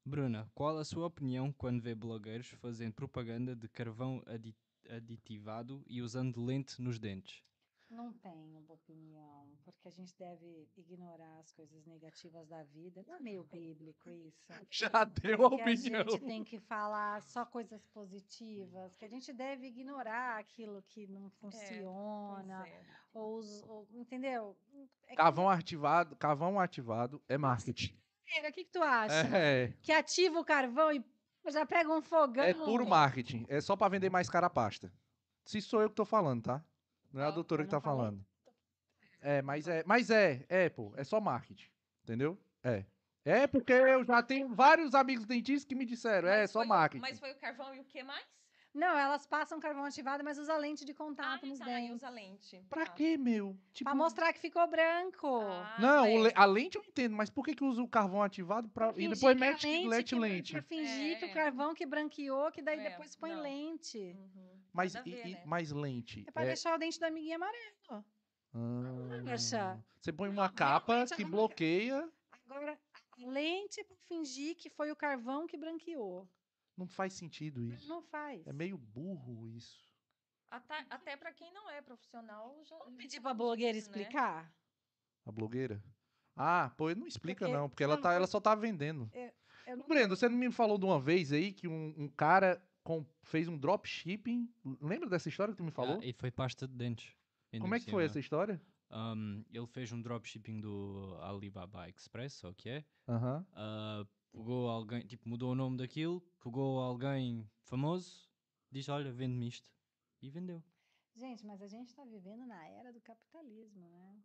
[0.05, 4.57] Bruna, qual a sua opinião quando vê blogueiros fazendo propaganda de carvão adi-
[4.89, 7.45] aditivado e usando lente nos dentes?
[7.91, 13.05] Não tenho uma opinião, porque a gente deve ignorar as coisas negativas da vida.
[13.07, 14.47] Não é meio bíblico isso?
[14.71, 16.09] Já deu a Que a opinião.
[16.09, 21.31] gente tem que falar só coisas positivas, que a gente deve ignorar aquilo que não
[21.41, 22.83] Pois funciona, é.
[23.13, 24.57] ou, os- ou- entendeu?
[25.09, 27.93] É que- Carvão ativado, carvão ativado é marketing.
[27.93, 29.37] O que, que tu acha?
[29.37, 31.05] É, Que ativa o carvão e
[31.49, 32.45] já pega um fogão.
[32.45, 33.45] é puro marketing.
[33.49, 34.93] É só pra vender mais cara a pasta.
[35.45, 36.65] Se sou eu que tô falando, tá?
[37.13, 38.25] Não é a doutora que tá falando.
[39.21, 41.71] É, mas é, mas é, é, pô, é só marketing.
[42.03, 42.39] Entendeu?
[42.63, 42.85] É.
[43.25, 46.69] É porque eu já tenho vários amigos dentistas que me disseram, é Mas só foi
[46.69, 47.03] marketing.
[47.03, 48.25] Mas foi o carvão e o que mais?
[48.73, 51.97] Não, elas passam carvão ativado, mas usa lente de Ah, contato nos tá, dentes.
[51.97, 52.65] usa lente.
[52.71, 52.93] Pra Tá.
[52.93, 53.59] quê, meu?
[53.73, 55.27] Tipo, Pra mostrar que ficou branco.
[55.41, 56.33] Ah, Não, é.
[56.37, 58.91] a lente eu entendo, mas por que, que usa o carvão ativado pra...
[58.97, 60.53] e depois que mete lente lente que- lente?
[60.53, 61.29] Pra fingir que É.
[61.29, 63.43] o carvão que branqueou, que daí É, depois põe não.
[63.43, 63.99] lente.
[63.99, 64.61] Uhum.
[64.73, 65.43] Mas, e- ver, né?
[65.45, 66.25] mas lente.
[66.29, 68.05] É pra é- deixar o dente da amiguinha amarelo.
[68.55, 69.37] Ah,
[70.01, 72.09] Você põe uma capa realmente que não bloqueia.
[72.49, 72.79] Agora,
[73.13, 76.29] a lente é pra fingir que foi o carvão que branqueou.
[76.81, 77.87] Não faz sentido isso.
[77.87, 78.47] Não faz.
[78.47, 79.79] É meio burro isso.
[80.51, 82.77] Até, até pra quem não é profissional, já.
[82.79, 83.99] Vamos já pedir sabe pra blogueira disso, né?
[84.01, 84.51] explicar?
[85.27, 85.85] A blogueira.
[86.35, 89.11] Ah, pô, não explica Porque- não, porque ela, não, tá, ela só tá vendendo.
[89.67, 92.61] Eu não- Breno, você não me falou de uma vez aí que um, um cara
[92.83, 94.51] com- fez um dropshipping.
[94.81, 95.99] Lembra dessa história que tu me falou?
[96.01, 97.15] Ah, e foi pasta de dentes.
[97.53, 98.59] ainda Como é que foi essa história?
[98.91, 102.85] Um, ele fez um dropshipping do Alibaba Express, ou o que é?
[103.07, 103.47] Aham.
[103.53, 108.29] Ah, pegou alguém, tipo, mudou o nome daquilo, pegou alguém famoso,
[108.71, 109.71] disse: Olha, vende-me isto.
[110.23, 110.63] E vendeu.
[111.15, 114.17] Gente, mas a gente tá vivendo na era do capitalismo, né?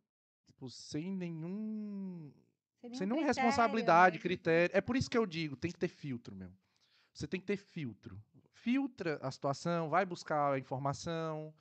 [0.45, 2.32] Tipo, sem nenhum.
[2.80, 4.22] Sem Sem nenhum nenhuma critério, responsabilidade, né?
[4.22, 4.77] critério.
[4.77, 6.52] É por isso que eu digo, tem que ter filtro, meu.
[7.14, 8.22] Você tem que ter filtro.
[8.52, 11.53] Filtra a situação, vai buscar a informação,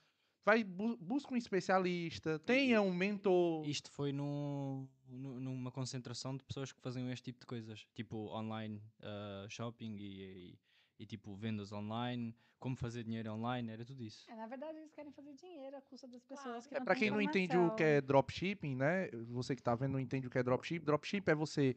[0.43, 3.65] vai bu busca um especialista, tenha um mentor.
[3.67, 8.17] Isto foi num, nu- numa concentração de pessoas que faziam este tipo de coisas, tipo
[8.33, 10.59] online ah, shopping e, e-
[10.99, 14.25] e, tipo vendas online, como fazer dinheiro online, era tudo isso.
[14.31, 16.69] É, na verdade, eles querem fazer dinheiro à custa das pessoas Claro.
[16.69, 19.09] que É, para quem não entende o que é dropshipping, né?
[19.27, 20.79] Você que tá vendo não entende o que é dropship.
[20.79, 21.75] Dropship é você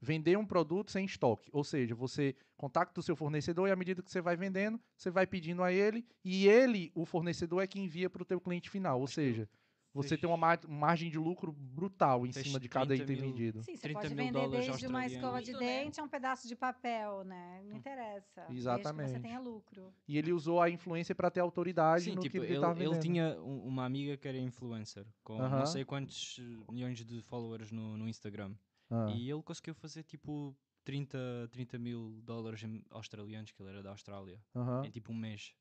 [0.00, 1.48] vender um produto sem estoque.
[1.52, 5.10] Ou seja, você contacta o seu fornecedor e à medida que você vai vendendo, você
[5.10, 8.68] vai pedindo a ele e ele, o fornecedor, é que envia para o teu cliente
[8.68, 9.00] final.
[9.00, 9.48] Ou seja,
[9.96, 13.16] você Fez- tem uma mar- margem de lucro brutal em cima de cada 30 item
[13.16, 13.32] mil.
[13.32, 13.62] vendido.
[13.62, 15.58] Sim, você 30 pode mil vender dólares desde uma escova de né?
[15.58, 17.62] dente a um pedaço de papel, né?
[17.64, 18.42] Não interessa.
[18.42, 19.10] Desde que Exatamente.
[19.10, 19.92] você tenha lucro.
[20.06, 22.78] E ele usou a influência para ter autoridade Sim, no tipo, que ele, ele, tava
[22.78, 23.02] ele vendendo.
[23.02, 25.58] tinha um- uma amiga que era influencer, com Aham.
[25.58, 26.38] não sei quantos
[26.70, 28.54] milhões de followers no, no Instagram.
[28.90, 31.18] Ah, E ele conseguiu fazer tipo 30,
[31.50, 34.84] 30 mil dólares australianos, que ele era da Austrália, aham.
[34.86, 35.52] em tipo um mês.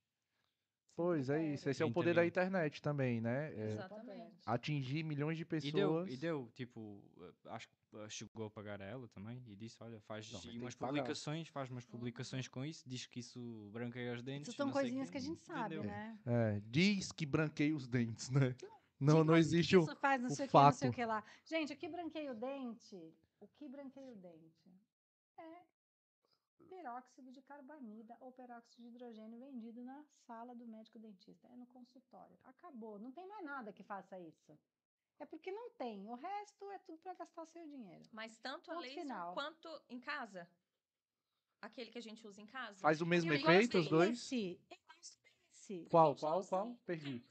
[0.95, 1.69] Pois é isso.
[1.69, 3.53] Esse é o 30 poder da internet também, né?
[3.53, 4.33] É Exatamente.
[4.45, 5.73] atingir milhões de E pessoas.
[5.73, 9.55] deu, e deu, tipo, eh, acho que eh, chegou a pagar a ela também e
[9.57, 13.19] disse, olha, faz Não, e umas que publicações, faz umas publicações com isso, diz que
[13.19, 14.47] isso branqueia os dentes.
[14.47, 15.83] Isso são coisinhas quê, que a gente sabe, vendeu.
[15.91, 16.17] né?
[16.25, 18.55] É, diz que branqueia os dentes, né?
[18.97, 19.81] Não, Tipo, não existe o.
[19.81, 20.95] Isso faz não o sei o que, não sei o fato.
[20.95, 21.21] que lá.
[21.43, 23.13] Gente, o que branqueia o dente?
[23.41, 24.71] O que branqueia o dente?
[25.37, 25.74] É
[26.65, 31.47] peróxido de carbamida ou peróxido de hidrogênio vendido na sala do médico dentista.
[31.47, 32.37] É no consultório.
[32.43, 32.99] Acabou.
[32.99, 34.57] Não tem mais nada que faça isso.
[35.19, 36.07] É porque não tem.
[36.09, 38.03] O resto é tudo para gastar o seu dinheiro.
[38.11, 39.33] Mas tanto a laser final.
[39.33, 40.47] quanto em casa.
[41.61, 42.79] Aquele que a gente usa em casa.
[42.79, 44.19] Faz o mesmo Eu efeito, os dois?
[44.19, 45.85] Esse, eu gosto desse.
[45.89, 46.75] Qual, Eu qual, qual?
[46.85, 47.23] Perdi.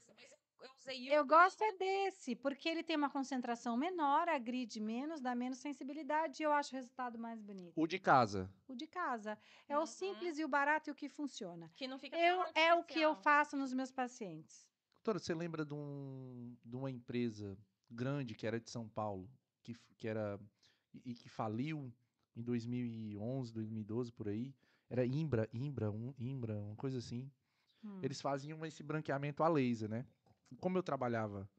[0.87, 5.57] Eu- Eu gosto é desse, porque ele tem uma concentração menor, agride menos, dá menos
[5.59, 7.73] sensibilidade e eu acho o resultado mais bonito.
[7.75, 8.49] O de casa.
[8.67, 9.37] O de casa.
[9.67, 9.85] É o Uhum.
[9.85, 11.71] simples e o barato e o que funciona.
[11.75, 14.67] Que não fica Eu, é o que eu faço nos meus pacientes.
[14.95, 17.57] Doutora, você lembra de, um, de uma empresa
[17.89, 19.29] grande que era de São Paulo,
[19.61, 20.39] que, que era.
[20.93, 21.93] e, e que faliu
[22.35, 24.53] em 2011, 2012, por aí?
[24.89, 27.29] Era Imbra, Imbra, um, Imbra, uma coisa assim.
[27.83, 27.99] Hum.
[28.01, 30.05] Eles faziam esse branqueamento a laser, né?
[30.59, 31.49] Como eu trabalhava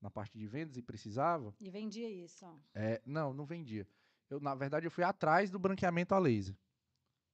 [0.00, 2.46] na parte de vendas e precisava, E vendia isso.
[2.74, 3.86] É, não, não vendia.
[4.30, 6.56] Eu, na verdade, eu fui atrás do branqueamento a laser.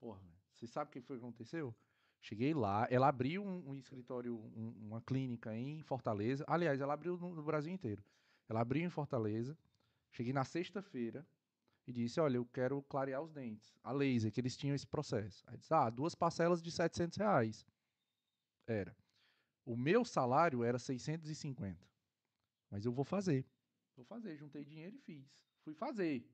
[0.00, 0.22] Porra,
[0.54, 1.74] você sabe o que foi que aconteceu?
[2.22, 6.42] Cheguei lá, ela abriu um, um escritório, um- uma clínica em Fortaleza.
[6.48, 8.02] Aliás, ela abriu no, no Brasil inteiro.
[8.48, 9.58] Ela abriu em Fortaleza.
[10.10, 11.26] Cheguei na sexta-feira
[11.86, 13.76] e disse: Olha, eu quero clarear os dentes.
[13.82, 15.44] A laser, que eles tinham esse processo.
[15.46, 17.66] Aí disse: Ah, duas parcelas de 700 reais.
[18.66, 18.96] Era.
[19.64, 21.86] O meu salário era 650.
[22.70, 23.46] Mas eu vou fazer.
[23.96, 24.36] Vou fazer.
[24.36, 25.26] Juntei dinheiro e fiz.
[25.62, 26.28] Fui fazer.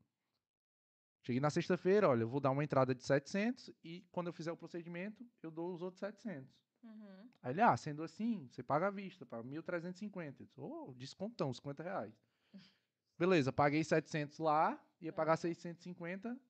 [1.23, 4.51] Cheguei na sexta-feira, olha, eu vou dar uma entrada de 700 e quando eu fizer
[4.51, 6.51] o procedimento, eu dou os outros 700.
[6.83, 7.29] Uhum.
[7.43, 10.41] Aí ele, ah, sendo assim, você paga à vista, paga 1.350.
[10.41, 12.15] Eu disse, Ô, descontão, 50 reais.
[13.19, 16.41] Beleza, paguei 700 lá, ia pagar 650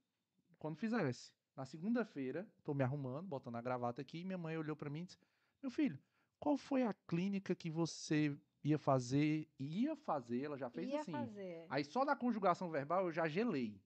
[0.56, 1.32] quando fizesse.
[1.56, 5.00] Na segunda-feira, tô me arrumando, botando a gravata aqui, e minha mãe olhou pra mim
[5.00, 5.18] e disse,
[5.60, 5.98] meu filho,
[6.40, 11.12] qual foi a clínica que você ia fazer, ia fazer, ela já fez Ia assim.
[11.12, 11.66] fazer.
[11.68, 13.80] Aí só na conjugação verbal eu já gelei.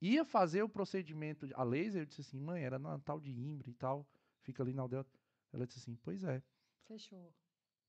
[0.00, 3.70] Ia fazer o procedimento a laser, eu disse assim, mãe, era na tal de Imbre
[3.70, 4.06] e tal,
[4.40, 5.06] fica ali na aldeia.
[5.52, 6.42] Ela disse assim, pois é,
[6.86, 7.32] Fechou.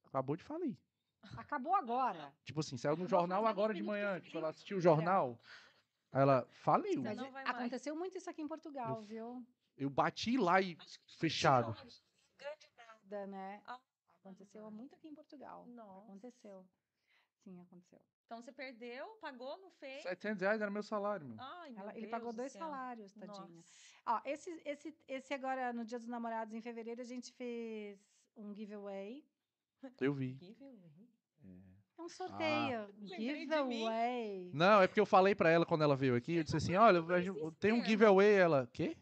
[0.04, 0.78] acabou de falir.
[1.38, 2.34] Acabou agora.
[2.44, 5.40] Tipo assim, saiu no jornal agora de manhã, tipo, eu ela assistiu o jornal,
[6.12, 7.02] aí ela faliu.
[7.02, 7.50] Mas vai mais.
[7.50, 9.44] aconteceu muito isso aqui em Portugal, viu?
[9.76, 10.78] Eu bati lá e
[11.18, 11.76] fechado.
[13.06, 13.62] Da, né?
[14.24, 14.30] Ah.
[14.30, 15.66] Aconteceu muito aqui em Portugal.
[15.68, 16.06] Nossa.
[16.08, 16.66] Aconteceu.
[17.44, 18.00] Sim, aconteceu.
[18.26, 20.02] Então você perdeu, pagou, não fez?
[20.04, 21.36] 700 reais era meu salário, meu.
[21.40, 22.62] Ai, meu Ela- ele Deus pagou do dois céu.
[22.62, 23.48] salários, tadinha.
[23.48, 23.64] Nossa.
[24.06, 28.00] Ó, esse, esse, esse agora, no Dia dos Namorados, em fevereiro, a gente fez
[28.36, 29.24] um giveaway.
[30.00, 30.38] Eu vi.
[30.40, 31.10] Giveaway?
[31.98, 32.94] É um sorteio.
[32.98, 33.08] Mim.
[33.08, 34.52] giveaway.
[34.54, 37.02] Não, é porque eu falei pra ela quando ela veio aqui, eu disse assim, olha,
[37.60, 38.98] tem um giveaway, ela, quê?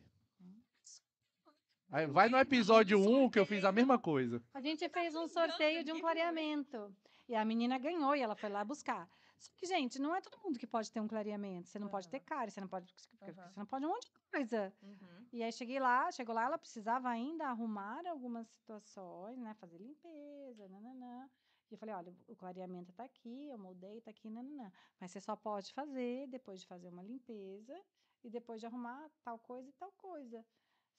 [1.91, 4.41] Aí vai no episódio 1 que eu fiz a mesma coisa.
[4.53, 6.95] A gente fez um sorteio de um clareamento.
[7.27, 9.09] E a menina ganhou e ela foi lá buscar.
[9.37, 11.67] Só que, gente, não é todo mundo que pode ter um clareamento.
[11.67, 12.93] Você não pode ter cárie, você não pode.
[13.19, 14.73] Você não pode um monte de coisa.
[14.81, 15.27] Uhum.
[15.33, 19.53] E aí cheguei lá, chegou lá, ela precisava ainda arrumar algumas situações, né?
[19.55, 21.29] Fazer limpeza, nananã.
[21.69, 24.71] E eu falei, olha, o clareamento tá aqui, eu moldei, tá aqui, nananã.
[24.97, 27.77] Mas você só pode fazer depois de fazer uma limpeza
[28.23, 30.45] e depois de arrumar tal coisa e tal coisa.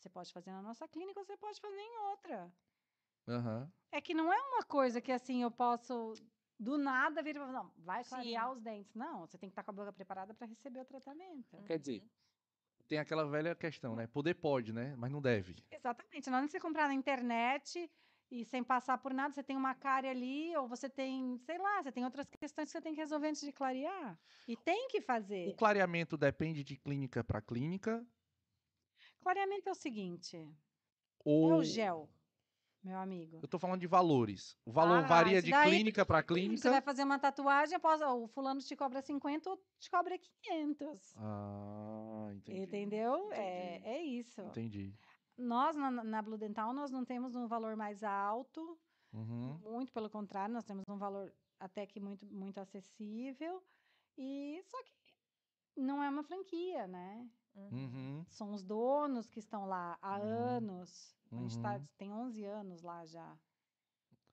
[0.02, 2.52] Você pode fazer na nossa clínica ou você pode fazer em outra.
[3.28, 3.70] Aham.
[3.92, 6.14] É que não é uma coisa que assim eu posso
[6.58, 8.56] do nada vir e falar, não, vai clarear Sim.
[8.56, 8.92] os dentes.
[8.96, 11.56] Não, você tem que estar com a boca preparada para receber o tratamento.
[11.64, 12.02] Quer dizer,
[12.88, 14.08] tem aquela velha questão, né?
[14.08, 14.96] Poder pode, né?
[14.96, 15.54] Mas não deve.
[15.70, 16.28] Exatamente.
[16.28, 17.88] Não é você comprar na internet
[18.28, 21.80] e sem passar por nada, você tem uma cárie ali, ou você tem, sei lá,
[21.80, 24.18] você tem outras questões que você tem que resolver antes de clarear.
[24.48, 25.54] E tem que O fazer.
[25.54, 28.04] clareamento depende de clínica para clínica
[29.22, 30.48] Clareamento é o seguinte: é
[31.24, 32.08] ou o gel,
[32.82, 33.38] meu amigo.
[33.42, 34.56] eu tô falando de valores.
[34.64, 36.82] O valor Ah, varia de daí- clínica para Você vai clínica.
[36.82, 41.14] fazer uma tatuagem, após, o fulano te cobra 50, outro te cobra 500.
[41.16, 42.60] Ah, entendi.
[42.62, 43.32] Entendeu?
[43.32, 44.40] É, é isso.
[44.42, 44.94] Entendi.
[45.38, 48.78] Nós, na, na Blue Dental, nós não temos um valor mais alto,
[49.14, 49.58] Uhum.
[49.70, 51.30] Muito pelo contrário, nós temos um valor
[51.60, 53.62] até que muito, muito acessível.
[54.16, 54.94] E só que
[55.76, 57.28] não é uma franquia, né?
[57.54, 58.24] Uhum.
[58.28, 60.24] São os donos que estão lá há Uhum.
[60.24, 61.14] anos.
[61.30, 61.86] A gente tá, Uhum.
[61.98, 63.36] tem 11 anos lá já.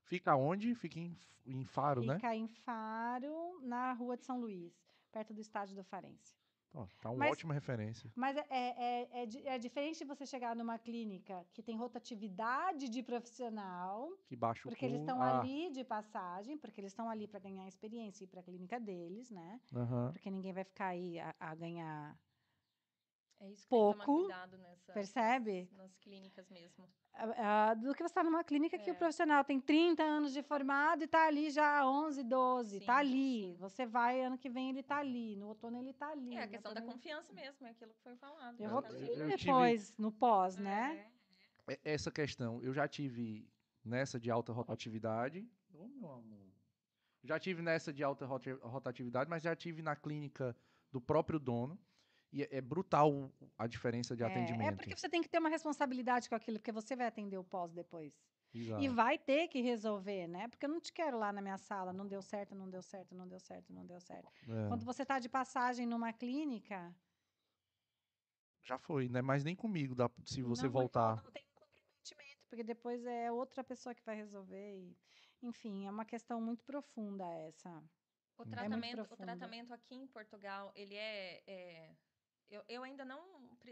[0.03, 0.73] Fica onde?
[0.75, 2.15] Fica em, em Faro, né?
[2.15, 4.73] Fica em Faro, na rua de São Luís,
[5.11, 6.37] perto do estádio do Farense.
[6.73, 8.11] Ó, tá uma Mas- ótima referência.
[8.15, 13.01] Mas é, é, é, é diferente de você chegar numa clínica que tem rotatividade de
[13.01, 17.27] profissional, Que baixa o porque eles estão ah, ali de passagem, porque eles estão ali
[17.27, 19.59] para ganhar experiência e para a clínica deles, né?
[19.75, 20.11] aham.
[20.11, 22.15] Porque ninguém vai ficar aí a, a ganhar.
[23.41, 25.61] É isso que tem que tomar Pouco, cuidado nessa, percebe?
[25.71, 26.87] Nas, nas clínicas mesmo.
[27.13, 28.97] ah, do que você está numa clínica que o É.
[28.97, 33.51] profissional tem 30 anos de formado e está ali já há 11, 12, está ali.
[33.53, 33.55] sim.
[33.59, 36.35] Você vai, ano que vem ele está ali, no outono ele está ali.
[36.35, 38.59] É a no questão da ele- confiança mesmo, é aquilo que foi falado.
[38.59, 38.89] Eu vou né?
[38.89, 41.09] Eu- eu tive- depois, no pós, né?
[41.67, 41.73] É.
[41.73, 43.47] É- Essa questão, eu já tive
[43.85, 45.47] nessa de alta rotatividade.
[45.73, 46.49] Ô, meu amor.
[47.23, 50.55] Já tive nessa de alta rotatividade, mas já tive na clínica
[50.91, 51.77] do próprio dono.
[52.31, 54.68] E é, é brutal o- a diferença de É, atendimento.
[54.68, 57.43] É porque você tem que ter uma responsabilidade com aquilo, porque você vai atender o
[57.43, 58.14] pós depois.
[58.53, 58.81] Exato.
[58.81, 60.47] E vai ter que resolver, né?
[60.47, 63.14] Porque eu não te quero lá na minha sala, não deu certo, não deu certo,
[63.15, 64.27] não deu certo, não deu certo.
[64.47, 66.95] É, Quando você está de passagem numa clínica,
[68.64, 69.22] Já foi, né?
[69.22, 71.23] Mas nem comigo, dá, se você não, voltar.
[71.23, 74.77] Não tem comprometimento, porque depois é outra pessoa que vai resolver.
[74.77, 74.95] e-
[75.41, 77.69] enfim, é uma questão muito profunda essa.
[78.38, 79.26] O muito tratamento, o profundo.
[79.26, 81.95] tratamento aqui em Portugal, ele é, é-
[82.49, 83.21] eu, eu ainda não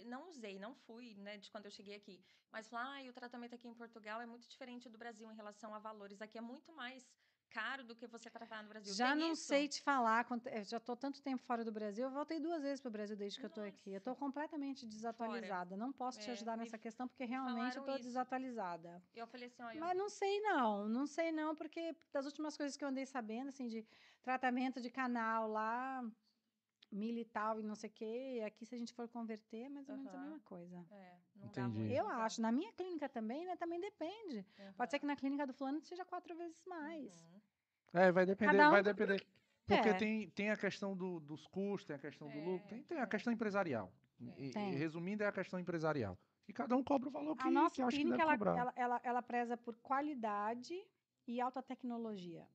[0.06, 2.22] não usei, não fui, né, de quando eu cheguei aqui.
[2.52, 5.74] Mas lá, e o tratamento aqui em Portugal é muito diferente do Brasil em relação
[5.74, 6.22] a valores.
[6.22, 7.04] Aqui é muito mais
[7.50, 8.94] caro do que você tratar no Brasil.
[8.94, 9.44] Já Tem não isso?
[9.44, 12.80] sei te falar, eu já estou tanto tempo fora do Brasil, eu voltei duas vezes
[12.82, 13.92] para o Brasil desde que eu estou aqui.
[13.92, 14.26] Eu estou Nossa.
[14.26, 15.76] completamente desatualizada.
[15.78, 19.02] Não posso te É, ajudar nessa questão, porque realmente eu estou desatualizada.
[19.16, 22.78] Eu falei assim, olha, Mas não sei não, não sei não, porque das últimas coisas
[22.78, 23.86] que eu andei sabendo, assim, de
[24.22, 26.04] tratamento de canal lá,
[26.92, 29.96] militar e não sei o quê, aqui se a gente for converter, é mais ou
[29.98, 30.24] menos a Aham.
[30.24, 30.86] mesma coisa.
[30.92, 31.80] é, não dá Entendi.
[31.80, 34.46] muito, Eu acho, na minha clínica também, né, também depende.
[34.76, 37.14] Pode ser que na clínica do fulano seja quatro vezes mais.
[37.22, 37.42] Uhum.
[37.94, 39.26] É, vai depender, um vai depender.
[39.66, 39.94] Porque É.
[39.96, 42.98] tem, tem a questão do- dos custos, tem a questão do lucro, É, tem, tem
[43.00, 43.08] a é.
[43.08, 43.92] questão empresarial.
[44.20, 44.74] E- e Tem.
[44.76, 46.18] resumindo, é a questão empresarial.
[46.48, 48.38] E cada um cobra o valor que, A nossa que acha que clínica, deve ela,
[48.38, 48.58] cobrar.
[48.58, 50.74] ela, ela, ela preza por qualidade
[51.28, 52.48] e alta tecnologia.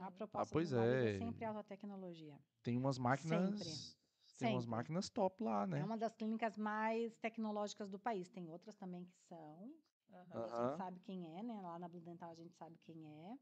[0.00, 0.16] A Sim.
[0.16, 1.10] proposta pois do Vales é.
[1.16, 2.38] é sempre alta tecnologia.
[2.62, 3.96] Tem umas máquinas.
[4.38, 4.70] Tem umas Sempre.
[4.70, 5.80] máquinas top lá, né?
[5.80, 8.28] É uma das clínicas mais tecnológicas do país.
[8.28, 9.72] Tem outras também que são.
[10.12, 10.44] Aham.
[10.44, 11.60] A gente sabe quem é, né?
[11.60, 13.38] Lá na Blue Dental a gente sabe quem é.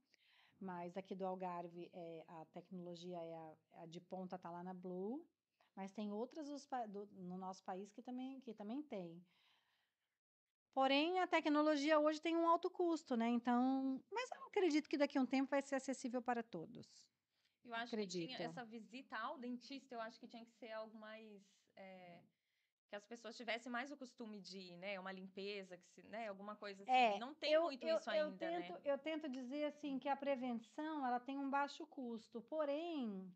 [0.61, 4.75] Mas aqui do Algarve, é, a tecnologia é a, a de ponta, tá lá na
[4.75, 5.27] Blue.
[5.75, 6.47] Mas tem outras
[6.91, 9.25] do- no nosso país que também, que também tem.
[10.75, 13.29] Porém, a tecnologia hoje tem um alto custo, né?
[13.29, 17.07] Então, mas eu acredito que daqui a um tempo vai ser acessível para todos.
[17.65, 18.41] Eu acho que tinha Acredito.
[18.41, 21.43] essa visita ao dentista, eu acho que tinha que ser algo mais.
[21.77, 22.23] é,
[22.89, 25.01] que as pessoas tivessem mais o costume de ir, né?
[25.01, 26.29] Uma limpeza, que se, né?
[26.29, 26.93] Alguma coisa assim.
[26.93, 28.81] É, Não tem eu, muito eu, isso eu ainda, tento, né?
[28.85, 33.35] Eu tento dizer assim que a prevenção ela tem um baixo custo, porém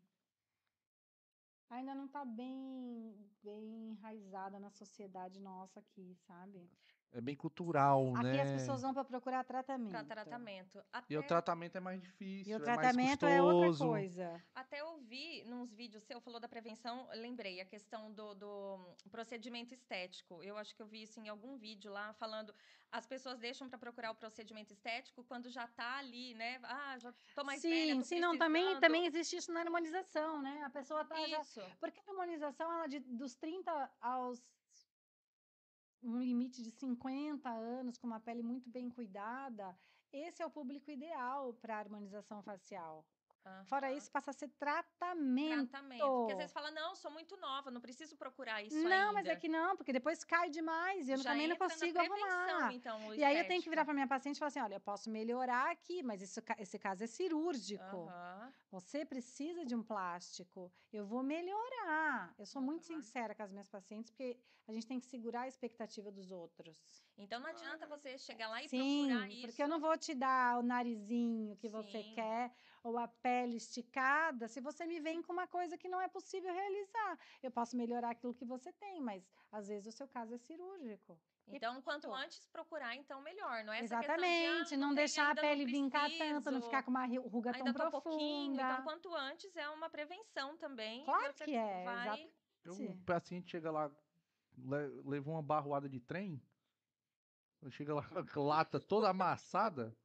[1.69, 6.69] ainda não está bem, bem enraizada na sociedade nossa aqui, sabe?
[7.13, 8.41] É bem cultural, Aqui né?
[8.41, 9.91] as pessoas vão para procurar tratamento.
[9.91, 10.83] Para tratamento.
[10.91, 13.89] Até, E o tratamento é mais difícil, E o é mais tratamento é outra custoso.
[13.91, 14.43] coisa.
[14.53, 19.73] até eu vi nos vídeos seu, falou da prevenção, lembrei a questão do, do procedimento
[19.73, 20.43] estético.
[20.43, 22.53] Eu acho que eu vi isso em algum vídeo lá, falando
[22.91, 26.59] as pessoas deixam para procurar o procedimento estético quando já tá ali, né?
[26.63, 30.41] Ah, já tô mais sim, velha, tô sim, não, também, também existe isso na harmonização,
[30.41, 30.61] né?
[30.63, 31.61] A pessoa tá já, Isso.
[31.79, 34.41] Porque a harmonização, ela de, dos 30 aos
[36.01, 39.77] um limite de 50 anos, com uma pele muito bem cuidada,
[40.11, 43.05] esse é o público ideal para harmonização facial.
[43.65, 43.97] Fora Aham.
[43.97, 45.69] isso, passa a ser tratamento.
[45.69, 46.17] Tratamento.
[46.17, 49.13] Porque às vezes fala, não, sou muito nova, não preciso procurar isso não, ainda.
[49.13, 52.73] mas é que não, porque depois cai demais e eu Já também não consigo arrumar.
[52.73, 53.85] Então, E aí eu tenho que virar estético.
[53.85, 57.03] para minha paciente e falar assim: olha, eu posso melhorar aqui, mas isso, esse caso
[57.03, 58.07] é cirúrgico.
[58.07, 58.53] Aham.
[58.69, 60.71] Você precisa de um plástico.
[60.91, 62.35] Eu vou melhorar.
[62.37, 63.01] Eu sou muito Aham.
[63.01, 67.01] sincera com as minhas pacientes, porque a gente tem que segurar a expectativa dos outros.
[67.17, 69.41] Então não adianta você chegar lá e Sim, procurar isso.
[69.47, 72.13] porque eu não vou te dar o narizinho que você Sim.
[72.13, 72.51] quer
[72.87, 76.53] ou a pele esticada se você me vem com uma coisa que não é possível
[76.53, 77.19] realizar.
[77.43, 81.19] Eu posso melhorar aquilo que você tem, mas às vezes o seu caso é cirúrgico.
[81.49, 83.63] Então, quanto antes procurar, então melhor.
[83.63, 87.05] Não é Exatamente, de, ah, não deixar a pele vincar tanto, não ficar com uma
[87.05, 88.55] ruga Ainda tão tô pouquinho.
[88.55, 88.73] profunda.
[88.73, 91.05] Então, quanto antes é uma prevenção também.
[91.05, 92.31] Claro que é, vai...
[92.67, 93.89] O paciente chega lá,
[94.57, 96.41] le- levou uma barroada de trem,
[97.69, 99.95] chega lá com a lata toda amassada,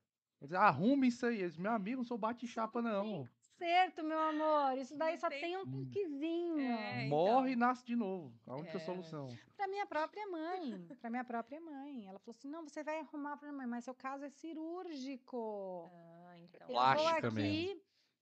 [0.43, 1.41] Eu disse, Arrume isso aí.
[1.41, 3.29] Eles, meu amigo, não sou bate-chapa, não.
[3.57, 4.77] Certo, meu amor.
[4.77, 6.59] Isso daí só tem- tem um toquezinho.
[6.61, 7.69] É, Morre e então.
[7.69, 8.35] nasce de novo.
[8.47, 8.81] A única É.
[8.81, 9.29] solução.
[9.57, 10.85] Pra minha própria mãe.
[11.01, 12.07] Pra minha própria mãe.
[12.09, 15.89] Ela falou assim: não, você vai arrumar pra mãe, mas seu caso é cirúrgico.
[15.95, 16.61] Ah, então.
[16.69, 17.31] Eu vou aqui.
[17.31, 17.81] mesmo.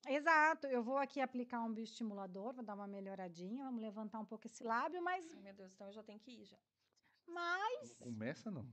[0.08, 4.46] Exato, eu vou aqui aplicar um bioestimulador, vou dar uma melhoradinha, vamos levantar um pouco
[4.46, 6.56] esse lábio, mas, Ai, meu Deus, então eu já tenho que ir já.
[7.28, 8.66] mas Não começa, não.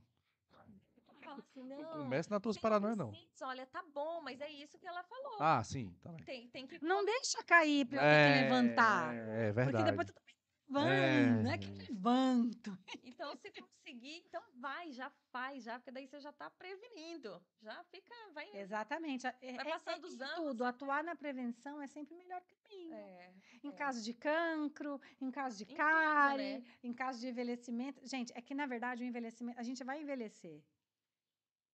[1.28, 1.90] Fala assim, Não não.
[2.04, 3.12] começa nas tuas tem paranoias, não.
[3.42, 5.36] Olha, tá bom, mas é isso que ela falou.
[5.40, 5.94] Ah, sim.
[6.00, 6.24] Tá bem.
[6.24, 6.82] Tem, tem que.
[6.84, 9.14] não deixa cair pra eu ter que levantar.
[9.14, 9.90] É, é Porque verdade.
[9.90, 10.20] depois tu tá
[10.68, 11.26] levando, É.
[11.42, 12.78] não é que eu levanto.
[13.04, 17.42] Então, se conseguir, então vai, já faz, já, porque daí você já tá prevenindo.
[17.60, 18.48] Já fica, vai.
[18.54, 19.26] Exatamente.
[19.26, 22.18] É, é- Vai é passando os isso anos, Tudo, atuar na prevenção é sempre o
[22.18, 22.94] melhor caminho.
[22.94, 23.32] É,
[23.64, 23.72] Em é.
[23.72, 26.64] caso de cancro, em caso de Em tudo, cárie, né?
[26.82, 28.06] em caso de envelhecimento.
[28.06, 30.62] Gente, é que na verdade o envelhecimento, a gente vai envelhecer.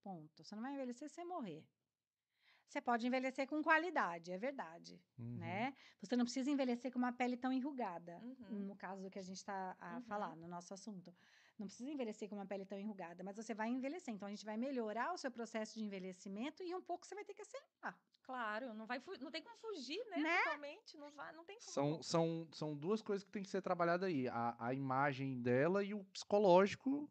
[0.05, 0.44] Ponto.
[0.44, 1.65] Você não vai envelhecer sem morrer.
[2.68, 5.36] Você pode envelhecer com qualidade, é verdade, Uhum.
[5.39, 5.74] né?
[6.02, 8.58] Você não precisa envelhecer com uma pele tão enrugada, Uhum.
[8.70, 10.02] no caso do que a gente está a Uhum.
[10.02, 11.15] falar, no nosso assunto.
[11.58, 14.12] Não precisa envelhecer com uma pele tão enrugada, mas você vai envelhecer.
[14.12, 17.24] Então a gente vai melhorar o seu processo de envelhecimento e um pouco você vai
[17.24, 17.97] ter que aceitar.
[18.23, 20.16] Claro, não, vai não tem como fugir, né?
[20.18, 20.39] Né?
[20.42, 21.70] Totalmente, não, vai, não tem como.
[21.73, 24.26] São, são, são duas coisas que tem que ser trabalhadas aí.
[24.28, 27.08] A, a imagem dela e o psicológico.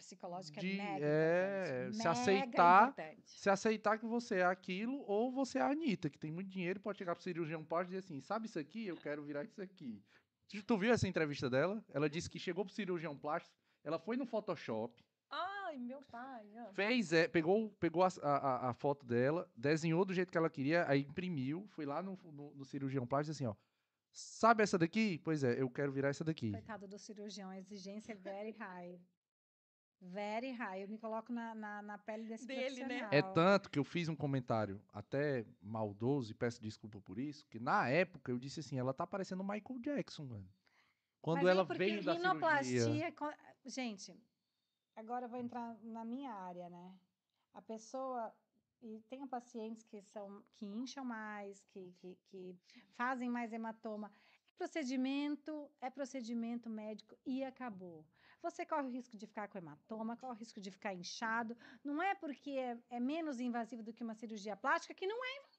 [0.00, 1.92] Psicológico é De- mega é, importante.
[1.92, 3.22] se mega aceitar, importante.
[3.30, 6.80] Se aceitar que você é aquilo, ou você é a Anitta, que tem muito dinheiro,
[6.80, 8.86] pode chegar pro cirurgião plástico e dizer assim, sabe isso aqui?
[8.86, 10.02] Eu quero virar isso aqui.
[10.66, 11.84] Tu- viu essa entrevista dela?
[11.92, 13.54] Ela disse que chegou pro cirurgião plástico,
[13.84, 16.44] ela foi no Photoshop, Ai, meu pai.
[16.56, 16.70] ah.
[16.72, 20.84] fez, é, pegou, pegou a, a- a foto dela, desenhou do jeito que ela queria,
[20.88, 23.54] aí imprimiu, foi lá no, no- no cirurgião plástico e disse assim, ó,
[24.12, 25.20] sabe essa daqui?
[25.22, 26.50] Pois é, eu quero virar essa daqui.
[26.50, 28.98] Coitado do cirurgião, a exigência é very high.
[30.00, 30.82] Very high.
[30.82, 33.00] Eu me coloco na, na, na pele desse Dele, né?
[33.00, 33.12] profissional.
[33.12, 37.58] É tanto que eu fiz um comentário até maldoso e peço desculpa por isso, que
[37.58, 40.48] na época eu disse assim, ela tá parecendo Michael Jackson, mano.
[41.20, 42.32] Quando Mas é ela porque veio da cirurgia.
[42.32, 43.34] rinoplastia, co-
[43.66, 44.16] Gente,
[44.96, 46.94] agora eu vou entrar na minha área, né?
[47.52, 48.32] A pessoa.
[48.82, 52.56] E tenho pacientes que são que incham mais, que, que, que
[52.94, 54.10] fazem mais hematoma.
[54.54, 58.06] É procedimento, é procedimento médico e acabou.
[58.42, 61.56] Você corre o risco de ficar com hematoma, corre o risco de ficar inchado.
[61.84, 65.36] Não é porque é, é menos invasivo do que uma cirurgia plástica que não é
[65.36, 65.49] invasivo,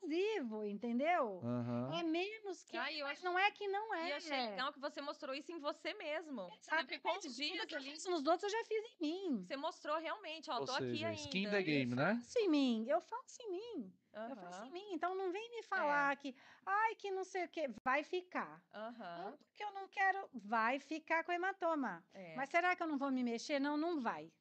[0.66, 1.42] entendeu?
[1.44, 1.92] Aham.
[2.00, 2.78] É menos que.
[2.78, 4.08] Ai, eu mas acho- não é que não é.
[4.08, 6.42] E eu achei legal que você mostrou isso em você mesmo.
[6.50, 7.92] Você Exatamente, ficou uns tudo dias que eu ali.
[7.92, 9.46] faço nos outros eu já fiz em mim.
[9.46, 11.22] Você mostrou realmente, ó, Ou tô aqui seja, ainda.
[11.22, 12.16] skin the game, né?
[12.16, 14.94] faço em mim, eu faço em mim, eu faço em mim.
[14.94, 18.62] Então não vem me falar que, ai, que não sei o que, vai ficar.
[18.74, 22.04] Não, porque eu não quero, vai ficar com hematoma.
[22.14, 22.36] é.
[22.36, 23.60] Mas será que eu não vou me mexer?
[23.60, 24.32] Não, não vai.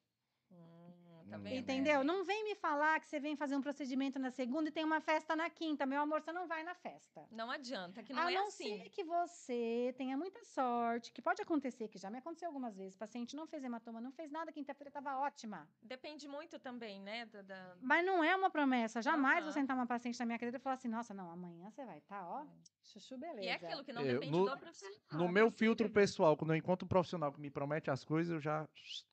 [1.31, 1.41] Tá Hum.
[1.43, 1.55] vendo?
[1.55, 2.01] Entendeu?
[2.01, 2.03] É.
[2.03, 4.99] Não vem me falar que você vem fazer um procedimento na segunda e tem uma
[4.99, 5.85] festa na quinta.
[5.85, 7.25] Meu amor, você não vai na festa.
[7.31, 8.83] Não adianta, que não a é não assim.
[8.83, 12.95] ser que você tenha muita sorte, que pode acontecer, que já me aconteceu algumas vezes.
[12.95, 15.67] O paciente não fez hematoma, não fez nada, quinta-feira estava ótima.
[15.81, 17.25] Depende muito também, né?
[17.27, 19.01] Da, da- Mas não é uma promessa.
[19.01, 19.43] Jamais Aham.
[19.45, 21.99] vou sentar uma paciente na minha cadeira e falar assim, nossa, não, amanhã você vai
[21.99, 22.45] estar, ó,
[22.83, 23.41] chuchu, beleza.
[23.45, 24.99] E é aquilo que não Eu- depende no- do profissional.
[25.13, 28.41] No meu filtro pessoal, quando eu encontro um profissional que me promete as coisas, eu
[28.41, 28.67] já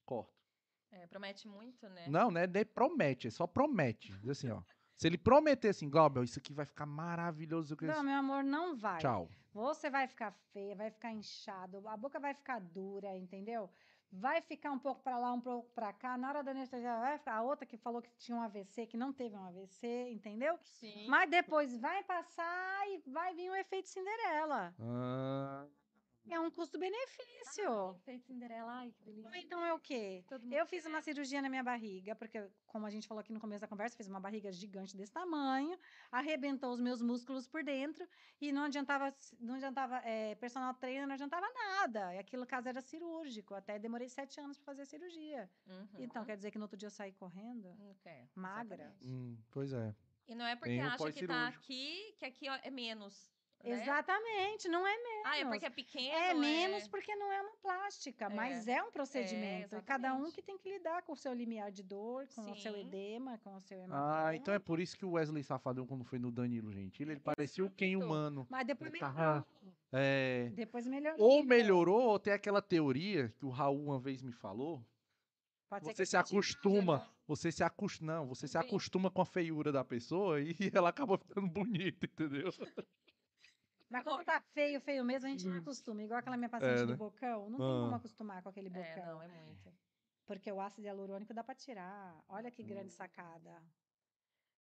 [0.04, 0.36] corto.
[0.90, 2.06] É, promete muito, né?
[2.08, 2.46] Não, né?
[2.46, 4.12] Nem promete, é só promete.
[4.18, 4.62] Diz assim, ó.
[4.96, 7.76] Se ele prometer assim, Glauber, isso aqui vai ficar maravilhoso.
[7.82, 8.98] Não, meu amor, não vai.
[8.98, 9.28] Tchau.
[9.52, 13.70] Você vai ficar feia, vai ficar inchado, a boca vai ficar dura, entendeu?
[14.10, 16.16] Vai ficar um pouco pra lá, um pouco pra cá.
[16.16, 17.34] Na hora da anestesia, vai ficar.
[17.34, 20.58] A outra que falou que tinha um AVC, que não teve um AVC, entendeu?
[20.62, 21.06] Sim.
[21.08, 24.74] Mas depois vai passar e vai vir um efeito Cinderela.
[24.80, 25.66] Ah,
[26.30, 27.94] É um custo-benefício.
[28.04, 29.30] Feito Cinderela, ai, que delícia.
[29.30, 30.24] Ou então é o quê?
[30.28, 33.32] Todo mundo Eu fiz uma cirurgia na minha barriga, porque, como a gente falou aqui
[33.32, 35.78] no começo da conversa, fiz uma barriga gigante desse tamanho,
[36.10, 38.06] arrebentou os meus músculos por dentro
[38.40, 42.14] e não adiantava, não adiantava é, personal trainer, não adiantava nada.
[42.14, 43.54] E aquilo caso era cirúrgico.
[43.54, 45.50] Até demorei sete anos para fazer a cirurgia.
[45.66, 45.88] Uhum.
[45.98, 47.76] Então, quer dizer que no outro dia eu saí correndo?
[48.04, 48.94] É, magra.
[49.02, 49.94] hum, pois é.
[50.28, 53.32] E não é porque Tem acha que tá aqui, que aqui ó, é menos.
[53.64, 53.70] Né?
[53.82, 54.92] Exatamente, não é
[55.24, 55.50] Ah, é menos.
[55.50, 56.14] porque é pequeno.
[56.16, 59.76] É menos porque não é uma plástica, mas é um procedimento.
[59.76, 62.56] e cada um que tem que lidar com o seu limiar de dor, com o
[62.56, 62.80] seu Sim.
[62.80, 64.26] edema, com o seu hematoma.
[64.28, 67.20] Ah, então é por isso que o Wesley Safadão, quando foi no Danilo Gentili, ele
[67.20, 68.04] parecia o Ken Exato.
[68.06, 68.46] humano.
[68.50, 69.16] Mas depois Ele melhorou.
[69.42, 69.46] tava-
[69.92, 71.18] É, Depois melhorou.
[71.20, 74.84] ou melhorou, ou tem aquela teoria que o Raul uma vez me falou.
[75.70, 79.26] Pode ser Você se acostuma, você se acostuma, não, você se Bem- acostuma com a
[79.26, 82.50] feiura da pessoa e ela acaba ficando bonita, entendeu?
[83.90, 86.02] Mas quando tá feio, feio mesmo, a gente não acostuma.
[86.02, 86.96] Igual aquela minha paciente É, do né?
[86.96, 87.48] bocão.
[87.48, 87.80] Não tem Ah.
[87.84, 88.84] como acostumar com aquele bocão.
[88.84, 89.72] É, não, é muito.
[90.26, 92.22] Porque o ácido hialurônico dá pra tirar.
[92.28, 93.62] Olha que grande sacada.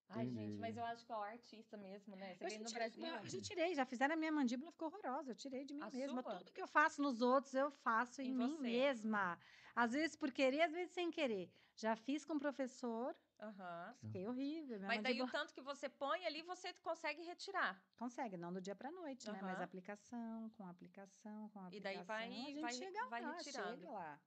[0.09, 0.79] Ai, gente, mas Entendi.
[0.79, 2.35] eu acho que é o artista mesmo, né?
[2.35, 3.05] Você Eu já no tirei, Brasil.
[3.05, 5.31] eu já tirei, já fizeram a minha mandíbula, ficou horrorosa.
[5.31, 6.21] Eu tirei de mim A mesma.
[6.23, 6.37] sua?
[6.37, 9.37] Tudo que eu faço nos outros, eu faço em, Em mim mesma.
[9.75, 11.51] Às vezes por querer, às vezes sem querer.
[11.75, 13.93] Já fiz com o professor, Aham.
[14.01, 14.79] fiquei horrível.
[14.81, 17.81] Mas daí o tanto que você põe ali, você consegue retirar.
[17.97, 19.39] consegue, não do dia pra noite, né?
[19.41, 21.81] Mas aplicação, com aplicação, com E aplicação.
[21.81, 23.77] daí vai- a gente vai- chega vai lá, retirando.
[23.79, 24.19] chega lá.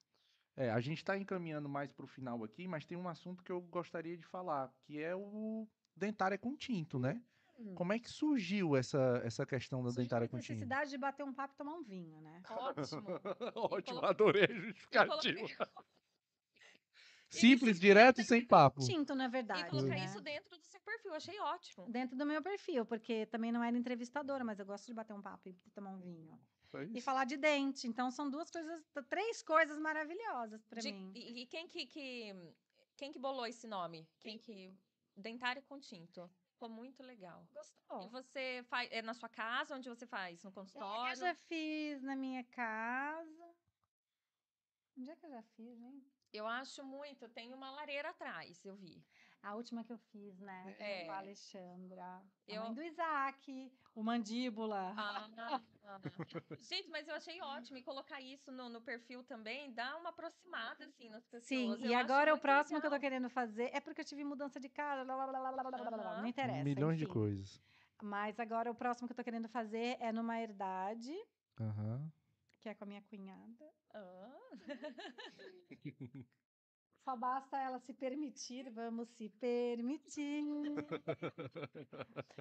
[0.57, 3.51] É, a gente está encaminhando mais para o final aqui, mas tem um assunto que
[3.53, 5.67] eu gostaria de falar, que é o
[5.97, 7.23] dentária com tinto, né?
[7.59, 7.75] Hum.
[7.75, 10.51] Como é que surgiu essa, essa questão da Surgiu dentária a com tinto?
[10.53, 12.43] necessidade de bater um papo e tomar um vinho, né?
[12.49, 13.07] Ótimo.
[13.55, 15.47] Ótimo, colo- adorei a E justificativa.
[17.31, 18.81] Simples, direto e sem papo.
[18.85, 19.71] Tinto, na e verdade.
[19.71, 20.05] colocar né?
[20.05, 21.15] isso dentro do seu perfil.
[21.15, 21.89] Achei ótimo.
[21.89, 25.23] Dentro do meu perfil, porque também não era entrevistadora, mas eu gosto de bater um
[25.23, 26.39] papo e tomar um vinho.
[26.71, 27.05] Foi E isso.
[27.05, 27.87] falar de dente.
[27.87, 31.13] Então são duas coisas, três coisas maravilhosas pra De- mim.
[31.15, 32.35] E, e quem que, que-
[32.97, 34.09] quem que bolou esse nome?
[34.19, 34.77] Quem que
[35.17, 36.29] dentária com tinto?
[36.53, 37.47] Ficou muito legal.
[37.51, 38.09] E Gostou?
[38.11, 41.13] você faz é na sua casa onde você faz no É, consultório?
[41.13, 43.55] eu já fiz na minha casa.
[44.99, 46.05] Onde é que eu já fiz, hein?
[46.33, 47.29] Eu acho muito.
[47.29, 49.03] Tem uma lareira atrás, eu vi.
[49.43, 50.77] A última que eu fiz, né?
[50.79, 51.05] É.
[51.07, 52.23] Com a Alexandra.
[52.47, 52.61] Eu...
[52.61, 54.95] A mãe do Isaac, o Mandíbula.
[54.97, 56.01] Ah, ah.
[56.61, 57.79] Gente, mas eu achei ótimo.
[57.79, 61.47] E colocar isso no, no, perfil também dá uma aproximada, assim, nas pessoas.
[61.47, 62.91] Sim, eu e agora o próximo legal.
[62.91, 65.53] que eu tô querendo fazer é porque eu tive mudança de casa, blá, blá, blá,
[65.53, 66.21] blá, blá, blá, blá.
[66.21, 66.63] Não interessa.
[66.63, 67.07] Milhões enfim.
[67.07, 67.61] de coisas.
[68.03, 71.15] Mas agora o próximo que eu tô querendo fazer é numa herdade.
[71.59, 71.97] Aham.
[71.97, 72.13] Uh -huh.
[72.61, 73.73] Que é com a minha cunhada.
[73.95, 74.40] Ah.
[77.05, 80.45] Só basta ela se permitir, vamos se permitir.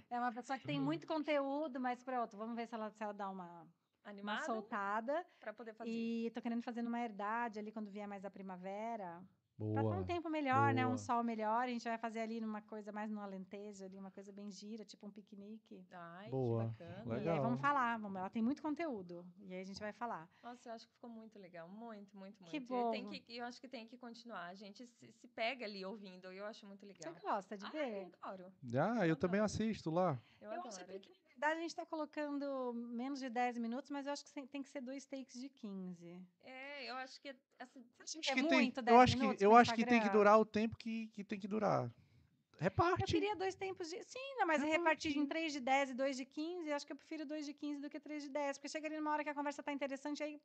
[0.10, 3.14] É uma pessoa que tem muito conteúdo, mas pronto, vamos ver se ela, se ela
[3.14, 3.70] dá uma, uma
[4.04, 5.26] animado soltada.
[5.40, 5.90] pra poder fazer.
[5.90, 9.24] E tô querendo fazer numa herdade ali quando vier mais a primavera.
[9.60, 9.98] Pra ter Boa.
[9.98, 10.84] um tempo melhor, né?
[10.84, 10.94] boa.
[10.94, 11.64] Um sol melhor.
[11.64, 14.86] A gente vai fazer ali numa coisa mais no alentejo, ali, uma coisa bem gira,
[14.86, 15.86] tipo um piquenique.
[15.92, 16.64] Ai, Boa.
[16.78, 17.04] que bacana.
[17.08, 17.42] E aí Legal.
[17.44, 19.26] vamos falar, vamos, ela tem muito conteúdo.
[19.42, 20.30] E aí a gente vai falar.
[20.42, 21.68] Nossa, eu acho que ficou muito legal.
[21.68, 22.50] Muito, muito, muito.
[22.52, 22.92] Que bom.
[22.92, 24.46] que, eu acho que tem que continuar.
[24.48, 26.32] A gente se, se pega ali ouvindo.
[26.32, 27.14] e Eu acho muito legal.
[27.14, 28.04] Você gosta de Ah, ver?
[28.04, 28.54] eu adoro.
[28.98, 30.18] Ah, eu também assisto lá.
[30.40, 30.70] Eu, Eu adoro.
[30.70, 34.24] acho que, na verdade, a gente tá colocando menos de 10 minutos, mas eu acho
[34.26, 36.18] que tem que ser dois takes de 15.
[36.44, 36.59] É,
[36.90, 39.74] eu acho que assim, Acho É que tem, muito, eu 10 acho que, eu acho
[39.74, 41.84] que tem que durar o tempo que, que tem que durar.
[41.86, 43.06] Eu Reparte.
[43.06, 44.04] queria dois tempos de.
[44.04, 45.28] Sim, não, mas repartir em sim.
[45.28, 47.80] 3 de 10 e 2 de 15, eu acho que eu prefiro 2 de 15
[47.82, 48.58] do que 3 de 10.
[48.58, 50.42] Porque chega ali numa hora que a conversa tá interessante, aí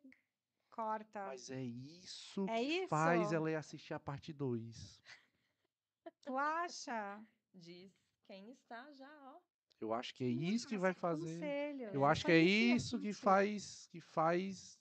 [0.70, 1.26] corta.
[1.26, 2.88] Mas é isso É que isso?
[2.88, 5.00] faz ela ir assistir a parte 2.
[6.22, 7.20] Tu acha?
[7.52, 7.92] diz
[8.26, 9.40] quem está já, ó.
[9.80, 11.34] Eu acho que é isso que vai fazer.
[11.34, 11.90] Conselho.
[11.92, 13.86] Eu acho que é isso que faz.
[13.88, 14.80] Que faz.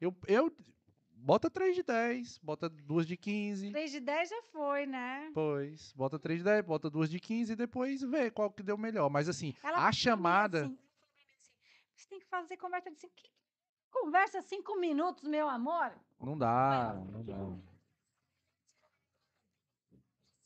[0.00, 0.54] Eu, eu.
[1.18, 3.70] Bota 3 de 10, bota 2 de 15.
[3.72, 5.24] 3 de 10 já foi, né?
[5.28, 8.76] Depois, bota 3 de 10, bota 2 de 15 e depois vê qual que deu
[8.78, 9.08] melhor.
[9.10, 10.66] Mas assim, Ela a chamada.
[10.66, 10.78] Assim,
[11.96, 13.12] você tem que fazer conversa de 5
[13.90, 15.90] Conversa 5 minutos, meu amor.
[16.20, 17.34] Não dá, não dá.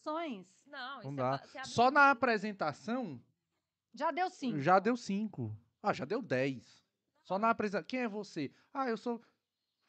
[0.02, 0.47] Sonhos.
[0.66, 1.24] Não, Não isso dá.
[1.55, 3.20] é, abre- Só na apresentação
[3.92, 4.60] Já deu 5.
[4.60, 5.55] já deu 5.
[5.82, 6.81] Ah, já deu 10.
[7.23, 7.86] Só na apresentação.
[7.89, 8.52] Quem é você?
[8.73, 9.20] Ah, eu sou.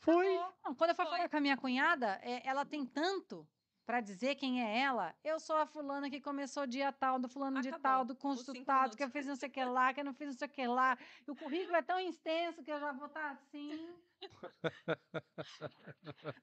[0.02, 0.36] Foi.
[0.64, 1.06] Não, quando eu Foi.
[1.06, 3.48] falar com a minha cunhada, é, ela tem tanto
[3.86, 5.16] pra dizer quem é ela.
[5.24, 7.84] Eu sou a fulana que começou dia tal, do fulano de Acabou.
[7.84, 10.28] tal, do consultado, que eu fiz não sei o que lá, que eu não fiz
[10.28, 10.98] não sei o que lá.
[11.28, 13.94] E o currículo é tão extenso que eu já vou estar assim.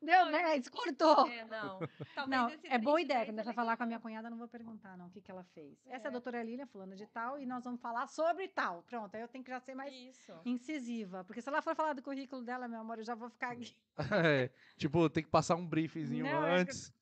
[0.02, 1.26] Deu 10, cortou.
[1.28, 1.78] É, não.
[2.14, 3.24] Talvez Não, esse é boa 3 de ideia.
[3.24, 5.06] 10 Quando é eu for falar com a minha cunhada, eu não vou perguntar, não,
[5.06, 5.78] o que, que ela fez.
[5.86, 6.12] Essa é a É.
[6.12, 8.82] doutora Lília, fulana de tal, e nós vamos falar sobre tal.
[8.82, 10.32] Pronto, aí eu tenho que já ser mais Isso.
[10.44, 11.24] incisiva.
[11.24, 13.76] Porque se ela for falar do currículo dela, meu amor, eu já vou ficar aqui.
[14.24, 16.92] É, tipo, tem que passar um briefzinho Não, é antes.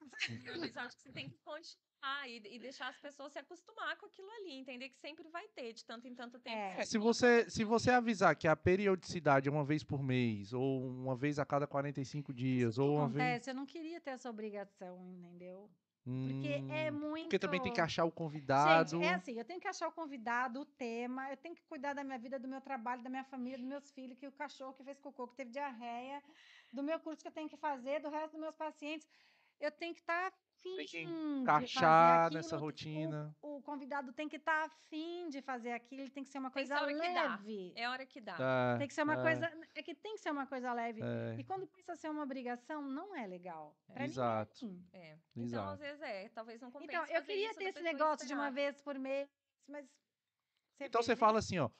[0.00, 1.36] Não, mas eu acho que você tem que
[2.06, 5.46] continuar e, e deixar as pessoas se acostumar com aquilo ali, entender que sempre vai
[5.48, 6.56] ter, de tanto em tanto tempo.
[6.56, 6.80] É.
[6.80, 10.86] É, se você, se você avisar que a periodicidade é uma vez por mês, ou
[10.86, 13.24] uma vez a cada 45 dias, O que ou uma vez.
[13.26, 13.50] acontece?
[13.50, 15.70] Eu não queria ter essa obrigação, entendeu?
[16.04, 17.22] Porque é Hum, muito.
[17.24, 18.90] Porque também tem que achar o convidado.
[18.90, 21.94] Gente, é assim, eu tenho que achar o convidado, o tema, eu tenho que cuidar
[21.94, 24.72] da minha vida, do meu trabalho, da minha família, dos meus filhos, que o cachorro
[24.72, 26.22] que fez cocô, que teve diarreia,
[26.72, 29.08] do meu curso que eu tenho que fazer, do resto dos meus pacientes.
[29.58, 33.36] Eu tenho que estar afim Tem que de fazer encaixar nessa o- rotina.
[33.42, 36.64] O, convidado tem que estar afim de fazer aquilo, ele tem que ser uma Tem
[36.64, 37.22] que coisa ser a hora que dá.
[37.36, 37.72] leve.
[37.76, 38.36] É a hora que dá.
[38.74, 39.68] É, Tem que ser uma é, coisa.
[39.74, 41.00] É que tem que ser uma coisa leve.
[41.02, 43.76] é, E quando precisa ser uma obrigação, não é legal.
[43.86, 44.66] Pra Exato.
[44.66, 44.88] ninguém.
[44.92, 45.18] É.
[45.34, 45.72] Então, Exato.
[45.72, 48.50] às vezes é, talvez não compense Então, eu queria isso ter esse negócio de uma
[48.50, 49.28] vez por mês,
[49.68, 49.86] mas.
[50.80, 51.16] Então você né?
[51.16, 51.70] fala assim, ó.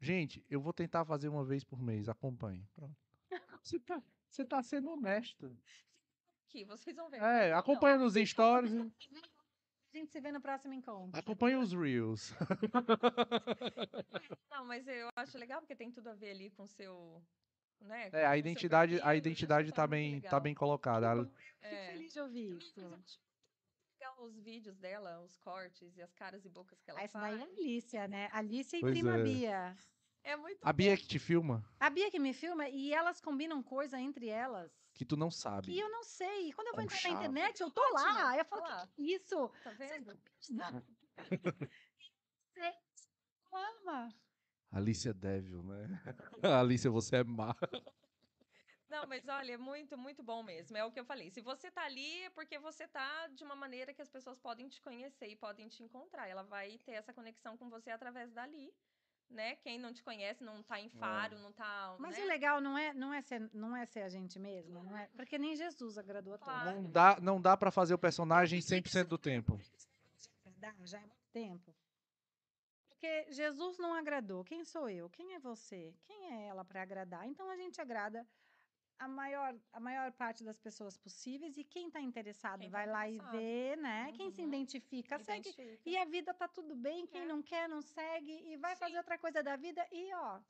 [0.00, 2.66] Gente, eu vou tentar fazer uma vez por mês, acompanhe.
[2.74, 2.96] Pronto.
[3.62, 5.56] Você tá, você tá sendo honesto.
[6.52, 7.16] Aqui, vocês vão ver.
[7.22, 8.72] É, acompanha nos stories.
[8.74, 11.18] A gente se vê no próximo encontro.
[11.18, 12.34] Acompanhe os Reels.
[14.50, 17.22] Não, mas eu acho legal porque tem tudo a ver ali com o seu.
[17.80, 21.10] Né, com É, a o seu identidade, perfil, a identidade tá bem, tá bem colocada.
[21.12, 21.32] A- Fico
[21.62, 21.92] É.
[21.92, 22.80] feliz de ouvir isso.
[24.18, 27.40] Os vídeos dela, os cortes e as caras e bocas que ela Ah, essa faz.
[27.40, 28.28] daí é a Alicia, né?
[28.32, 29.22] Alicia e Pois prima é.
[29.22, 29.76] Bia.
[30.24, 33.62] É muito A Bia que te filma, A Bia que me filma e elas combinam
[33.62, 34.70] coisa entre elas.
[34.94, 35.66] que tu não sabe.
[35.72, 36.48] Que eu não sei.
[36.48, 37.14] E quando eu vou Com entrar chave.
[37.14, 38.36] na internet, eu tô lá.
[38.38, 39.48] Eu falo, que que é isso?
[39.64, 40.16] Tá vendo?
[40.38, 40.54] Você
[43.52, 44.14] ama.
[44.70, 46.02] Alicia Devil, né?
[46.60, 47.54] Alicia, você é má.
[48.88, 50.76] Não, mas olha, é muito, muito bom mesmo.
[50.76, 51.30] É o que eu falei.
[51.30, 54.68] Se você tá ali, é porque você tá de uma maneira que as pessoas podem
[54.68, 56.28] te conhecer e podem te encontrar.
[56.28, 58.72] Ela vai ter essa conexão com você através dali,
[59.32, 59.56] né?
[59.56, 61.96] Quem não te conhece, não tá em faro, não tá.
[61.98, 62.24] Mas né?
[62.24, 65.08] o legal não é, não, é ser, não é ser a gente mesmo, não é?
[65.16, 66.62] Porque nem Jesus agradou a todos.
[66.62, 66.82] Claro.
[66.82, 69.58] Não dá, não dá para fazer o personagem 100% do tempo.
[70.58, 71.74] Dá, já é muito tempo.
[72.88, 74.44] Porque Jesus não agradou.
[74.44, 75.10] Quem sou eu?
[75.10, 75.92] Quem é você?
[76.04, 77.26] Quem é ela para agradar?
[77.26, 78.24] Então a gente agrada
[79.04, 82.86] a maior, a maior parte das pessoas possíveis e quem está interessado Quem tá vai
[82.86, 84.12] lá e vê, né?
[84.12, 84.48] Quem se Uhum.
[84.48, 85.48] identifica, segue.
[85.48, 85.82] Identifica.
[85.90, 87.26] E a vida tá tudo bem, quem É.
[87.26, 90.40] não quer, não segue e vai fazer outra coisa da vida e ó.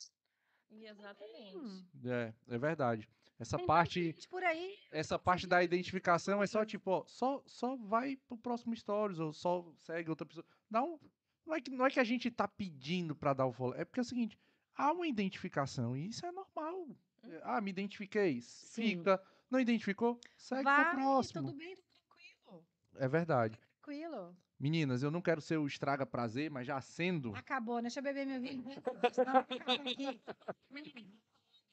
[0.70, 1.86] E Exatamente.
[2.04, 3.08] É, é verdade.
[3.38, 4.76] Essa tem parte, gente por aí.
[4.90, 9.32] essa parte da identificação é só tipo, ó, só, só vai pro próximo stories ou
[9.32, 10.46] só segue outra pessoa.
[10.74, 10.98] Um,
[11.44, 13.84] não é que não é que a gente tá pedindo para dar o follow, é
[13.84, 14.38] porque é o seguinte,
[14.76, 16.96] há uma identificação e isso é normal.
[17.24, 19.22] É, Ah, me identifiquei, fica.
[19.50, 20.18] Não identificou?
[20.36, 21.48] Segue pro vai, próximo.
[21.48, 22.66] tudo bem, tudo tranquilo.
[22.96, 23.58] É verdade.
[23.82, 24.36] Tranquilo.
[24.58, 27.82] Meninas, eu não quero ser o estraga prazer, mas já sendo, Acabou, né?
[27.82, 28.64] deixa eu beber meu vinho.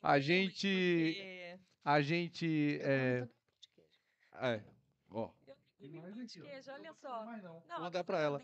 [0.01, 3.27] A gente, a gente, é,
[4.41, 4.63] é,
[5.11, 5.29] ó,
[5.77, 7.23] queijo, olha só.
[7.25, 8.41] Não, Vou mandar pra ela.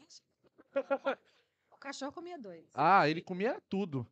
[1.71, 2.69] O cachorro comia dois.
[2.73, 4.05] Ah, ele comia tudo.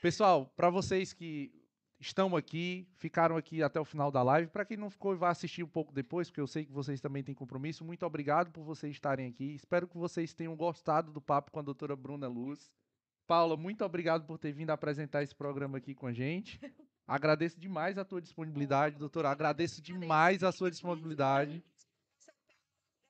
[0.00, 1.52] Pessoal, para vocês que
[1.98, 5.30] estão aqui, ficaram aqui até o final da live, para quem não ficou e vai
[5.30, 8.62] assistir um pouco depois, porque eu sei que vocês também têm compromisso, muito obrigado por
[8.62, 9.54] vocês estarem aqui.
[9.54, 12.70] Espero que vocês tenham gostado do papo com a doutora Bruna Luz.
[13.26, 16.60] Paula, muito obrigado por ter vindo apresentar esse programa aqui com a gente.
[17.06, 19.30] Agradeço demais a tua disponibilidade, doutora.
[19.30, 21.64] Agradeço demais a sua disponibilidade.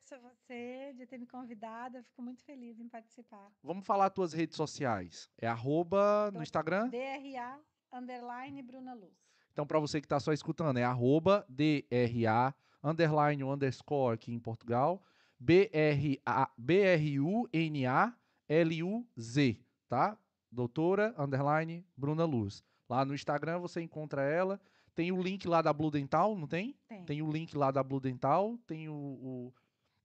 [0.07, 1.97] Agradeço a você de ter me convidado.
[1.97, 3.51] Eu fico muito feliz em participar.
[3.63, 5.31] Vamos falar tuas redes sociais.
[5.39, 6.89] É arroba no Instagram?
[6.89, 7.59] DRA
[7.93, 9.15] underline Bruna Luz.
[9.53, 15.03] Então, para você que está só escutando, é arroba DRA, underline underscore aqui em Portugal,
[18.49, 19.59] B-R-U-N-A-L-U-Z,
[19.89, 20.19] tá?
[20.51, 22.63] Doutora, underline, Bruna Luz.
[22.89, 24.61] Lá no Instagram você encontra ela.
[24.95, 26.75] Tem o link lá da Blue Dental, não tem?
[26.89, 27.05] Tem.
[27.05, 28.95] Tem o link lá da Blue Dental, tem o...
[28.95, 29.53] o-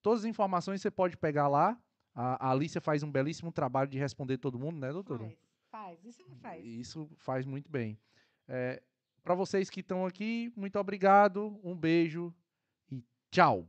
[0.02, 1.78] Todas as informações você pode pegar lá.
[2.16, 5.20] A, a Alicia faz um belíssimo trabalho de responder todo mundo, né, doutora?
[5.26, 5.38] Faz,
[5.72, 6.04] faz.
[6.06, 6.66] Isso faz.
[6.66, 7.98] Isso faz muito bem.
[9.24, 12.34] para vocês que estão aqui, muito obrigado, um beijo
[12.92, 13.68] e tchau.